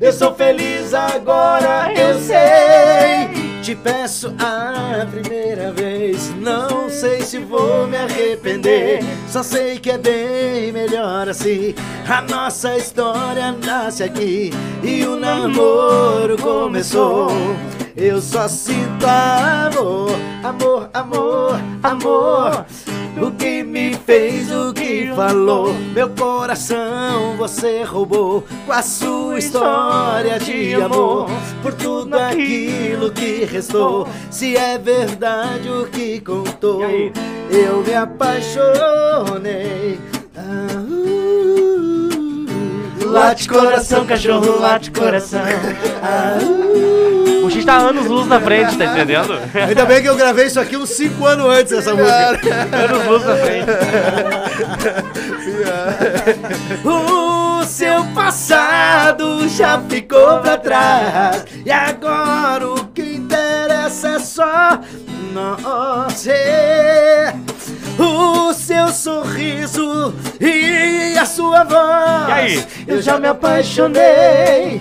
Eu 0.00 0.12
sou 0.12 0.34
feliz 0.34 0.94
agora, 0.94 1.92
eu 1.92 2.18
sei. 2.18 3.50
Te 3.62 3.74
peço 3.74 4.34
a 4.38 5.06
primeira 5.06 5.70
vez. 5.72 6.34
Não 6.36 6.88
sei 6.88 7.20
se 7.20 7.38
vou 7.38 7.86
me 7.86 7.98
arrepender. 7.98 9.00
Só 9.28 9.42
sei 9.42 9.78
que 9.78 9.90
é 9.90 9.98
bem 9.98 10.72
melhor 10.72 11.28
assim. 11.28 11.74
A 12.08 12.22
nossa 12.22 12.76
história 12.78 13.52
nasce 13.52 14.02
aqui 14.02 14.50
e 14.82 15.04
o 15.04 15.16
namoro 15.16 16.38
começou. 16.38 17.28
Eu 17.96 18.20
só 18.20 18.48
sinto 18.48 19.06
amor, 19.06 20.10
amor, 20.42 20.90
amor, 20.94 21.60
amor. 21.82 22.66
O 23.20 23.30
que 23.32 23.62
me 23.62 23.94
fez, 23.94 24.50
o 24.50 24.72
que 24.72 25.12
falou, 25.14 25.74
meu 25.92 26.08
coração 26.10 27.36
você 27.36 27.82
roubou 27.82 28.44
com 28.64 28.72
a 28.72 28.80
sua 28.82 29.38
história 29.38 30.38
de 30.38 30.74
amor. 30.74 31.28
Por 31.62 31.74
tudo 31.74 32.16
aquilo 32.16 33.10
que 33.10 33.44
restou, 33.44 34.08
se 34.30 34.56
é 34.56 34.78
verdade 34.78 35.68
o 35.68 35.86
que 35.86 36.20
contou, 36.20 36.82
eu 37.50 37.82
me 37.84 37.94
apaixonei. 37.94 39.98
Ah, 40.36 40.84
uh, 40.88 41.10
Late 43.10 43.48
coração, 43.48 44.06
cachorro, 44.06 44.60
late 44.60 44.92
coração. 44.92 45.40
Ah, 46.02 46.38
X 47.50 47.64
tá 47.64 47.76
anos 47.76 48.06
luz 48.06 48.26
na 48.26 48.40
frente, 48.40 48.76
tá 48.76 48.84
entendendo? 48.86 49.38
Ainda 49.54 49.84
bem 49.84 50.00
que 50.02 50.08
eu 50.08 50.16
gravei 50.16 50.46
isso 50.46 50.60
aqui 50.60 50.76
uns 50.76 50.90
5 50.90 51.26
anos 51.26 51.46
antes 51.46 51.72
dessa 51.72 51.94
música. 51.94 52.68
anos 52.72 53.06
luz 53.06 53.24
na 53.24 53.36
frente. 53.36 53.66
O 56.84 57.64
seu 57.64 58.04
passado 58.14 59.48
já 59.48 59.80
ficou 59.88 60.38
pra 60.40 60.56
trás 60.56 61.44
E 61.64 61.70
agora 61.70 62.68
o 62.68 62.86
que 62.86 63.02
interessa 63.02 64.08
é 64.10 64.18
só 64.18 64.80
nós 65.32 66.26
O 67.98 68.52
seu 68.52 68.88
sorriso 68.88 70.14
e 70.40 71.16
a 71.18 71.26
sua 71.26 71.64
voz 71.64 72.28
E 72.28 72.32
aí? 72.32 72.66
Eu 72.86 73.02
já 73.02 73.18
me 73.18 73.28
apaixonei 73.28 74.80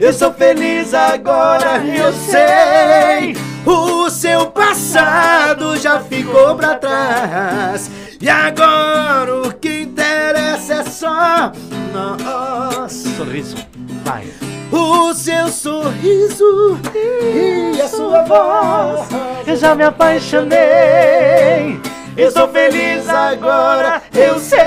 eu 0.00 0.12
sou 0.12 0.32
feliz 0.32 0.94
agora, 0.94 1.84
eu 1.84 2.12
sei. 2.12 3.36
O 3.66 4.08
seu 4.08 4.46
passado 4.46 5.76
já 5.76 6.00
ficou 6.00 6.56
pra 6.56 6.74
trás. 6.74 7.90
E 8.20 8.28
agora 8.28 9.42
o 9.46 9.52
que 9.52 9.82
interessa 9.82 10.74
é 10.74 10.84
só 10.84 11.52
nós. 11.92 12.92
Sorriso. 13.16 13.56
Vai. 14.02 14.26
O 14.72 15.12
seu 15.12 15.48
sorriso 15.48 16.78
e 16.94 17.80
a 17.80 17.88
sua 17.88 18.22
voz. 18.22 19.08
Eu 19.46 19.56
já 19.56 19.74
me 19.74 19.84
apaixonei. 19.84 21.78
Eu 22.16 22.30
sou 22.30 22.48
feliz 22.48 23.08
agora, 23.08 24.02
eu 24.14 24.38
sei. 24.38 24.58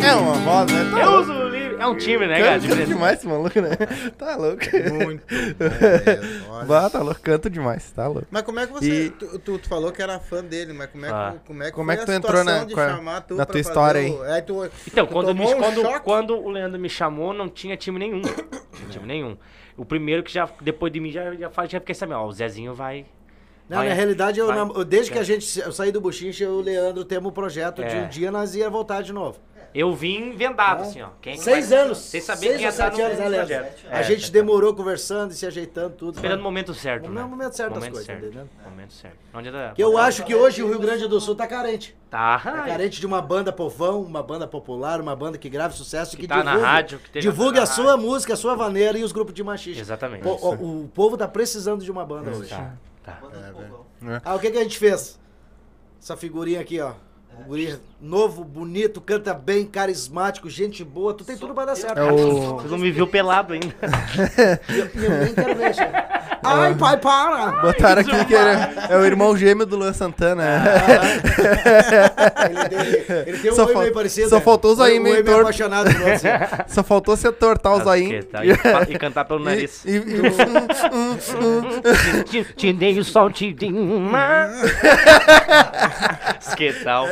É 0.00 0.14
uma 0.14 0.34
voz, 0.34 0.70
né? 0.70 1.02
Eu 1.02 1.20
uso. 1.20 1.41
É 1.82 1.86
um 1.86 1.96
time, 1.96 2.26
né, 2.26 2.40
cara? 2.40 2.60
Canta 2.60 2.86
demais 2.86 3.18
esse 3.18 3.26
maluco, 3.26 3.60
né? 3.60 3.70
Tá 4.18 4.36
louco. 4.36 4.62
Muito 5.04 5.24
olha. 6.50 6.64
Bah, 6.64 6.88
tá 6.90 7.00
louco, 7.02 7.20
canto 7.20 7.50
demais, 7.50 7.90
tá 7.92 8.06
louco. 8.06 8.26
Mas 8.30 8.42
como 8.42 8.60
é 8.60 8.66
que 8.66 8.72
você. 8.72 9.06
E- 9.06 9.10
Tu, 9.10 9.38
tu- 9.38 9.58
tu 9.58 9.68
falou 9.68 9.92
que 9.92 10.00
era 10.02 10.18
fã 10.18 10.42
dele, 10.44 10.72
mas 10.72 10.88
como 10.90 11.04
é 11.04 11.08
que, 11.08 11.14
Ah. 11.14 11.34
como 11.46 11.62
é 11.62 11.66
que, 11.66 11.72
Como 11.72 11.92
é 11.92 11.96
que 11.96 12.02
a 12.02 12.06
tu 12.06 12.12
entrou 12.12 12.44
na- 12.44 12.64
de 12.64 12.74
tu 13.26 13.34
na 13.34 13.44
tua 13.46 13.60
história 13.60 14.02
fazer 14.02 14.14
o- 14.20 14.24
É, 14.24 14.40
tu, 14.40 14.70
Então, 14.86 15.06
tu 15.06 15.12
quando, 15.12 15.34
me- 15.34 15.44
um 15.46 15.58
quando, 15.58 16.00
quando 16.02 16.36
o 16.36 16.48
Leandro 16.50 16.78
me 16.80 16.88
chamou, 16.88 17.32
não 17.32 17.48
tinha 17.48 17.76
time 17.76 17.98
nenhum. 17.98 18.20
Não 18.22 18.30
tinha 18.72 18.88
time 18.90 19.06
nenhum. 19.06 19.36
O 19.76 19.84
primeiro 19.84 20.22
que 20.22 20.32
já, 20.32 20.48
depois 20.60 20.92
de 20.92 21.00
mim, 21.00 21.10
já, 21.10 21.34
já, 21.34 21.50
faz- 21.50 21.70
já 21.70 21.80
fiquei 21.80 21.94
sabendo, 21.94 22.18
ó, 22.20 22.26
o 22.26 22.32
Zezinho 22.32 22.74
vai. 22.74 23.06
Não, 23.68 23.78
vai- 23.78 23.88
na 23.88 23.94
realidade, 23.94 24.38
eu, 24.38 24.46
vai- 24.46 24.84
desde 24.84 25.10
que 25.10 25.18
a 25.18 25.22
vai. 25.22 25.24
gente 25.24 25.60
eu 25.60 25.72
saí 25.72 25.90
do 25.90 26.00
Buchincha, 26.00 26.44
eu 26.44 26.50
e 26.50 26.54
o 26.56 26.60
Leandro 26.60 27.04
temos 27.04 27.30
um 27.30 27.34
projeto 27.34 27.82
de 27.82 27.96
É. 27.96 28.02
um 28.02 28.08
dia 28.08 28.30
nós 28.30 28.54
ia 28.54 28.68
voltar 28.68 29.02
de 29.02 29.12
novo. 29.12 29.38
Eu 29.74 29.94
vim 29.94 30.32
vendado, 30.36 30.82
assim, 30.82 31.00
ó. 31.00 31.08
Quem 31.22 31.34
que 31.36 31.42
Seis 31.42 31.70
vai- 31.70 31.78
anos. 31.78 31.96
Sem 31.98 32.20
saber 32.20 32.40
seis 32.40 32.52
quem 32.56 32.60
ia 32.62 32.66
ou 32.68 32.70
estar 32.72 32.84
sete 32.90 32.98
no 33.00 33.06
anos, 33.06 33.18
né, 33.18 33.38
projeto. 33.38 33.86
A 33.90 34.00
É, 34.00 34.02
gente 34.02 34.26
é. 34.28 34.30
demorou 34.30 34.74
conversando 34.74 35.30
e 35.30 35.34
se 35.34 35.46
ajeitando 35.46 35.94
tudo. 35.96 36.14
Esperando 36.16 36.40
o 36.40 36.42
momento 36.42 36.74
certo, 36.74 37.08
né? 37.10 37.22
momento 37.22 37.56
certo 37.56 37.70
das 37.70 37.78
Momento 37.78 37.92
coisas, 37.92 38.06
certo. 38.06 38.24
entendeu? 38.26 38.48
Momento 38.64 38.92
certo. 38.92 39.16
Onde 39.32 39.48
é 39.48 39.72
Que 39.74 39.82
eu 39.82 39.96
acho 39.96 40.24
que 40.24 40.34
hoje 40.34 40.62
o 40.62 40.68
Rio 40.68 40.78
Grande 40.78 41.08
do 41.08 41.18
Sul 41.20 41.34
tá 41.34 41.46
carente. 41.46 41.96
Tá. 42.10 42.38
Tá 42.38 42.62
carente 42.64 43.00
de 43.00 43.06
uma 43.06 43.22
banda 43.22 43.50
povão, 43.50 44.02
uma 44.02 44.22
banda 44.22 44.46
popular, 44.46 45.00
uma 45.00 45.16
banda 45.16 45.38
que 45.38 45.48
grave 45.48 45.74
sucesso, 45.74 46.16
que, 46.16 46.22
Que 46.22 46.28
tá 46.28 46.36
na 46.44 46.50
divulgue, 46.52 46.66
rádio, 46.66 46.98
que 47.10 47.20
divulgue 47.20 47.56
na 47.56 47.62
a 47.62 47.66
sua 47.66 47.96
música, 47.96 48.34
a 48.34 48.36
sua 48.36 48.54
vaneira 48.54 48.98
e 48.98 49.02
os 49.04 49.10
grupos 49.12 49.32
de 49.32 49.42
machismo. 49.42 49.80
Exatamente. 49.80 50.26
O, 50.28 50.32
o- 50.32 50.82
o 50.84 50.88
povo 50.88 51.16
tá 51.16 51.26
precisando 51.26 51.82
de 51.82 51.90
uma 51.90 52.04
banda 52.04 52.30
hoje. 52.30 52.50
Tá, 52.50 52.74
tá. 53.02 53.12
Povão. 53.52 53.86
Ah, 54.22 54.34
o 54.34 54.38
que, 54.38 54.50
que 54.50 54.58
a 54.58 54.62
gente 54.62 54.78
fez? 54.78 55.18
Essa 55.98 56.16
figurinha 56.16 56.60
aqui, 56.60 56.78
ó. 56.80 56.92
Um 57.42 57.48
guri 57.48 57.78
novo, 58.00 58.44
bonito, 58.44 59.00
canta 59.00 59.34
bem, 59.34 59.66
carismático, 59.66 60.48
gente 60.48 60.84
boa, 60.84 61.12
tu 61.14 61.24
tem 61.24 61.36
tudo 61.36 61.54
pra 61.54 61.64
dar 61.64 61.76
certo. 61.76 61.98
É 61.98 62.12
o. 62.12 62.56
Você 62.56 62.68
não 62.68 62.78
me 62.78 62.90
viu 62.90 63.06
pelado 63.06 63.52
ainda. 63.52 63.74
Eu, 64.68 65.02
eu 65.02 65.24
nem 65.24 65.34
quero 65.34 65.54
ver, 65.56 65.74
chefe. 65.74 66.31
Ai, 66.42 66.74
pai, 66.74 66.96
para! 66.98 67.52
Botaram 67.62 68.00
aqui 68.02 68.24
que 68.24 68.34
era, 68.34 68.72
é 68.90 68.96
o 68.96 69.04
irmão 69.04 69.36
gêmeo 69.36 69.64
do 69.64 69.76
Luan 69.76 69.92
Santana. 69.92 70.42
Ele, 72.42 72.68
tem- 72.68 72.78
ele 73.26 73.38
tem 73.38 73.52
um 73.52 73.54
Só 73.54 73.66
oi 73.66 73.72
fal- 73.72 73.82
meio 73.82 73.94
parecido. 73.94 74.28
só 74.28 74.36
né? 74.36 74.42
faltou 74.42 74.76
Um 74.76 74.82
aí 74.82 74.92
oi 74.94 74.98
meio 74.98 75.14
meio 75.16 75.24
torto. 75.26 75.40
apaixonado 75.42 75.90
por 75.92 76.00
você. 76.02 76.28
Só 76.68 76.82
faltou 76.82 77.16
você 77.16 77.30
tortar 77.32 77.72
os 77.74 77.86
aí. 77.86 78.08
Que 78.08 78.22
tá, 78.24 78.44
e, 78.44 78.50
e 78.50 78.98
cantar 78.98 79.24
pelo 79.24 79.40
nariz. 79.44 79.84
E, 79.84 79.96
e- 79.96 80.02
Te, 82.56 82.72
dei 82.72 82.98
o 82.98 83.04
sol, 83.04 83.30
te 83.30 83.52
dei 83.52 83.72
uma. 83.72 84.48
que 86.56 86.72
tal? 86.84 87.06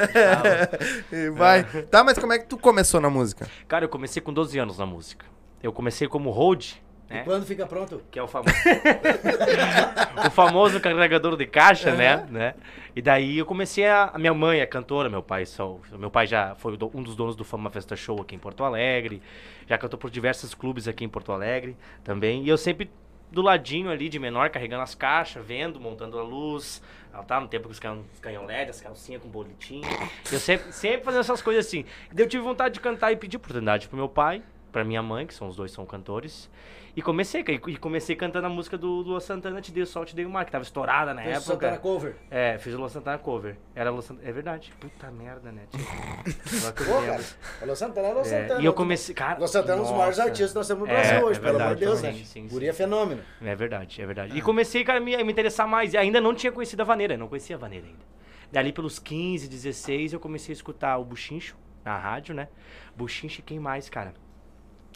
e 1.13 1.31
vai. 1.31 1.65
Tá, 1.91 2.03
mas 2.05 2.19
como 2.19 2.33
é 2.33 2.39
que 2.39 2.47
tu 2.47 2.57
começou 2.59 3.01
na 3.01 3.11
música? 3.11 3.47
Cara, 3.69 3.85
eu 3.85 3.89
comecei 3.89 4.21
com 4.23 4.33
12 4.33 4.59
anos 4.59 4.79
na 4.79 4.87
música. 4.87 5.27
Eu 5.63 5.73
comecei 5.73 6.09
como 6.09 6.31
hold, 6.31 6.73
né? 7.11 7.23
Quando 7.25 7.45
fica 7.45 7.67
pronto? 7.67 8.01
Que 8.11 8.19
é 8.19 8.23
o 8.23 8.29
famoso. 8.29 8.55
o 10.27 10.31
famoso 10.31 10.81
carregador 10.81 11.37
de 11.37 11.45
caixa, 11.45 11.93
né? 11.93 12.25
né? 12.31 12.55
E 12.95 13.03
daí 13.03 13.37
eu 13.37 13.45
comecei 13.45 13.87
a. 13.87 14.13
minha 14.17 14.33
mãe 14.33 14.61
é 14.61 14.67
cantora, 14.67 15.11
meu 15.11 15.23
pai 15.23 15.45
só. 15.45 15.79
Meu 15.93 16.11
pai 16.11 16.27
já 16.29 16.55
foi 16.55 16.79
um 16.95 17.03
dos 17.03 17.17
donos 17.17 17.35
do 17.35 17.45
Fama 17.45 17.69
Festa 17.69 17.97
Show 17.97 18.21
aqui 18.23 18.37
em 18.37 18.39
Porto 18.39 18.63
Alegre. 18.63 19.21
Já 19.67 19.77
cantou 19.77 19.99
por 19.99 20.09
diversos 20.09 20.55
clubes 20.55 20.87
aqui 20.87 21.05
em 21.05 21.09
Porto 21.09 21.33
Alegre 21.33 21.77
também. 22.05 22.45
E 22.45 22.49
eu 22.49 22.57
sempre 22.57 22.89
do 23.31 23.43
ladinho 23.43 23.91
ali, 23.91 24.09
de 24.09 24.19
menor, 24.19 24.51
carregando 24.51 24.83
as 24.83 24.95
caixas, 24.95 25.45
vendo, 25.45 25.81
montando 25.81 26.19
a 26.19 26.23
luz. 26.23 26.83
Ela 27.13 27.23
tá 27.25 27.41
no 27.41 27.49
tempo 27.49 27.69
que 27.69 27.73
os 27.73 27.79
canhão, 27.79 28.47
LED, 28.47 28.71
as 28.71 28.81
calcinhas 28.81 29.21
com 29.23 29.29
bolitinho. 29.29 29.89
Eu 30.31 30.39
sempre, 30.39 30.73
sempre 30.73 31.05
fazendo 31.05 31.21
essas 31.21 31.43
coisas 31.43 31.67
assim. 31.67 31.85
E 32.11 32.15
daí 32.15 32.25
eu 32.25 32.29
tive 32.29 32.43
vontade 32.43 32.75
de 32.75 32.81
cantar 32.81 33.11
e 33.13 33.17
pedir 33.17 33.37
oportunidade 33.37 33.89
pro 33.89 33.97
meu 33.97 34.09
pai, 34.09 34.43
pra 34.71 34.85
minha 34.85 35.03
mãe, 35.03 35.27
que 35.27 35.35
são 35.35 35.49
os 35.49 35.57
dois 35.57 35.73
são 35.73 35.85
cantores. 35.85 36.49
E 36.97 37.01
comecei, 37.01 37.45
e 37.69 37.77
comecei 37.77 38.17
cantando 38.17 38.47
a 38.47 38.51
música 38.51 38.77
do 38.77 38.89
Lua 38.89 39.21
Santana, 39.21 39.61
Te 39.61 39.71
Dei 39.71 39.83
o 39.83 39.87
Sol, 39.87 40.05
Te 40.05 40.15
Dei 40.15 40.25
o 40.25 40.31
Mar, 40.31 40.45
que 40.45 40.51
tava 40.51 40.63
estourada 40.65 41.15
na 41.15 41.23
Fez 41.23 41.37
época. 41.37 41.53
Santana 41.53 41.79
cover. 41.79 42.17
É, 42.31 42.59
fiz 42.59 42.75
o 42.75 42.79
Lua 42.79 42.89
Santana 42.89 43.19
cover. 43.19 43.57
Era 43.75 43.91
Lua 43.91 44.03
Santana, 44.03 44.29
é 44.29 44.33
verdade. 44.33 44.73
Puta 44.81 45.11
merda, 45.11 45.53
né? 45.53 45.63
tio? 45.71 45.81
Pô, 46.85 47.03
cara. 47.07 47.25
Alô 47.63 47.77
Santana, 47.77 48.09
Alô 48.09 48.21
É, 48.21 48.25
Santana. 48.25 48.61
e 48.61 48.65
eu 48.65 48.75
comecei, 48.75 49.15
cara... 49.15 49.37
Alô 49.37 49.47
Santana 49.47 49.75
é 49.75 49.81
um 49.81 49.85
dos 49.85 49.93
maiores 49.93 50.19
artistas 50.19 50.51
que 50.51 50.57
nós 50.57 50.67
temos 50.69 50.89
no 50.89 50.95
É, 50.95 51.01
Brasil 51.01 51.27
hoje, 51.27 51.39
é 51.39 51.43
pelo 51.43 51.61
amor 51.63 51.75
de 51.77 51.81
verdade, 51.85 52.01
Deus, 52.01 52.03
né? 52.03 52.25
sim, 52.25 52.49
sim. 52.49 52.67
é 52.67 52.73
fenômeno. 52.73 53.23
É 53.41 53.55
verdade, 53.55 54.03
é 54.03 54.07
verdade. 54.07 54.37
E 54.37 54.43
comecei, 54.43 54.83
cara, 54.85 54.99
a 54.99 55.01
me, 55.01 55.15
a 55.15 55.25
me 55.25 55.31
interessar 55.33 55.69
mais. 55.69 55.95
E 55.95 55.97
ainda 55.97 56.21
não 56.21 56.35
tinha 56.35 56.51
conhecido 56.53 56.81
a 56.83 56.85
vaneira, 56.85 57.17
não 57.17 57.29
conhecia 57.29 57.57
a 57.57 57.59
vaneira 57.59 57.87
ainda. 57.87 58.11
Dali 58.51 58.73
pelos 58.73 58.99
15, 58.99 59.49
16, 59.49 60.13
eu 60.13 60.19
comecei 60.19 60.53
a 60.53 60.55
escutar 60.57 60.99
o 60.99 61.05
Buchincho, 61.05 61.57
na 61.85 61.97
rádio, 61.97 62.35
né? 62.35 62.49
Buchinche, 62.97 63.43
quem 63.43 63.61
mais, 63.61 63.89
cara? 63.89 64.13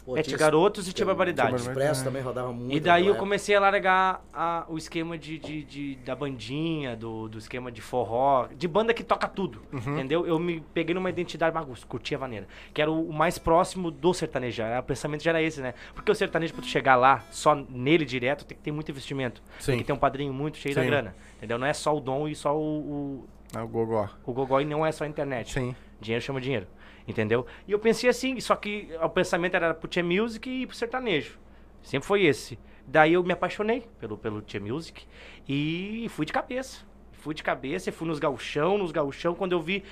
Pô, 0.05 0.15
é, 0.15 0.21
tinha 0.21 0.37
tinha 0.37 0.37
Garotos 0.37 0.87
e 0.87 0.93
tinha 0.93 1.05
Barbaridade. 1.05 1.55
Expresso 1.55 2.03
também 2.03 2.21
rodava 2.21 2.53
muito. 2.53 2.71
E 2.75 2.79
daí 2.79 3.07
eu 3.07 3.15
comecei 3.15 3.55
a 3.55 3.59
largar 3.59 4.23
a- 4.31 4.63
o 4.69 4.77
esquema 4.77 5.17
de, 5.17 5.39
de- 5.39 5.63
de- 5.63 5.95
da 6.05 6.15
bandinha, 6.15 6.95
do, 6.95 7.27
do 7.27 7.39
esquema 7.39 7.71
de 7.71 7.81
forró, 7.81 8.47
de 8.55 8.67
banda 8.67 8.93
que 8.93 9.03
toca 9.03 9.27
tudo, 9.27 9.63
entendeu? 9.73 10.27
Eu 10.27 10.37
me 10.37 10.59
peguei 10.73 10.93
numa 10.93 11.09
identidade, 11.09 11.55
Magus, 11.55 11.83
curtia 11.83 12.17
vaneira, 12.19 12.47
que 12.71 12.79
era 12.81 12.91
o, 12.91 13.09
o 13.09 13.13
mais 13.13 13.39
próximo 13.39 13.89
do 13.89 14.13
sertanejo, 14.13 14.61
o 14.79 14.83
pensamento 14.83 15.23
já 15.23 15.31
era 15.31 15.41
esse, 15.41 15.59
né? 15.59 15.73
Porque 15.95 16.11
o 16.11 16.15
sertanejo, 16.15 16.53
pra 16.53 16.61
tu 16.61 16.67
chegar 16.67 16.95
lá, 16.95 17.23
só 17.31 17.55
nele 17.55 18.05
direto, 18.05 18.45
tem 18.45 18.55
que 18.55 18.63
ter 18.63 18.71
muito 18.71 18.91
investimento. 18.91 19.41
Sim. 19.59 19.71
Tem 19.71 19.79
que 19.79 19.85
ter 19.85 19.93
um 19.93 19.97
padrinho 19.97 20.31
muito 20.31 20.57
cheio 20.57 20.75
da 20.75 20.81
Sim. 20.81 20.87
grana, 20.87 21.15
entendeu? 21.37 21.57
Não 21.57 21.65
é 21.65 21.73
só 21.73 21.95
o 21.97 21.99
dom 21.99 22.27
e 22.27 22.35
só 22.35 22.55
o, 22.55 22.61
o, 22.61 23.25
É 23.57 23.59
o 23.59 23.67
Gogó. 23.67 24.07
o 24.23 24.33
gogó 24.33 24.59
e 24.61 24.65
não 24.65 24.85
é 24.85 24.91
só 24.91 25.03
a 25.03 25.07
internet. 25.07 25.51
Sim. 25.53 25.75
Dinheiro 25.99 26.23
chama 26.23 26.39
dinheiro. 26.39 26.67
Entendeu? 27.07 27.45
E 27.67 27.71
eu 27.71 27.79
pensei 27.79 28.09
assim, 28.09 28.39
só 28.39 28.55
que 28.55 28.89
o 29.01 29.09
pensamento 29.09 29.55
era 29.55 29.73
pro 29.73 29.87
Tia 29.87 30.03
Music 30.03 30.49
e 30.49 30.65
pro 30.65 30.75
sertanejo. 30.75 31.37
Sempre 31.83 32.07
foi 32.07 32.23
esse. 32.25 32.57
Daí 32.87 33.13
eu 33.13 33.23
me 33.23 33.33
apaixonei 33.33 33.87
pelo, 33.99 34.17
pelo 34.17 34.41
Tia 34.41 34.59
Music 34.59 35.05
e 35.47 36.07
fui 36.09 36.25
de 36.25 36.33
cabeça. 36.33 36.83
Fui 37.13 37.33
de 37.33 37.43
cabeça 37.43 37.89
e 37.89 37.91
fui 37.93 38.07
nos 38.07 38.19
gauchão, 38.19 38.77
nos 38.77 38.91
gauchão, 38.91 39.33
quando 39.35 39.51
eu 39.51 39.61
vi. 39.61 39.83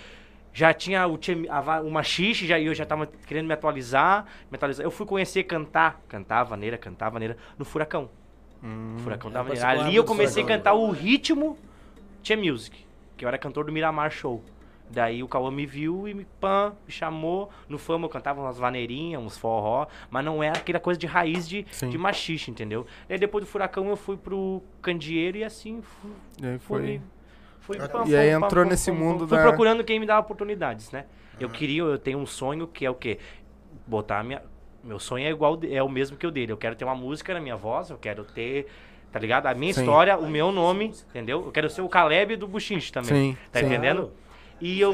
Já 0.55 0.72
tinha 0.72 1.07
o, 1.07 1.18
tia, 1.18 1.36
a, 1.49 1.82
o 1.82 1.89
machixe, 1.89 2.45
já, 2.45 2.59
e 2.59 2.68
eu 2.68 2.76
já 2.76 2.86
tava 2.86 3.07
querendo 3.07 3.47
me 3.47 3.53
atualizar, 3.53 4.26
me 4.51 4.55
atualizar. 4.55 4.86
Eu 4.86 4.91
fui 4.91 5.05
conhecer 5.05 5.43
cantar, 5.43 5.99
cantar 6.07 6.43
vaneira, 6.43 6.78
cantar 6.78 7.09
vaneira, 7.09 7.38
no 7.57 7.66
Furacão. 7.66 8.09
Furacão 8.99 9.32
da 9.32 9.39
É, 9.39 9.43
Vaneira. 9.43 9.61
participou 9.66 9.88
Ali 9.88 9.95
eu 9.95 10.03
comecei 10.03 10.43
a 10.43 10.45
cantar 10.45 10.74
o 10.74 10.91
ritmo 10.91 11.57
Tia 12.22 12.38
Music, 12.38 12.86
que 13.18 13.26
eu 13.26 13.28
era 13.28 13.38
cantor 13.38 13.66
do 13.66 13.72
Miramar 13.72 14.11
Show. 14.11 14.43
Daí 14.93 15.23
o 15.23 15.27
Cauã 15.27 15.49
me 15.49 15.65
viu 15.65 16.07
e 16.07 16.13
me, 16.13 16.23
pã, 16.39 16.71
me 16.85 16.91
chamou. 16.93 17.49
No 17.67 17.79
Fama 17.79 18.05
eu 18.05 18.09
cantava 18.09 18.39
umas 18.39 18.59
vaneirinhas, 18.59 19.19
uns 19.21 19.37
forró, 19.37 19.87
mas 20.11 20.23
não 20.23 20.43
era 20.43 20.55
aquela 20.57 20.79
coisa 20.79 20.99
de 20.99 21.07
raiz 21.07 21.49
de, 21.49 21.65
Sim. 21.71 21.89
de 21.89 21.97
machixe, 21.97 22.51
entendeu? 22.51 22.85
Aí 23.09 23.17
depois 23.17 23.43
do 23.43 23.49
Furacão 23.49 23.89
eu 23.89 23.95
fui 23.97 24.15
pro 24.15 24.61
Candeeiro 24.83 25.37
e 25.39 25.43
assim 25.43 25.81
fui. 25.81 26.11
E 26.41 26.45
aí 26.45 26.59
fui, 26.59 26.79
foi. 26.79 27.01
fui 27.59 27.77
E 27.77 27.89
pam, 27.89 28.01
aí 28.03 28.31
pam, 28.39 28.45
entrou 28.45 28.65
nesse 28.65 28.91
mundo 28.91 29.27
Fui 29.27 29.35
da- 29.37 29.43
procurando 29.43 29.83
quem 29.83 29.99
me 29.99 30.05
dava 30.05 30.21
oportunidades, 30.21 30.91
né? 30.91 31.05
Eu 31.39 31.49
queria, 31.49 31.81
eu 31.81 31.97
tenho 31.97 32.19
um 32.19 32.25
sonho 32.27 32.67
que 32.67 32.85
é 32.85 32.89
o 32.89 32.93
quê? 32.95 33.17
Botar 33.87 34.19
a 34.19 34.23
minha. 34.23 34.43
Meu 34.83 34.99
sonho 34.99 35.25
é 35.25 35.29
igual, 35.31 35.59
é 35.67 35.81
o 35.81 35.89
mesmo 35.89 36.17
que 36.17 36.27
o 36.27 36.31
dele. 36.31 36.51
Eu 36.51 36.57
quero 36.57 36.75
ter 36.75 36.85
uma 36.85 36.93
música 36.93 37.33
na 37.33 37.39
minha 37.39 37.55
voz, 37.55 37.89
eu 37.89 37.97
quero 37.97 38.23
ter. 38.23 38.67
Tá 39.11 39.19
ligado? 39.19 39.47
A 39.47 39.53
minha 39.53 39.73
Sim. 39.73 39.81
história, 39.81 40.17
o 40.17 40.27
meu 40.29 40.51
nome, 40.51 40.93
entendeu? 41.09 41.43
Eu 41.45 41.51
quero 41.51 41.69
ser 41.69 41.81
o 41.81 41.89
Caleb 41.89 42.35
do 42.35 42.47
Buchinche 42.47 42.91
também. 42.91 43.31
Sim, 43.33 43.37
Tá 43.51 43.59
sim. 43.59 43.65
entendendo? 43.65 44.11
E 44.64 44.80
eu 44.80 44.93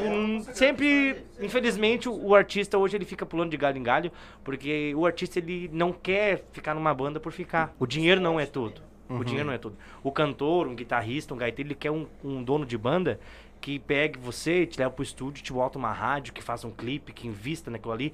sempre, 0.52 1.24
infelizmente, 1.40 2.08
o, 2.08 2.34
artista 2.34 2.76
hoje 2.76 2.96
ele 2.96 3.04
fica 3.04 3.24
pulando 3.24 3.52
de 3.52 3.56
galho 3.56 3.78
em 3.78 3.82
galho, 3.84 4.10
porque 4.42 4.92
o 4.96 5.06
artista 5.06 5.38
ele 5.38 5.70
não 5.72 5.92
quer 5.92 6.42
ficar 6.50 6.74
numa 6.74 6.92
banda 6.92 7.20
por 7.20 7.30
ficar. 7.30 7.72
O 7.78 7.86
dinheiro 7.86 8.20
não 8.20 8.40
é 8.40 8.46
tudo. 8.46 8.82
O 9.08 9.22
dinheiro 9.22 9.46
não 9.46 9.54
é 9.54 9.58
tudo. 9.58 9.76
O 10.02 10.10
cantor, 10.10 10.66
um 10.66 10.74
guitarrista, 10.74 11.32
um 11.32 11.36
gaiteiro, 11.36 11.68
ele 11.68 11.76
quer 11.76 11.92
um, 11.92 12.04
um 12.24 12.42
dono 12.42 12.66
de 12.66 12.76
banda 12.76 13.20
que 13.60 13.78
pegue 13.78 14.18
você, 14.18 14.66
te 14.66 14.76
leva 14.76 14.90
pro 14.90 15.04
estúdio, 15.04 15.40
te 15.40 15.52
bota 15.52 15.78
uma 15.78 15.92
rádio, 15.92 16.32
que 16.32 16.42
faça 16.42 16.66
um 16.66 16.72
clipe, 16.72 17.12
que 17.12 17.28
invista 17.28 17.70
naquilo 17.70 17.92
ali. 17.92 18.12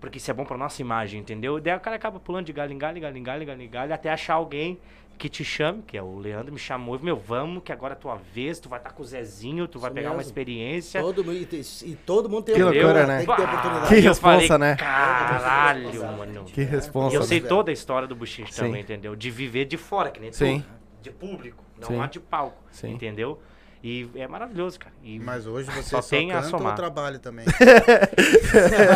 Porque 0.00 0.18
isso 0.18 0.30
é 0.30 0.34
bom 0.34 0.44
pra 0.44 0.56
nossa 0.56 0.80
imagem, 0.80 1.20
entendeu? 1.20 1.58
Daí 1.60 1.76
o 1.76 1.80
cara 1.80 1.96
acaba 1.96 2.20
pulando 2.20 2.46
de 2.46 2.52
galho 2.52 2.72
em 2.72 2.78
galho, 2.78 3.00
galho 3.00 3.16
em 3.16 3.22
galho, 3.22 3.44
galho 3.46 3.62
em 3.62 3.68
galho, 3.68 3.92
até 3.92 4.10
achar 4.10 4.34
alguém 4.34 4.78
que 5.18 5.28
te 5.28 5.44
chame, 5.44 5.82
que 5.84 5.98
é 5.98 6.02
o 6.02 6.16
Leandro, 6.16 6.52
me 6.52 6.58
chamou 6.60 6.94
e 6.94 7.02
meu, 7.02 7.16
vamos, 7.16 7.64
que 7.64 7.72
agora 7.72 7.94
é 7.94 7.96
tua 7.96 8.14
vez, 8.32 8.60
tu 8.60 8.68
vai 8.68 8.78
estar 8.78 8.92
com 8.92 9.02
o 9.02 9.04
Zezinho, 9.04 9.66
tu 9.66 9.80
vai 9.80 9.88
Isso 9.90 9.94
pegar 9.96 10.10
uma 10.10 10.18
mesmo. 10.18 10.28
experiência. 10.28 11.00
Todo 11.00 11.24
mundo, 11.24 11.36
e, 11.36 11.44
tem- 11.46 11.60
e 11.60 11.94
todo 11.96 12.28
mundo 12.30 12.44
tem 12.44 12.54
Que 12.54 12.62
oportunidade, 12.62 12.94
loucura, 12.94 13.06
né? 13.08 13.16
Tem 13.18 13.26
que 13.26 13.36
ter 13.36 13.42
oportunidade. 13.48 13.88
Que 13.88 13.94
eu 13.96 14.02
responsa, 14.02 14.46
falei, 14.46 14.58
né? 14.68 14.76
Caralho, 14.76 16.04
mano. 16.16 16.44
Que 16.44 16.60
E 16.60 16.64
responsa. 16.64 17.16
eu 17.16 17.22
sei 17.24 17.40
velho. 17.40 17.48
toda 17.48 17.70
a 17.70 17.74
história 17.74 18.06
do 18.06 18.14
Buchinche 18.14 18.52
Sim. 18.52 18.62
também, 18.62 18.80
entendeu? 18.82 19.16
De 19.16 19.30
viver 19.30 19.64
de 19.64 19.76
fora, 19.76 20.10
que 20.10 20.20
nem 20.20 20.32
Sim. 20.32 20.60
tu. 20.60 20.78
De 21.02 21.10
público, 21.10 21.64
não 21.80 21.88
Sim. 21.88 21.96
lá 21.96 22.06
de 22.06 22.20
palco. 22.20 22.62
Sim. 22.70 22.92
Entendeu? 22.92 23.40
E 23.82 24.08
é 24.16 24.26
maravilhoso, 24.26 24.78
cara. 24.78 24.92
E 25.04 25.20
Mas 25.20 25.46
hoje 25.46 25.70
você 25.70 25.88
Só 25.90 26.02
só, 26.02 26.08
tem 26.08 26.32
a 26.32 26.36
canta 26.42 26.46
ou 26.46 26.50
somar. 26.58 26.74
trabalha 26.74 27.18
também? 27.20 27.46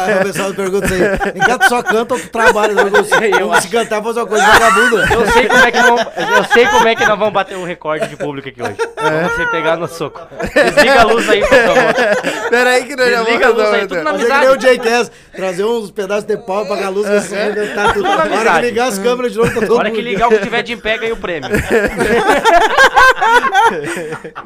Aí 0.02 0.20
o 0.20 0.22
pessoal 0.24 0.52
pergunta 0.52 0.86
isso 0.86 0.94
aí. 0.94 1.32
Enquanto 1.36 1.68
só 1.68 1.82
canta 1.82 2.14
ou 2.14 2.20
tu 2.20 2.28
trabalha? 2.28 2.72
Eu, 2.72 3.04
sei, 3.04 3.30
eu 3.40 3.54
se 3.60 3.68
cantar, 3.68 4.02
fazer 4.02 4.20
uma 4.20 4.26
coisa 4.26 4.44
vagabunda. 4.44 5.06
eu 5.14 5.26
sei 5.30 5.46
como 5.48 5.64
é 5.64 5.70
que 5.70 5.78
não, 5.82 5.98
eu 5.98 6.44
sei 6.52 6.66
como 6.66 6.88
é 6.88 6.96
que 6.96 7.06
nós 7.06 7.18
vamos 7.18 7.32
bater 7.32 7.56
o 7.56 7.64
recorde 7.64 8.08
de 8.08 8.16
público 8.16 8.48
aqui 8.48 8.60
hoje. 8.60 8.76
É. 8.96 9.10
Vamos 9.10 9.36
se 9.36 9.46
pegar 9.52 9.76
no 9.76 9.86
soco. 9.86 10.20
Desliga 10.52 11.00
a 11.00 11.04
luz 11.04 11.28
aí, 11.30 11.40
por 11.40 11.48
favor. 11.48 12.50
Pera 12.50 12.70
aí 12.70 12.84
que 12.84 12.96
nós 12.96 13.10
já 13.10 13.22
Desliga 13.22 13.46
a 13.46 13.50
vamos 13.52 13.62
luz 13.62 13.74
aí, 13.74 13.86
tudo 13.86 14.02
na 14.02 14.12
que 14.14 14.24
nem 14.24 14.48
o 14.48 14.56
J-Cast, 14.56 15.12
trazer 15.32 15.64
uns 15.64 15.90
pedaços 15.92 16.24
de 16.24 16.36
pau 16.38 16.66
pra 16.66 16.88
luz 16.88 17.08
assim, 17.08 17.36
cantar 17.36 17.94
tudo. 17.94 18.02
Tudo 18.02 18.08
na 18.08 18.14
hora 18.14 18.22
amizade. 18.22 18.60
que 18.60 18.66
ligar 18.66 18.88
as 18.88 18.98
câmeras 18.98 19.32
de 19.32 19.38
novo, 19.38 19.54
tá 19.54 19.60
todo 19.66 19.76
A 19.76 19.78
hora 19.78 19.90
que 19.92 20.00
ligar 20.00 20.26
o 20.26 20.30
que 20.30 20.38
tiver 20.38 20.62
de 20.62 20.72
em 20.72 20.78
pé, 20.78 20.98
ganha 20.98 21.14
o 21.14 21.16
prêmio. 21.16 21.50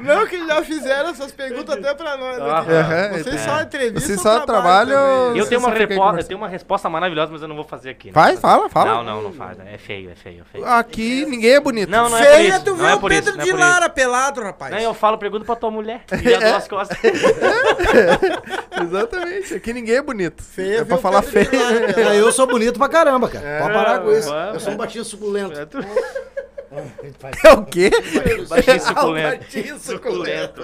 Não, 0.00 0.25
que 0.28 0.46
já 0.46 0.62
fizeram 0.62 1.10
essas 1.10 1.32
perguntas 1.32 1.76
até 1.76 1.94
pra 1.94 2.16
nós. 2.16 2.38
Ah, 2.40 2.62
né? 2.62 3.08
Vocês 3.22 3.34
é. 3.34 3.38
só 3.38 3.60
entrevistam 3.62 4.00
Vocês 4.06 4.20
só 4.20 4.40
trabalham 4.40 4.96
também? 5.28 5.38
Eu 5.40 5.46
tenho 5.48 5.60
uma, 5.60 5.70
repo- 5.70 5.94
eu 6.18 6.24
tenho 6.24 6.38
uma 6.38 6.48
resposta 6.48 6.88
maravilhosa, 6.88 7.32
mas 7.32 7.42
eu 7.42 7.48
não 7.48 7.54
vou 7.56 7.64
fazer 7.64 7.90
aqui. 7.90 8.08
né? 8.08 8.12
Vai, 8.14 8.36
fala, 8.36 8.68
fala. 8.68 8.94
Não, 8.94 9.04
não, 9.04 9.22
não 9.22 9.32
faz. 9.32 9.58
É 9.60 9.78
feio, 9.78 10.10
é 10.10 10.14
feio, 10.14 10.40
é 10.42 10.44
feio. 10.44 10.64
Aqui 10.66 11.24
ninguém 11.26 11.52
é 11.54 11.60
bonito. 11.60 11.88
Não, 11.90 12.08
não 12.10 12.18
é 12.18 12.22
por 12.24 12.32
Feia, 12.36 12.48
isso. 12.48 12.64
tu 12.64 12.70
Não 12.70 12.76
vê 12.76 12.86
é 12.86 12.94
o 12.94 13.00
por 13.00 13.12
isso. 13.12 13.22
Pedro 13.24 13.40
é 13.40 13.44
de 13.44 13.50
por. 13.50 13.60
Lara 13.60 13.88
pelado, 13.88 14.42
rapaz. 14.42 14.72
Não, 14.72 14.80
eu 14.80 14.94
falo, 14.94 15.18
pergunto 15.18 15.44
pra 15.44 15.56
tua 15.56 15.70
mulher. 15.70 16.02
E 16.26 16.34
as 16.34 16.66
costas. 16.68 16.96
Exatamente. 18.82 19.54
Aqui 19.54 19.72
ninguém 19.72 19.96
é 19.96 20.02
bonito. 20.02 20.42
Feia, 20.42 20.80
é 20.80 20.84
pra 20.84 20.98
falar 20.98 21.22
feio. 21.22 21.48
É, 21.96 22.18
eu 22.20 22.30
sou 22.32 22.46
bonito 22.46 22.78
pra 22.78 22.88
caramba, 22.88 23.28
cara. 23.28 23.60
Pode 23.62 23.72
parar 23.74 24.00
com 24.00 24.12
isso. 24.12 24.32
Eu 24.32 24.60
sou 24.60 24.72
um 24.72 24.76
baixinho 24.76 25.04
suculento. 25.04 25.56
É 27.44 27.52
o 27.52 27.64
quê? 27.64 27.90
Baixinho 28.48 28.80
suculento. 28.80 29.38
Baixinho 29.38 29.78
Suculento. 29.78 30.60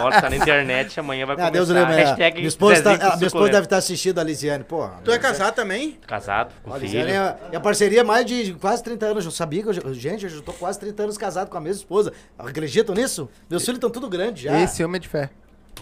Bora, 0.00 0.20
tá 0.20 0.30
na 0.30 0.36
internet, 0.36 0.98
amanhã 1.00 1.26
vai 1.26 1.34
Ah, 1.34 1.36
começar. 1.36 1.50
Deus 1.52 1.68
lembra. 1.68 1.94
Hashtag 1.94 2.36
Minha 2.36 2.48
esposa, 2.48 2.82
tá, 2.82 2.90
Zezinho 2.90 3.12
a 3.12 3.16
minha 3.16 3.26
esposa 3.26 3.52
deve 3.52 3.64
estar 3.64 3.76
assistindo 3.76 4.18
a 4.18 4.24
Lisiane. 4.24 4.64
Pô, 4.64 4.88
Tu 5.04 5.12
é 5.12 5.18
casado 5.18 5.54
também? 5.54 5.98
Casado, 6.06 6.52
com 6.62 6.72
A 6.74 6.78
filho. 6.78 6.98
É, 7.08 7.36
é 7.52 7.56
a 7.56 7.60
parceria 7.60 8.02
mais 8.04 8.24
de 8.26 8.54
quase 8.54 8.82
30 8.82 9.06
anos. 9.06 9.24
Eu 9.24 9.30
sabia 9.30 9.62
que 9.62 9.68
eu, 9.68 9.94
gente, 9.94 10.24
eu 10.24 10.30
já 10.30 10.40
tô 10.42 10.52
quase 10.52 10.78
30 10.80 11.02
anos 11.02 11.18
casado 11.18 11.48
com 11.48 11.56
a 11.56 11.60
mesma 11.60 11.78
esposa. 11.80 12.12
Acreditam 12.38 12.94
nisso? 12.94 13.28
Meus 13.48 13.62
filhos 13.64 13.76
estão 13.78 13.90
tudo 13.90 14.08
grandes 14.08 14.42
já. 14.42 14.60
Esse 14.60 14.82
homem 14.84 14.96
é 14.96 15.00
de 15.00 15.08
fé. 15.08 15.30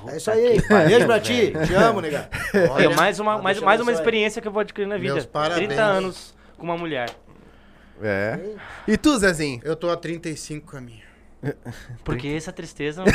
É 0.09 0.17
isso 0.17 0.31
aí. 0.31 0.61
Beijo 0.89 1.07
pra 1.07 1.21
ti. 1.21 1.53
Te 1.67 1.75
amo, 1.75 2.01
nega. 2.01 2.29
É 2.53 2.89
mais 2.95 3.19
uma, 3.19 3.39
mais, 3.39 3.61
mais 3.61 3.81
uma 3.81 3.93
experiência 3.93 4.43
que 4.43 4.49
eu 4.49 4.53
vou 4.53 4.61
adquirir 4.61 4.87
na 4.87 4.99
vida. 4.99 5.15
Meus 5.15 5.27
parabéns. 5.27 5.69
30 5.69 5.83
anos 5.83 6.35
com 6.59 6.65
uma 6.65 6.77
mulher. 6.77 7.11
É. 8.03 8.39
E 8.87 8.97
tu, 8.97 9.17
Zezinho? 9.19 9.61
Eu 9.65 9.77
tô 9.77 9.91
a 9.91 9.97
35 9.97 10.71
com 10.71 10.77
a 10.77 10.81
minha. 10.81 11.05
Por 12.05 12.17
que 12.17 12.35
essa 12.35 12.53
tristeza? 12.53 13.03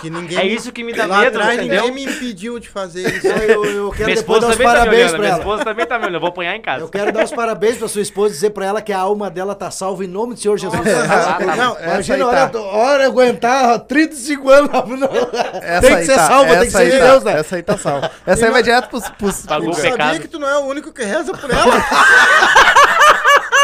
Que 0.00 0.10
ninguém 0.10 0.36
É 0.38 0.44
isso 0.44 0.70
que 0.70 0.84
me 0.84 0.92
dá 0.92 1.06
Lá 1.06 1.20
medo, 1.20 1.38
atrás 1.38 1.58
entendeu? 1.58 1.86
ninguém 1.88 2.06
me 2.06 2.12
impediu 2.12 2.58
de 2.58 2.68
fazer 2.68 3.08
isso. 3.08 3.26
Eu, 3.26 3.64
eu, 3.64 3.90
quero 3.90 4.04
minha 4.04 4.16
depois 4.16 4.40
dar 4.42 4.50
os 4.50 4.56
tá 4.58 4.62
parabéns 4.62 4.92
olhando. 4.96 5.10
pra 5.12 5.18
Minha 5.20 5.30
ela. 5.30 5.38
esposa 5.38 5.64
também 5.64 5.86
tá 5.86 5.98
me 5.98 6.04
olhando. 6.04 6.14
Eu 6.16 6.20
vou 6.20 6.28
apanhar 6.28 6.54
em 6.56 6.60
casa. 6.60 6.84
Eu 6.84 6.88
quero 6.90 7.10
dar 7.10 7.24
os 7.24 7.30
parabéns 7.30 7.78
pra 7.78 7.88
sua 7.88 8.02
esposa 8.02 8.32
e 8.32 8.34
dizer 8.34 8.50
pra 8.50 8.66
ela 8.66 8.82
que 8.82 8.92
a 8.92 8.98
alma 8.98 9.30
dela 9.30 9.54
tá 9.54 9.70
salva 9.70 10.04
em 10.04 10.08
nome 10.08 10.34
do 10.34 10.40
Senhor 10.40 10.58
Jesus. 10.58 10.78
Tá 10.82 11.56
Não, 11.56 11.76
essa 11.78 11.84
Imagina, 11.94 12.26
olha, 12.26 12.48
tá. 12.48 12.60
hora 12.60 13.06
aguentar 13.06 13.78
35 13.80 14.50
anos. 14.50 14.70
Essa 15.62 15.80
tem 15.88 15.96
que 15.96 16.04
ser 16.04 16.14
tá, 16.16 16.26
salva, 16.26 16.56
tem 16.56 16.66
que 16.66 16.70
ser 16.72 16.90
de 16.90 16.98
tá, 16.98 17.04
Deus, 17.06 17.24
né? 17.24 17.32
Essa 17.38 17.56
aí 17.56 17.62
tá 17.62 17.78
salva. 17.78 18.10
Essa 18.26 18.44
aí 18.46 18.52
vai 18.52 18.62
direto 18.62 18.88
pros... 18.90 19.08
pros 19.08 19.46
Pagou 19.46 19.68
Eu 19.68 19.74
sabia 19.74 19.92
pecado. 19.92 20.20
que 20.20 20.28
tu 20.28 20.38
não 20.38 20.48
é 20.50 20.58
o 20.58 20.66
único 20.66 20.92
que 20.92 21.02
reza 21.02 21.32
por 21.32 21.50
ela. 21.50 21.64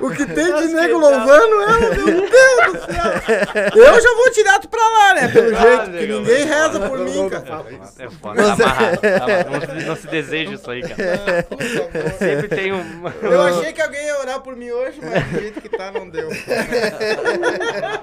o 0.00 0.10
que 0.10 0.26
tem 0.26 0.54
de 0.56 0.68
nego 0.74 0.98
louvando 0.98 1.62
ela, 1.62 1.80
meu 1.80 2.04
Deus 2.04 2.72
do 2.72 2.78
céu. 2.92 3.84
Eu 3.84 4.00
já 4.00 4.14
vou 4.16 4.30
direto 4.32 4.68
pra 4.68 4.80
lá, 4.82 5.14
né? 5.14 5.28
Pelo 5.28 5.54
jeito, 5.54 5.90
que 5.92 6.06
ninguém 6.06 6.44
reza 6.46 6.80
por 6.88 6.98
mim, 6.98 7.28
cara. 7.28 7.64
É 7.98 8.08
foda, 8.10 8.42
tá 8.42 8.52
amarrado. 8.54 8.98
tá. 9.00 9.50
Não, 9.50 9.60
se- 9.80 9.86
não 9.86 9.96
se 9.96 10.06
deseja 10.08 10.52
isso 10.54 10.70
aí, 10.70 10.82
cara. 10.82 11.46
Sempre 12.18 12.48
tem 12.48 12.72
um. 12.72 12.84
Eu 13.22 13.42
achei 13.42 13.72
que 13.72 13.80
alguém 13.82 14.04
ia 14.04 14.18
orar 14.20 14.40
por 14.40 14.56
mim 14.56 14.70
hoje, 14.70 15.00
mas 15.02 15.24
do 15.24 15.40
jeito 15.40 15.60
que 15.60 15.68
tá, 15.68 15.90
não 15.92 16.08
deu. 16.08 16.28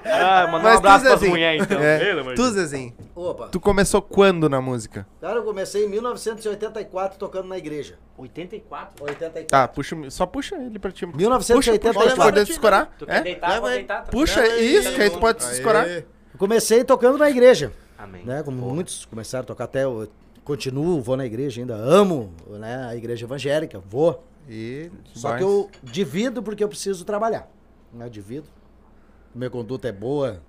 Ah, 0.06 0.48
mandar 0.52 0.74
um 0.76 0.78
abraço 0.78 1.06
pras 1.06 1.22
mulheres, 1.22 1.64
então. 1.64 1.80
é, 1.82 2.34
tu. 2.36 2.48
Zezinho, 2.52 2.94
Opa. 3.16 3.48
tu 3.50 3.60
começou 3.60 4.02
quando 4.02 4.50
na 4.50 4.62
música? 4.62 5.06
Cara, 5.22 5.36
eu 5.36 5.44
comecei 5.44 5.86
em 5.86 5.90
1984 5.90 7.18
tocando 7.20 7.48
na 7.48 7.58
igreja. 7.58 7.96
84? 8.18 9.04
84. 9.04 9.48
Tá, 9.48 9.68
puxa, 9.68 9.96
só 10.10 10.26
puxa 10.26 10.56
ele 10.56 10.80
pra 10.80 10.92
ti. 10.92 11.07
Puxa, 11.12 11.18
puxa, 11.18 11.72
1984. 11.72 12.16
pra 12.16 12.26
poder 12.26 12.46
descorar. 12.46 12.96
Tu 12.98 13.06
quer 13.06 13.16
É? 13.18 13.22
deitar, 13.22 13.50
Leva 13.50 13.70
deitar. 13.70 14.04
tá 14.04 14.12
Puxa, 14.12 14.48
isso, 14.58 14.94
que 14.94 15.02
aí 15.02 15.10
tu 15.10 15.20
pode 15.20 15.44
se 15.44 15.54
escorar. 15.54 15.86
Aê. 15.86 16.00
Eu 16.34 16.38
comecei 16.40 16.84
tocando 16.84 17.18
na 17.18 17.30
igreja. 17.30 17.72
Amém. 17.98 18.24
Né? 18.26 18.44
Como 18.44 18.58
muitos 18.58 19.06
começaram 19.06 19.44
a 19.44 19.46
tocar 19.48 19.64
até 19.66 19.84
eu 19.84 20.08
continuo, 20.44 21.02
vou 21.02 21.18
na 21.18 21.26
igreja 21.26 21.60
ainda, 21.62 21.76
amo 21.76 22.32
né? 22.48 22.86
a 22.90 22.96
igreja 22.96 23.26
evangélica, 23.26 23.80
vou. 23.80 24.24
E 24.48 24.90
Só 25.14 25.30
vai. 25.30 25.40
que 25.40 25.44
eu 25.44 25.70
divido 25.84 26.42
porque 26.42 26.64
eu 26.64 26.70
preciso 26.70 27.04
trabalhar. 27.04 27.50
Né? 27.92 28.08
Divido. 28.10 28.48
Minha 29.36 29.50
conduta 29.50 29.88
é 29.88 29.92
boa, 29.92 30.42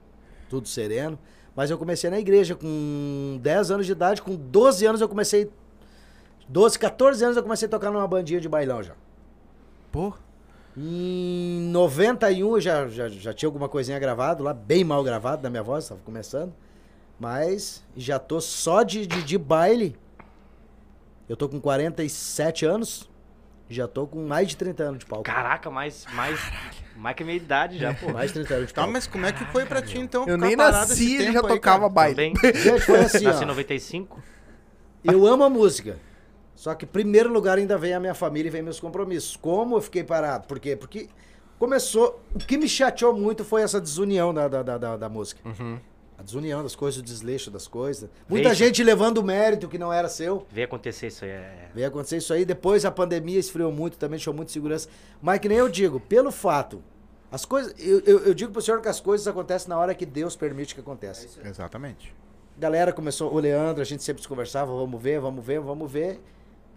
tudo 0.49 0.69
sereno. 0.69 1.19
Mas 1.57 1.71
eu 1.71 1.77
comecei 1.79 2.09
na 2.09 2.19
igreja 2.21 2.55
com 2.55 3.39
10 3.43 3.71
anos 3.73 3.87
de 3.87 3.93
idade, 3.93 4.23
com 4.23 4.37
12 4.37 4.87
anos 4.87 5.01
eu 5.01 5.09
comecei. 5.09 5.51
12, 6.49 6.79
14 6.79 7.25
anos 7.25 7.37
eu 7.37 7.43
comecei 7.43 7.67
a 7.67 7.71
tocar 7.71 7.91
numa 7.91 8.07
bandinha 8.07 8.41
de 8.41 8.49
bailão 8.49 8.83
já. 8.83 8.95
Pô, 9.91 10.13
Em 10.81 11.61
91 11.73 12.47
eu 12.55 12.61
já, 12.61 12.89
já, 12.89 13.09
já 13.09 13.35
tinha 13.35 13.49
alguma 13.49 13.69
coisinha 13.69 13.99
gravado 13.99 14.45
lá, 14.45 14.55
bem 14.55 14.85
mal 14.85 15.03
gravado 15.03 15.43
da 15.43 15.51
minha 15.51 15.63
voz, 15.63 15.85
estava 15.85 16.01
começando. 16.05 16.55
Mas 17.19 17.85
já 17.97 18.17
tô 18.19 18.41
só 18.41 18.85
de, 18.85 19.05
de, 19.05 19.25
de 19.25 19.37
baile. 19.37 19.97
Eu 21.29 21.37
tô 21.37 21.49
com 21.49 21.61
47 21.61 22.65
anos. 22.65 23.11
Já 23.69 23.87
tô 23.89 24.07
com 24.07 24.25
mais 24.25 24.49
de 24.49 24.57
30 24.57 24.83
anos 24.85 24.99
de 25.01 25.07
palco. 25.07 25.25
Caraca, 25.25 25.69
mais, 25.69 26.07
mais, 26.15 26.41
mais 26.97 27.15
que 27.17 27.23
a 27.23 27.27
minha 27.27 27.37
idade 27.37 27.77
já, 27.77 27.93
pô. 27.93 28.11
Mais 28.13 28.29
de 28.29 28.35
30 28.35 28.55
anos 28.55 28.67
de 28.69 28.73
Tá, 28.75 28.81
palco. 28.83 28.93
mas 28.93 29.07
como 29.07 29.27
é 29.27 29.33
que 29.33 29.45
foi 29.47 29.67
pra 29.67 29.83
ti 29.83 29.99
então? 29.99 30.23
eu 30.27 30.37
ficar 30.37 30.47
nem 30.47 30.57
parado 30.57 30.89
nasci 30.89 31.17
e 31.17 31.33
já 31.33 31.41
aí, 31.41 31.47
tocava 31.49 31.81
cara? 31.81 31.89
baile. 31.91 32.15
Também. 32.15 32.35
Gente, 32.55 32.81
foi 32.81 33.01
assim, 33.01 33.25
Nasci 33.25 33.41
em 33.43 33.45
ó. 33.45 33.49
95. 33.49 34.23
Eu 35.05 35.27
amo 35.27 35.45
a 35.45 35.51
música. 35.51 35.99
Só 36.59 36.75
que, 36.75 36.85
em 36.85 36.89
primeiro 36.89 37.33
lugar, 37.33 37.57
ainda 37.57 37.79
vem 37.79 37.95
a 37.95 38.01
minha 38.01 38.15
família 38.15 38.49
e 38.49 38.51
vem 38.51 38.63
meus 38.63 38.81
compromissos. 38.81 39.37
Como 39.37 39.77
eu 39.77 39.81
fiquei 39.81 40.03
parado? 40.03 40.49
Por 40.49 40.59
quê? 40.59 40.75
Porque 40.75 41.09
começou. 41.57 42.21
O 42.35 42.39
que 42.41 42.59
me 42.59 42.69
chateou 42.69 43.15
muito 43.15 43.45
foi 43.45 43.63
essa 43.63 43.81
desunião 43.81 44.35
da, 44.35 44.49
da, 44.49 44.63
da, 44.65 44.77
da- 44.77 44.97
da 44.97 45.09
música. 45.09 45.41
A 46.19 46.23
desunião 46.25 46.61
das 46.65 46.75
coisas, 46.75 46.99
o 46.99 47.03
desleixo 47.05 47.49
das 47.49 47.69
coisas. 47.69 48.11
Muita 48.29 48.49
Veja. 48.49 48.65
gente 48.67 48.83
levando 48.83 49.23
mérito 49.23 49.69
que 49.69 49.79
não 49.79 49.93
era 49.93 50.09
seu. 50.09 50.45
Veio 50.51 50.67
acontecer 50.67 51.07
isso 51.07 51.25
aí. 51.25 51.31
É... 51.31 51.69
Veio 51.73 51.87
acontecer 51.87 52.17
isso 52.17 52.33
aí. 52.33 52.45
Depois 52.45 52.85
a 52.85 52.91
pandemia 52.91 53.39
esfriou 53.39 53.71
muito, 53.71 53.97
também 53.97 54.17
deixou 54.19 54.35
muito 54.35 54.51
segurança. 54.51 54.89
Mas 55.23 55.39
que 55.39 55.49
nem 55.49 55.59
eu 55.59 55.69
digo, 55.69 56.01
pelo 56.01 56.33
fato. 56.33 56.83
As 57.31 57.45
coisas. 57.45 57.73
Eu, 57.79 58.01
eu, 58.01 58.19
eu 58.25 58.35
digo 58.35 58.51
pro 58.51 58.61
senhor 58.61 58.81
que 58.81 58.89
as 58.89 58.99
coisas 58.99 59.29
acontecem 59.29 59.69
na 59.69 59.79
hora 59.79 59.95
que 59.95 60.05
Deus 60.05 60.35
permite 60.35 60.75
que 60.75 60.81
aconteça. 60.81 61.25
Exatamente. 61.49 62.13
Galera 62.59 62.93
começou, 62.93 63.33
o 63.33 63.39
Leandro, 63.39 63.81
a 63.81 63.85
gente 63.85 64.03
sempre 64.03 64.21
se 64.21 64.27
conversava, 64.29 64.73
vamos 64.75 65.01
ver, 65.01 65.21
vamos 65.21 65.45
ver, 65.47 65.61
vamos 65.61 65.89
ver. 65.93 66.21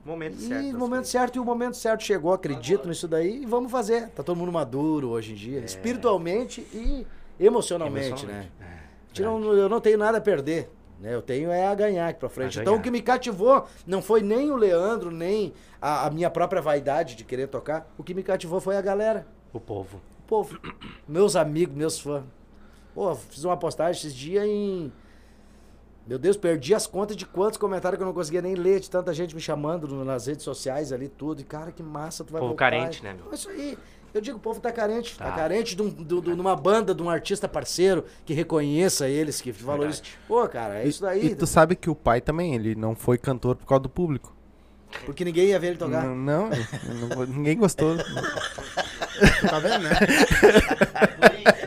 Momento 0.03 0.35
E 0.35 0.39
certo. 0.47 0.63
das 0.63 0.73
momento 0.73 0.89
coisas. 0.91 1.07
certo, 1.09 1.35
e 1.35 1.39
o 1.39 1.45
momento 1.45 1.77
certo 1.77 2.03
chegou, 2.03 2.33
acredito 2.33 2.87
nisso 2.87 3.07
daí, 3.07 3.43
e 3.43 3.45
vamos 3.45 3.71
fazer. 3.71 4.09
Tá 4.09 4.23
todo 4.23 4.35
mundo 4.35 4.51
maduro 4.51 5.09
hoje 5.09 5.33
em 5.33 5.35
dia, 5.35 5.59
espiritualmente 5.59 6.61
e 6.73 7.05
emocionalmente, 7.39 8.07
Emocionalmente. 8.07 8.51
né? 8.59 8.79
É, 9.15 9.21
não- 9.21 9.53
eu 9.53 9.69
não 9.69 9.79
tenho 9.79 9.97
nada 9.97 10.17
a 10.17 10.21
perder. 10.21 10.69
Né? 10.99 11.13
Eu 11.13 11.21
tenho 11.21 11.49
é 11.51 11.65
a 11.67 11.73
ganhar 11.75 12.07
aqui 12.07 12.19
pra 12.19 12.29
frente. 12.29 12.59
Então 12.59 12.75
o 12.75 12.81
que 12.81 12.91
me 12.91 13.01
cativou 13.01 13.65
não 13.87 14.01
foi 14.01 14.21
nem 14.21 14.51
o 14.51 14.55
Leandro, 14.55 15.09
nem 15.11 15.53
a, 15.81 16.05
a 16.07 16.09
minha 16.11 16.29
própria 16.29 16.61
vaidade 16.61 17.15
de 17.15 17.23
querer 17.23 17.47
tocar. 17.47 17.91
O 17.97 18.03
que 18.03 18.13
me 18.13 18.21
cativou 18.23 18.59
foi 18.61 18.77
a 18.77 18.81
galera, 18.81 19.25
O 19.53 19.59
povo. 19.59 19.97
o 20.19 20.27
povo. 20.27 20.59
meus 21.07 21.35
amigos, 21.35 21.75
meus 21.75 21.99
fãs. 21.99 22.23
Pô, 22.93 23.15
fiz 23.15 23.43
uma 23.43 23.57
postagem 23.57 23.99
esses 23.99 24.13
dias 24.15 24.45
em. 24.45 24.91
Meu 26.07 26.17
Deus, 26.17 26.35
perdi 26.35 26.73
as 26.73 26.87
contas 26.87 27.15
de 27.15 27.25
quantos 27.25 27.57
comentários 27.57 27.97
que 27.97 28.03
eu 28.03 28.07
não 28.07 28.13
conseguia 28.13 28.41
nem 28.41 28.55
ler, 28.55 28.79
de 28.79 28.89
tanta 28.89 29.13
gente 29.13 29.35
me 29.35 29.41
chamando 29.41 30.03
nas 30.03 30.25
redes 30.25 30.43
sociais 30.43 30.91
ali, 30.91 31.07
tudo. 31.07 31.41
E, 31.41 31.43
cara, 31.43 31.71
que 31.71 31.83
massa, 31.83 32.23
tu 32.23 32.31
vai 32.33 32.39
Povo 32.39 32.49
voltar. 32.49 32.71
carente, 32.71 33.03
né, 33.03 33.13
meu? 33.13 33.31
É 33.31 33.35
isso 33.35 33.49
aí. 33.49 33.77
Eu 34.13 34.19
digo, 34.19 34.37
o 34.37 34.41
povo 34.41 34.59
tá 34.59 34.71
carente. 34.73 35.17
Tá, 35.17 35.25
Tá. 35.25 35.31
carente 35.31 35.73
de, 35.73 35.81
um, 35.81 35.89
de, 35.89 36.21
de 36.21 36.31
uma 36.31 36.53
banda, 36.55 36.93
de 36.93 37.01
um 37.01 37.09
artista 37.09 37.47
parceiro 37.47 38.03
que 38.25 38.33
reconheça 38.33 39.07
eles, 39.07 39.39
que 39.39 39.51
valorize. 39.53 40.01
Pô, 40.27 40.45
cara, 40.49 40.79
é 40.81 40.87
isso 40.87 41.01
daí. 41.01 41.27
E 41.27 41.35
tu 41.35 41.47
sabe 41.47 41.77
que 41.77 41.89
o 41.89 41.95
pai 41.95 42.19
também, 42.19 42.55
ele 42.55 42.75
não 42.75 42.93
foi 42.93 43.17
cantor 43.17 43.55
por 43.55 43.65
causa 43.65 43.83
do 43.83 43.89
público. 43.89 44.35
Porque 45.05 45.25
ninguém 45.25 45.47
ia 45.47 45.59
ver 45.59 45.67
ele 45.67 45.77
tocar. 45.77 46.03
Não, 46.03 46.15
não, 46.15 46.49
não- 46.49 47.25
ninguém 47.25 47.57
gostou. 47.57 47.97
Tu 47.97 48.03
tá 49.49 49.59
vendo, 49.59 49.79
né? 49.83 49.91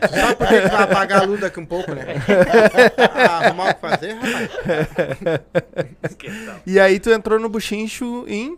Tu 0.05 0.09
sabe 0.21 0.37
por 0.37 0.47
que 0.49 0.61
que 0.61 0.69
vai 0.69 0.83
apagar 0.83 1.23
a 1.23 1.25
luz 1.25 1.41
daqui 1.41 1.59
um 1.61 1.67
pouco, 1.67 1.93
né? 1.95 2.05
Ah, 3.15 3.47
arrumar 3.47 3.71
o 3.71 3.75
que 3.75 3.81
fazer, 3.81 4.13
rapaz. 4.13 4.51
E 6.67 6.79
aí 6.79 7.01
tu 7.01 7.11
entrou 7.11 7.39
no 7.41 7.49
Buchincho 7.49 8.25
em... 8.29 8.57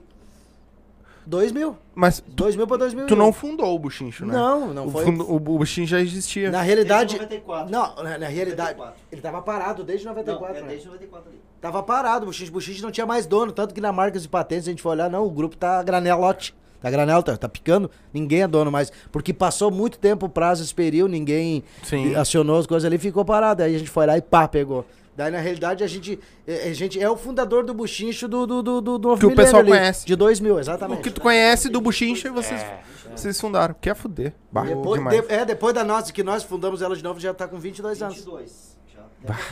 2000. 1.28 1.76
Mas 1.94 2.20
tu, 2.20 2.30
2000 2.30 2.66
pra 2.68 2.76
2001. 2.76 3.06
tu 3.08 3.16
não 3.16 3.32
fundou 3.32 3.74
o 3.74 3.78
Buchincho, 3.80 4.24
né? 4.24 4.32
Não, 4.32 4.72
não 4.72 4.86
o, 4.86 4.90
foi. 4.92 5.04
fundo- 5.04 5.28
o 5.32 5.40
Buchincho 5.40 5.90
já 5.90 6.00
existia. 6.00 6.50
Na 6.52 6.62
realidade. 6.62 7.18
Desde 7.18 7.36
94. 7.36 7.72
Não, 7.72 7.96
na, 7.96 8.18
na 8.18 8.26
realidade. 8.28 8.78
94. 8.78 8.94
Ele 9.10 9.20
tava 9.20 9.42
parado 9.42 9.82
desde 9.82 10.04
Não, 10.06 10.12
94, 10.14 10.56
é 10.56 10.60
né? 10.60 10.68
desde 10.68 10.86
94 10.86 11.28
ali. 11.30 11.40
Tava 11.66 11.82
parado, 11.82 12.22
o 12.22 12.26
Buchiche 12.26 12.48
Buchiche 12.50 12.80
não 12.80 12.92
tinha 12.92 13.04
mais 13.04 13.26
dono, 13.26 13.50
tanto 13.50 13.74
que 13.74 13.80
na 13.80 13.90
marcas 13.90 14.24
e 14.24 14.28
patentes 14.28 14.68
a 14.68 14.70
gente 14.70 14.80
foi 14.80 14.92
olhar, 14.92 15.10
não, 15.10 15.26
o 15.26 15.30
grupo 15.30 15.56
tá 15.56 15.82
granelote. 15.82 16.54
Tá 16.80 16.88
granel, 16.90 17.22
tá, 17.24 17.36
tá 17.36 17.48
picando, 17.48 17.90
ninguém 18.14 18.42
é 18.42 18.46
dono 18.46 18.70
mais. 18.70 18.92
Porque 19.10 19.32
passou 19.32 19.70
muito 19.72 19.98
tempo 19.98 20.26
o 20.26 20.28
prazo, 20.28 20.62
experiu, 20.62 21.08
ninguém 21.08 21.64
Sim. 21.82 22.14
acionou 22.14 22.58
as 22.60 22.66
coisas 22.66 22.84
ali, 22.86 22.98
ficou 22.98 23.24
parado. 23.24 23.64
Aí 23.64 23.74
a 23.74 23.78
gente 23.78 23.90
foi 23.90 24.06
lá 24.06 24.16
e 24.16 24.22
pá, 24.22 24.46
pegou. 24.46 24.86
Daí, 25.16 25.32
na 25.32 25.38
realidade, 25.40 25.82
a 25.82 25.86
gente, 25.88 26.20
é, 26.46 26.68
a 26.68 26.72
gente 26.74 27.02
é 27.02 27.10
o 27.10 27.16
fundador 27.16 27.64
do 27.64 27.74
buchincho 27.74 28.28
do, 28.28 28.46
do, 28.46 28.62
do, 28.62 28.80
do 28.82 28.98
novo 28.98 29.18
Que 29.18 29.26
o 29.26 29.34
pessoal 29.34 29.60
ali, 29.62 29.70
conhece. 29.70 30.06
De 30.06 30.14
2000, 30.14 30.54
O 30.54 30.60
exatamente. 30.60 31.02
que 31.02 31.10
tu 31.10 31.20
conhece 31.20 31.68
do 31.70 31.80
Buchincho, 31.80 32.30
vocês, 32.32 32.60
É. 32.60 32.80
vocês 33.16 33.40
fundaram. 33.40 33.74
Quer 33.80 33.96
fuder. 33.96 34.34
Bah, 34.52 34.62
Depois, 34.62 35.00
demais. 35.00 35.22
de- 35.26 35.32
é, 35.32 35.44
depois 35.44 35.74
da 35.74 35.82
nossa, 35.82 36.12
que 36.12 36.22
nós 36.22 36.44
fundamos 36.44 36.82
ela 36.82 36.94
de 36.94 37.02
novo, 37.02 37.18
já 37.18 37.32
tá 37.34 37.48
com 37.48 37.58
22 37.58 38.02
anos. 38.02 38.16
22. 38.16 38.50
Já. 38.50 38.75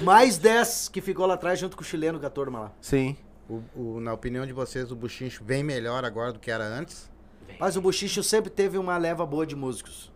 Mais 0.03 0.39
10 0.39 0.89
que 0.89 1.01
ficou 1.01 1.27
lá 1.27 1.35
atrás 1.35 1.59
junto 1.59 1.77
com 1.77 1.83
o 1.83 1.87
chileno, 1.87 2.21
com 2.21 2.27
a 2.27 2.31
turma 2.31 2.61
lá. 2.61 2.73
Sim. 2.81 3.17
O- 3.49 3.63
o- 3.75 4.01
na 4.01 4.13
opinião 4.13 4.47
de 4.47 4.53
vocês, 4.53 4.91
o 4.91 4.97
Buchincho 4.97 5.43
vem 5.45 5.63
melhor 5.63 6.05
agora 6.05 6.33
do 6.33 6.39
que 6.39 6.51
era 6.51 6.65
antes? 6.65 7.11
Mas 7.59 7.77
o 7.77 7.81
Buchicho 7.81 8.23
sempre 8.23 8.51
teve 8.51 8.79
uma 8.79 8.97
leva 8.97 9.25
boa 9.27 9.47
de 9.47 9.55
músicos. 9.55 10.11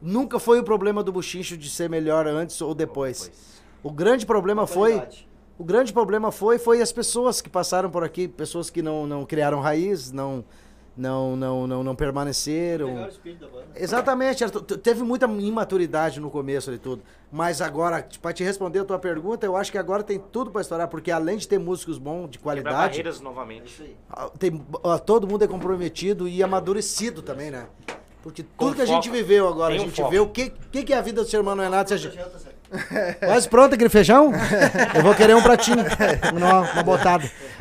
Nunca 0.00 0.38
foi 0.38 0.58
o 0.58 0.64
problema 0.64 1.02
do 1.02 1.12
Buchicho 1.12 1.56
de 1.56 1.68
ser 1.68 1.90
melhor 1.90 2.26
antes 2.26 2.60
ou 2.60 2.74
depois. 2.74 3.28
Pois. 3.28 3.60
O 3.82 3.90
grande 3.92 4.24
problema 4.26 4.66
foi, 4.66 4.92
Qualidade. 4.92 5.28
o 5.58 5.64
grande 5.64 5.92
problema 5.92 6.32
foi, 6.32 6.58
foi 6.58 6.80
as 6.80 6.90
pessoas 6.90 7.40
que 7.40 7.48
passaram 7.50 7.90
por 7.90 8.02
aqui, 8.02 8.26
pessoas 8.28 8.70
que 8.70 8.80
não, 8.82 9.06
não 9.06 9.24
criaram 9.26 9.60
raiz, 9.60 10.10
não, 10.10 10.44
não, 11.00 11.34
não, 11.36 11.66
não, 11.66 11.82
não 11.82 11.94
permaneceram. 11.96 12.86
Pegaram 12.88 13.06
o 13.06 13.10
espírito 13.10 13.40
da 13.46 13.48
banda. 13.48 13.66
Exatamente, 13.74 14.44
era 14.44 14.52
teve 14.52 15.02
muita 15.02 15.26
imaturidade 15.26 16.20
no 16.20 16.30
começo 16.30 16.70
de 16.70 16.78
tudo. 16.78 17.02
Mas 17.32 17.60
agora, 17.62 18.06
para 18.20 18.32
te 18.32 18.42
responder 18.44 18.80
a 18.80 18.84
tua 18.84 18.98
pergunta, 18.98 19.46
eu 19.46 19.56
acho 19.56 19.70
que 19.72 19.78
agora 19.78 20.02
tem 20.02 20.18
tudo 20.18 20.50
para 20.50 20.60
estourar, 20.60 20.88
porque 20.88 21.10
além 21.10 21.36
de 21.38 21.46
ter 21.48 21.58
músicos 21.58 21.96
bons, 21.98 22.28
de 22.30 22.38
Quebrar 22.38 22.52
qualidade, 22.54 22.76
barreiras 22.76 23.14
É 23.14 23.16
isso 23.16 23.24
novamente. 23.24 23.82
aí. 23.82 23.96
ah, 24.10 24.28
tem, 24.38 24.62
todo 25.06 25.26
mundo 25.26 25.44
é 25.44 25.48
comprometido 25.48 26.28
e 26.28 26.42
amadurecido 26.42 27.22
também, 27.22 27.50
né? 27.50 27.66
Porque 28.22 28.42
Com 28.42 28.66
tudo 28.66 28.76
que 28.76 28.82
a 28.82 28.86
foco. 28.86 29.02
gente 29.02 29.10
viveu 29.10 29.48
agora, 29.48 29.70
Tem 29.72 29.78
a 29.80 29.82
um 29.82 29.86
gente 29.86 29.96
foco. 29.96 30.10
vê 30.10 30.18
o 30.18 30.28
que, 30.28 30.50
que, 30.70 30.82
que 30.82 30.92
é 30.92 30.98
a 30.98 31.00
vida 31.00 31.22
do 31.22 31.28
ser 31.28 31.40
humano, 31.40 31.62
é 31.62 31.68
nada. 31.70 31.88
Se 31.88 31.94
a 31.94 31.96
gente-. 31.96 32.18
Quase 33.24 33.48
pronto 33.48 33.74
aquele 33.74 33.90
feijão? 33.90 34.32
Eu 34.94 35.02
vou 35.02 35.14
querer 35.14 35.34
um 35.34 35.42
pratinho, 35.42 35.84
uma, 36.32 36.60
uma 36.60 36.82
botada. 36.82 37.28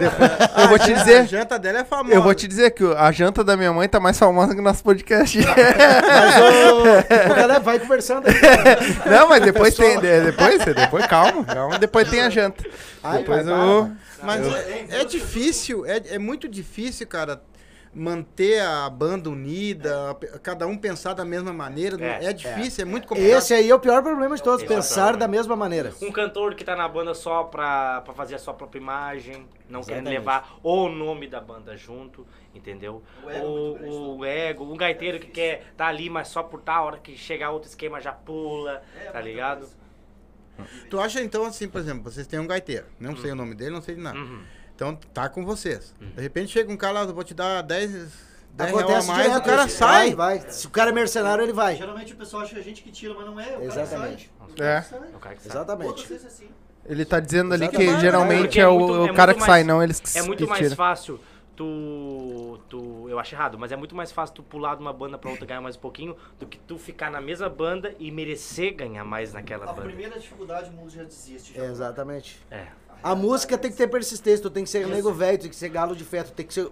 Eu 0.57 0.67
vou 0.69 0.77
te 0.79 0.91
A 0.93 0.95
dizer, 0.97 1.27
janta 1.27 1.57
dela 1.57 1.79
é 1.79 1.83
famosa. 1.83 2.13
eu 2.15 2.21
vou 2.21 2.33
te 2.33 2.47
dizer 2.47 2.71
que 2.71 2.83
a 2.95 3.11
janta 3.11 3.43
da 3.43 3.57
minha 3.57 3.73
mãe 3.73 3.87
tá 3.89 3.99
mais 3.99 4.17
famosa 4.17 4.53
que 4.53 4.59
o 4.61 4.63
nosso 4.63 4.83
podcast. 4.83 5.37
Mas 5.39 6.35
o, 6.37 7.31
o 7.31 7.35
galera 7.35 7.59
vai 7.59 7.79
conversando 7.79 8.27
aí. 8.27 8.35
Não, 9.09 9.27
mas 9.27 9.41
depois 9.43 9.75
tem, 9.75 9.99
de- 9.99 10.21
depois, 10.21 10.63
depois 10.63 11.05
calma, 11.07 11.43
calma, 11.43 11.77
depois 11.79 12.09
tem 12.09 12.21
a 12.21 12.29
janta. 12.29 12.63
Ai, 13.03 13.19
Depois 13.19 13.45
pai, 13.45 13.53
eu 13.53 13.91
Mas 14.23 14.45
é, 14.47 15.01
é 15.01 15.05
difícil, 15.05 15.85
é, 15.85 16.01
é 16.11 16.17
muito 16.19 16.47
difícil, 16.47 17.05
cara, 17.07 17.41
manter 17.93 18.61
a 18.61 18.89
banda 18.89 19.29
unida, 19.29 20.15
cada 20.43 20.67
um 20.67 20.77
pensar 20.77 21.13
da 21.13 21.25
mesma 21.25 21.51
maneira. 21.51 21.97
É, 22.03 22.25
É, 22.25 22.33
difícil, 22.33 22.83
é, 22.83 22.85
muito 22.85 23.07
complicado. 23.07 23.37
Esse 23.37 23.53
aí 23.53 23.69
é 23.69 23.75
o 23.75 23.79
pior 23.79 24.01
problema 24.03 24.35
de 24.35 24.43
todos, 24.43 24.61
é 24.61 24.65
o 24.65 24.67
pensar 24.67 25.17
da 25.17 25.27
mesma 25.27 25.55
maneira. 25.55 25.93
Um 26.01 26.11
cantor 26.11 26.55
que 26.55 26.63
tá 26.63 26.75
na 26.75 26.87
banda 26.87 27.13
só 27.13 27.43
pra, 27.43 28.01
pra 28.01 28.13
fazer 28.13 28.35
a 28.35 28.39
sua 28.39 28.53
própria 28.53 28.79
imagem, 28.79 29.47
não 29.67 29.81
querendo 29.81 30.07
Exatamente. 30.07 30.19
levar 30.19 30.59
o 30.61 30.87
nome 30.87 31.27
da 31.27 31.41
banda 31.41 31.75
junto, 31.75 32.25
entendeu? 32.53 33.01
O 33.23 33.29
ego 33.29 33.47
O, 33.47 34.17
o 34.17 34.25
ego, 34.25 34.63
um 34.63 34.77
gaiteiro 34.77 35.19
que 35.19 35.27
quer 35.27 35.73
tá 35.75 35.87
ali, 35.87 36.09
mas 36.09 36.27
só 36.27 36.43
por 36.43 36.61
tal 36.61 36.85
hora 36.85 36.97
que 36.97 37.17
chegar 37.17 37.49
outro 37.51 37.69
esquema 37.69 37.99
já 37.99 38.11
pula, 38.11 38.83
É, 39.03 39.11
tá 39.11 39.19
ligado? 39.19 39.67
Tu 40.89 40.99
acha 40.99 41.21
então 41.21 41.45
assim, 41.45 41.67
por 41.69 41.79
exemplo, 41.79 42.03
vocês 42.03 42.27
têm 42.27 42.37
um 42.39 42.45
gaiteiro, 42.45 42.85
não 42.99 43.15
sei 43.15 43.31
o 43.31 43.35
nome 43.35 43.55
dele, 43.55 43.71
não 43.71 43.81
sei 43.81 43.95
de 43.95 44.01
nada. 44.01 44.17
Uhum. 44.17 44.41
Então 44.79 44.95
tá 45.13 45.27
com 45.27 45.43
vocês. 45.43 45.93
De 45.99 46.21
repente 46.21 46.53
chega 46.53 46.71
um 46.71 46.77
cara 46.77 47.01
lá, 47.01 47.05
vou 47.05 47.21
te 47.21 47.33
dar 47.33 47.61
10, 47.61 47.91
10 47.91 48.09
reais 48.57 48.73
a 48.73 48.79
Acontece 48.79 49.07
mais, 49.09 49.23
direto, 49.23 49.41
o 49.41 49.45
cara 49.45 49.67
sai. 49.67 50.15
Vai, 50.15 50.39
vai. 50.39 50.51
Se 50.51 50.67
o 50.67 50.69
cara 50.69 50.89
é 50.91 50.93
mercenário, 50.93 51.43
ele 51.43 51.51
vai. 51.51 51.75
Geralmente 51.75 52.13
o 52.13 52.15
pessoal 52.15 52.43
acha 52.43 52.53
que 52.53 52.61
a 52.61 52.63
gente 52.63 52.81
que 52.81 52.89
tira, 52.89 53.13
mas 53.13 53.25
não 53.25 53.37
é. 53.37 53.57
O 53.57 53.63
Exatamente. 53.63 54.31
cara 54.55 54.55
sai. 54.55 54.57
O 54.57 54.63
É. 54.63 54.71
cara 54.71 54.81
sai. 54.83 54.99
É 55.11 55.15
o 55.17 55.19
cara 55.19 55.35
que. 55.35 55.47
Exatamente. 55.49 56.13
É 56.13 56.15
assim. 56.15 56.47
Ele 56.85 57.03
tá 57.03 57.19
dizendo 57.19 57.53
ali 57.53 57.67
que 57.67 57.75
Exatamente. 57.75 58.01
geralmente 58.01 58.41
Porque 58.43 58.59
é, 58.61 58.63
é 58.63 58.67
o, 58.69 58.79
muito- 58.79 58.93
o 58.93 59.05
é 59.07 59.13
cara 59.13 59.31
muito 59.33 59.41
que 59.41 59.45
sai, 59.45 59.63
mais- 59.63 59.67
não 59.67 59.83
eles 59.83 59.99
que 59.99 60.17
É 60.17 60.21
muito 60.21 60.43
que 60.45 60.49
mais 60.49 60.73
fácil 60.73 61.19
tu, 61.57 62.57
tu. 62.69 63.05
Eu 63.09 63.19
acho 63.19 63.35
errado, 63.35 63.59
mas 63.59 63.73
é 63.73 63.75
muito 63.75 63.93
mais 63.93 64.13
fácil 64.13 64.33
tu 64.35 64.43
pular 64.43 64.75
de 64.75 64.81
uma 64.81 64.93
banda 64.93 65.17
pra 65.17 65.29
outra 65.29 65.45
ganhar 65.45 65.59
mais 65.59 65.75
um 65.75 65.79
pouquinho 65.79 66.15
do 66.39 66.47
que 66.47 66.57
tu 66.57 66.77
ficar 66.77 67.11
na 67.11 67.19
mesma 67.19 67.49
banda 67.49 67.93
e 67.99 68.09
merecer 68.11 68.73
ganhar 68.75 69.03
mais 69.03 69.33
naquela 69.33 69.65
A 69.65 69.73
banda. 69.73 69.81
primeira 69.81 70.17
dificuldade 70.17 70.69
o 70.69 70.73
mundo 70.73 70.89
já 70.89 71.03
desiste. 71.03 71.53
Já. 71.53 71.63
É, 71.63 71.67
exatamente. 71.69 72.39
É. 72.49 72.67
A 73.01 73.15
música 73.15 73.57
tem 73.57 73.71
que 73.71 73.77
ter 73.77 73.87
persistência, 73.87 74.41
tu 74.41 74.49
tem 74.49 74.63
que 74.63 74.69
ser 74.69 74.87
nego 74.87 75.11
velho, 75.13 75.37
tem 75.37 75.49
que 75.49 75.55
ser 75.55 75.69
galo 75.69 75.95
de 75.95 76.03
fé, 76.03 76.23
tu 76.23 76.31
tem 76.33 76.45
que 76.45 76.53
ser. 76.53 76.69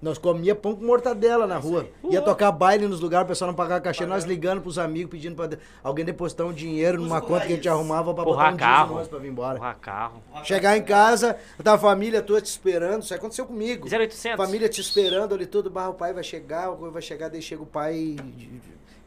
Nós 0.00 0.18
comia 0.18 0.54
pão 0.54 0.76
com 0.76 0.84
mortadela 0.84 1.46
na 1.46 1.56
rua. 1.56 1.88
Ia 2.10 2.20
tocar 2.20 2.52
baile 2.52 2.86
nos 2.86 3.00
lugares, 3.00 3.24
o 3.24 3.28
pessoal 3.28 3.48
não 3.48 3.56
pagava 3.56 3.80
cachê. 3.80 4.04
Nós 4.04 4.24
ligando 4.24 4.60
pros 4.60 4.78
amigos, 4.78 5.10
pedindo 5.10 5.34
pra 5.34 5.58
alguém 5.82 6.04
depositar 6.04 6.46
um 6.46 6.52
dinheiro 6.52 7.00
numa 7.00 7.20
conta 7.20 7.46
que 7.46 7.54
a 7.54 7.56
gente 7.56 7.68
arrumava 7.68 8.12
pra 8.14 8.22
botar 8.22 8.36
Porra, 8.42 8.52
um 8.52 8.56
carro. 8.56 9.06
pra 9.06 9.18
vir 9.18 9.28
embora. 9.28 9.58
Porra, 9.58 9.74
carro. 9.74 10.22
Chegar 10.44 10.76
em 10.76 10.82
casa, 10.82 11.36
tá 11.64 11.74
a 11.74 11.78
família 11.78 12.20
toda 12.22 12.40
te 12.42 12.46
esperando. 12.46 13.02
Isso 13.02 13.14
aconteceu 13.14 13.46
comigo. 13.46 13.88
0800. 13.88 14.36
Família 14.36 14.68
te 14.68 14.80
esperando 14.82 15.34
ali 15.34 15.46
tudo, 15.46 15.70
barra, 15.70 15.88
o 15.88 15.94
pai 15.94 16.12
vai 16.12 16.22
chegar, 16.22 16.70
o 16.70 16.90
vai 16.90 17.02
chegar, 17.02 17.30
daí 17.30 17.40
chega 17.40 17.62
o 17.62 17.66
pai 17.66 18.16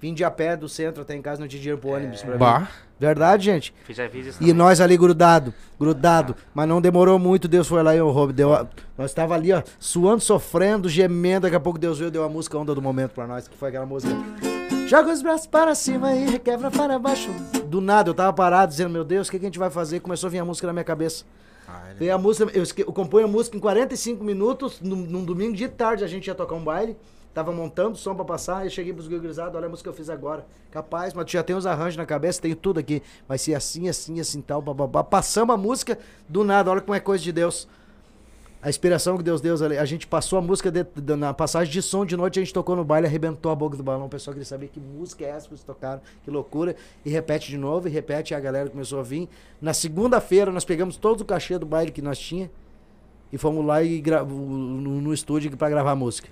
vim 0.01 0.13
de 0.13 0.23
a 0.23 0.31
pé 0.31 0.55
do 0.57 0.67
centro 0.69 1.01
até 1.01 1.15
em 1.15 1.21
casa, 1.21 1.41
não 1.41 1.47
tinha 1.47 1.59
dinheiro 1.59 1.79
pro 1.79 1.91
ônibus 1.91 2.21
pra 2.21 2.31
mim. 2.33 2.37
Bah. 2.37 2.67
Verdade, 2.99 3.45
gente? 3.45 3.73
Fiz, 3.85 3.97
isso 3.97 4.11
E 4.11 4.39
também. 4.39 4.53
nós 4.53 4.81
ali 4.81 4.97
grudado, 4.97 5.53
grudado, 5.79 6.35
mas 6.53 6.67
não 6.67 6.81
demorou 6.81 7.17
muito, 7.17 7.47
Deus 7.47 7.65
foi 7.67 7.81
lá 7.81 7.95
e 7.95 8.01
o 8.01 8.09
Rob 8.11 8.33
deu 8.33 8.53
a... 8.53 8.67
Nós 8.97 9.13
tava 9.13 9.35
ali, 9.35 9.53
ó, 9.53 9.61
suando, 9.79 10.19
sofrendo, 10.21 10.89
gemendo, 10.89 11.41
daqui 11.43 11.55
a 11.55 11.59
pouco 11.61 11.79
Deus 11.79 11.97
veio 11.97 12.09
e 12.09 12.11
deu 12.11 12.23
a 12.25 12.29
música 12.29 12.57
onda 12.57 12.75
do 12.75 12.81
momento 12.81 13.11
pra 13.11 13.25
nós, 13.25 13.47
que 13.47 13.55
foi 13.55 13.69
aquela 13.69 13.85
música. 13.85 14.13
Joga 14.87 15.11
os 15.13 15.21
braços 15.21 15.47
para 15.47 15.73
cima 15.75 16.13
e 16.13 16.25
requebra 16.29 16.69
para 16.71 16.97
baixo. 16.99 17.29
Do 17.67 17.79
nada, 17.79 18.09
eu 18.09 18.13
tava 18.13 18.33
parado 18.33 18.71
dizendo, 18.71 18.89
meu 18.89 19.03
Deus, 19.05 19.27
o 19.27 19.31
que, 19.31 19.39
que 19.39 19.45
a 19.45 19.47
gente 19.47 19.59
vai 19.59 19.69
fazer? 19.69 19.99
Começou 20.01 20.27
a 20.27 20.31
vir 20.31 20.39
a 20.39 20.45
música 20.45 20.67
na 20.67 20.73
minha 20.73 20.83
cabeça. 20.83 21.23
Ah, 21.67 21.83
Veio 21.97 22.13
a 22.13 22.17
música, 22.17 22.51
eu, 22.53 22.63
esque- 22.63 22.81
eu 22.81 22.91
componho 22.91 23.25
a 23.25 23.29
música 23.29 23.55
em 23.55 23.59
45 23.59 24.23
minutos, 24.23 24.81
num, 24.81 24.95
num 24.95 25.23
domingo 25.23 25.55
de 25.55 25.67
tarde 25.69 26.03
a 26.03 26.07
gente 26.07 26.25
ia 26.27 26.33
tocar 26.35 26.55
um 26.55 26.63
baile, 26.63 26.97
tava 27.33 27.51
montando 27.51 27.91
o 27.91 27.95
som 27.95 28.15
pra 28.15 28.25
passar, 28.25 28.65
eu 28.65 28.69
cheguei 28.69 28.91
pros 28.93 29.07
grisados, 29.07 29.55
olha 29.55 29.67
a 29.67 29.69
música 29.69 29.89
que 29.89 29.93
eu 29.93 29.97
fiz 29.97 30.09
agora. 30.09 30.45
Capaz, 30.71 31.13
mas 31.13 31.25
tu 31.25 31.31
já 31.31 31.43
tem 31.43 31.55
os 31.55 31.65
arranjos 31.65 31.97
na 31.97 32.05
cabeça, 32.05 32.41
tenho 32.41 32.55
tudo 32.55 32.79
aqui. 32.79 33.01
Vai 33.27 33.37
ser 33.37 33.53
assim, 33.55 33.87
assim, 33.87 34.19
assim, 34.19 34.41
tal, 34.41 34.61
bababá. 34.61 35.03
Passamos 35.03 35.53
a 35.53 35.57
música, 35.57 35.97
do 36.27 36.43
nada, 36.43 36.69
olha 36.71 36.81
como 36.81 36.95
é 36.95 36.99
coisa 36.99 37.23
de 37.23 37.31
Deus. 37.31 37.67
A 38.61 38.67
inspiração 38.67 39.15
que 39.15 39.23
Deus 39.23 39.39
deu. 39.39 39.55
A 39.79 39.85
gente 39.85 40.05
passou 40.05 40.37
a 40.37 40.41
música 40.41 40.69
de- 40.69 40.83
de- 40.83 41.15
na 41.15 41.33
passagem 41.33 41.71
de 41.71 41.81
som 41.81 42.05
de 42.05 42.17
noite, 42.17 42.39
a 42.39 42.41
gente 42.43 42.53
tocou 42.53 42.75
no 42.75 42.83
baile, 42.83 43.07
arrebentou 43.07 43.49
a 43.53 43.55
boca 43.55 43.77
do 43.77 43.83
balão. 43.83 44.07
O 44.07 44.09
pessoal 44.09 44.33
queria 44.33 44.45
saber 44.45 44.67
que 44.67 44.81
música 44.81 45.23
é 45.23 45.29
essa 45.29 45.47
que 45.47 45.53
vocês 45.55 45.63
tocaram, 45.63 46.01
que 46.25 46.29
loucura. 46.29 46.75
E 47.05 47.09
repete 47.09 47.47
de 47.49 47.57
novo, 47.57 47.87
e 47.87 47.91
repete, 47.91 48.33
e 48.33 48.35
a 48.35 48.39
galera 48.39 48.69
começou 48.69 48.99
a 48.99 49.03
vir. 49.03 49.29
Na 49.61 49.73
segunda-feira, 49.73 50.51
nós 50.51 50.65
pegamos 50.65 50.97
todo 50.97 51.21
o 51.21 51.25
cachê 51.25 51.57
do 51.57 51.65
baile 51.65 51.89
que 51.89 52.01
nós 52.01 52.19
tinha 52.19 52.51
e 53.31 53.37
fomos 53.37 53.65
lá 53.65 53.81
e 53.81 54.01
no, 54.27 54.99
no 54.99 55.13
estúdio 55.13 55.55
pra 55.55 55.69
gravar 55.69 55.91
a 55.91 55.95
música. 55.95 56.27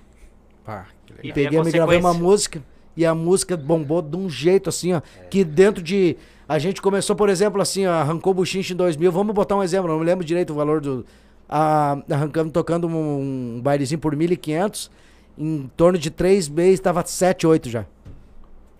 Pá, 0.68 0.84
que 1.06 1.14
legal. 1.14 1.30
E 1.30 1.32
peguei, 1.32 1.62
me 1.62 1.72
gravei 1.72 1.98
uma 1.98 2.12
música 2.12 2.62
e 2.94 3.06
a 3.06 3.14
música 3.14 3.56
bombou 3.56 4.02
de 4.02 4.14
um 4.18 4.28
jeito 4.28 4.68
assim, 4.68 4.92
ó. 4.92 5.00
Que 5.30 5.42
dentro 5.42 5.82
de. 5.82 6.14
A 6.46 6.58
gente 6.58 6.82
começou, 6.82 7.16
por 7.16 7.30
exemplo, 7.30 7.62
assim, 7.62 7.86
ó, 7.86 7.92
arrancou 7.92 8.32
o 8.32 8.34
Buchinche 8.34 8.74
em 8.74 8.76
2000. 8.76 9.10
Vamos 9.10 9.34
botar 9.34 9.56
um 9.56 9.62
exemplo, 9.62 9.88
não 9.88 9.98
me 9.98 10.04
lembro 10.04 10.26
direito 10.26 10.52
o 10.52 10.56
valor 10.56 10.82
do. 10.82 11.06
A, 11.48 11.96
arrancamos 12.10 12.52
tocando 12.52 12.86
um, 12.86 13.56
um 13.56 13.60
bailezinho 13.62 13.98
por 13.98 14.14
1.500. 14.14 14.90
Em 15.38 15.70
torno 15.74 15.98
de 15.98 16.10
três 16.10 16.50
meses, 16.50 16.80
tava 16.80 17.02
7, 17.02 17.46
8 17.46 17.70
já. 17.70 17.86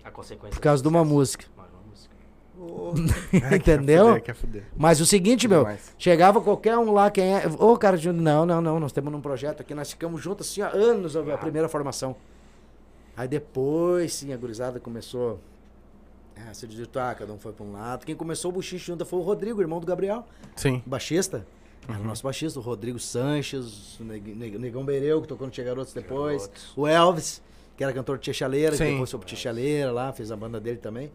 A 0.03 0.11
consequência. 0.11 0.51
Por 0.51 0.59
causa 0.59 0.83
de 0.83 0.87
uma 0.87 1.03
música. 1.03 1.45
Entendeu? 3.55 4.05
Quer 4.05 4.11
fuder, 4.11 4.21
quer 4.23 4.35
fuder. 4.35 4.63
Mas 4.75 4.99
o 4.99 5.05
seguinte, 5.05 5.47
meu, 5.47 5.59
Demais. 5.59 5.93
chegava 5.97 6.41
qualquer 6.41 6.77
um 6.77 6.91
lá, 6.91 7.09
quem 7.11 7.35
é. 7.35 7.43
Ô, 7.59 7.77
cara, 7.77 7.97
de- 7.97 8.11
não, 8.11 8.45
não, 8.45 8.61
não, 8.61 8.79
nós 8.79 8.91
temos 8.91 9.13
um 9.13 9.21
projeto 9.21 9.61
aqui, 9.61 9.73
nós 9.73 9.91
ficamos 9.91 10.21
juntos 10.21 10.49
assim 10.49 10.61
há 10.61 10.69
anos, 10.69 11.15
a 11.15 11.21
a 11.33 11.37
primeira 11.37 11.67
formação. 11.69 12.15
Aí 13.15 13.27
depois, 13.27 14.13
sim, 14.13 14.33
a 14.33 14.37
gurizada 14.37 14.79
começou 14.79 15.39
a 16.49 16.53
se 16.53 16.65
desvirtuar, 16.65 17.17
cada 17.17 17.33
um 17.33 17.37
foi 17.37 17.51
pra 17.51 17.65
um 17.65 17.73
lado. 17.73 18.05
Quem 18.05 18.15
começou 18.15 18.49
o 18.49 18.53
buchinho 18.53 18.79
junto 18.79 19.05
foi 19.05 19.19
o 19.19 19.21
Rodrigo, 19.21 19.59
irmão 19.61 19.79
do 19.79 19.85
Gabriel, 19.85 20.25
Sim. 20.55 20.81
baixista. 20.85 21.45
Era 21.87 21.99
o 21.99 22.03
nosso 22.03 22.23
baixista, 22.23 22.59
o 22.59 22.61
Rodrigo 22.61 22.99
Sanches, 22.99 23.99
o 23.99 24.03
Neg- 24.03 24.35
Neg- 24.35 24.57
Negão 24.59 24.85
Beireu, 24.85 25.21
que 25.21 25.27
tocou 25.27 25.47
no 25.47 25.51
Tia 25.51 25.63
Garotos 25.63 25.91
depois. 25.91 26.43
Garotos. 26.43 26.71
O 26.77 26.85
Elvis, 26.87 27.41
que 27.75 27.83
era 27.83 27.91
cantor 27.91 28.17
de 28.17 28.25
Tia 28.25 28.33
Chaleira, 28.33 28.77
que 28.77 28.83
depois 28.83 29.09
foi 29.09 29.19
pro 29.19 29.27
Tia 29.27 29.37
Chaleira 29.37 29.91
lá, 29.91 30.13
fez 30.13 30.31
a 30.31 30.35
banda 30.37 30.59
dele 30.59 30.77
também. 30.77 31.11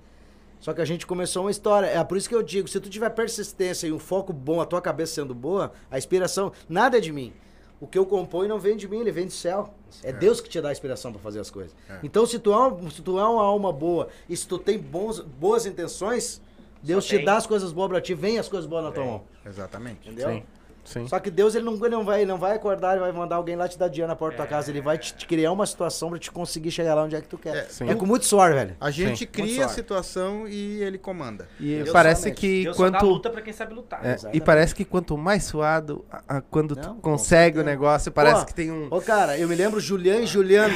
Só 0.64 0.72
que 0.72 0.80
a 0.80 0.84
gente 0.86 1.06
começou 1.06 1.44
uma 1.44 1.50
história. 1.50 1.88
É 1.88 2.02
por 2.02 2.16
isso 2.16 2.26
que 2.26 2.34
eu 2.34 2.42
digo, 2.42 2.66
se 2.66 2.80
tu 2.80 2.88
tiver 2.88 3.10
persistência 3.10 3.86
e 3.86 3.92
um 3.92 3.98
foco 3.98 4.32
bom, 4.32 4.62
a 4.62 4.64
tua 4.64 4.80
cabeça 4.80 5.16
sendo 5.16 5.34
boa, 5.34 5.72
a 5.90 5.98
inspiração, 5.98 6.52
nada 6.66 6.96
é 6.96 7.00
de 7.02 7.12
mim. 7.12 7.34
O 7.78 7.86
que 7.86 7.98
eu 7.98 8.06
componho 8.06 8.48
não 8.48 8.58
vem 8.58 8.74
de 8.74 8.88
mim, 8.88 9.00
ele 9.00 9.12
vem 9.12 9.26
do 9.26 9.30
céu. 9.32 9.74
É 10.02 10.10
Deus 10.10 10.40
que 10.40 10.48
te 10.48 10.58
dá 10.62 10.70
a 10.70 10.72
inspiração 10.72 11.12
pra 11.12 11.20
fazer 11.20 11.38
as 11.40 11.50
coisas. 11.50 11.76
Então, 12.02 12.24
se 12.24 12.38
tu, 12.38 12.50
é 12.50 12.66
um- 12.66 12.88
se 12.90 13.02
tu 13.02 13.18
é 13.20 13.24
uma 13.28 13.42
alma 13.44 13.70
boa 13.70 14.08
e 14.26 14.34
se 14.34 14.48
tu 14.48 14.56
tem 14.56 14.78
bons, 14.78 15.20
boas 15.20 15.66
intenções, 15.66 16.40
Deus 16.82 17.04
te 17.04 17.16
tem. 17.16 17.26
dá 17.26 17.36
as 17.36 17.46
coisas 17.46 17.70
boas 17.70 17.90
pra 17.90 18.00
ti, 18.00 18.14
vem 18.14 18.38
as 18.38 18.48
coisas 18.48 18.66
boas 18.66 18.84
na 18.84 18.90
tua 18.90 19.04
mão. 19.04 19.22
Exatamente. 19.44 20.08
Entendeu? 20.08 20.30
Sim. 20.30 20.42
Sim. 20.84 21.08
Só 21.08 21.18
que 21.18 21.30
Deus 21.30 21.54
ele 21.54 21.64
não, 21.64 21.74
ele 21.74 21.88
não 21.88 22.04
vai, 22.04 22.20
ele 22.20 22.30
não 22.30 22.38
vai 22.38 22.54
acordar, 22.54 22.92
ele 22.92 23.00
vai 23.00 23.10
mandar 23.12 23.36
alguém 23.36 23.56
lá 23.56 23.66
te 23.66 23.78
dar 23.78 23.88
dinheiro 23.88 24.08
na 24.08 24.14
porta 24.14 24.36
da 24.36 24.44
tua 24.44 24.50
casa. 24.50 24.70
Ele 24.70 24.80
vai 24.82 24.98
te, 24.98 25.14
te 25.14 25.26
criar 25.26 25.50
uma 25.50 25.64
situação 25.66 26.10
pra 26.10 26.18
te 26.18 26.30
conseguir 26.30 26.70
chegar 26.70 26.94
lá 26.94 27.04
onde 27.04 27.16
é 27.16 27.20
que 27.20 27.26
tu 27.28 27.38
quer. 27.38 27.56
É, 27.56 27.62
Sim. 27.64 27.94
com 27.96 28.04
muito 28.06 28.26
suor, 28.26 28.52
velho. 28.52 28.76
A 28.80 28.90
gente 28.90 29.20
Sim. 29.20 29.26
cria 29.26 29.64
a 29.64 29.68
situação 29.68 30.46
e 30.46 30.82
ele 30.82 30.98
comanda. 30.98 31.48
E 31.58 31.76
Deus 31.76 31.90
parece 31.90 32.30
que 32.32 32.64
Deus 32.64 32.76
quanto. 32.76 33.04
luta 33.06 33.30
pra 33.30 33.40
quem 33.40 33.52
sabe 33.52 33.72
lutar. 33.74 34.04
É, 34.04 34.16
e 34.32 34.40
parece 34.40 34.74
que 34.74 34.84
quanto 34.84 35.16
mais 35.16 35.44
suado, 35.44 36.04
a- 36.12 36.22
a- 36.36 36.40
quando 36.42 36.76
Não, 36.76 36.82
tu 36.82 36.94
consegue 37.00 37.58
o 37.58 37.64
negócio, 37.64 38.12
parece 38.12 38.40
Pô, 38.40 38.46
que 38.46 38.54
tem 38.54 38.70
um. 38.70 38.88
Ô, 38.90 39.00
cara, 39.00 39.38
eu 39.38 39.48
me 39.48 39.54
lembro 39.54 39.80
Julian 39.80 40.20
e 40.20 40.26
Juliano. 40.26 40.74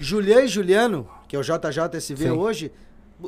Julian 0.00 0.42
e 0.42 0.48
Juliano, 0.48 1.08
que 1.28 1.36
é 1.36 1.38
o 1.38 1.42
JJSV 1.42 2.24
Sim. 2.24 2.30
hoje, 2.30 2.72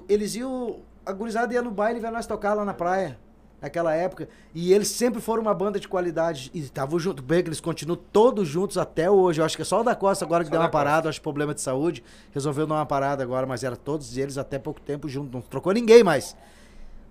eles 0.09 0.35
iam. 0.35 0.81
A 1.05 1.13
gurizada 1.13 1.53
ia 1.53 1.61
no 1.63 1.71
baile 1.71 1.99
ver 1.99 2.11
nós 2.13 2.27
tocar 2.27 2.55
lá 2.55 2.65
na 2.65 2.73
praia. 2.75 3.19
Naquela 3.63 3.95
época. 3.95 4.29
E 4.53 4.73
eles 4.73 4.89
sempre 4.89 5.21
foram 5.21 5.41
uma 5.41 5.55
banda 5.55 5.79
de 5.79 5.87
qualidade. 5.87 6.51
E 6.53 6.59
estavam 6.59 6.99
juntos. 6.99 7.25
Bem 7.25 7.45
que 7.45 7.49
eles 7.49 7.61
continuam 7.61 7.99
todos 8.13 8.49
juntos 8.49 8.77
até 8.77 9.09
hoje. 9.09 9.41
Eu 9.41 9.45
acho 9.45 9.55
que 9.55 9.63
é 9.63 9.65
só 9.65 9.81
o 9.81 9.85
da 9.85 9.95
Costa 9.95 10.25
agora 10.25 10.43
que 10.43 10.49
Só 10.49 10.53
deu 10.53 10.61
uma 10.61 10.69
parada, 10.69 11.09
acho 11.09 11.21
que 11.21 11.23
problema 11.23 11.55
de 11.55 11.61
saúde. 11.61 12.03
Resolveu 12.33 12.67
dar 12.67 12.75
uma 12.75 12.87
parada 12.87 13.23
agora, 13.23 13.47
mas 13.47 13.63
era 13.63 13.77
todos 13.77 14.19
eles 14.19 14.37
até 14.37 14.59
pouco 14.59 14.81
tempo 14.81 15.09
juntos. 15.09 15.33
Não 15.33 15.41
trocou 15.41 15.73
ninguém 15.73 16.03
mais. 16.03 16.37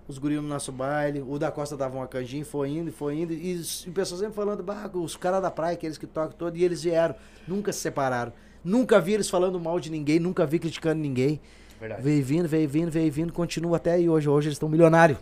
Os 0.06 0.18
guris 0.18 0.36
no 0.36 0.48
nosso 0.48 0.70
baile, 0.70 1.24
o 1.26 1.38
da 1.38 1.50
Costa 1.50 1.74
dava 1.74 1.96
uma 1.96 2.06
canjinha, 2.06 2.44
foi 2.44 2.68
indo, 2.68 2.92
foi 2.92 3.16
indo. 3.16 3.32
E, 3.32 3.62
e 3.86 3.90
pessoas 3.90 4.20
sempre 4.20 4.34
falando, 4.34 4.62
bah, 4.62 4.90
os 4.92 5.16
caras 5.16 5.40
da 5.40 5.50
praia, 5.50 5.72
aqueles 5.72 5.96
que 5.96 6.06
tocam 6.06 6.36
todo, 6.36 6.56
e 6.56 6.64
eles 6.64 6.82
vieram. 6.82 7.14
Nunca 7.48 7.72
se 7.72 7.78
separaram. 7.78 8.32
Nunca 8.62 9.00
vi 9.00 9.14
eles 9.14 9.30
falando 9.30 9.58
mal 9.58 9.80
de 9.80 9.90
ninguém, 9.90 10.20
nunca 10.20 10.44
vi 10.44 10.58
criticando 10.58 11.00
ninguém. 11.00 11.40
Verdade. 11.80 12.02
Veio 12.02 12.24
vindo, 12.24 12.46
veio 12.46 12.68
vindo, 12.68 12.90
veio 12.90 13.10
vindo, 13.10 13.32
continua 13.32 13.76
até 13.76 13.92
aí 13.92 14.08
hoje. 14.08 14.28
Hoje 14.28 14.48
eles 14.48 14.56
estão 14.56 14.68
milionários. 14.68 15.18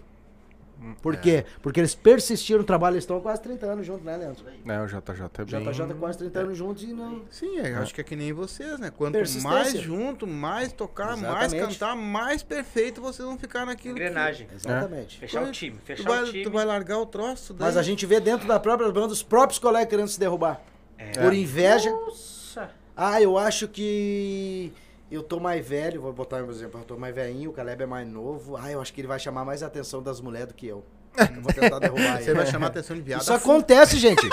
Por 1.02 1.14
é. 1.14 1.16
quê? 1.18 1.44
Porque 1.62 1.78
eles 1.80 1.94
persistiram 1.94 2.60
no 2.60 2.64
trabalho, 2.66 2.94
eles 2.94 3.04
estão 3.04 3.18
há 3.18 3.20
quase 3.20 3.42
30 3.42 3.66
anos 3.66 3.86
juntos, 3.86 4.04
né, 4.04 4.16
Leandro? 4.16 4.44
Né, 4.64 4.82
o 4.82 4.86
JJ 4.86 5.24
é 5.38 5.44
bem. 5.44 5.72
JJ 5.72 5.94
quase 5.98 6.18
30 6.18 6.40
anos 6.40 6.58
juntos 6.58 6.82
e 6.84 6.92
não. 6.92 7.22
Sim, 7.30 7.58
é, 7.58 7.74
acho 7.74 7.94
que 7.94 8.00
é 8.00 8.04
que 8.04 8.16
nem 8.16 8.32
vocês, 8.32 8.78
né? 8.78 8.90
Quanto 8.90 9.18
mais 9.42 9.72
junto, 9.78 10.26
mais 10.26 10.72
tocar, 10.72 11.16
mais 11.16 11.52
Exatamente. 11.52 11.78
cantar, 11.78 11.96
mais 11.96 12.42
perfeito 12.42 13.00
vocês 13.00 13.26
vão 13.26 13.38
ficar 13.38 13.66
naquilo. 13.66 13.94
que- 13.94 14.00
Engrenagem. 14.02 14.48
Exatamente. 14.54 15.18
Fechar 15.18 15.42
o 15.42 15.52
time. 15.52 15.78
Fechar 15.84 16.08
vai, 16.08 16.22
o 16.22 16.26
time. 16.26 16.44
tu 16.44 16.50
vai 16.50 16.64
largar 16.64 16.98
o 16.98 17.06
troço 17.06 17.52
daí. 17.52 17.66
Mas 17.66 17.76
a 17.76 17.82
gente 17.82 18.06
vê 18.06 18.18
dentro 18.20 18.48
da 18.48 18.58
própria 18.58 18.90
banda 18.90 19.12
os 19.12 19.22
próprios 19.22 19.58
colegas 19.58 19.88
querendo 19.88 20.08
se 20.08 20.18
derrubar. 20.18 20.60
Por 21.20 21.32
inveja. 21.34 21.90
Nossa. 21.90 22.70
Ah, 22.96 23.20
eu 23.20 23.38
acho 23.38 23.66
que 23.68 24.72
eu 25.10 25.22
tô 25.22 25.40
mais 25.40 25.66
velho, 25.66 26.00
vou 26.00 26.12
botar 26.12 26.42
um 26.42 26.50
exemplo, 26.50 26.80
eu 26.80 26.84
tô 26.84 26.96
mais 26.96 27.14
velhinho, 27.14 27.50
o 27.50 27.52
Caleb 27.52 27.82
é 27.82 27.86
mais 27.86 28.06
novo. 28.06 28.56
Ah, 28.56 28.70
eu 28.70 28.80
acho 28.80 28.92
que 28.92 29.00
ele 29.00 29.08
vai 29.08 29.18
chamar 29.18 29.44
mais 29.44 29.62
a 29.62 29.66
atenção 29.66 30.02
das 30.02 30.20
mulheres 30.20 30.48
do 30.48 30.54
que 30.54 30.66
eu. 30.66 30.84
Eu 31.18 31.42
vou 31.42 31.52
tentar 31.52 31.78
derrubar 31.80 32.18
Você 32.22 32.30
ele. 32.30 32.34
vai 32.38 32.46
chamar 32.46 32.66
a 32.66 32.68
atenção 32.70 32.94
de 32.96 33.02
viado. 33.02 33.20
Isso 33.22 33.32
acontece, 33.32 33.98
gente. 33.98 34.28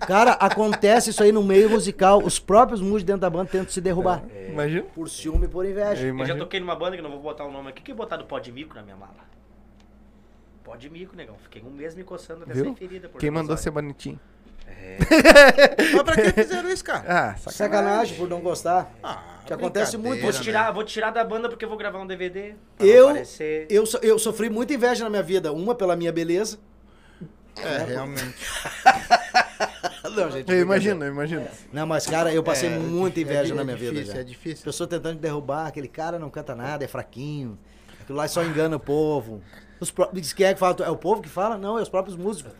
Cara, 0.00 0.32
acontece 0.32 1.10
isso 1.10 1.22
aí 1.22 1.30
no 1.30 1.42
meio 1.42 1.68
musical. 1.70 2.22
Os 2.22 2.38
próprios 2.38 2.80
músicos 2.80 3.04
dentro 3.04 3.20
da 3.20 3.28
banda 3.30 3.50
tentam 3.50 3.68
se 3.70 3.80
derrubar. 3.80 4.22
Imagina. 4.48 4.82
Por 4.94 5.08
ciúme 5.08 5.44
e 5.44 5.48
por 5.48 5.64
inveja. 5.66 6.06
Eu 6.06 6.18
Eu 6.18 6.26
já 6.26 6.36
toquei 6.36 6.58
numa 6.58 6.74
banda 6.74 6.96
que 6.96 7.02
não 7.02 7.10
vou 7.10 7.20
botar 7.20 7.44
o 7.44 7.52
nome 7.52 7.68
aqui. 7.68 7.82
que 7.82 7.92
botar 7.92 8.16
do 8.16 8.24
pó 8.24 8.38
de 8.38 8.50
mico 8.50 8.74
na 8.74 8.82
minha 8.82 8.96
mala? 8.96 9.14
Pó 10.64 10.74
de 10.76 10.88
mico, 10.88 11.14
negão. 11.14 11.36
Fiquei 11.42 11.62
um 11.62 11.70
mês 11.70 11.94
me 11.94 12.02
coçando 12.02 12.44
até 12.44 12.54
Viu? 12.54 12.64
sair 12.64 12.74
ferida. 12.76 13.08
por 13.08 13.20
Quem 13.20 13.30
mandou 13.30 13.56
ser 13.56 13.70
bonitinho? 13.70 14.18
Mas 15.94 16.02
pra 16.02 16.14
que 16.16 16.30
fizeram 16.32 16.68
isso, 16.70 16.84
cara? 16.84 17.04
Ah, 17.06 17.36
Sacanagem 17.50 18.16
por 18.16 18.28
não 18.28 18.40
gostar. 18.40 18.92
Ah, 19.02 19.38
Que 19.46 19.52
acontece 19.52 19.96
muito. 19.96 20.22
Vou 20.22 20.32
te, 20.32 20.40
tirar, 20.42 20.66
né? 20.68 20.72
vou 20.72 20.84
te 20.84 20.92
tirar 20.92 21.10
da 21.10 21.24
banda 21.24 21.48
porque 21.48 21.64
eu 21.64 21.68
vou 21.68 21.78
gravar 21.78 21.98
um 22.00 22.06
DVD. 22.06 22.54
Eu-. 22.78 23.16
Eu, 23.68 23.86
so- 23.86 23.98
eu 24.02 24.18
sofri 24.18 24.48
muita 24.50 24.74
inveja 24.74 25.04
na 25.04 25.10
minha 25.10 25.22
vida. 25.22 25.52
Uma 25.52 25.74
pela 25.74 25.96
minha 25.96 26.12
beleza. 26.12 26.58
É, 27.56 27.84
realmente. 27.84 28.34
Não, 30.14 30.30
gente. 30.30 30.50
Eu 30.50 30.60
imagino, 30.60 31.04
eu 31.04 31.10
imagino. 31.12 31.46
Não, 31.72 31.86
mas, 31.86 32.06
cara, 32.06 32.32
eu 32.32 32.42
passei 32.42 32.68
É, 32.70 32.78
muita 32.78 33.18
é 33.20 33.22
inveja 33.22 33.44
di- 33.44 33.54
na 33.54 33.62
é 33.62 33.64
minha 33.64 33.76
difícil, 33.76 34.00
vida. 34.02 34.12
Já. 34.14 34.20
É 34.20 34.24
difícil. 34.24 34.64
Pessoa 34.64 34.86
tentando 34.88 35.18
derrubar, 35.18 35.66
aquele 35.66 35.88
cara 35.88 36.18
não 36.18 36.28
canta 36.28 36.54
nada, 36.54 36.84
é 36.84 36.88
fraquinho. 36.88 37.58
Aquilo 38.00 38.18
lá 38.18 38.26
só 38.28 38.42
engana 38.42 38.76
o 38.76 38.80
povo. 38.80 39.42
Os 39.80 39.92
Diz 40.12 40.32
quem 40.32 40.46
é 40.46 40.54
que 40.54 40.60
fala? 40.60 40.76
É 40.84 40.90
o 40.90 40.96
povo 40.96 41.22
que 41.22 41.28
fala? 41.28 41.56
Não, 41.56 41.78
é 41.78 41.82
os 41.82 41.88
próprios 41.88 42.16
músicos. 42.16 42.52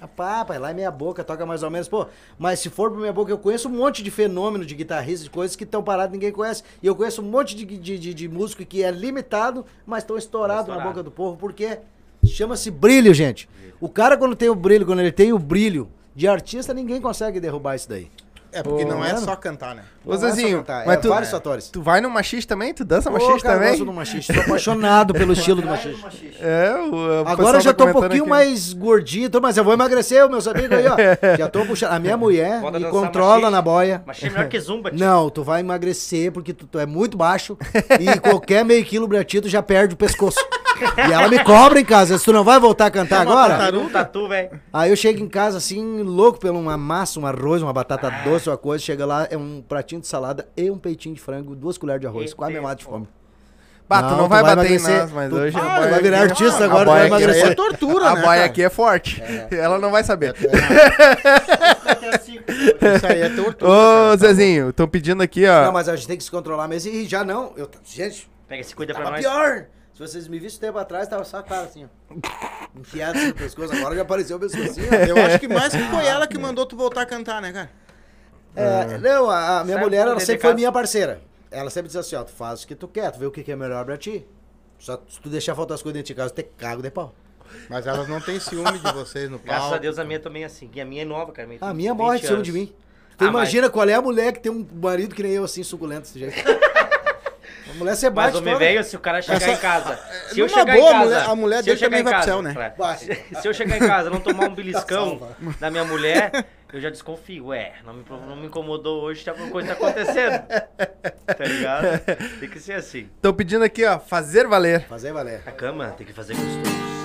Rapaz, 0.00 0.58
lá 0.58 0.70
é 0.70 0.74
meia 0.74 0.90
boca, 0.90 1.22
toca 1.22 1.44
mais 1.44 1.62
ou 1.62 1.70
menos. 1.70 1.86
Pô, 1.86 2.06
mas 2.38 2.58
se 2.58 2.70
for 2.70 2.90
pra 2.90 2.98
minha 2.98 3.12
boca, 3.12 3.30
eu 3.30 3.36
conheço 3.36 3.68
um 3.68 3.72
monte 3.72 4.02
de 4.02 4.10
fenômeno 4.10 4.64
de 4.64 4.74
guitarristas, 4.74 5.24
de 5.24 5.30
coisas 5.30 5.54
que 5.54 5.64
estão 5.64 5.82
paradas 5.82 6.12
ninguém 6.12 6.32
conhece. 6.32 6.62
E 6.82 6.86
eu 6.86 6.96
conheço 6.96 7.20
um 7.20 7.26
monte 7.26 7.54
de, 7.54 7.66
de, 7.66 7.98
de, 7.98 8.14
de 8.14 8.28
músico 8.28 8.64
que 8.64 8.82
é 8.82 8.90
limitado, 8.90 9.64
mas 9.84 10.02
estão 10.02 10.16
estourados 10.16 10.74
na 10.74 10.80
boca 10.82 11.02
do 11.02 11.10
povo. 11.10 11.36
Por 11.36 11.52
quê? 11.52 11.80
Chama-se 12.24 12.70
brilho, 12.70 13.12
gente. 13.12 13.48
O 13.78 13.88
cara, 13.88 14.16
quando 14.16 14.34
tem 14.34 14.48
o 14.48 14.54
brilho, 14.54 14.86
quando 14.86 15.00
ele 15.00 15.12
tem 15.12 15.32
o 15.32 15.38
brilho 15.38 15.88
de 16.14 16.26
artista, 16.26 16.72
ninguém 16.72 17.00
consegue 17.00 17.38
derrubar 17.38 17.76
isso 17.76 17.88
daí. 17.88 18.10
É, 18.52 18.62
porque 18.62 18.84
não 18.84 19.04
é 19.04 19.12
Mano. 19.12 19.24
só 19.24 19.36
cantar, 19.36 19.74
né? 19.74 19.82
Ô, 20.04 20.10
Não 20.10 20.16
é 20.16 20.18
só 20.20 20.26
Zezinho, 20.26 20.58
cantar, 20.58 20.86
mas 20.86 20.96
é 20.96 21.00
tu, 21.00 21.08
vários 21.08 21.30
fatores. 21.30 21.68
tu 21.68 21.80
vai 21.82 22.00
no 22.00 22.10
machiste 22.10 22.46
também? 22.48 22.72
Tu 22.74 22.84
dança 22.84 23.08
Ô, 23.08 23.12
machiste 23.12 23.42
cara, 23.42 23.54
eu 23.54 23.58
também? 23.58 23.70
gosto 23.72 23.84
do 23.84 23.92
machiste. 23.92 24.32
Sou 24.32 24.42
apaixonado 24.42 25.12
pelo 25.14 25.32
estilo 25.32 25.60
do 25.62 25.68
machiste. 25.68 26.04
É, 26.40 26.72
o, 26.74 27.22
o 27.22 27.28
Agora 27.28 27.58
eu 27.58 27.60
já 27.60 27.72
tá 27.72 27.84
tô 27.84 27.90
um 27.90 27.92
comentando 27.92 28.00
pouquinho 28.18 28.22
aqui. 28.24 28.30
mais 28.30 28.72
gordinho, 28.72 29.30
tô- 29.30 29.40
mas 29.40 29.56
eu 29.56 29.62
vou 29.64 29.72
emagrecer, 29.74 30.28
meus 30.28 30.48
amigos 30.48 30.72
aí, 30.76 30.86
ó. 30.86 30.96
Já 31.38 31.48
tô 31.48 31.64
puxando. 31.64 31.92
A 31.92 31.98
minha 31.98 32.16
mulher 32.16 32.60
Bota 32.60 32.78
me 32.78 32.84
dançar 32.86 33.00
controla 33.00 33.34
machiste. 33.34 33.50
na 33.52 33.62
boia. 33.62 34.02
Mas 34.06 34.16
achei 34.16 34.30
melhor 34.30 34.48
que 34.48 34.58
zumba, 34.60 34.90
tio. 34.90 34.98
Não, 34.98 35.30
tu 35.30 35.42
vai 35.44 35.60
emagrecer 35.60 36.32
porque 36.32 36.52
tu, 36.52 36.66
tu 36.66 36.78
é 36.78 36.86
muito 36.86 37.16
baixo 37.16 37.56
e 38.00 38.18
qualquer 38.20 38.64
meio 38.64 38.84
quilo 38.84 39.08
pra 39.08 39.22
ti 39.22 39.40
tu 39.40 39.48
já 39.48 39.62
perde 39.62 39.94
o 39.94 39.96
pescoço. 39.96 40.38
E 41.08 41.12
ela 41.12 41.28
me 41.28 41.42
cobra 41.44 41.80
em 41.80 41.84
casa, 41.84 42.18
se 42.18 42.24
tu 42.24 42.32
não 42.32 42.44
vai 42.44 42.58
voltar 42.60 42.86
a 42.86 42.90
cantar 42.90 43.20
agora? 43.22 43.70
Tá 43.70 43.78
um 43.78 43.88
tatu, 43.88 44.28
velho. 44.28 44.60
Aí 44.72 44.90
eu 44.90 44.96
chego 44.96 45.20
em 45.22 45.28
casa 45.28 45.58
assim, 45.58 46.02
louco 46.02 46.38
pela 46.38 46.58
uma 46.58 46.76
massa, 46.76 47.18
um 47.20 47.26
arroz, 47.26 47.62
uma 47.62 47.72
batata 47.72 48.10
doce, 48.24 48.48
uma 48.48 48.56
coisa, 48.56 48.84
chega 48.84 49.04
lá, 49.06 49.26
é 49.30 49.36
um 49.36 49.62
pratinho 49.66 50.00
de 50.00 50.06
salada 50.06 50.48
e 50.56 50.70
um 50.70 50.78
peitinho 50.78 51.14
de 51.14 51.20
frango, 51.20 51.54
duas 51.54 51.76
colheres 51.78 52.00
de 52.00 52.06
arroz, 52.06 52.32
quase 52.34 52.52
me 52.54 52.60
mato 52.60 52.78
de 52.78 52.84
fome. 52.84 53.08
Bah, 53.88 54.04
tu 54.04 54.14
não, 54.14 54.28
vai, 54.28 54.40
bater 54.44 54.70
em 54.70 54.78
nós, 54.80 55.10
mas 55.10 55.28
Tu- 55.30 55.34
hoje... 55.36 55.56
Ah, 55.58 55.60
a 55.60 55.64
tu 55.74 55.78
boia 55.80 55.90
vai 55.90 56.00
virar 56.02 56.16
aqui- 56.22 56.30
artista 56.44 56.64
agora, 56.64 56.90
vai 56.90 57.06
emagrecer. 57.08 57.46
é 57.50 57.54
tortura, 57.56 58.06
A 58.10 58.14
né? 58.14 58.22
boia 58.22 58.44
aqui 58.44 58.62
é 58.62 58.70
forte. 58.70 59.20
Ela 59.50 59.80
não 59.80 59.90
vai 59.90 60.04
saber. 60.04 60.32
Cinco. 62.22 62.44
Isso 62.50 63.06
aí 63.06 63.20
é 63.22 63.28
tortura. 63.30 63.68
Ô, 63.68 63.74
cara. 63.74 64.16
Zezinho, 64.16 64.70
estão 64.70 64.86
pedindo 64.86 65.22
aqui, 65.24 65.44
ó. 65.44 65.64
Não, 65.64 65.72
mas 65.72 65.88
a 65.88 65.96
gente 65.96 66.06
tem 66.06 66.16
que 66.16 66.22
se 66.22 66.30
controlar 66.30 66.68
mesmo 66.68 66.92
e 66.92 67.04
já 67.04 67.24
não. 67.24 67.52
Eu, 67.56 67.68
gente, 67.84 68.30
Pega 68.48 68.60
esse 68.60 68.74
cuida 68.76 68.94
pra 68.94 69.10
nós. 69.10 69.20
pior. 69.20 69.64
Se 70.00 70.06
vocês 70.12 70.28
me 70.28 70.38
vissem 70.38 70.58
tempo 70.58 70.78
atrás, 70.78 71.06
tava 71.08 71.24
só 71.24 71.36
a 71.38 71.42
cara 71.42 71.64
assim, 71.64 71.84
ó. 71.84 72.14
Enfiado 72.74 73.18
assim 73.18 73.28
no 73.28 73.34
pescoço, 73.34 73.74
agora 73.74 73.94
já 73.94 74.00
apareceu 74.00 74.38
o 74.38 74.40
pescocinho, 74.40 74.88
ó. 74.90 74.94
Eu 74.94 75.16
acho 75.26 75.38
que 75.38 75.46
mais 75.46 75.74
que 75.74 75.82
foi 75.82 76.06
ela 76.06 76.26
que 76.26 76.38
mandou 76.38 76.64
tu 76.64 76.74
voltar 76.74 77.02
a 77.02 77.06
cantar, 77.06 77.42
né, 77.42 77.52
cara? 77.52 77.70
É, 78.56 78.96
não, 78.96 79.28
a, 79.30 79.60
a 79.60 79.64
minha 79.64 79.76
Sabe 79.76 79.84
mulher, 79.84 79.98
ela 80.00 80.10
dentro 80.12 80.24
sempre 80.24 80.40
foi 80.40 80.48
casa? 80.48 80.54
minha 80.56 80.72
parceira. 80.72 81.20
Ela 81.50 81.68
sempre 81.68 81.88
diz 81.88 81.96
assim, 81.96 82.16
ó, 82.16 82.24
tu 82.24 82.32
faz 82.32 82.62
o 82.62 82.66
que 82.66 82.74
tu 82.74 82.88
quer, 82.88 83.10
tu 83.12 83.18
vê 83.18 83.26
o 83.26 83.30
que, 83.30 83.42
que 83.42 83.52
é 83.52 83.56
melhor 83.56 83.84
pra 83.84 83.98
ti. 83.98 84.26
Só 84.78 84.98
se 85.06 85.20
tu 85.20 85.28
deixar 85.28 85.54
faltar 85.54 85.74
as 85.74 85.82
coisas 85.82 85.98
dentro 85.98 86.06
de 86.06 86.14
casa, 86.14 86.30
tu 86.32 86.36
te 86.36 86.48
cago 86.56 86.80
de 86.80 86.90
pau. 86.90 87.14
Mas 87.68 87.86
elas 87.86 88.08
não 88.08 88.22
têm 88.22 88.40
ciúme 88.40 88.78
de 88.78 88.92
vocês 88.92 89.28
no 89.28 89.38
palco. 89.38 89.48
Graças 89.48 89.72
a 89.74 89.78
Deus 89.78 89.98
a 89.98 90.04
minha 90.04 90.18
também 90.18 90.44
é 90.44 90.46
assim. 90.46 90.70
E 90.74 90.80
a 90.80 90.84
minha 90.86 91.02
é 91.02 91.04
nova, 91.04 91.30
cara. 91.30 91.46
A 91.60 91.74
minha 91.74 91.92
morre 91.92 92.16
de 92.20 92.22
20 92.22 92.28
ciúme 92.28 92.42
de 92.42 92.50
anos. 92.50 92.62
mim. 92.62 92.74
Tu 93.18 93.24
Ah, 93.26 93.28
imagina 93.28 93.68
qual 93.68 93.86
é 93.86 93.92
a 93.92 94.00
mulher 94.00 94.32
que 94.32 94.40
tem 94.40 94.50
um 94.50 94.66
marido 94.80 95.14
que 95.14 95.22
nem 95.22 95.32
eu, 95.32 95.44
assim, 95.44 95.62
suculento 95.62 96.02
desse 96.10 96.18
jeito. 96.18 96.36
a 97.80 97.84
mulher 97.84 97.96
você 97.96 98.06
Mas 98.10 98.14
bate 98.14 98.36
homem 98.38 98.52
toda. 98.54 98.64
velho, 98.64 98.84
se 98.84 98.96
o 98.96 99.00
cara 99.00 99.22
chegar 99.22 99.36
Essa- 99.36 99.50
em 99.52 99.56
casa. 99.56 99.98
Se 100.30 100.38
eu 100.40 100.48
chegar 100.48 100.76
boa, 100.76 100.76
em 100.76 100.88
a 100.88 100.92
casa. 100.92 101.04
mulher- 101.04 101.28
a 101.30 101.34
mulher 101.34 101.62
se 101.64 101.70
eu 101.70 101.74
dele 101.74 101.86
também 101.86 102.02
vai 102.04 102.14
pro 102.14 102.22
céu, 102.22 102.42
né? 102.42 102.54
é, 102.56 102.78
Vai. 102.78 102.96
Se, 102.98 103.48
eu 103.48 103.52
chegar 103.54 103.76
em 103.76 103.80
casa 103.80 104.08
e 104.08 104.12
não 104.12 104.20
tomar 104.20 104.48
um 104.48 104.54
beliscão 104.54 105.20
da 105.58 105.70
minha 105.70 105.84
mulher, 105.84 106.30
eu 106.72 106.80
já 106.80 106.90
desconfio. 106.90 107.46
Ué, 107.46 107.72
não 107.84 107.94
me, 107.94 108.04
não 108.28 108.36
me 108.36 108.46
incomodou 108.46 109.02
hoje, 109.02 109.24
tá 109.24 109.32
alguma 109.32 109.50
coisa 109.50 109.68
tá 109.68 109.74
acontecendo. 109.74 110.42
Tá 111.26 111.44
ligado? 111.44 111.98
Tem 112.38 112.48
que 112.48 112.60
ser 112.60 112.74
assim. 112.74 113.08
Estão 113.16 113.32
pedindo 113.34 113.64
aqui, 113.64 113.84
ó, 113.84 113.98
fazer 113.98 114.46
valer. 114.46 114.82
Fazer 114.86 115.12
valer. 115.12 115.42
A 115.46 115.50
cama 115.50 115.88
tem 115.96 116.06
que 116.06 116.12
fazer 116.12 116.34
gostoso. 116.34 116.99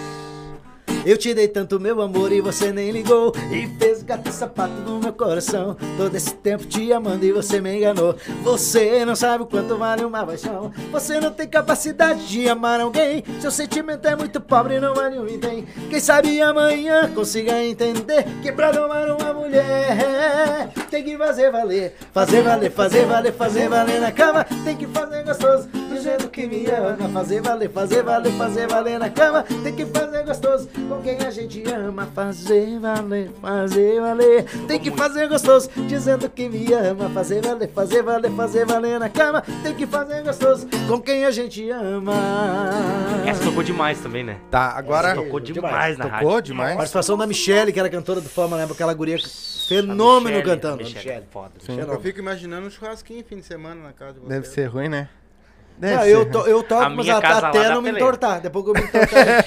Eu 1.05 1.17
te 1.17 1.35
dei 1.35 1.47
tanto 1.47 1.79
meu 1.79 2.01
amor 2.01 2.31
e 2.31 2.41
você 2.41 2.71
nem 2.71 2.89
ligou. 2.89 3.31
E 3.51 3.67
fez 3.77 4.01
gato 4.01 4.27
e 4.27 4.33
sapato 4.33 4.73
no 4.73 4.99
meu 4.99 5.13
coração. 5.13 5.77
Todo 5.97 6.15
esse 6.15 6.33
tempo 6.33 6.65
te 6.65 6.91
amando 6.91 7.23
e 7.23 7.31
você 7.31 7.61
me 7.61 7.77
enganou. 7.77 8.15
Você 8.43 9.05
não 9.05 9.15
sabe 9.15 9.43
o 9.43 9.45
quanto 9.45 9.77
vale 9.77 10.03
uma 10.03 10.25
paixão. 10.25 10.73
Você 10.91 11.19
não 11.19 11.31
tem 11.31 11.47
capacidade 11.47 12.27
de 12.27 12.49
amar 12.49 12.79
alguém. 12.79 13.23
Seu 13.39 13.51
sentimento 13.51 14.07
é 14.07 14.15
muito 14.15 14.41
pobre 14.41 14.77
e 14.77 14.79
não 14.79 14.95
vale 14.95 15.19
um 15.19 15.27
item. 15.27 15.67
Quem 15.91 15.99
sabe 15.99 16.41
amanhã 16.41 17.11
consiga 17.13 17.63
entender 17.63 18.25
Que 18.41 18.51
pra 18.51 18.71
domar 18.71 19.09
uma 19.09 19.33
mulher 19.33 20.69
Tem 20.89 21.03
que 21.03 21.17
fazer 21.17 21.51
valer 21.51 21.95
Fazer 22.11 22.41
valer, 22.41 22.71
fazer 22.71 23.05
valer, 23.05 23.33
fazer 23.33 23.69
valer 23.69 24.01
na 24.01 24.11
cama. 24.11 24.43
Tem 24.63 24.75
que 24.75 24.87
fazer 24.87 25.23
gostoso 25.23 25.69
jeito 26.05 26.29
que 26.29 26.45
me 26.45 26.65
ama 26.67 27.09
Fazer 27.09 27.41
valer, 27.41 27.69
fazer 27.69 28.03
valer, 28.03 28.31
fazer 28.33 28.67
valer 28.67 28.99
na 28.99 29.09
cama 29.09 29.43
Tem 29.63 29.75
que 29.75 29.85
fazer 29.85 30.23
gostoso 30.23 30.69
com 30.87 31.01
quem 31.01 31.17
a 31.17 31.31
gente 31.31 31.63
ama 31.71 32.05
Fazer 32.13 32.79
valer, 32.79 33.31
fazer 33.41 33.99
valer 33.99 34.45
Tem 34.67 34.79
que 34.79 34.91
fazer 34.91 35.27
gostoso 35.27 35.69
dizendo 35.87 36.29
que 36.29 36.47
me 36.47 36.71
ama 36.73 37.09
Fazer 37.09 37.41
valer, 37.41 37.69
fazer 37.69 38.03
valer, 38.03 38.31
fazer 38.31 38.65
valer 38.65 38.99
na 38.99 39.09
cama 39.09 39.43
Tem 39.63 39.73
que 39.73 39.87
fazer 39.87 40.23
gostoso 40.23 40.67
com 40.87 41.01
quem 41.01 41.25
a 41.25 41.31
gente 41.31 41.69
ama 41.71 42.13
Essa 43.25 43.43
tocou 43.43 43.63
demais 43.63 43.99
também, 43.99 44.23
né? 44.23 44.37
Tá, 44.51 44.73
agora... 44.77 45.09
Essa 45.09 45.21
tocou 45.21 45.39
demais 45.39 45.97
na 45.97 46.05
rádio. 46.05 46.27
Tocou 46.27 46.41
demais? 46.41 46.75
Participação 46.75 47.17
da 47.17 47.25
Michelle, 47.25 47.73
que 47.73 47.79
era 47.79 47.89
cantora 47.89 48.21
do 48.21 48.29
Fama, 48.29 48.55
lembra? 48.55 48.75
Aquela 48.75 48.93
guria 48.93 49.17
fenômeno 49.67 50.37
Michele, 50.37 50.43
cantando. 50.43 50.77
Michele, 50.77 50.99
Michele. 50.99 51.25
foda. 51.31 51.53
Eu 51.67 51.99
fico 51.99 52.19
imaginando 52.19 52.67
um 52.67 52.69
churrasquinho 52.69 53.23
fim 53.27 53.37
de 53.37 53.45
semana 53.45 53.81
na 53.81 53.93
casa 53.93 54.13
de 54.13 54.19
vocês. 54.19 54.29
Deve 54.29 54.47
ser 54.47 54.65
ruim, 54.65 54.89
né? 54.89 55.09
Deve 55.77 55.95
Não, 55.95 56.03
ser. 56.03 56.09
eu, 56.09 56.25
to, 56.31 56.37
eu 56.47 56.63
toco, 56.63 56.83
A 56.83 56.89
mas 56.89 57.09
a- 57.09 57.17
até 57.17 57.69
não 57.69 57.81
me 57.81 57.91
entortar. 57.91 58.39
Depois 58.39 58.63
que 58.63 58.71
eu 58.71 58.73
me 58.75 58.81
entortar. 58.81 59.45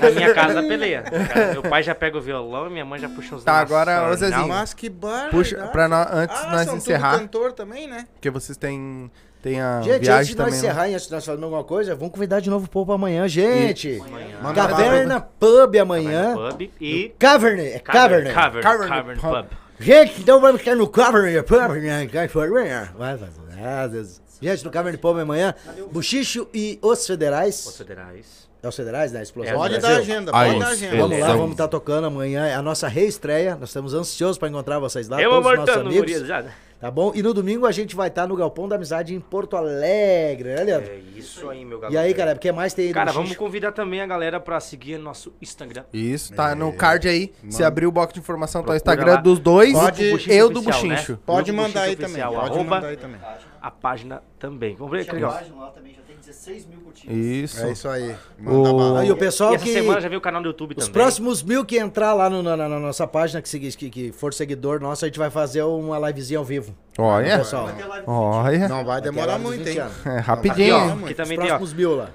Na 0.00 0.10
minha 0.14 0.34
casa 0.34 0.62
peleia. 0.62 1.02
Cara, 1.02 1.52
Meu 1.52 1.62
pai 1.62 1.82
já 1.82 1.94
pega 1.94 2.16
o 2.16 2.20
violão 2.20 2.68
e 2.68 2.70
minha 2.70 2.84
mãe 2.84 3.00
já 3.00 3.08
puxa 3.08 3.34
uns 3.34 3.42
Tá, 3.42 3.58
agora, 3.58 4.08
ô. 4.10 4.14
Zezinho. 4.14 4.46
Mas 4.48 4.72
que 4.72 4.88
barra. 4.88 5.30
Puxa, 5.30 5.56
pra 5.72 5.88
nós, 5.88 6.06
antes 6.12 6.36
ah, 6.40 6.44
de 6.44 6.52
nós 6.52 6.66
são 6.66 6.76
encerrar, 6.76 7.10
tudo 7.12 7.20
cantor 7.22 7.52
também, 7.52 7.88
né? 7.88 8.06
porque 8.14 8.30
vocês 8.30 8.56
têm, 8.56 9.10
têm 9.42 9.60
a 9.60 9.80
Gente, 9.82 9.94
antes 9.94 10.06
viagem 10.08 10.32
de 10.34 10.38
nós 10.38 10.46
também. 10.46 10.52
né? 10.52 10.58
encerrar 10.68 10.88
e 10.88 10.94
antes 10.94 11.06
de 11.06 11.12
nós 11.12 11.24
falarmos 11.24 11.44
alguma 11.44 11.64
coisa, 11.64 11.94
vamos 11.96 12.12
convidar 12.14 12.38
de 12.40 12.50
novo 12.50 12.66
o 12.66 12.70
povo 12.70 12.92
amanhã, 12.92 13.26
gente. 13.26 14.00
Manda 14.40 14.54
Caverna 14.68 15.20
Pub 15.20 15.76
amanhã. 15.76 16.34
Pub 16.36 16.70
e... 16.80 17.12
Cavern, 17.18 17.60
é 17.66 17.78
Cavern. 17.80 18.32
Cavern. 18.32 18.62
Cavern 18.62 18.88
Cavern 18.88 19.20
Pub. 19.20 19.46
Gente, 19.80 20.20
então 20.20 20.40
vamos 20.40 20.60
ficar 20.60 20.76
no 20.76 20.86
Cavern 20.88 21.42
Pub. 21.42 21.58
né? 21.82 22.06
Cavern. 22.06 22.88
Vai 22.96 23.16
fazer. 23.18 23.32
Ah, 23.60 23.86
Deus. 23.88 24.20
Gente, 24.40 24.64
no 24.64 24.70
Cavern 24.70 24.96
Pub 24.98 25.18
amanhã, 25.18 25.54
Buchicho 25.90 26.46
e 26.54 26.78
os 26.82 27.00
Os 27.00 27.06
Federais. 27.06 27.76
federais. 27.76 28.48
É 28.60 28.66
os 28.68 28.74
Federais, 28.74 29.12
né? 29.12 29.22
Explosão 29.22 29.52
É, 29.52 29.56
Pode 29.56 29.78
dar 29.78 29.96
agenda, 29.98 30.32
Aí, 30.34 30.48
pode 30.48 30.60
dar 30.64 30.68
agenda. 30.72 30.96
Vamos 30.96 31.10
lá, 31.10 31.16
Explosão. 31.16 31.38
vamos 31.38 31.52
estar 31.52 31.68
tocando 31.68 32.06
amanhã. 32.08 32.44
É 32.46 32.54
a 32.54 32.62
nossa 32.62 32.88
reestreia. 32.88 33.54
Nós 33.54 33.68
estamos 33.68 33.94
ansiosos 33.94 34.36
para 34.36 34.48
encontrar 34.48 34.80
vocês 34.80 35.08
lá. 35.08 35.22
Eu 35.22 35.30
todos 35.30 35.50
os 35.52 35.56
nossos 35.58 35.76
amigos. 35.76 35.96
gurias, 35.98 36.26
já. 36.26 36.42
né? 36.42 36.52
Tá 36.80 36.90
bom? 36.92 37.10
E 37.14 37.22
no 37.22 37.34
domingo 37.34 37.66
a 37.66 37.72
gente 37.72 37.94
vai 37.96 38.06
estar 38.06 38.26
no 38.28 38.36
Galpão 38.36 38.68
da 38.68 38.76
Amizade 38.76 39.12
em 39.12 39.18
Porto 39.20 39.56
Alegre, 39.56 40.54
né, 40.54 40.62
Leandro? 40.64 40.90
É 40.92 40.98
isso 41.16 41.48
aí, 41.50 41.64
meu 41.64 41.78
garoto. 41.80 41.94
E 41.94 41.98
aí, 41.98 42.14
cara, 42.14 42.34
porque 42.36 42.52
mais 42.52 42.72
tem 42.74 42.86
aí 42.86 42.92
Cara, 42.92 43.10
vamos 43.10 43.34
convidar 43.36 43.72
também 43.72 44.00
a 44.00 44.06
galera 44.06 44.38
pra 44.38 44.60
seguir 44.60 44.96
nosso 44.98 45.32
Instagram. 45.42 45.82
Isso, 45.92 46.32
tá 46.34 46.54
no 46.54 46.72
card 46.72 47.08
aí. 47.08 47.32
Se 47.50 47.64
abrir 47.64 47.86
o 47.86 47.90
box 47.92 48.12
de 48.12 48.20
informação, 48.20 48.62
tá 48.62 48.72
o 48.72 48.74
Procura 48.74 48.76
Instagram 48.94 49.14
lá. 49.14 49.20
dos 49.20 49.38
dois 49.40 49.72
Pode- 49.72 50.04
e 50.04 50.42
o 50.42 50.48
do 50.48 50.60
Oficial, 50.60 50.84
né? 50.84 50.94
Buchincho. 50.96 51.18
Pode 51.26 51.50
Grupo 51.50 51.62
mandar 51.66 51.82
aí 51.82 51.96
também. 51.96 52.22
Oficial, 52.24 52.32
Pode 52.48 52.64
mandar 52.64 52.86
aí 52.88 52.96
também. 52.96 53.20
A 53.68 53.70
página 53.70 54.22
também. 54.38 54.74
Vamos 54.76 54.90
ver, 54.92 55.04
que 55.06 55.12
legal. 55.12 55.32
página 55.32 55.56
lá 55.60 55.70
também, 55.70 55.94
já 55.94 56.02
tem 56.02 56.16
16 56.16 56.66
mil 56.66 56.80
curtidas. 56.80 57.16
Isso. 57.16 57.64
É 57.64 57.72
isso 57.72 57.88
aí. 57.88 58.16
O- 58.38 58.42
Manda 58.42 58.72
bala. 58.72 59.00
Aí 59.00 59.10
o 59.12 59.16
pessoal 59.16 59.52
E 59.52 59.56
essa 59.56 59.64
que... 59.64 59.72
semana 59.72 60.00
já 60.00 60.08
veio 60.08 60.18
o 60.18 60.22
canal 60.22 60.42
do 60.42 60.48
YouTube 60.48 60.74
Os 60.76 60.86
também. 60.86 60.92
próximos 60.92 61.42
mil 61.42 61.64
que 61.64 61.78
entrar 61.78 62.12
lá 62.14 62.28
no- 62.28 62.42
na, 62.42 62.56
na- 62.56 62.68
nossa 62.68 63.06
página, 63.06 63.40
que, 63.40 63.70
que, 63.72 63.90
que 63.90 64.12
for 64.12 64.34
seguidor 64.34 64.80
nosso, 64.80 65.04
a 65.04 65.08
gente 65.08 65.18
vai 65.18 65.30
fazer 65.30 65.62
uma 65.62 65.98
livezinha 66.08 66.38
ao 66.38 66.44
vivo. 66.44 66.74
Olha. 66.98 67.38
Pessoal, 67.38 67.66
Vai 67.66 68.02
Olha. 68.06 68.68
Não 68.68 68.84
vai 68.84 69.00
demorar 69.00 69.38
muito, 69.38 69.64
20 69.64 69.68
hein? 69.78 69.78
É, 69.78 70.10
Aqui, 70.18 70.20
rapidinho. 70.26 70.74
ó, 70.74 70.78
Aqui, 70.78 70.92
aqui 71.04 71.10
Os 71.12 71.16
também 71.16 71.38
tem, 71.38 71.46
ó. 71.46 71.48
próximos 71.48 71.72
mil 71.72 71.94
lá. 71.96 72.10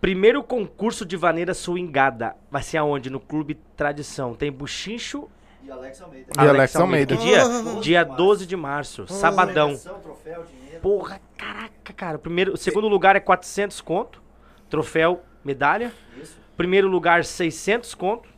Primeiro 0.00 0.42
concurso 0.44 1.04
de 1.04 1.16
vaneira 1.16 1.52
swingada. 1.54 2.36
Vai 2.50 2.62
ser 2.62 2.78
aonde? 2.78 3.10
No 3.10 3.18
Clube 3.18 3.58
Tradição. 3.76 4.32
Tem 4.34 4.50
buchincho. 4.52 5.28
E 5.68 5.72
Alex 5.72 6.00
Almeida. 6.00 6.32
E 6.36 6.48
Alex 6.48 6.76
Almeida. 6.76 7.16
Que 7.16 7.22
dia? 7.22 7.42
Dia 7.82 8.04
12 8.04 8.46
de 8.46 8.56
março. 8.56 9.06
Sabadão. 9.06 9.66
Premiação, 9.68 10.00
troféu, 10.00 10.44
dinheiro. 10.44 10.80
Porra, 10.80 11.20
caraca, 11.36 11.92
cara. 11.94 12.16
O, 12.16 12.20
primeiro, 12.20 12.54
o 12.54 12.56
segundo 12.56 12.88
lugar 12.88 13.16
é 13.16 13.20
400 13.20 13.80
conto. 13.80 14.22
Troféu, 14.70 15.22
medalha. 15.44 15.92
Isso. 16.20 16.36
Primeiro 16.56 16.88
lugar, 16.88 17.24
600 17.24 17.94
conto. 17.94 18.28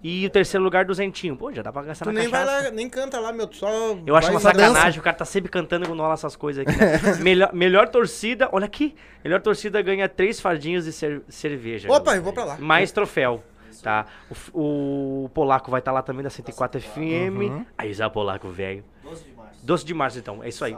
E 0.00 0.24
o 0.26 0.30
terceiro 0.30 0.62
lugar, 0.62 0.84
duzentinho. 0.84 1.36
Pô, 1.36 1.52
já 1.52 1.60
dá 1.60 1.72
pra 1.72 1.82
gastar 1.82 2.04
Tu 2.04 2.12
na 2.12 2.20
nem 2.20 2.28
vai 2.28 2.44
cachaça. 2.44 2.64
lá, 2.66 2.70
nem 2.70 2.88
canta 2.88 3.18
lá, 3.18 3.32
meu. 3.32 3.52
Só. 3.52 3.68
Eu 4.06 4.14
acho 4.14 4.28
vai 4.28 4.34
uma 4.36 4.40
só 4.40 4.52
dança. 4.52 4.68
sacanagem, 4.68 5.00
o 5.00 5.02
cara 5.02 5.16
tá 5.16 5.24
sempre 5.24 5.50
cantando 5.50 5.88
quando 5.88 5.98
rola 6.00 6.14
essas 6.14 6.36
coisas 6.36 6.64
aqui, 6.64 6.78
né? 6.78 7.16
melhor, 7.20 7.52
melhor 7.52 7.88
torcida, 7.88 8.48
olha 8.52 8.66
aqui. 8.66 8.94
Melhor 9.24 9.40
torcida 9.40 9.82
ganha 9.82 10.08
três 10.08 10.38
fardinhos 10.40 10.84
de 10.84 10.92
cer- 10.92 11.22
cerveja. 11.28 11.90
Opa, 11.90 12.14
eu 12.14 12.22
vou 12.22 12.32
pra 12.32 12.44
lá. 12.44 12.56
Mais 12.60 12.92
troféu, 12.92 13.42
tá? 13.82 14.06
O, 14.52 15.24
o 15.24 15.28
Polaco 15.30 15.70
vai 15.70 15.80
estar 15.80 15.92
lá 15.92 16.02
também 16.02 16.22
da 16.22 16.30
104 16.30 16.80
FM. 16.80 17.64
Aí 17.76 17.92
já 17.92 18.08
Polaco, 18.08 18.48
velho. 18.48 18.84
12 19.02 19.24
de 19.24 19.32
março. 19.32 19.66
12 19.66 19.84
de 19.84 19.94
março, 19.94 20.18
então. 20.18 20.42
É 20.42 20.48
isso 20.48 20.64
aí. 20.64 20.76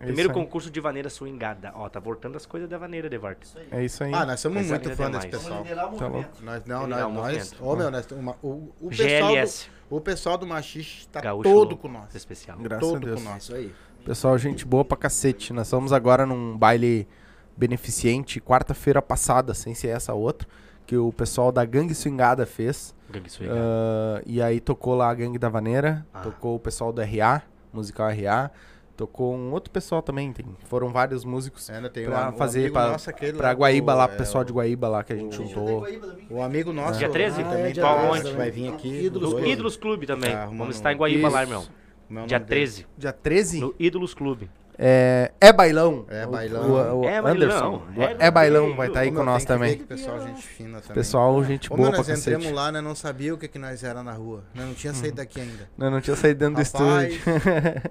É 0.00 0.04
Primeiro 0.04 0.30
isso 0.30 0.38
aí. 0.38 0.44
concurso 0.44 0.70
de 0.70 0.80
vaneira 0.80 1.10
swingada. 1.10 1.72
Ó, 1.74 1.88
tá 1.88 1.98
voltando 1.98 2.36
as 2.36 2.46
coisas 2.46 2.68
da 2.68 2.78
vaneira, 2.78 3.08
Devart. 3.10 3.42
Isso 3.42 3.58
aí. 3.58 3.68
É 3.72 3.84
isso 3.84 4.04
aí. 4.04 4.14
Ah, 4.14 4.24
nós 4.24 4.38
somos 4.38 4.58
Essa 4.58 4.70
muito 4.70 4.90
fã 4.90 5.10
tem 5.10 5.12
desse 5.12 5.28
pessoal. 5.28 5.64
Tá. 5.64 6.08
Nós, 6.40 6.64
não, 6.64 6.86
nós, 6.86 7.12
nós, 7.12 7.54
ô 7.60 7.74
meu, 7.74 7.90
nós, 7.90 8.08
uma, 8.12 8.36
o, 8.40 8.72
o, 8.80 8.90
pessoal 8.90 9.32
GLS. 9.32 9.68
do, 9.90 9.96
o 9.96 10.00
pessoal 10.00 10.38
do 10.38 10.46
Machiste 10.46 11.08
tá 11.08 11.20
Gaúcho 11.20 11.42
todo 11.42 11.76
com 11.76 11.88
nós. 11.88 12.14
Especial. 12.14 12.56
Graças 12.58 12.88
a 12.88 12.92
Todo 12.92 13.04
Deus. 13.06 13.20
com 13.20 13.28
nós. 13.28 13.42
Isso 13.42 13.54
aí. 13.54 13.74
Pessoal, 14.04 14.38
gente 14.38 14.64
boa 14.64 14.84
pra 14.84 14.96
cacete. 14.96 15.52
Nós 15.52 15.66
estamos 15.66 15.92
agora 15.92 16.24
num 16.24 16.56
baile 16.56 17.08
beneficente, 17.56 18.40
quarta-feira 18.40 19.02
passada, 19.02 19.52
sem 19.52 19.74
ser 19.74 19.88
essa 19.88 20.14
outra, 20.14 20.48
que 20.88 20.96
o 20.96 21.12
pessoal 21.12 21.52
da 21.52 21.66
Gangue 21.66 21.94
Swingada 21.94 22.46
fez. 22.46 22.94
Gangue. 23.10 23.28
Ah, 23.50 24.22
e 24.26 24.40
aí 24.40 24.58
tocou 24.58 24.94
lá 24.94 25.10
a 25.10 25.14
Gangue 25.14 25.38
da 25.38 25.50
Vaneira, 25.50 26.06
Ah. 26.14 26.20
tocou 26.20 26.56
o 26.56 26.58
pessoal 26.58 26.90
do 26.94 27.02
RA, 27.02 27.42
musical 27.70 28.08
RA, 28.08 28.50
tocou 28.96 29.34
um 29.36 29.52
outro 29.52 29.70
pessoal 29.70 30.00
também, 30.00 30.32
tem, 30.32 30.46
foram 30.64 30.88
vários 30.88 31.26
músicos 31.26 31.68
Ainda 31.68 31.90
tem 31.90 32.06
pra 32.06 32.30
um- 32.30 32.34
um 32.34 32.36
fazer 32.38 32.60
amigo 32.60 32.72
pra, 32.72 32.88
nosso, 32.90 33.10
pra 33.36 33.48
lá 33.48 33.52
Guaíba 33.54 33.94
lá, 33.94 34.04
é, 34.04 34.08
pro 34.08 34.16
pessoal 34.16 34.42
de 34.44 34.52
Guaíba 34.52 34.88
lá 34.88 35.04
que 35.04 35.12
a 35.12 35.16
gente 35.16 35.36
juntou. 35.36 35.86
O 36.30 36.40
amigo 36.42 36.72
nosso 36.72 36.98
Dia 36.98 37.10
13? 37.10 37.36
que 37.36 37.42
Ah, 37.42 37.50
também 37.50 37.64
é 37.66 37.70
dia 37.72 37.82
tá- 37.82 37.94
13 38.08 38.22
também. 38.22 38.36
vai 38.38 38.50
vir 38.50 38.68
aqui. 38.72 39.04
Ídolos. 39.04 39.30
Clube. 39.34 39.50
Ídolos 39.50 39.76
Clube 39.76 40.06
também. 40.06 40.32
Tá 40.32 40.38
arrumando 40.42 40.58
Vamos 40.58 40.76
estar 40.76 40.92
em 40.92 40.96
Guaíba 40.96 41.28
lá, 41.28 41.42
irmão. 41.42 41.62
É 41.62 41.64
o 41.64 41.66
Dia 41.66 42.16
nome 42.16 42.28
dele? 42.28 42.44
13, 42.46 42.86
Dia 42.96 43.12
13 43.12 43.60
no 43.60 43.74
Ídolos 43.78 44.14
Clube. 44.14 44.50
É, 44.78 45.32
é 45.40 45.52
Bailão. 45.52 46.06
É 46.08 46.26
O- 46.26 46.30
Bailão. 46.30 46.70
O, 46.70 47.00
o 47.00 47.04
É 47.08 47.18
Anderson. 47.18 47.82
Bailão. 47.94 48.16
É, 48.20 48.30
Bailão, 48.30 48.76
vai 48.76 48.88
estar 48.88 49.00
aí 49.00 49.10
Pô, 49.10 49.16
com 49.18 49.24
nós 49.24 49.44
também. 49.44 49.78
que 49.78 49.84
Pessoal, 49.84 50.20
gente 50.20 50.42
fina 50.46 50.80
também. 50.80 50.94
Pessoal, 50.94 51.44
gente 51.44 51.72
Ô, 51.72 51.76
boa 51.76 51.80
meu, 51.80 51.88
pra 51.90 51.98
nós 51.98 52.06
cacete. 52.06 52.36
entramos 52.36 52.52
lá, 52.56 52.70
né? 52.70 52.80
Não 52.80 52.94
sabia 52.94 53.34
o 53.34 53.38
que, 53.38 53.48
que 53.48 53.58
nós 53.58 53.82
era 53.82 54.02
na 54.02 54.12
rua. 54.12 54.44
Nós 54.54 54.66
não 54.66 54.74
tinha 54.74 54.94
saído 54.94 55.16
daqui 55.16 55.40
ainda. 55.40 55.68
Eu 55.78 55.90
não 55.90 56.00
tinha 56.00 56.16
saído 56.16 56.38
dentro 56.38 56.62
do 56.62 56.62
Rapaz, 56.62 57.12
estúdio. 57.12 57.32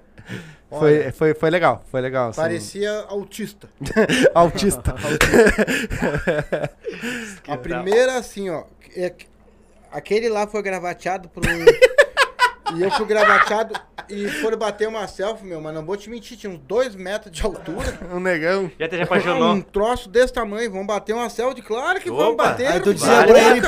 olha, 0.70 0.80
foi, 0.80 1.12
foi, 1.12 1.34
foi 1.34 1.50
legal, 1.50 1.84
foi 1.90 2.00
legal. 2.00 2.30
assim. 2.30 2.40
Parecia 2.40 2.90
autista. 3.08 3.68
Autista. 4.34 4.94
A 7.46 7.56
primeira, 7.56 8.16
assim, 8.18 8.50
ó. 8.50 8.64
é 8.96 9.10
que- 9.10 9.26
aquele 9.92 10.28
lá 10.28 10.46
foi 10.46 10.62
gravateado 10.62 11.28
por 11.28 11.44
um. 11.46 11.64
E 12.76 12.82
eu 12.82 12.90
fui 12.90 13.06
gravateado 13.06 13.74
e 14.08 14.28
foram 14.28 14.56
bater 14.58 14.88
uma 14.88 15.06
selfie, 15.06 15.44
meu, 15.44 15.60
mas 15.60 15.74
não 15.74 15.84
vou 15.84 15.96
te 15.96 16.08
mentir, 16.08 16.36
tinha 16.38 16.50
uns 16.52 16.58
dois 16.60 16.94
metros 16.94 17.32
de 17.32 17.42
altura. 17.44 17.98
um 18.12 18.20
negão. 18.20 18.70
Já 18.78 18.88
te 18.88 18.96
Um 18.96 19.02
apaixonou? 19.02 19.62
troço 19.62 20.08
desse 20.08 20.32
tamanho, 20.32 20.70
vamos 20.70 20.86
bater 20.86 21.12
uma 21.14 21.28
selfie? 21.28 21.62
Claro 21.62 22.00
que 22.00 22.10
vamos 22.10 22.34
Opa! 22.34 22.44
bater. 22.48 22.66
Aí 22.68 22.80
tu 22.80 22.94
dizia 22.94 23.08
Vale. 23.12 23.26
pra 23.32 23.40
ele, 23.50 23.60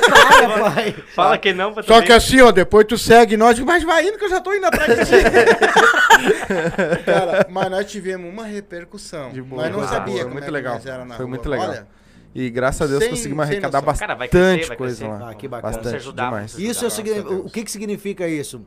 para, 0.00 0.70
pai. 0.70 0.96
Fala 1.14 1.38
que 1.38 1.52
não 1.52 1.72
pra 1.72 1.82
Só 1.82 1.94
também. 1.94 2.06
que 2.06 2.12
assim, 2.12 2.40
ó, 2.40 2.50
depois 2.50 2.86
tu 2.86 2.96
segue 2.98 3.36
nós, 3.36 3.58
mas 3.60 3.82
vai 3.84 4.06
indo 4.06 4.18
que 4.18 4.24
eu 4.24 4.30
já 4.30 4.40
tô 4.40 4.52
indo 4.52 4.66
atrás 4.66 4.96
de 4.98 5.04
ti. 5.06 5.24
Cara, 7.04 7.46
mas 7.50 7.70
nós 7.70 7.86
tivemos 7.90 8.30
uma 8.32 8.44
repercussão. 8.44 9.30
De 9.30 9.42
boa. 9.42 9.62
nós 9.62 9.72
não 9.72 9.80
Ah, 9.82 9.88
sabia 9.88 10.14
foi 10.14 10.22
como 10.22 10.32
muito 10.34 10.44
é 10.44 10.46
que 10.46 10.52
legal. 10.52 10.74
nós 10.74 10.86
era 10.86 11.04
na 11.04 11.14
Foi 11.16 11.24
rua. 11.24 11.28
muito 11.34 11.48
legal. 11.48 11.68
Olha, 11.68 11.86
E 12.34 12.50
graças 12.50 12.82
a 12.82 12.86
Deus 12.86 13.02
Sem- 13.02 13.10
conseguimos 13.10 13.42
arrecadar 13.44 13.80
noção. 13.80 13.98
Cara, 13.98 14.14
vai 14.14 14.28
bastante 14.28 14.52
crescer, 14.54 14.68
vai 14.68 14.76
coisa 14.76 14.96
crescer. 15.06 15.22
lá. 15.24 15.30
Ah, 15.30 15.34
que 15.34 15.48
bacana. 15.48 15.72
Bastante 15.74 15.96
ajudar, 15.96 16.24
demais. 16.26 16.58
Isso 16.58 16.84
é 16.84 16.88
o 16.88 16.90
o 17.46 17.50
que 17.50 17.64
que 17.64 17.70
significa 17.70 18.28
isso? 18.28 18.64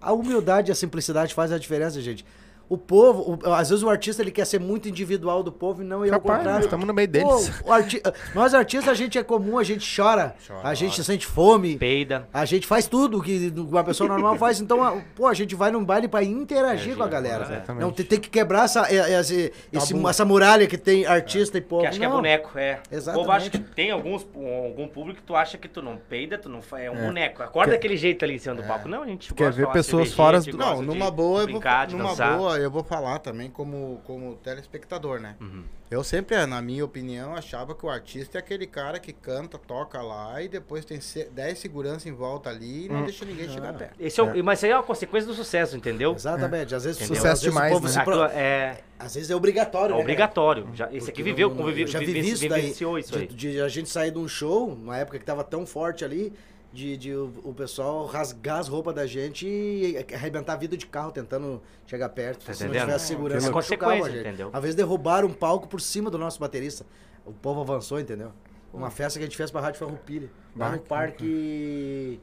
A 0.00 0.12
humildade 0.12 0.70
e 0.70 0.72
a 0.72 0.74
simplicidade 0.74 1.32
fazem 1.32 1.56
a 1.56 1.58
diferença, 1.58 2.00
gente. 2.00 2.24
O 2.68 2.78
povo, 2.78 3.38
o- 3.44 3.52
às 3.52 3.68
vezes 3.68 3.84
o 3.84 3.90
artista 3.90 4.22
ele 4.22 4.30
quer 4.30 4.46
ser 4.46 4.58
muito 4.58 4.88
individual 4.88 5.42
do 5.42 5.52
povo 5.52 5.82
e 5.82 5.84
não 5.84 6.02
ao 6.02 6.08
Capaz, 6.08 6.24
nós 6.28 6.36
contrário. 6.38 6.64
estamos 6.64 6.86
no 6.86 6.94
meio 6.94 7.08
Pô, 7.08 7.12
deles. 7.12 7.52
o 7.64 7.72
arti- 7.72 8.02
Nós 8.34 8.54
artistas, 8.54 8.88
a 8.88 8.94
gente 8.94 9.18
é 9.18 9.22
comum, 9.22 9.58
a 9.58 9.62
gente 9.62 9.84
chora, 9.94 10.34
Chora. 10.46 10.60
a 10.68 10.74
gente 10.74 11.04
sente 11.04 11.26
fome, 11.26 11.76
Peida. 11.76 12.26
a 12.32 12.44
gente 12.44 12.66
faz 12.66 12.86
tudo 12.86 13.22
que 13.22 13.52
uma 13.56 13.84
pessoa 13.84 14.08
normal 14.08 14.36
faz. 14.36 14.60
Então, 14.60 14.82
a- 14.82 14.96
pô, 15.14 15.26
a 15.26 15.34
gente 15.34 15.54
vai 15.54 15.70
num 15.70 15.84
baile 15.84 16.08
pra 16.08 16.22
interagir 16.22 16.96
com 16.96 17.02
a 17.02 17.08
galera. 17.08 17.44
Exatamente. 17.44 17.82
Não, 17.82 17.92
tem, 17.92 18.06
tem 18.06 18.18
que 18.20 18.30
quebrar 18.30 18.64
essa, 18.64 18.86
é- 18.90 18.96
é- 19.12 19.20
esse- 19.20 19.52
esse- 19.72 20.06
essa 20.06 20.24
muralha 20.24 20.66
que 20.66 20.78
tem 20.78 21.04
artista 21.06 21.58
e 21.58 21.60
povo. 21.60 21.82
Que 21.82 21.88
acha 21.88 21.98
que 21.98 22.04
é 22.04 22.08
Não. 22.08 22.16
boneco, 22.16 22.58
é. 22.58 22.80
Exatamente. 22.90 23.20
O 23.22 23.26
povo 23.26 23.36
acha 23.36 23.50
que 23.50 23.58
tem 23.58 23.90
alguns, 23.90 24.26
um- 24.34 24.64
algum 24.64 24.88
público 24.88 25.20
que 25.20 25.26
tu 25.26 25.36
acha 25.36 25.58
que 25.58 25.68
tu 25.68 25.82
não 25.82 25.96
peida, 25.96 26.38
tu 26.38 26.48
não 26.48 26.62
fa- 26.62 26.80
é 26.80 26.90
um 26.90 26.96
boneco. 26.96 27.42
Acorda 27.42 27.72
daquele 27.72 27.96
jeito 27.96 28.24
ali 28.24 28.34
em 28.36 28.38
cima 28.38 28.54
do 28.54 28.62
palco. 28.62 28.88
Não, 28.88 29.02
a 29.02 29.06
gente 29.06 29.32
Quer 29.34 29.52
ver 29.52 29.66
pessoas 29.68 30.12
fora 30.12 30.40
do- 30.40 30.56
Não, 30.56 30.80
numa 30.82 31.10
boa, 31.10 31.44
brincar, 31.44 31.86
de 31.86 31.94
numa 31.96 32.10
dançar. 32.10 32.38
Eu 32.58 32.70
vou 32.70 32.82
falar 32.84 33.18
também 33.18 33.50
como, 33.50 34.00
como 34.04 34.34
telespectador, 34.36 35.20
né? 35.20 35.36
Uhum. 35.40 35.64
Eu 35.90 36.02
sempre, 36.02 36.44
na 36.46 36.60
minha 36.60 36.84
opinião, 36.84 37.34
achava 37.36 37.74
que 37.74 37.84
o 37.86 37.88
artista 37.88 38.38
é 38.38 38.40
aquele 38.40 38.66
cara 38.66 38.98
que 38.98 39.12
canta, 39.12 39.56
toca 39.58 40.00
lá 40.02 40.42
e 40.42 40.48
depois 40.48 40.84
tem 40.84 41.00
se- 41.00 41.26
10 41.30 41.58
seguranças 41.58 42.06
em 42.06 42.12
volta 42.12 42.50
ali 42.50 42.86
e 42.86 42.88
Hum. 42.90 42.94
não 42.94 43.04
deixa 43.04 43.24
ninguém 43.24 43.48
chegar 43.48 43.72
perto. 43.74 43.94
Esse 44.00 44.18
é 44.18 44.22
o- 44.22 44.44
Mas 44.44 44.58
isso 44.58 44.66
aí 44.66 44.72
é 44.72 44.76
uma 44.76 44.82
consequência 44.82 45.28
do 45.28 45.34
sucesso, 45.34 45.76
entendeu? 45.76 46.12
Exatamente. 46.14 46.74
Às 46.74 46.84
vezes, 46.84 47.00
Entendeu? 47.00 47.16
Sucesso 47.16 47.42
vezes 47.42 47.52
demais, 47.54 47.70
o 47.72 47.74
povo 47.76 47.86
né? 47.86 47.92
se 47.92 48.02
pro- 48.04 48.24
é, 48.24 48.80
Às 48.98 49.14
vezes 49.14 49.30
é 49.30 49.36
obrigatório, 49.36 49.92
é 49.92 49.96
né? 49.96 50.02
obrigatório. 50.02 50.68
Já, 50.74 50.88
esse 50.92 51.10
aqui 51.10 51.22
viveu, 51.22 51.50
conviveu, 51.50 51.84
eu 51.86 51.92
já 51.92 51.98
vive- 51.98 52.12
vivi 52.14 52.30
isso 52.30 52.48
daí. 52.48 52.60
vivenciou 52.62 52.98
isso 52.98 53.12
de, 53.12 53.18
aí. 53.18 53.26
de 53.26 53.60
a 53.60 53.68
gente 53.68 53.88
sair 53.88 54.10
de 54.10 54.18
um 54.18 54.26
show, 54.26 54.66
uma 54.68 54.96
época 54.96 55.18
que 55.18 55.24
tava 55.24 55.44
tão 55.44 55.64
forte 55.66 56.04
ali, 56.04 56.32
de, 56.74 56.96
de 56.96 57.14
o, 57.14 57.32
o 57.44 57.54
pessoal 57.54 58.04
rasgar 58.04 58.58
as 58.58 58.66
roupas 58.68 58.94
da 58.94 59.06
gente 59.06 59.46
e 59.46 59.96
arrebentar 60.12 60.54
a 60.54 60.56
vida 60.56 60.76
de 60.76 60.86
carro 60.86 61.12
tentando 61.12 61.62
chegar 61.86 62.08
perto. 62.08 62.44
Tá 62.44 62.52
se 62.52 62.64
não 62.64 62.70
entendendo? 62.70 62.86
tivesse 62.88 63.06
segurança, 63.06 63.48
É 63.48 63.50
consequência, 63.52 64.10
gente. 64.10 64.20
entendeu? 64.26 64.50
Às 64.52 64.60
vezes 64.60 64.74
derrubaram 64.74 65.28
um 65.28 65.32
palco 65.32 65.68
por 65.68 65.80
cima 65.80 66.10
do 66.10 66.18
nosso 66.18 66.40
baterista. 66.40 66.84
O 67.24 67.32
povo 67.32 67.60
avançou, 67.60 68.00
entendeu? 68.00 68.32
Uma 68.72 68.90
festa 68.90 69.18
que 69.20 69.24
a 69.24 69.28
gente 69.28 69.36
fez 69.36 69.50
pra 69.52 69.60
Rádio 69.60 69.78
Farroupilha. 69.78 70.28
Lá 70.56 70.72
no 70.72 70.78
que 70.80 70.88
parque... 70.88 72.20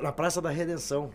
Na 0.00 0.10
Praça 0.10 0.40
da 0.42 0.50
Redenção. 0.50 1.10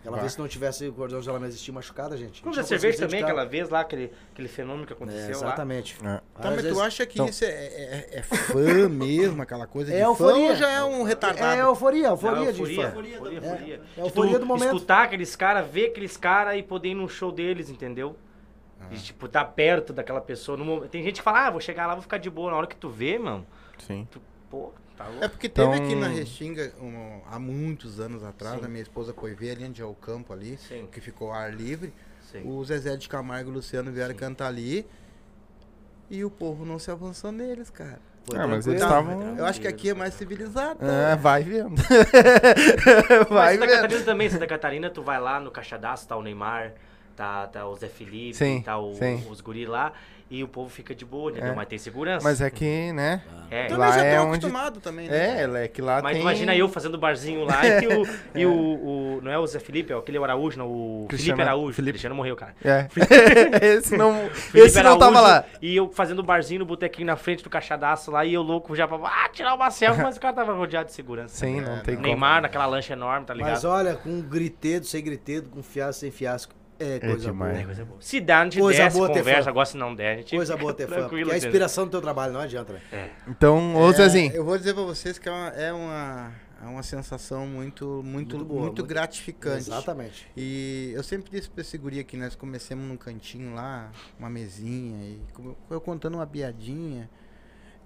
Aquela 0.00 0.16
Bah. 0.16 0.22
vez 0.22 0.34
que 0.34 0.40
não 0.40 0.48
tivesse 0.48 0.88
o 0.88 0.92
cordão 0.94 1.20
de 1.20 1.28
ela 1.28 1.46
existia 1.46 1.74
machucada, 1.74 2.16
gente. 2.16 2.42
Não 2.44 2.52
da 2.52 2.62
cerveja 2.62 2.98
também, 3.06 3.22
aquela 3.22 3.44
vez 3.44 3.68
lá, 3.68 3.80
aquele, 3.80 4.10
aquele 4.32 4.48
fenômeno 4.48 4.86
que 4.86 4.94
aconteceu 4.94 5.20
É, 5.24 5.26
lá. 5.26 5.30
exatamente. 5.30 5.96
É. 6.00 6.02
Tá, 6.02 6.20
Às 6.36 6.44
mas 6.46 6.56
tu 6.56 6.62
vezes- 6.62 6.78
acha 6.78 7.06
que 7.06 7.14
Então- 7.16 7.26
isso 7.26 7.44
é, 7.44 7.48
é- 7.48 8.08
é 8.14 8.22
fã 8.22 8.88
mesmo, 8.88 9.42
aquela 9.42 9.66
coisa 9.66 9.90
de 9.92 9.98
É 9.98 10.00
fã 10.00 10.06
euforia. 10.08 10.48
ou 10.50 10.56
já 10.56 10.70
é 10.70 10.82
um 10.82 11.02
retardado? 11.02 11.52
É 11.54 11.60
euforia, 11.60 12.06
euforia, 12.08 12.36
Não, 12.36 12.42
de 12.44 12.48
euforia, 12.60 12.76
fã. 12.76 12.82
euforia, 12.88 13.14
euforia, 13.16 13.38
É, 13.38 13.44
euforia. 13.52 13.74
é 13.74 13.78
De 13.78 14.00
euforia 14.00 14.32
tu 14.32 14.38
do 14.40 14.46
momento. 14.46 14.74
Escutar 14.74 15.02
aqueles 15.02 15.36
caras, 15.36 15.68
ver 15.70 15.88
aqueles 15.90 16.16
caras 16.16 16.56
e 16.58 16.62
poder 16.62 16.88
ir 16.88 16.94
num 16.94 17.06
show 17.08 17.30
deles, 17.30 17.68
entendeu? 17.68 18.16
E, 18.90 18.96
tipo, 18.96 19.28
tá 19.28 19.44
perto 19.44 19.92
daquela 19.92 20.22
pessoa. 20.22 20.56
no 20.56 20.88
Tem 20.88 21.02
gente 21.02 21.16
que 21.16 21.22
fala, 21.22 21.46
ah, 21.46 21.50
vou 21.50 21.60
chegar 21.60 21.86
lá, 21.86 21.92
vou 21.94 22.00
ficar 22.02 22.16
de 22.16 22.30
boa. 22.30 22.50
Na 22.50 22.56
hora 22.56 22.66
que 22.66 22.74
tu 22.74 22.88
vê, 22.88 23.18
mano, 23.18 23.46
Sim. 23.86 24.08
tu, 24.10 24.18
pô, 24.50 24.72
tá 25.04 25.08
louco. 25.08 25.24
É 25.24 25.28
porque 25.28 25.48
teve 25.48 25.68
Então- 25.74 25.84
aqui 25.84 25.94
na 25.94 26.08
Restinga, 26.08 26.72
um, 26.80 27.20
há 27.30 27.38
muitos 27.38 27.98
anos 28.00 28.22
atrás, 28.24 28.58
Sim. 28.60 28.66
a 28.66 28.68
minha 28.68 28.82
esposa 28.82 29.14
foi 29.14 29.34
ver 29.34 29.52
ali 29.52 29.64
onde 29.64 29.80
é 29.80 29.84
o 29.84 29.94
campo 29.94 30.32
ali, 30.32 30.56
Sim. 30.58 30.86
que 30.90 31.00
ficou 31.00 31.32
ar 31.32 31.52
livre. 31.54 31.92
Sim. 32.30 32.42
O 32.46 32.64
Zezé 32.64 32.96
de 32.96 33.08
Camargo 33.08 33.48
e 33.50 33.52
o 33.52 33.54
Luciano 33.54 33.90
vieram 33.90 34.14
cantar 34.14 34.46
ali. 34.48 34.86
E 36.08 36.24
o 36.24 36.30
povo 36.30 36.64
não 36.64 36.78
se 36.78 36.90
avançou 36.90 37.30
neles, 37.32 37.70
cara. 37.70 37.98
Foi 38.24 38.38
Ah, 38.38 38.46
mas 38.46 38.66
eles 38.66 38.82
estavam- 38.82 39.36
Eu 39.38 39.46
acho 39.46 39.60
que 39.60 39.66
aqui 39.66 39.90
é 39.90 39.94
mais 39.94 40.14
civilizado. 40.14 40.78
É, 40.84 41.16
vai 41.16 41.42
vendo. 41.42 41.80
Mas 43.30 43.30
vai 43.30 43.54
Santa 43.54 43.66
vendo. 43.66 43.70
Catarina 43.80 44.04
também, 44.04 44.28
Santa 44.30 44.46
Catarina, 44.46 44.90
tu 44.90 45.02
vai 45.02 45.20
lá 45.20 45.40
no 45.40 45.50
Caixadaço, 45.50 46.06
tá 46.06 46.16
o 46.16 46.22
Neymar, 46.22 46.74
tá, 47.20 47.46
tá 47.48 47.66
o 47.68 47.74
Zé 47.76 47.86
Felipe, 47.88 48.34
Sim, 48.34 48.62
tá 48.64 48.78
o- 48.78 48.94
sim. 48.94 49.22
os 49.30 49.42
guri 49.42 49.66
lá, 49.66 49.92
e 50.30 50.42
o 50.44 50.48
povo 50.48 50.70
fica 50.70 50.94
de 50.94 51.04
boa, 51.04 51.30
entendeu? 51.32 51.50
É. 51.52 51.54
Mas 51.56 51.66
tem 51.68 51.76
segurança. 51.76 52.22
Mas 52.24 52.40
é 52.40 52.48
que, 52.48 52.92
né? 52.92 53.20
É. 53.50 53.64
Também 53.64 53.78
Lá 53.78 53.90
já 53.90 54.04
é 54.04 54.16
tô 54.16 54.22
onde- 54.22 54.36
acostumado 54.36 54.80
também, 54.80 55.08
né? 55.08 55.42
É, 55.42 55.64
é 55.64 55.68
que 55.68 55.82
lá 55.82 56.00
Mas 56.00 56.12
tem... 56.12 56.20
imagina 56.22 56.54
eu 56.54 56.68
fazendo 56.68 56.96
barzinho 56.96 57.44
lá 57.44 57.60
e, 57.66 57.86
o, 57.88 58.06
e 58.38 58.46
o, 58.46 58.52
o- 58.52 59.20
Não 59.24 59.30
é 59.32 59.36
o 59.38 59.44
Zé 59.46 59.58
Felipe, 59.58 59.92
é 59.92 59.96
aquele 59.96 60.18
Araújo, 60.18 60.56
não, 60.56 60.68
o 60.68 61.06
Cristiano- 61.08 61.36
Felipe 61.36 61.48
Araújo. 61.48 61.72
Felipe. 61.74 61.92
Cristiano 61.94 62.14
morreu, 62.14 62.36
cara. 62.36 62.54
É. 62.64 62.86
esse 63.76 63.96
não, 63.96 64.14
Felipe 64.30 64.68
esse 64.68 64.80
não 64.82 64.96
tava 64.96 65.18
Araújo, 65.18 65.32
lá. 65.34 65.44
E 65.60 65.74
eu 65.76 65.90
fazendo 65.90 66.22
barzinho 66.22 66.60
no 66.60 66.64
botequinho 66.64 67.06
na 67.08 67.16
frente 67.16 67.42
do 67.42 67.50
caixadaço 67.50 68.12
lá, 68.12 68.24
e 68.24 68.32
eu 68.32 68.42
louco 68.42 68.74
já 68.76 68.86
pra 68.86 68.98
ah, 69.02 69.28
tirar 69.32 69.52
uma 69.54 69.68
selfie, 69.70 70.00
mas 70.00 70.16
o 70.16 70.20
cara 70.20 70.32
tava 70.32 70.52
rodeado 70.54 70.86
de 70.88 70.94
segurança. 70.94 71.34
Sim, 71.44 71.60
não 71.60 71.80
tem 71.80 71.96
como. 71.96 72.06
Neymar 72.06 72.40
naquela 72.40 72.66
lancha 72.66 72.92
enorme, 72.92 73.26
tá 73.26 73.34
ligado? 73.34 73.50
Mas 73.50 73.64
olha, 73.64 73.96
com 73.96 74.20
gritedo, 74.22 74.86
sem 74.86 75.02
gritedo, 75.02 75.48
com 75.50 75.60
fiasco, 75.60 76.00
sem 76.00 76.12
fiasco, 76.12 76.54
é 76.80 76.98
coisa 77.00 77.26
demais. 77.26 77.52
É 77.52 77.54
boa. 77.56 77.66
coisa 77.66 77.84
boa. 77.84 78.00
Se 78.00 78.20
dá, 78.20 78.40
a 78.40 78.44
gente 78.44 78.58
Coisa 78.58 78.82
desce, 78.84 78.96
boa 78.96 79.08
conversa, 79.08 79.50
agora 79.50 79.66
se 79.66 79.76
não 79.76 79.94
der, 79.94 80.12
a 80.14 80.16
gente 80.18 80.34
Coisa 80.36 80.56
boa 80.56 80.72
ter 80.74 80.86
fã. 80.88 81.08
Porque 81.08 81.30
é 81.30 81.34
a 81.34 81.36
inspiração 81.36 81.84
do 81.84 81.90
teu 81.90 82.00
trabalho, 82.00 82.32
não 82.32 82.40
adianta, 82.40 82.72
né? 82.72 83.10
Então, 83.28 83.76
ô 83.76 83.90
É, 83.90 83.92
Zezinho, 83.92 84.32
Eu 84.34 84.44
vou 84.44 84.56
dizer 84.58 84.74
pra 84.74 84.82
vocês 84.82 85.18
que 85.18 85.28
é 85.28 85.32
uma, 85.32 85.48
é 85.48 85.72
uma, 85.72 86.32
é 86.62 86.66
uma 86.66 86.82
sensação 86.82 87.46
muito, 87.46 88.02
muito, 88.04 88.36
Muito 88.36 88.44
boa, 88.44 88.62
muito- 88.62 88.84
gratificante. 88.84 89.58
Exatamente. 89.70 90.26
E 90.36 90.92
eu 90.94 91.02
sempre 91.02 91.30
disse 91.30 91.48
pra 91.50 91.60
esse 91.60 91.76
guri 91.78 92.00
aqui, 92.00 92.16
nós 92.16 92.34
comecemos 92.34 92.86
num 92.86 92.96
cantinho 92.96 93.54
lá, 93.54 93.90
uma 94.18 94.30
mesinha, 94.30 94.96
e 95.04 95.20
eu 95.70 95.80
contando 95.80 96.14
uma 96.14 96.26
piadinha. 96.26 97.08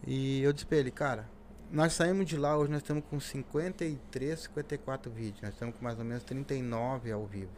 E 0.07 0.43
eu 0.43 0.53
disse 0.53 0.67
pra 0.67 0.77
ele, 0.79 0.91
cara, 0.91 1.27
nós 1.73 1.95
saímos 1.95 2.27
de 2.27 2.37
lá, 2.37 2.57
hoje 2.57 2.71
nós 2.71 2.83
estamos 2.83 3.03
com 3.11 3.19
53, 3.19 4.39
54 4.41 5.11
vídeos, 5.11 5.41
nós 5.43 5.53
estamos 5.55 5.75
com 5.75 5.83
mais 5.85 5.99
ou 5.99 6.05
menos 6.05 6.23
39 6.23 7.11
ao 7.11 7.25
vivo. 7.27 7.51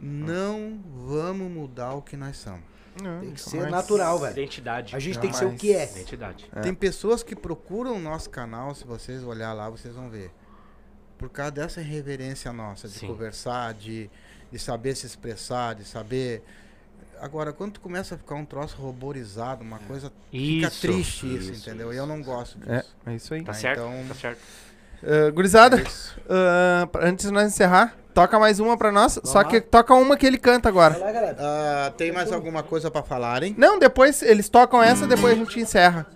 Não 0.00 0.80
vamos 1.06 1.50
mudar 1.50 1.92
o 1.94 2.02
que 2.02 2.16
nós 2.16 2.36
somos. 2.36 2.62
Tem 3.20 3.32
que 3.32 3.40
ser 3.40 3.62
Mas- 3.62 3.70
natural, 3.70 4.18
velho. 4.18 4.32
Identidade. 4.32 4.96
A 4.96 4.98
gente 4.98 5.18
tem 5.18 5.30
que 5.30 5.36
ser 5.36 5.44
o 5.46 5.54
que 5.54 5.72
é. 5.72 5.84
Identidade. 5.90 6.48
É. 6.54 6.60
Tem 6.60 6.74
pessoas 6.74 7.22
que 7.22 7.36
procuram 7.36 7.96
o 7.96 8.00
nosso 8.00 8.28
canal, 8.28 8.74
se 8.74 8.84
vocês 8.84 9.22
olhar 9.22 9.52
lá, 9.52 9.70
vocês 9.70 9.94
vão 9.94 10.10
ver. 10.10 10.30
Por 11.16 11.28
causa 11.28 11.52
dessa 11.52 11.80
reverência 11.80 12.52
nossa, 12.52 12.88
de 12.88 12.94
Sim. 12.94 13.06
conversar, 13.06 13.74
de, 13.74 14.10
de 14.50 14.58
saber 14.58 14.96
se 14.96 15.06
expressar, 15.06 15.74
de 15.74 15.84
saber. 15.84 16.42
Agora, 17.20 17.52
quando 17.52 17.74
tu 17.74 17.80
começa 17.80 18.14
a 18.14 18.18
ficar 18.18 18.34
um 18.34 18.44
troço 18.46 18.76
roborizado, 18.78 19.62
uma 19.62 19.78
coisa. 19.80 20.10
fica 20.30 20.66
Isso, 20.68 20.80
triste 20.80 21.26
isso, 21.36 21.52
isso, 21.52 21.68
entendeu? 21.68 21.88
E 21.88 21.94
isso. 21.94 22.02
eu 22.02 22.06
não 22.06 22.22
gosto 22.22 22.58
disso. 22.58 22.70
É, 22.72 22.84
é 23.12 23.14
isso 23.14 23.32
aí. 23.34 23.44
Tá 23.44 23.52
Ah, 23.52 23.54
certo? 23.54 23.80
então- 23.80 24.04
Tá 24.08 24.14
certo. 24.14 24.40
Ah, 25.02 25.30
gurizada, 25.30 25.78
É 25.78 25.82
ah, 26.28 26.86
pra- 26.90 27.06
antes 27.06 27.26
de 27.26 27.32
nós 27.32 27.46
encerrar, 27.46 27.94
toca 28.14 28.38
mais 28.38 28.60
uma 28.60 28.76
pra 28.76 28.92
nós. 28.92 29.18
só 29.24 29.42
que 29.44 29.60
toca 29.60 29.94
uma 29.94 30.16
que 30.16 30.26
ele 30.26 30.38
canta 30.38 30.68
agora. 30.68 30.94
Vai 30.94 31.02
lá, 31.02 31.12
galera. 31.12 31.36
Ah, 31.40 31.92
tem 31.96 32.12
mais 32.12 32.30
alguma 32.32 32.62
coisa 32.62 32.90
pra 32.90 33.02
falar, 33.02 33.42
hein? 33.42 33.54
Não, 33.58 33.78
depois 33.78 34.22
eles 34.22 34.48
tocam 34.48 34.82
essa, 34.82 35.06
depois 35.06 35.32
a 35.32 35.36
gente 35.36 35.58
encerra. 35.60 36.06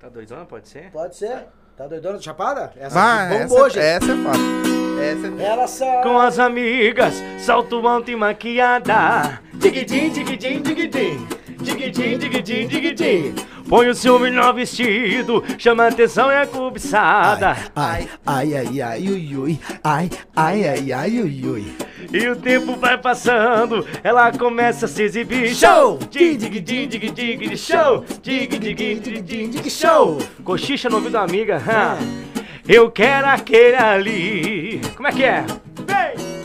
Tá 0.00 0.08
doidona? 0.08 0.44
Pode 0.46 0.68
ser? 0.68 0.90
Pode 0.90 1.16
ser. 1.16 1.46
Tá 1.76 1.86
doidona 1.86 2.18
de 2.18 2.24
chapada? 2.24 2.72
Essa 2.76 2.94
Vai, 2.94 3.26
aqui 3.26 3.38
bombou, 3.48 3.66
essa, 3.66 3.70
gente. 3.70 3.84
essa 3.84 4.12
é 4.12 4.16
fácil. 4.24 5.00
Essa 5.00 5.42
é 5.42 5.46
Ela 5.46 5.66
só... 5.66 6.02
Com 6.02 6.18
as 6.18 6.38
amigas, 6.38 7.14
salto 7.38 7.86
alto 7.86 8.10
e 8.10 8.16
maquiada. 8.16 9.40
Digidim, 9.54 10.10
digidim, 10.10 10.60
digidim. 10.62 11.26
Digidim, 11.60 12.18
digidim, 12.18 12.66
digidim. 12.68 13.34
Põe 13.68 13.88
o 13.88 13.94
ciúme 13.94 14.30
no 14.30 14.52
vestido, 14.52 15.44
chama 15.58 15.86
atenção 15.86 16.30
e 16.30 16.36
a 16.36 16.46
cobiçada. 16.46 17.56
Ai, 17.74 18.08
ai, 18.26 18.54
ai, 18.56 18.82
ai, 18.82 19.08
ui, 19.08 19.36
ui. 19.36 19.60
Ai, 19.82 20.10
ai, 20.34 20.68
ai, 20.68 20.92
ai, 20.92 21.20
ui, 21.20 21.46
ui. 21.46 21.76
E 22.12 22.28
o 22.28 22.36
tempo 22.36 22.76
vai 22.76 22.98
passando, 22.98 23.86
ela 24.02 24.32
começa 24.32 24.86
a 24.86 24.88
se 24.88 25.02
exibir. 25.02 25.54
Show! 25.54 25.98
Dig, 26.10 26.36
dig, 26.36 26.60
dig, 26.60 26.88
dig, 26.88 27.12
dig, 27.12 27.56
show! 27.56 28.04
Dig, 28.22 28.48
dig, 28.48 28.74
dig, 28.74 29.00
dig, 29.00 29.48
dig, 29.48 29.70
show! 29.70 30.18
Cochicha 30.42 30.88
no 30.88 30.96
ouvido 30.96 31.12
da 31.12 31.22
amiga. 31.22 31.62
Eu 32.66 32.90
quero 32.90 33.26
aquele 33.28 33.76
ali. 33.76 34.80
Como 34.96 35.08
é 35.08 35.12
que 35.12 35.24
é? 35.24 35.44
Vem! 35.86 36.39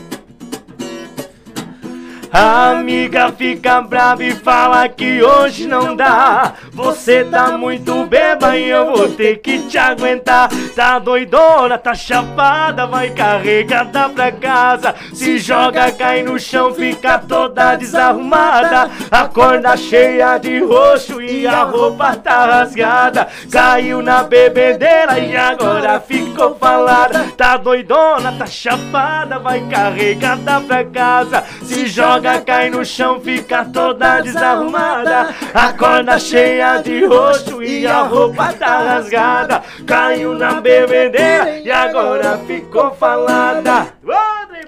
A 2.32 2.70
amiga 2.70 3.32
fica 3.32 3.80
brava 3.80 4.24
e 4.24 4.32
fala 4.32 4.88
que 4.88 5.22
hoje 5.22 5.66
não 5.66 5.94
dá. 5.94 6.54
Você 6.72 7.24
tá 7.24 7.56
muito 7.56 8.04
beba 8.04 8.56
e 8.56 8.68
eu 8.68 8.94
vou 8.94 9.08
ter 9.08 9.38
que 9.38 9.60
te 9.60 9.78
aguentar. 9.78 10.50
Tá 10.74 10.98
doidona, 10.98 11.78
tá 11.78 11.94
chapada, 11.94 12.86
vai 12.86 13.10
carregada 13.10 14.08
pra 14.08 14.32
casa. 14.32 14.94
Se 15.14 15.38
joga, 15.38 15.90
cai 15.92 16.22
no 16.22 16.38
chão, 16.38 16.74
fica 16.74 17.18
toda 17.18 17.76
desarrumada. 17.76 18.90
Acorda 19.10 19.76
cheia 19.76 20.36
de 20.38 20.58
roxo 20.60 21.22
e 21.22 21.46
a 21.46 21.62
roupa 21.62 22.16
tá 22.16 22.44
rasgada. 22.46 23.28
Caiu 23.50 24.02
na 24.02 24.22
bebedeira 24.22 25.18
e 25.18 25.36
agora 25.36 26.00
ficou 26.00 26.54
falada. 26.56 27.26
Tá 27.36 27.56
doidona, 27.56 28.32
tá 28.32 28.46
chapada, 28.46 29.38
vai 29.38 29.60
carregada 29.68 30.60
pra 30.60 30.84
casa. 30.84 31.44
Se 31.62 31.86
joga, 31.86 32.15
cai 32.44 32.70
no 32.70 32.84
chão, 32.84 33.20
fica 33.20 33.64
toda 33.64 34.20
desarrumada. 34.20 35.34
Acorda 35.54 36.18
cheia 36.18 36.78
de 36.78 37.04
roxo 37.04 37.62
e 37.62 37.86
a 37.86 38.02
roupa 38.02 38.52
tá 38.52 38.78
rasgada. 38.78 39.62
Caiu 39.86 40.34
na 40.34 40.60
bebedeira 40.60 41.58
e 41.58 41.70
agora 41.70 42.38
ficou 42.46 42.90
falada. 42.94 43.88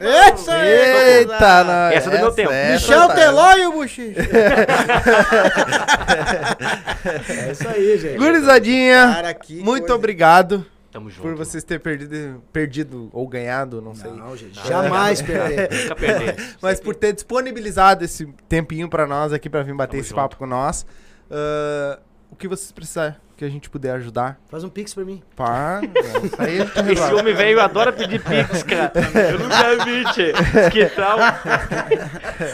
Essa 0.00 0.54
aí! 0.54 0.68
Eita, 1.18 1.64
nós. 1.64 1.94
Essa 1.94 2.08
é 2.08 2.12
do 2.12 2.18
meu 2.18 2.32
tempo. 2.32 2.50
Michel 2.72 3.08
tá- 3.08 3.14
Teló 3.14 3.52
e 3.56 3.66
o 3.66 3.72
Buchicho. 3.72 4.20
É 7.28 7.52
isso 7.52 7.68
aí, 7.68 7.98
gente. 7.98 8.18
Gurizadinha, 8.18 9.12
Cara, 9.14 9.36
muito 9.60 9.80
coisa. 9.80 9.94
obrigado 9.94 10.66
Tamo 10.90 11.10
junto. 11.10 11.22
por 11.22 11.34
vocês 11.34 11.62
terem 11.62 11.82
perdido, 11.82 12.42
perdido 12.52 13.10
ou 13.12 13.28
ganhado, 13.28 13.80
não 13.82 13.94
sei. 13.94 14.10
Não, 14.10 14.34
gente, 14.36 14.58
jamais 14.66 15.20
perder. 15.22 15.68
Nunca 15.70 15.96
perder. 15.96 16.36
Mas 16.62 16.80
por 16.80 16.94
ter 16.94 17.12
disponibilizado 17.12 18.04
esse 18.04 18.26
tempinho 18.48 18.88
pra 18.88 19.06
nós 19.06 19.32
aqui 19.32 19.50
pra 19.50 19.62
vir 19.62 19.74
bater 19.74 19.92
Tamo 19.92 20.00
esse 20.00 20.08
junto. 20.10 20.16
papo 20.20 20.36
com 20.36 20.46
nós. 20.46 20.86
Ah, 21.30 21.98
o 22.30 22.36
que 22.36 22.48
vocês 22.48 22.72
precisarem 22.72 23.16
que 23.36 23.44
a 23.44 23.48
gente 23.48 23.70
puder 23.70 23.92
ajudar, 23.92 24.36
Faz 24.48 24.64
um 24.64 24.68
pix 24.68 24.92
pra 24.92 25.04
mim. 25.04 25.22
pá, 25.36 25.80
isso 26.24 26.42
aí 26.42 26.58
gente 26.58 26.92
Esse 26.92 27.14
homem 27.14 27.32
velho 27.34 27.60
adora 27.60 27.92
pedir 27.92 28.20
pix, 28.20 28.64
cara. 28.64 28.92
Eu 29.30 29.38
nunca 29.38 29.84
vi, 29.84 30.04
tchê. 30.12 30.32
Que 30.72 30.86
tal? 30.86 31.18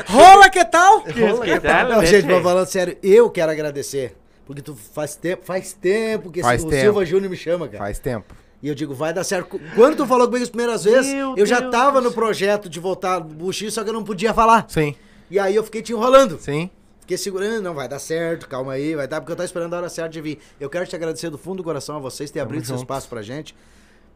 Rola, 0.06 0.50
que 0.50 0.64
tal? 0.66 1.00
Que 1.02 1.60
tal, 1.60 1.88
Não, 1.88 2.00
né, 2.00 2.06
gente, 2.06 2.26
tchê? 2.26 2.32
mas 2.34 2.42
falando 2.42 2.66
sério, 2.66 2.96
eu 3.02 3.30
quero 3.30 3.50
agradecer. 3.50 4.14
Porque 4.46 4.60
tu 4.62 4.74
faz 4.74 5.16
tempo, 5.16 5.44
faz 5.44 5.72
tempo 5.72 6.30
que 6.30 6.40
esse- 6.40 6.48
Faz 6.48 6.62
o 6.64 6.68
tempo. 6.68 6.82
Silva 6.82 7.04
Júnior 7.04 7.30
me 7.30 7.36
chama, 7.36 7.66
cara. 7.66 7.78
Faz 7.84 7.98
tempo. 7.98 8.34
E 8.62 8.68
eu 8.68 8.74
digo, 8.74 8.94
vai 8.94 9.12
dar 9.12 9.24
certo. 9.24 9.60
Quando 9.74 9.96
tu 9.96 10.06
falou 10.06 10.26
comigo 10.26 10.42
as 10.44 10.48
primeiras 10.50 10.84
vezes, 10.84 11.12
Meu 11.12 11.34
eu 11.36 11.44
já 11.46 11.60
Deus 11.60 11.70
tava 11.70 12.00
do 12.00 12.08
no 12.08 12.14
projeto 12.14 12.68
de 12.68 12.80
voltar 12.80 13.18
do 13.18 13.34
buchinho, 13.34 13.70
só 13.70 13.82
que 13.82 13.90
eu 13.90 13.94
não 13.94 14.04
podia 14.04 14.32
falar. 14.32 14.66
Sim, 14.68 14.94
E 15.30 15.38
aí 15.38 15.54
eu 15.54 15.62
fiquei 15.64 15.82
te 15.82 15.92
enrolando. 15.92 16.38
sim. 16.40 16.70
Fiquei 17.00 17.18
segurando, 17.18 17.60
não, 17.62 17.74
vai 17.74 17.86
dar 17.86 17.98
certo, 17.98 18.48
calma 18.48 18.72
aí, 18.72 18.94
vai 18.94 19.06
dar, 19.06 19.20
porque 19.20 19.30
eu 19.32 19.36
tava 19.36 19.44
esperando 19.44 19.74
a 19.74 19.76
hora 19.76 19.88
certa 19.90 20.08
de 20.08 20.22
vir. 20.22 20.38
Eu 20.58 20.70
quero 20.70 20.86
te 20.86 20.96
agradecer 20.96 21.28
do 21.28 21.36
fundo 21.36 21.58
do 21.58 21.62
coração 21.64 21.96
a 21.96 21.98
vocês 21.98 22.30
ter 22.30 22.40
abrido 22.40 22.62
esse 22.62 22.70
junto. 22.70 22.80
espaço 22.80 23.06
pra 23.10 23.20
gente. 23.20 23.54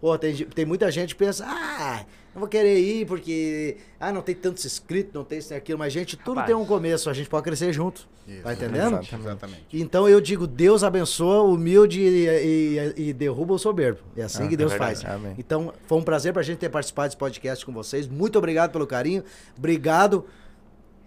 Pô, 0.00 0.16
tem, 0.16 0.34
tem 0.34 0.64
muita 0.64 0.90
gente 0.92 1.14
que 1.14 1.18
pensa, 1.24 1.44
ah, 1.46 2.04
não 2.32 2.40
vou 2.40 2.48
querer 2.48 2.78
ir 2.78 3.04
porque, 3.06 3.76
ah, 3.98 4.12
não 4.12 4.22
tem 4.22 4.32
tantos 4.34 4.64
inscritos, 4.64 5.12
não 5.12 5.24
tem 5.24 5.38
isso 5.38 5.52
e 5.52 5.56
aquilo, 5.56 5.76
mas 5.78 5.92
gente, 5.92 6.16
tudo 6.16 6.36
Rapaz. 6.36 6.46
tem 6.46 6.54
um 6.54 6.64
começo, 6.64 7.10
a 7.10 7.12
gente 7.12 7.28
pode 7.28 7.42
crescer 7.42 7.72
junto, 7.72 8.06
tá 8.44 8.52
entendendo? 8.52 9.00
Exatamente. 9.00 9.64
Então 9.72 10.08
eu 10.08 10.20
digo, 10.20 10.46
Deus 10.46 10.84
abençoa 10.84 11.42
o 11.42 11.54
humilde 11.54 12.00
e, 12.00 12.26
e- 12.28 13.08
e 13.08 13.12
derruba 13.12 13.54
o 13.54 13.58
soberbo. 13.58 13.98
É 14.16 14.22
assim 14.22 14.44
Ah, 14.44 14.48
que 14.48 14.54
é 14.54 14.56
Deus 14.56 14.70
verdade. 14.70 15.00
faz. 15.02 15.14
Amém. 15.16 15.34
Então 15.36 15.72
foi 15.88 15.98
um 15.98 16.02
prazer 16.02 16.32
pra 16.32 16.42
gente 16.42 16.58
ter 16.58 16.68
participado 16.68 17.08
desse 17.08 17.16
podcast 17.16 17.66
com 17.66 17.72
vocês. 17.72 18.06
Muito 18.06 18.38
obrigado 18.38 18.70
pelo 18.70 18.86
carinho. 18.86 19.24
Obrigado. 19.56 20.24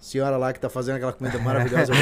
Senhora 0.02 0.36
lá 0.36 0.52
que 0.52 0.60
tá 0.60 0.68
fazendo 0.68 0.96
aquela 0.96 1.14
comida 1.14 1.38
maravilhosa. 1.38 1.94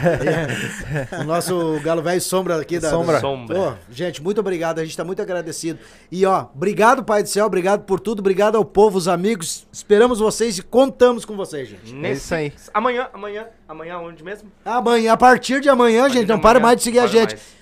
É. 0.00 1.20
O 1.20 1.24
nosso 1.24 1.78
galo 1.84 2.00
velho 2.02 2.20
sombra 2.20 2.58
aqui 2.60 2.78
da. 2.78 2.88
Sombra. 2.88 3.14
da- 3.16 3.20
Sombra. 3.20 3.54
Pô, 3.56 3.72
gente, 3.90 4.22
muito 4.22 4.40
obrigado. 4.40 4.78
A 4.78 4.84
gente 4.84 4.96
tá 4.96 5.04
muito 5.04 5.20
agradecido. 5.20 5.78
E 6.10 6.24
ó, 6.24 6.46
obrigado, 6.54 7.04
Pai 7.04 7.22
do 7.22 7.28
Céu. 7.28 7.44
Obrigado 7.44 7.82
por 7.84 8.00
tudo. 8.00 8.20
Obrigado 8.20 8.56
ao 8.56 8.64
povo, 8.64 8.96
os 8.96 9.06
amigos. 9.06 9.66
Esperamos 9.70 10.18
vocês 10.18 10.56
e 10.58 10.62
contamos 10.62 11.26
com 11.26 11.36
vocês, 11.36 11.68
gente. 11.68 11.92
Nesse... 11.92 12.22
isso 12.24 12.34
aí. 12.34 12.52
Amanhã, 12.72 13.08
amanhã, 13.12 13.46
amanhã 13.68 13.98
onde 13.98 14.24
mesmo? 14.24 14.50
Amanhã, 14.64 15.12
a 15.12 15.16
partir 15.18 15.60
de 15.60 15.68
amanhã, 15.68 16.08
gente, 16.08 16.26
não 16.28 16.40
para 16.40 16.58
mais 16.58 16.78
de 16.78 16.82
seguir 16.84 17.00
a 17.00 17.06
gente. 17.06 17.34
mais. 17.34 17.59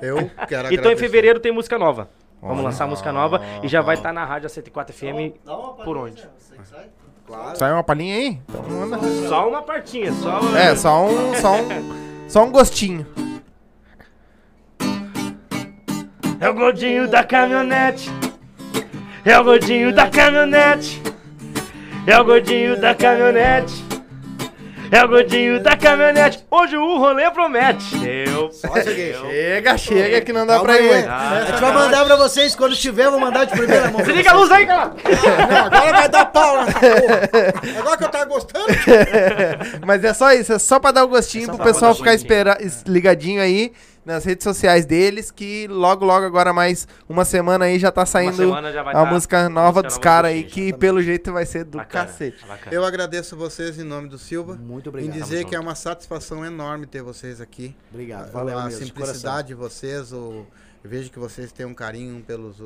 Eu 0.00 0.30
quero 0.46 0.72
Então 0.72 0.92
em 0.92 0.96
fevereiro 0.96 1.40
tem 1.40 1.50
música 1.50 1.76
nova. 1.78 2.08
Vamos 2.40 2.62
lançar 2.62 2.86
música 2.86 3.10
nova 3.12 3.40
e 3.62 3.68
já 3.68 3.80
vai 3.80 3.96
estar 3.96 4.12
na 4.12 4.24
rádio 4.24 4.48
104 4.48 4.94
FM. 4.94 5.34
Dá 5.44 5.56
uma 5.56 5.74
Por 5.74 5.96
onde? 5.96 6.22
Que 6.22 6.28
sai? 6.64 6.86
Sai 7.56 7.72
uma 7.72 7.82
palhinha 7.82 8.14
aí? 8.14 8.38
Então 8.48 8.62
manda. 8.62 8.98
Só 9.28 9.48
uma 9.48 9.60
partinha, 9.62 10.12
só. 10.12 10.38
É, 10.56 10.76
só 10.76 11.04
um, 11.06 11.34
só 11.34 11.56
um, 11.56 11.66
só 12.28 12.44
um 12.44 12.52
gostinho. 12.52 13.04
É 16.38 16.48
o 16.48 16.54
gordinho 16.54 17.08
da 17.08 17.24
caminhonete. 17.24 18.08
É 19.26 19.38
o 19.38 19.44
gordinho 19.44 19.92
da 19.92 20.08
caminhonete. 20.08 21.02
É 22.06 22.18
o 22.18 22.24
gordinho 22.24 22.80
da 22.80 22.94
caminhonete. 22.94 23.84
É 24.88 25.02
o 25.04 25.08
gordinho 25.08 25.60
da 25.60 25.76
caminhonete. 25.76 26.44
Hoje 26.48 26.76
o 26.76 26.96
rolê 26.98 27.28
promete. 27.32 27.84
Eu. 28.06 28.50
Chega, 28.52 29.76
chega 29.76 30.20
que 30.20 30.32
não 30.32 30.46
dá 30.46 30.54
Calma 30.54 30.68
pra 30.72 30.80
ir. 30.80 31.08
Ah, 31.08 31.30
A 31.30 31.44
gente 31.50 31.60
vai 31.60 31.72
mandar 31.72 32.04
pra 32.04 32.14
vocês, 32.14 32.54
quando 32.54 32.76
tiver, 32.76 33.10
vou 33.10 33.18
mandar 33.18 33.46
de 33.46 33.50
primeira 33.52 33.86
mão. 33.90 33.94
pra 33.96 34.04
Desliga 34.04 34.30
a 34.30 34.34
luz 34.34 34.50
aí, 34.52 34.64
cara. 34.64 34.92
Não, 35.50 35.66
agora 35.66 35.92
vai 35.92 36.08
dar 36.08 36.26
pau 36.26 36.64
nessa 36.64 36.78
porra. 36.78 37.78
Agora 37.80 37.96
que 37.98 38.04
eu 38.04 38.08
tava 38.08 38.24
gostando. 38.26 38.66
Mas 39.84 40.04
é 40.04 40.14
só 40.14 40.32
isso, 40.32 40.52
é 40.52 40.58
só 40.60 40.78
pra 40.78 40.92
dar 40.92 41.02
o 41.04 41.08
gostinho 41.08 41.44
É 41.50 41.54
pro 41.54 41.64
pessoal 41.64 41.92
ficar 41.92 42.12
gostinho. 42.12 42.30
espera, 42.32 42.56
es- 42.60 42.84
ligadinho 42.86 43.42
aí. 43.42 43.72
Nas 44.06 44.24
redes 44.24 44.44
sociais 44.44 44.86
deles, 44.86 45.32
que 45.32 45.66
logo, 45.66 46.04
logo, 46.04 46.24
agora 46.24 46.52
mais 46.52 46.86
uma 47.08 47.24
semana 47.24 47.64
aí 47.64 47.76
já 47.78 47.90
tá 47.90 48.06
saindo 48.06 48.48
já 48.72 48.80
a 48.82 48.92
tá- 48.92 49.04
música 49.04 49.48
nova 49.48 49.82
dos 49.82 49.94
do 49.94 50.00
caras 50.00 50.30
aí, 50.30 50.44
que 50.44 50.60
exatamente. 50.60 50.78
pelo 50.78 51.02
jeito 51.02 51.32
vai 51.32 51.44
ser 51.44 51.64
do 51.64 51.78
Bacana, 51.78 52.06
cacete. 52.06 52.46
bacana. 52.46 52.74
Eu 52.74 52.84
agradeço 52.84 53.36
vocês 53.36 53.78
em 53.80 53.82
nome 53.82 54.08
do 54.08 54.16
Silva. 54.16 54.54
Muito 54.54 54.86
Em 54.86 54.90
obrigado. 54.90 55.12
dizer 55.20 55.38
Tamo 55.38 55.48
que 55.48 55.54
é 55.56 55.58
junto. 55.58 55.68
uma 55.68 55.74
satisfação 55.74 56.44
enorme 56.44 56.86
ter 56.86 57.02
vocês 57.02 57.40
aqui. 57.40 57.74
Obrigado. 57.90 58.28
a 58.28 58.30
Valeu 58.30 58.56
a 58.58 58.68
de 58.68 58.74
simplicidade 58.76 59.48
de 59.48 59.54
vocês, 59.54 60.12
o, 60.12 60.46
eu 60.84 60.88
vejo 60.90 61.10
que 61.10 61.18
vocês 61.18 61.50
têm 61.50 61.66
um 61.66 61.74
carinho 61.74 62.22
pelos, 62.22 62.62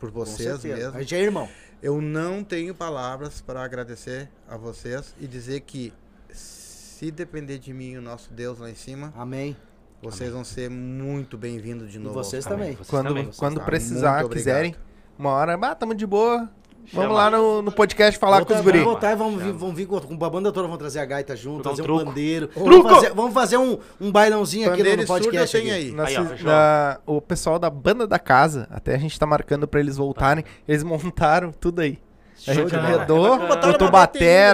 por 0.00 0.10
vocês 0.10 0.64
mesmo. 0.64 0.96
A 0.96 1.00
gente 1.00 1.14
é 1.14 1.20
irmão. 1.20 1.48
Eu 1.82 2.00
não 2.00 2.42
tenho 2.42 2.74
palavras 2.74 3.42
para 3.42 3.62
agradecer 3.62 4.30
a 4.48 4.56
vocês 4.56 5.14
e 5.20 5.26
dizer 5.26 5.60
que 5.60 5.92
se 6.32 7.10
depender 7.10 7.58
de 7.58 7.72
mim 7.74 7.96
o 7.96 8.02
nosso 8.02 8.32
Deus 8.32 8.58
lá 8.58 8.68
em 8.70 8.74
cima, 8.74 9.12
Amém. 9.16 9.54
Vocês 10.02 10.32
vão 10.32 10.44
ser 10.44 10.70
muito 10.70 11.36
bem-vindos 11.36 11.90
de 11.90 11.96
E 11.98 12.00
novo. 12.00 12.14
vocês 12.14 12.46
Amém. 12.46 12.58
também. 12.58 12.76
Vocês 12.76 12.88
Quando, 12.88 13.08
também. 13.08 13.30
quando 13.36 13.58
Tá, 13.58 13.64
precisar, 13.64 14.20
muito 14.20 14.32
quiserem, 14.36 14.74
uma 15.18 15.30
hora, 15.30 15.58
ah, 15.60 15.74
tamo 15.74 15.94
de 15.94 16.06
boa. 16.06 16.48
Vamos 16.90 17.08
Chama. 17.10 17.14
lá 17.14 17.30
no, 17.30 17.60
no 17.60 17.70
podcast 17.70 18.18
falar 18.18 18.38
com 18.46 18.54
os 18.54 18.60
Voltar- 18.60 18.62
guri. 18.62 18.78
Vamos 18.78 18.92
voltar 18.92 19.12
e 19.12 19.16
vamos 19.16 19.42
vir, 19.42 19.52
vamos 19.52 19.76
vir 19.76 19.86
com, 19.86 20.00
com 20.00 20.24
a 20.24 20.30
banda 20.30 20.50
toda, 20.50 20.62
vamos 20.66 20.78
trazer 20.78 21.00
a 21.00 21.04
gaita 21.04 21.36
junto, 21.36 21.58
um 21.58 21.62
trazer 21.74 21.90
um 21.90 22.04
pandeiro. 22.04 22.46
Truco! 22.48 22.70
Vamos 22.70 22.90
fazer, 22.94 23.14
vamos 23.14 23.34
fazer 23.34 23.56
um, 23.58 23.78
um 24.00 24.10
bailãozinho 24.10 24.68
aqui 24.70 24.78
no, 24.82 24.84
Pandeiro 24.88 24.96
no 24.96 25.02
e 25.02 25.06
surdo 25.06 25.18
eu 25.26 25.30
podcast. 25.32 25.56
aqui. 25.58 25.70
aí. 25.70 25.90
Nós 25.92 26.08
Aí, 26.08 26.16
ó, 26.16 26.44
na- 26.44 26.98
o 27.04 27.20
pessoal 27.20 27.58
da 27.58 27.68
banda 27.68 28.06
da 28.06 28.18
casa, 28.18 28.66
até 28.70 28.94
a 28.94 28.98
gente 28.98 29.18
tá 29.20 29.26
marcando 29.26 29.68
pra 29.68 29.80
eles 29.80 29.98
voltarem. 29.98 30.42
Eles 30.66 30.82
montaram 30.82 31.52
tudo 31.52 31.80
aí. 31.80 31.98
A 32.46 32.54
Show 32.54 32.68
gente 32.68 32.74
Bacana. 32.76 33.04
botou 33.04 33.90
batera, 33.90 33.90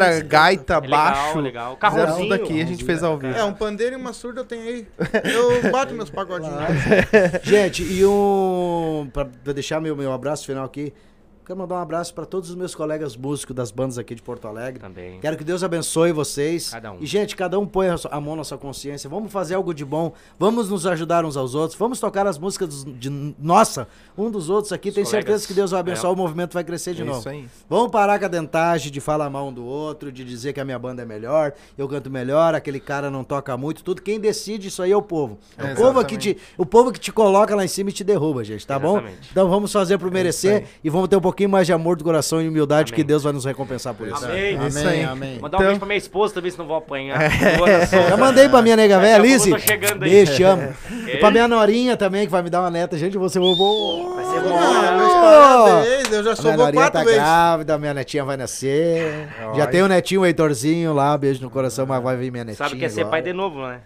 bateria, 0.07 0.21
gaita, 0.25 0.75
É 0.75 0.81
legal, 0.81 0.91
baixo. 0.91 1.39
legal. 1.41 1.79
Fizeram 1.79 1.79
Carrãozinho. 2.07 2.29
tudo 2.31 2.35
aqui, 2.35 2.63
a 2.63 2.67
gente 2.67 2.85
fez 2.85 3.03
ao 3.03 3.19
vivo. 3.19 3.37
É, 3.39 3.45
um 3.45 3.53
pandeiro 3.53 3.95
e 3.95 3.97
uma 3.99 4.13
surda 4.13 4.41
eu 4.41 4.45
tenho 4.45 4.63
aí. 4.63 4.87
Eu 5.25 5.63
bato 5.71 5.93
meus 5.95 6.09
pagodinhos. 6.11 6.55
Gente, 7.43 7.83
e 7.83 8.05
um. 8.07 9.09
Pra, 9.13 9.27
pra 9.27 9.53
deixar 9.53 9.81
meu, 9.81 9.95
meu 9.95 10.13
abraço 10.13 10.47
final 10.47 10.65
aqui, 10.65 10.93
quero 11.45 11.59
mandar 11.59 11.75
um 11.77 11.79
abraço 11.79 12.15
pra 12.15 12.25
todos 12.25 12.49
os 12.51 12.57
meus 12.57 12.75
colegas 12.75 13.17
músicos 13.17 13.55
das 13.55 13.71
bandas 13.71 13.99
aqui 13.99 14.15
de 14.15 14.23
Porto 14.23 14.49
Alegre. 14.49 14.81
Também. 14.81 15.21
Quero 15.21 15.37
que 15.37 15.45
Deus 15.45 15.63
abençoe 15.63 16.11
vocês. 16.13 16.71
Cada 16.71 16.93
um. 16.93 16.97
E, 17.01 17.07
gente, 17.07 17.37
cada 17.37 17.59
um 17.59 17.67
põe 17.67 17.89
a 18.11 18.21
mão 18.21 18.35
na 18.37 18.45
sua 18.45 18.57
consciência. 18.57 19.09
Vamos 19.11 19.31
fazer 19.31 19.55
algo 19.55 19.75
de 19.75 19.85
bom. 19.85 20.13
Vamos 20.39 20.71
nos 20.71 20.87
ajudar 20.87 21.25
uns 21.25 21.37
aos 21.37 21.55
outros. 21.55 21.79
Vamos 21.79 22.01
tocar 22.01 22.27
as 22.27 22.39
músicas 22.39 22.69
dos- 22.69 22.99
de 22.99 23.11
nossa, 23.39 23.87
um 24.17 24.31
dos 24.31 24.49
outros 24.49 24.73
aqui. 24.73 24.91
Tenho 24.91 25.05
colegas. 25.07 25.25
certeza 25.27 25.47
que 25.47 25.53
Deus 25.55 25.71
vai 25.71 25.81
abençoar. 25.81 26.11
É. 26.11 26.15
O 26.15 26.17
movimento 26.17 26.55
vai 26.55 26.65
crescer 26.65 26.95
de 26.95 27.03
É 27.03 27.05
novo. 27.05 27.19
isso 27.19 27.29
aí. 27.29 27.47
Vamos 27.69 27.91
parar 27.91 28.19
com 28.19 28.25
a 28.25 28.29
dentagem 28.29 28.91
de 28.91 29.01
falar 29.01 29.29
mal 29.29 29.49
um 29.49 29.53
do 29.53 29.65
outro, 29.65 30.11
de 30.11 30.25
dizer 30.25 30.53
que 30.55 30.61
a 30.61 30.65
minha 30.65 30.79
banda 30.79 31.03
é 31.03 31.05
melhor, 31.05 31.53
eu 31.77 31.87
canto 31.89 32.11
melhor, 32.11 32.55
aquele 32.55 32.81
cara 32.81 33.11
não 33.11 33.23
toca 33.23 33.55
muito, 33.57 33.85
tudo. 33.85 34.01
Quem 34.01 34.19
decide 34.19 34.69
isso 34.69 34.83
aí 34.83 34.93
é 34.93 34.97
o 34.97 35.03
povo. 35.03 35.39
É, 35.59 35.67
É, 35.69 35.73
o, 35.73 35.77
povo 35.77 36.05
que 36.07 36.17
te, 36.17 36.39
o 36.57 36.65
povo 36.65 36.91
que 36.91 36.99
te 37.01 37.13
coloca 37.13 37.55
lá 37.55 37.65
em 37.65 37.69
cima 37.69 37.91
e 37.91 37.93
te 37.93 38.03
derruba, 38.03 38.43
gente, 38.45 38.67
tá 38.67 38.79
bom? 38.79 38.99
Exatamente. 38.99 39.29
Então 39.31 39.49
vamos 39.51 39.71
fazer 39.71 39.99
pro 39.99 40.11
merecer 40.11 40.63
aí. 40.63 40.67
e 40.83 40.89
vamos 40.89 41.09
ter 41.09 41.17
um 41.17 41.21
pouquinho 41.21 41.34
mais 41.49 41.67
de 41.67 41.73
amor 41.73 41.97
do 41.97 42.05
coração 42.05 42.41
e 42.41 42.49
humildade 42.49 42.93
Amém. 42.93 42.97
que 42.97 43.05
Deus 43.05 43.23
vai 43.23 43.33
nos 43.33 43.45
recompensar 43.45 43.93
por 43.95 44.07
isso. 44.09 44.25
Amém. 44.25 44.59
É 44.59 44.67
isso 44.69 44.79
aí. 44.89 45.03
amém. 45.05 45.39
Mandar 45.41 45.57
um 45.59 45.61
Então- 45.61 45.67
beijo 45.67 45.79
pra 45.79 45.87
minha 45.87 45.99
esposa 45.99 46.35
também, 46.35 46.51
se 46.51 46.59
não 46.59 46.67
vou 46.67 46.77
apanhar. 46.77 47.19
Já 48.09 48.17
mandei 48.17 48.49
pra 48.49 48.63
minha 48.63 48.77
nega 48.77 48.99
velha, 48.99 49.19
Lizzy. 49.21 49.51
eu 49.51 49.57
tô 49.57 49.63
chegando 49.63 50.03
aí. 50.05 50.11
Beijo, 50.11 50.35
te 50.35 50.43
amo. 50.43 50.63
Ok. 50.63 50.75
E 51.15 51.19
pra 51.19 51.31
minha 51.31 51.47
norinha 51.47 51.97
também, 51.97 52.25
que 52.27 52.33
vai 52.33 52.43
me 52.43 52.51
dar 52.51 52.61
uma 52.61 52.71
neta. 52.71 52.97
Gente, 52.99 53.17
você 53.19 53.39
vou. 53.39 54.15
Vai 54.15 54.25
ser 54.25 54.39
Ah, 54.53 55.59
bom. 56.11 56.15
eu 56.17 56.25
já 56.25 56.35
sou 56.37 56.45
minha 56.47 56.57
vô 56.57 56.63
norinha 56.65 56.83
quatro 56.83 56.99
tá 56.99 57.05
vezes. 57.05 57.21
grávida, 57.21 57.79
minha 57.79 57.95
netinha 57.95 58.25
vai 58.25 58.37
nascer. 58.37 59.29
Já 59.39 59.49
Olha. 59.49 59.67
tem 59.67 59.83
o 59.83 59.89
netinho, 59.89 60.21
o 60.23 60.27
Heitorzinho 60.27 60.93
lá, 60.93 61.17
beijo 61.17 61.43
no 61.43 61.51
coração, 61.51 61.87
mas 61.87 62.03
vai 62.03 62.17
vir 62.17 62.31
minha 62.33 62.45
netinha. 62.45 62.67
Sabe 62.69 62.79
que 62.79 62.85
é 62.85 62.89
ser 62.89 63.07
pai 63.07 63.23
de 63.23 63.33
novo, 63.33 63.61
né? 63.67 63.81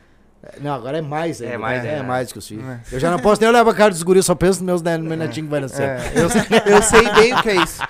Não, 0.60 0.73
agora 0.74 0.98
é 0.98 1.02
mais, 1.02 1.43
ainda. 1.43 1.55
É 1.55 1.59
mais, 1.59 1.85
é, 1.85 1.98
é. 1.98 2.02
mais 2.02 2.32
que 2.32 2.39
os 2.39 2.47
filhos. 2.48 2.65
Eu 2.93 2.98
já 3.01 3.10
não 3.10 3.19
posso 3.19 3.40
nem 3.40 3.51
olhar 3.51 3.65
pra 3.65 3.74
cara 3.74 3.90
dos 3.90 4.02
guris, 4.02 4.24
só 4.24 4.35
penso 4.35 4.60
nos 4.60 4.66
meus 4.66 4.82
ne- 4.82 4.97
no 4.97 5.05
meu 5.05 5.16
netinho 5.16 5.47
que 5.47 5.51
vai 5.51 5.60
nascer. 5.60 5.82
É, 5.82 6.01
eu, 6.15 6.73
eu 6.74 6.82
sei 6.82 7.10
bem 7.12 7.35
o 7.35 7.43
que 7.43 7.51
é 7.51 7.56
isso. 7.56 7.82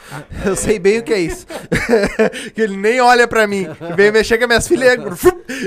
Eu 0.45 0.57
sei 0.57 0.79
bem 0.79 0.99
o 0.99 1.03
que 1.03 1.13
é 1.13 1.19
isso. 1.19 1.47
que 2.55 2.61
ele 2.61 2.77
nem 2.77 3.01
olha 3.01 3.29
pra 3.29 3.47
mim. 3.47 3.69
Vem 3.95 4.11
mexer 4.11 4.39
com 4.39 4.45
as 4.45 4.49
minhas 4.49 4.67
filhas. 4.69 4.97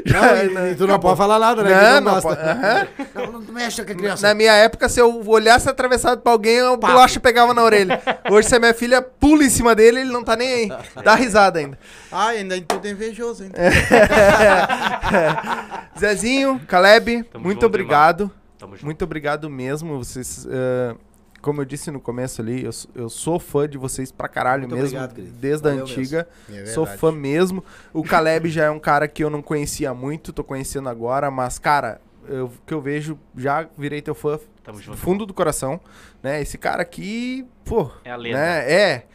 já- 0.05 0.21
Não, 0.21 0.67
e, 0.67 0.71
e 0.71 0.75
tu 0.75 0.87
não 0.87 0.99
pode 0.99 1.17
falar 1.17 1.39
nada, 1.39 1.63
né? 1.63 1.69
Não, 1.69 2.01
não 2.01 2.13
gosta. 2.19 2.35
pode- 2.35 2.49
aham. 2.49 2.87
Não, 3.15 3.31
não 3.33 3.41
mexe 3.53 3.83
com 3.85 3.91
a 3.91 3.95
criança. 3.95 4.27
Na 4.27 4.33
minha 4.33 4.53
época, 4.53 4.89
se 4.89 4.99
eu 4.99 5.21
olhasse 5.27 5.69
atravessado 5.69 6.21
pra 6.21 6.31
alguém, 6.31 6.61
o 6.63 6.77
bolacha 6.77 7.19
pegava 7.19 7.53
na 7.53 7.63
orelha. 7.63 8.01
Hoje, 8.29 8.47
se 8.49 8.55
a 8.55 8.59
minha 8.59 8.73
filha 8.73 9.01
pula 9.01 9.43
em 9.43 9.49
cima 9.49 9.75
dele, 9.75 10.01
ele 10.01 10.11
não 10.11 10.23
tá 10.23 10.35
nem 10.35 10.53
aí. 10.53 10.71
Dá 11.03 11.15
risada 11.15 11.59
ainda. 11.59 11.77
Ah, 12.11 12.27
ainda 12.29 12.59
tudo 12.61 12.85
é 12.87 12.91
invejoso, 12.91 13.43
hein? 13.43 13.51
Zezinho, 16.01 16.59
Caleb, 16.67 17.23
Tamo 17.23 17.43
muito 17.45 17.55
junto, 17.57 17.65
obrigado. 17.67 18.31
Tamo 18.57 18.75
junto. 18.75 18.85
Muito 18.85 19.03
obrigado 19.03 19.49
mesmo. 19.49 19.97
Vocês, 20.03 20.47
eh, 20.49 20.95
como 21.41 21.61
eu 21.61 21.65
disse 21.65 21.89
no 21.91 21.99
começo 21.99 22.41
ali, 22.41 22.63
eu, 22.63 22.71
eu 22.95 23.09
sou 23.09 23.39
fã 23.39 23.67
de 23.67 23.77
vocês 23.77 24.11
pra 24.11 24.27
caralho 24.27 24.67
Muito 24.67 24.75
mesmo. 24.81 24.99
obrigado, 24.99 25.31
desde 25.39 25.67
a 25.67 25.71
Valeu 25.71 25.83
antiga. 25.85 26.27
É 26.51 26.65
Sou 26.67 26.85
fã 26.85 27.11
mesmo. 27.11 27.63
O 27.93 28.03
Caleb 28.03 28.49
já 28.49 28.65
é 28.65 28.69
um 28.69 28.79
cara 28.79 29.07
que 29.07 29.23
eu 29.23 29.29
não 29.29 29.41
conhecia 29.41 29.93
muito, 29.93 30.31
tô 30.33 30.43
conhecendo 30.43 30.89
agora, 30.89 31.31
mas, 31.31 31.57
cara, 31.57 31.99
eu, 32.27 32.51
que 32.65 32.73
eu 32.73 32.81
vejo, 32.81 33.17
já 33.35 33.67
virei 33.77 34.01
teu 34.01 34.13
fã 34.13 34.39
Tamo 34.63 34.77
do 34.77 34.83
junto. 34.83 34.97
fundo 34.97 35.25
do 35.25 35.33
coração, 35.33 35.79
né? 36.21 36.39
Esse 36.41 36.57
cara 36.57 36.81
aqui, 36.83 37.45
pô, 37.65 37.89
É 38.03 38.11
a 38.11 38.15
lenda. 38.15 38.37
né? 38.37 38.71
É. 38.71 39.05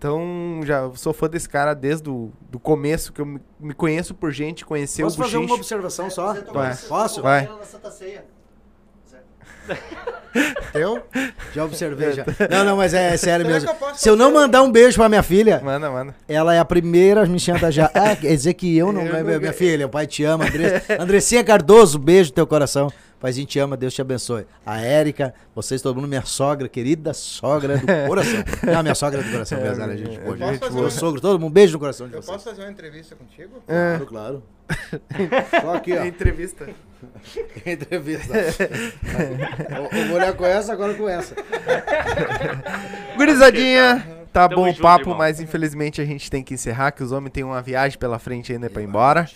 Então, 0.00 0.60
já 0.64 0.90
sou 0.94 1.12
fã 1.12 1.28
desse 1.28 1.46
cara 1.46 1.74
desde 1.74 2.08
o 2.08 2.32
do 2.50 2.58
começo, 2.58 3.12
que 3.12 3.20
eu 3.20 3.26
me, 3.26 3.38
me 3.60 3.74
conheço 3.74 4.14
por 4.14 4.32
gente, 4.32 4.64
conhecer 4.64 5.02
Posso 5.02 5.20
o 5.20 5.24
fazer 5.24 5.36
uma 5.36 5.54
observação 5.54 6.08
só? 6.08 6.32
Zé, 6.32 6.40
toma 6.40 6.60
Vai. 6.62 6.74
Posso? 6.88 7.20
Vai. 7.20 7.46
na 7.46 7.64
Santa 7.66 7.90
Ceia. 7.90 8.24
Zé. 9.10 9.76
Eu? 10.72 11.02
Já 11.54 11.64
observei, 11.66 12.14
já. 12.14 12.24
Não, 12.48 12.64
não, 12.64 12.76
mas 12.78 12.94
é, 12.94 13.14
sério 13.18 13.44
Será 13.44 13.54
mesmo. 13.58 13.68
eu 13.68 13.74
posso 13.74 14.00
Se 14.00 14.08
eu 14.08 14.16
não 14.16 14.32
mandar 14.32 14.62
um 14.62 14.70
beijo 14.72 14.96
pra 14.96 15.08
minha 15.08 15.22
filha, 15.22 15.60
Manda, 15.62 15.90
manda. 15.90 16.14
ela 16.26 16.54
é 16.54 16.58
a 16.60 16.64
primeira 16.64 17.24
a 17.24 17.26
me 17.26 17.38
chantagear. 17.38 17.90
Ah, 17.92 18.16
quer 18.16 18.28
dizer 18.34 18.54
que 18.54 18.74
eu 18.78 18.92
não... 18.92 19.02
Eu 19.02 19.12
minha, 19.22 19.22
não- 19.34 19.40
minha 19.40 19.52
filha, 19.52 19.84
o 19.86 19.90
pai 19.90 20.06
te 20.06 20.24
ama. 20.24 20.46
André, 20.46 20.82
Andressinha 20.98 21.44
Cardoso, 21.44 21.98
beijo 21.98 22.30
no 22.30 22.34
teu 22.36 22.46
coração. 22.46 22.90
Paizinho 23.20 23.46
te 23.46 23.58
ama, 23.58 23.76
Deus 23.76 23.92
te 23.92 24.00
abençoe. 24.00 24.46
A 24.64 24.80
Érica, 24.80 25.34
vocês, 25.54 25.82
todo 25.82 25.94
mundo, 25.96 26.08
minha 26.08 26.24
sogra, 26.24 26.68
querida 26.68 27.12
sogra 27.12 27.76
do 27.76 27.86
coração. 28.08 28.44
Não, 28.72 28.82
minha 28.82 28.94
sogra 28.94 29.22
do 29.22 29.30
coração, 29.30 29.58
É, 29.58 29.66
apesar 29.66 29.86
da 29.88 29.96
gente. 29.96 30.16
é, 30.16 30.20
Pô, 30.20 30.34
é, 30.34 30.38
gente, 30.38 30.50
gente 30.52 30.60
meu 30.62 30.70
boa. 30.72 30.90
sogro, 30.90 31.20
todo 31.20 31.38
mundo, 31.38 31.52
beijo 31.52 31.74
no 31.74 31.78
coração 31.78 32.08
de 32.08 32.14
Eu 32.14 32.22
vocês. 32.22 32.32
posso 32.34 32.48
fazer 32.48 32.62
uma 32.62 32.70
entrevista 32.72 33.14
contigo? 33.14 33.62
É. 33.68 33.96
Claro, 33.98 34.06
claro. 34.06 34.42
Só 35.60 35.74
aqui, 35.74 35.92
ó. 35.98 36.04
Entrevista. 36.04 36.68
Entrevista. 37.66 38.32
o, 39.92 39.96
o 39.96 40.06
mulher 40.08 40.34
com 40.34 40.46
essa, 40.46 40.72
agora 40.72 40.94
com 40.94 41.08
essa. 41.08 41.34
Gurizadinha, 43.16 44.06
tá 44.32 44.48
Tamo 44.48 44.62
bom 44.62 44.68
o 44.68 44.72
junto, 44.72 44.82
papo, 44.82 45.02
irmão. 45.04 45.18
mas 45.18 45.40
infelizmente 45.40 46.00
a 46.00 46.04
gente 46.04 46.30
tem 46.30 46.42
que 46.42 46.54
encerrar, 46.54 46.92
que 46.92 47.02
os 47.02 47.12
homens 47.12 47.32
têm 47.32 47.44
uma 47.44 47.60
viagem 47.60 47.98
pela 47.98 48.18
frente 48.18 48.52
ainda 48.52 48.70
pra 48.70 48.82
ir 48.82 48.86
embora, 48.86 49.28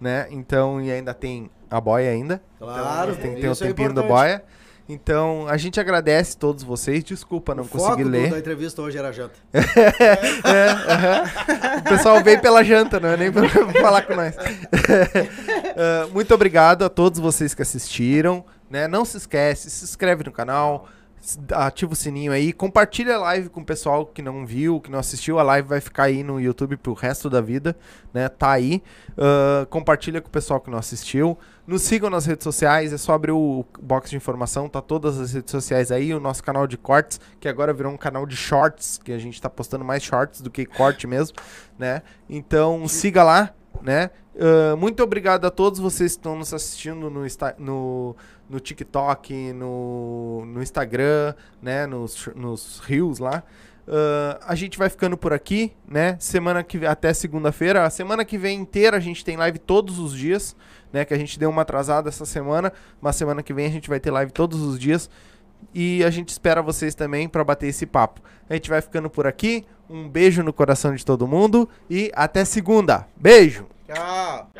né? 0.00 0.26
Então, 0.30 0.80
e 0.80 0.90
ainda 0.90 1.12
tem 1.14 1.50
a 1.70 1.80
boia 1.80 2.10
ainda. 2.10 2.42
Claro, 2.58 3.14
Tem 3.16 3.34
que 3.34 3.40
ter 3.40 3.48
um 3.48 3.52
é 3.52 3.54
tempinho 3.54 3.92
da 3.92 4.02
importante. 4.02 4.08
boia. 4.08 4.44
Então, 4.90 5.46
a 5.48 5.58
gente 5.58 5.78
agradece 5.78 6.34
todos 6.34 6.62
vocês. 6.64 7.04
Desculpa 7.04 7.54
não 7.54 7.64
o 7.64 7.68
consegui 7.68 7.90
foco 7.90 8.04
do- 8.04 8.08
ler. 8.08 8.30
da 8.30 8.38
entrevista 8.38 8.80
hoje 8.80 8.96
era 8.96 9.08
a 9.08 9.12
janta. 9.12 9.34
É, 9.52 10.70
aham. 10.92 11.24
O 11.80 11.82
pessoal 11.90 12.22
veio 12.24 12.40
pela 12.40 12.62
janta, 12.64 12.98
não 12.98 13.10
é 13.10 13.16
nem 13.18 13.30
pra 13.30 13.46
falar 13.80 14.02
com 14.02 14.14
nós. 14.14 14.34
Ah, 15.80 16.08
muito 16.12 16.34
obrigado 16.34 16.84
a 16.84 16.88
todos 16.88 17.20
vocês 17.20 17.54
que 17.54 17.62
assistiram. 17.62 18.44
Né? 18.70 18.88
Não 18.88 19.04
se 19.04 19.16
esquece, 19.16 19.70
se 19.70 19.84
inscreve 19.84 20.24
no 20.24 20.32
canal, 20.32 20.88
ativa 21.52 21.92
o 21.92 21.96
sininho 21.96 22.32
aí, 22.32 22.52
compartilha 22.52 23.14
a 23.16 23.18
live 23.18 23.48
com 23.48 23.60
o 23.60 23.64
pessoal 23.64 24.04
que 24.06 24.20
não 24.20 24.44
viu, 24.44 24.80
que 24.80 24.90
não 24.90 24.98
assistiu. 24.98 25.38
A 25.38 25.42
live 25.42 25.68
vai 25.68 25.80
ficar 25.80 26.04
aí 26.04 26.22
no 26.22 26.40
YouTube 26.40 26.76
pro 26.76 26.92
resto 26.94 27.30
da 27.30 27.40
vida, 27.40 27.76
né? 28.12 28.28
Tá 28.28 28.50
aí. 28.52 28.82
Ah, 29.16 29.66
compartilha 29.70 30.20
com 30.20 30.28
o 30.28 30.30
pessoal 30.32 30.60
que 30.60 30.70
não 30.70 30.78
assistiu. 30.78 31.38
Nos 31.68 31.82
sigam 31.82 32.08
nas 32.08 32.24
redes 32.24 32.44
sociais, 32.44 32.94
é 32.94 32.96
só 32.96 33.12
abrir 33.12 33.32
o 33.32 33.62
box 33.78 34.08
de 34.08 34.16
informação, 34.16 34.70
tá 34.70 34.80
todas 34.80 35.20
as 35.20 35.34
redes 35.34 35.50
sociais 35.50 35.92
aí, 35.92 36.14
o 36.14 36.18
nosso 36.18 36.42
canal 36.42 36.66
de 36.66 36.78
cortes, 36.78 37.20
que 37.38 37.46
agora 37.46 37.74
virou 37.74 37.92
um 37.92 37.96
canal 37.98 38.24
de 38.24 38.34
shorts, 38.34 38.98
que 39.04 39.12
a 39.12 39.18
gente 39.18 39.38
tá 39.38 39.50
postando 39.50 39.84
mais 39.84 40.02
shorts 40.02 40.40
do 40.40 40.50
que 40.50 40.64
corte 40.64 41.06
mesmo, 41.06 41.36
né? 41.78 42.00
Então 42.26 42.88
siga 42.88 43.22
lá, 43.22 43.54
né? 43.82 44.08
Ah, 44.40 44.76
muito 44.76 45.02
obrigado 45.02 45.44
a 45.44 45.50
todos 45.50 45.78
vocês 45.78 46.12
que 46.12 46.20
estão 46.20 46.38
nos 46.38 46.54
assistindo 46.54 47.10
no, 47.10 47.26
no, 47.58 48.16
no 48.48 48.60
TikTok, 48.60 49.52
no, 49.52 50.46
no 50.46 50.62
Instagram, 50.62 51.34
né? 51.60 51.86
Nos, 51.86 52.30
nos 52.34 52.78
Reels 52.78 53.18
lá. 53.18 53.42
Ah, 53.86 54.38
a 54.46 54.54
gente 54.54 54.78
vai 54.78 54.88
ficando 54.88 55.16
por 55.16 55.32
aqui, 55.32 55.72
né? 55.88 56.16
Semana 56.20 56.62
que 56.62 56.86
até 56.86 57.12
segunda-feira. 57.12 57.84
A 57.84 57.90
semana 57.90 58.24
que 58.24 58.38
vem 58.38 58.60
inteira 58.60 58.96
a 58.96 59.00
gente 59.00 59.24
tem 59.24 59.36
live 59.36 59.58
todos 59.58 59.98
os 59.98 60.14
dias, 60.14 60.54
né? 60.92 61.04
Que 61.04 61.14
a 61.14 61.18
gente 61.18 61.38
deu 61.38 61.50
uma 61.50 61.62
atrasada 61.62 62.08
essa 62.08 62.24
semana, 62.24 62.72
mas 63.00 63.16
semana 63.16 63.42
que 63.42 63.52
vem 63.52 63.66
a 63.66 63.70
gente 63.70 63.88
vai 63.88 64.00
ter 64.00 64.10
live 64.10 64.32
todos 64.32 64.60
os 64.60 64.78
dias. 64.78 65.10
E 65.74 66.04
a 66.04 66.10
gente 66.10 66.28
espera 66.28 66.62
vocês 66.62 66.94
também 66.94 67.28
para 67.28 67.42
bater 67.44 67.66
esse 67.66 67.86
papo. 67.86 68.20
A 68.48 68.54
gente 68.54 68.70
vai 68.70 68.80
ficando 68.80 69.10
por 69.10 69.26
aqui. 69.26 69.66
Um 69.88 70.08
beijo 70.08 70.42
no 70.42 70.52
coração 70.52 70.94
de 70.94 71.04
todo 71.04 71.26
mundo 71.26 71.68
e 71.88 72.10
até 72.14 72.44
segunda. 72.44 73.06
Beijo. 73.16 73.66
Tchau. 73.86 74.50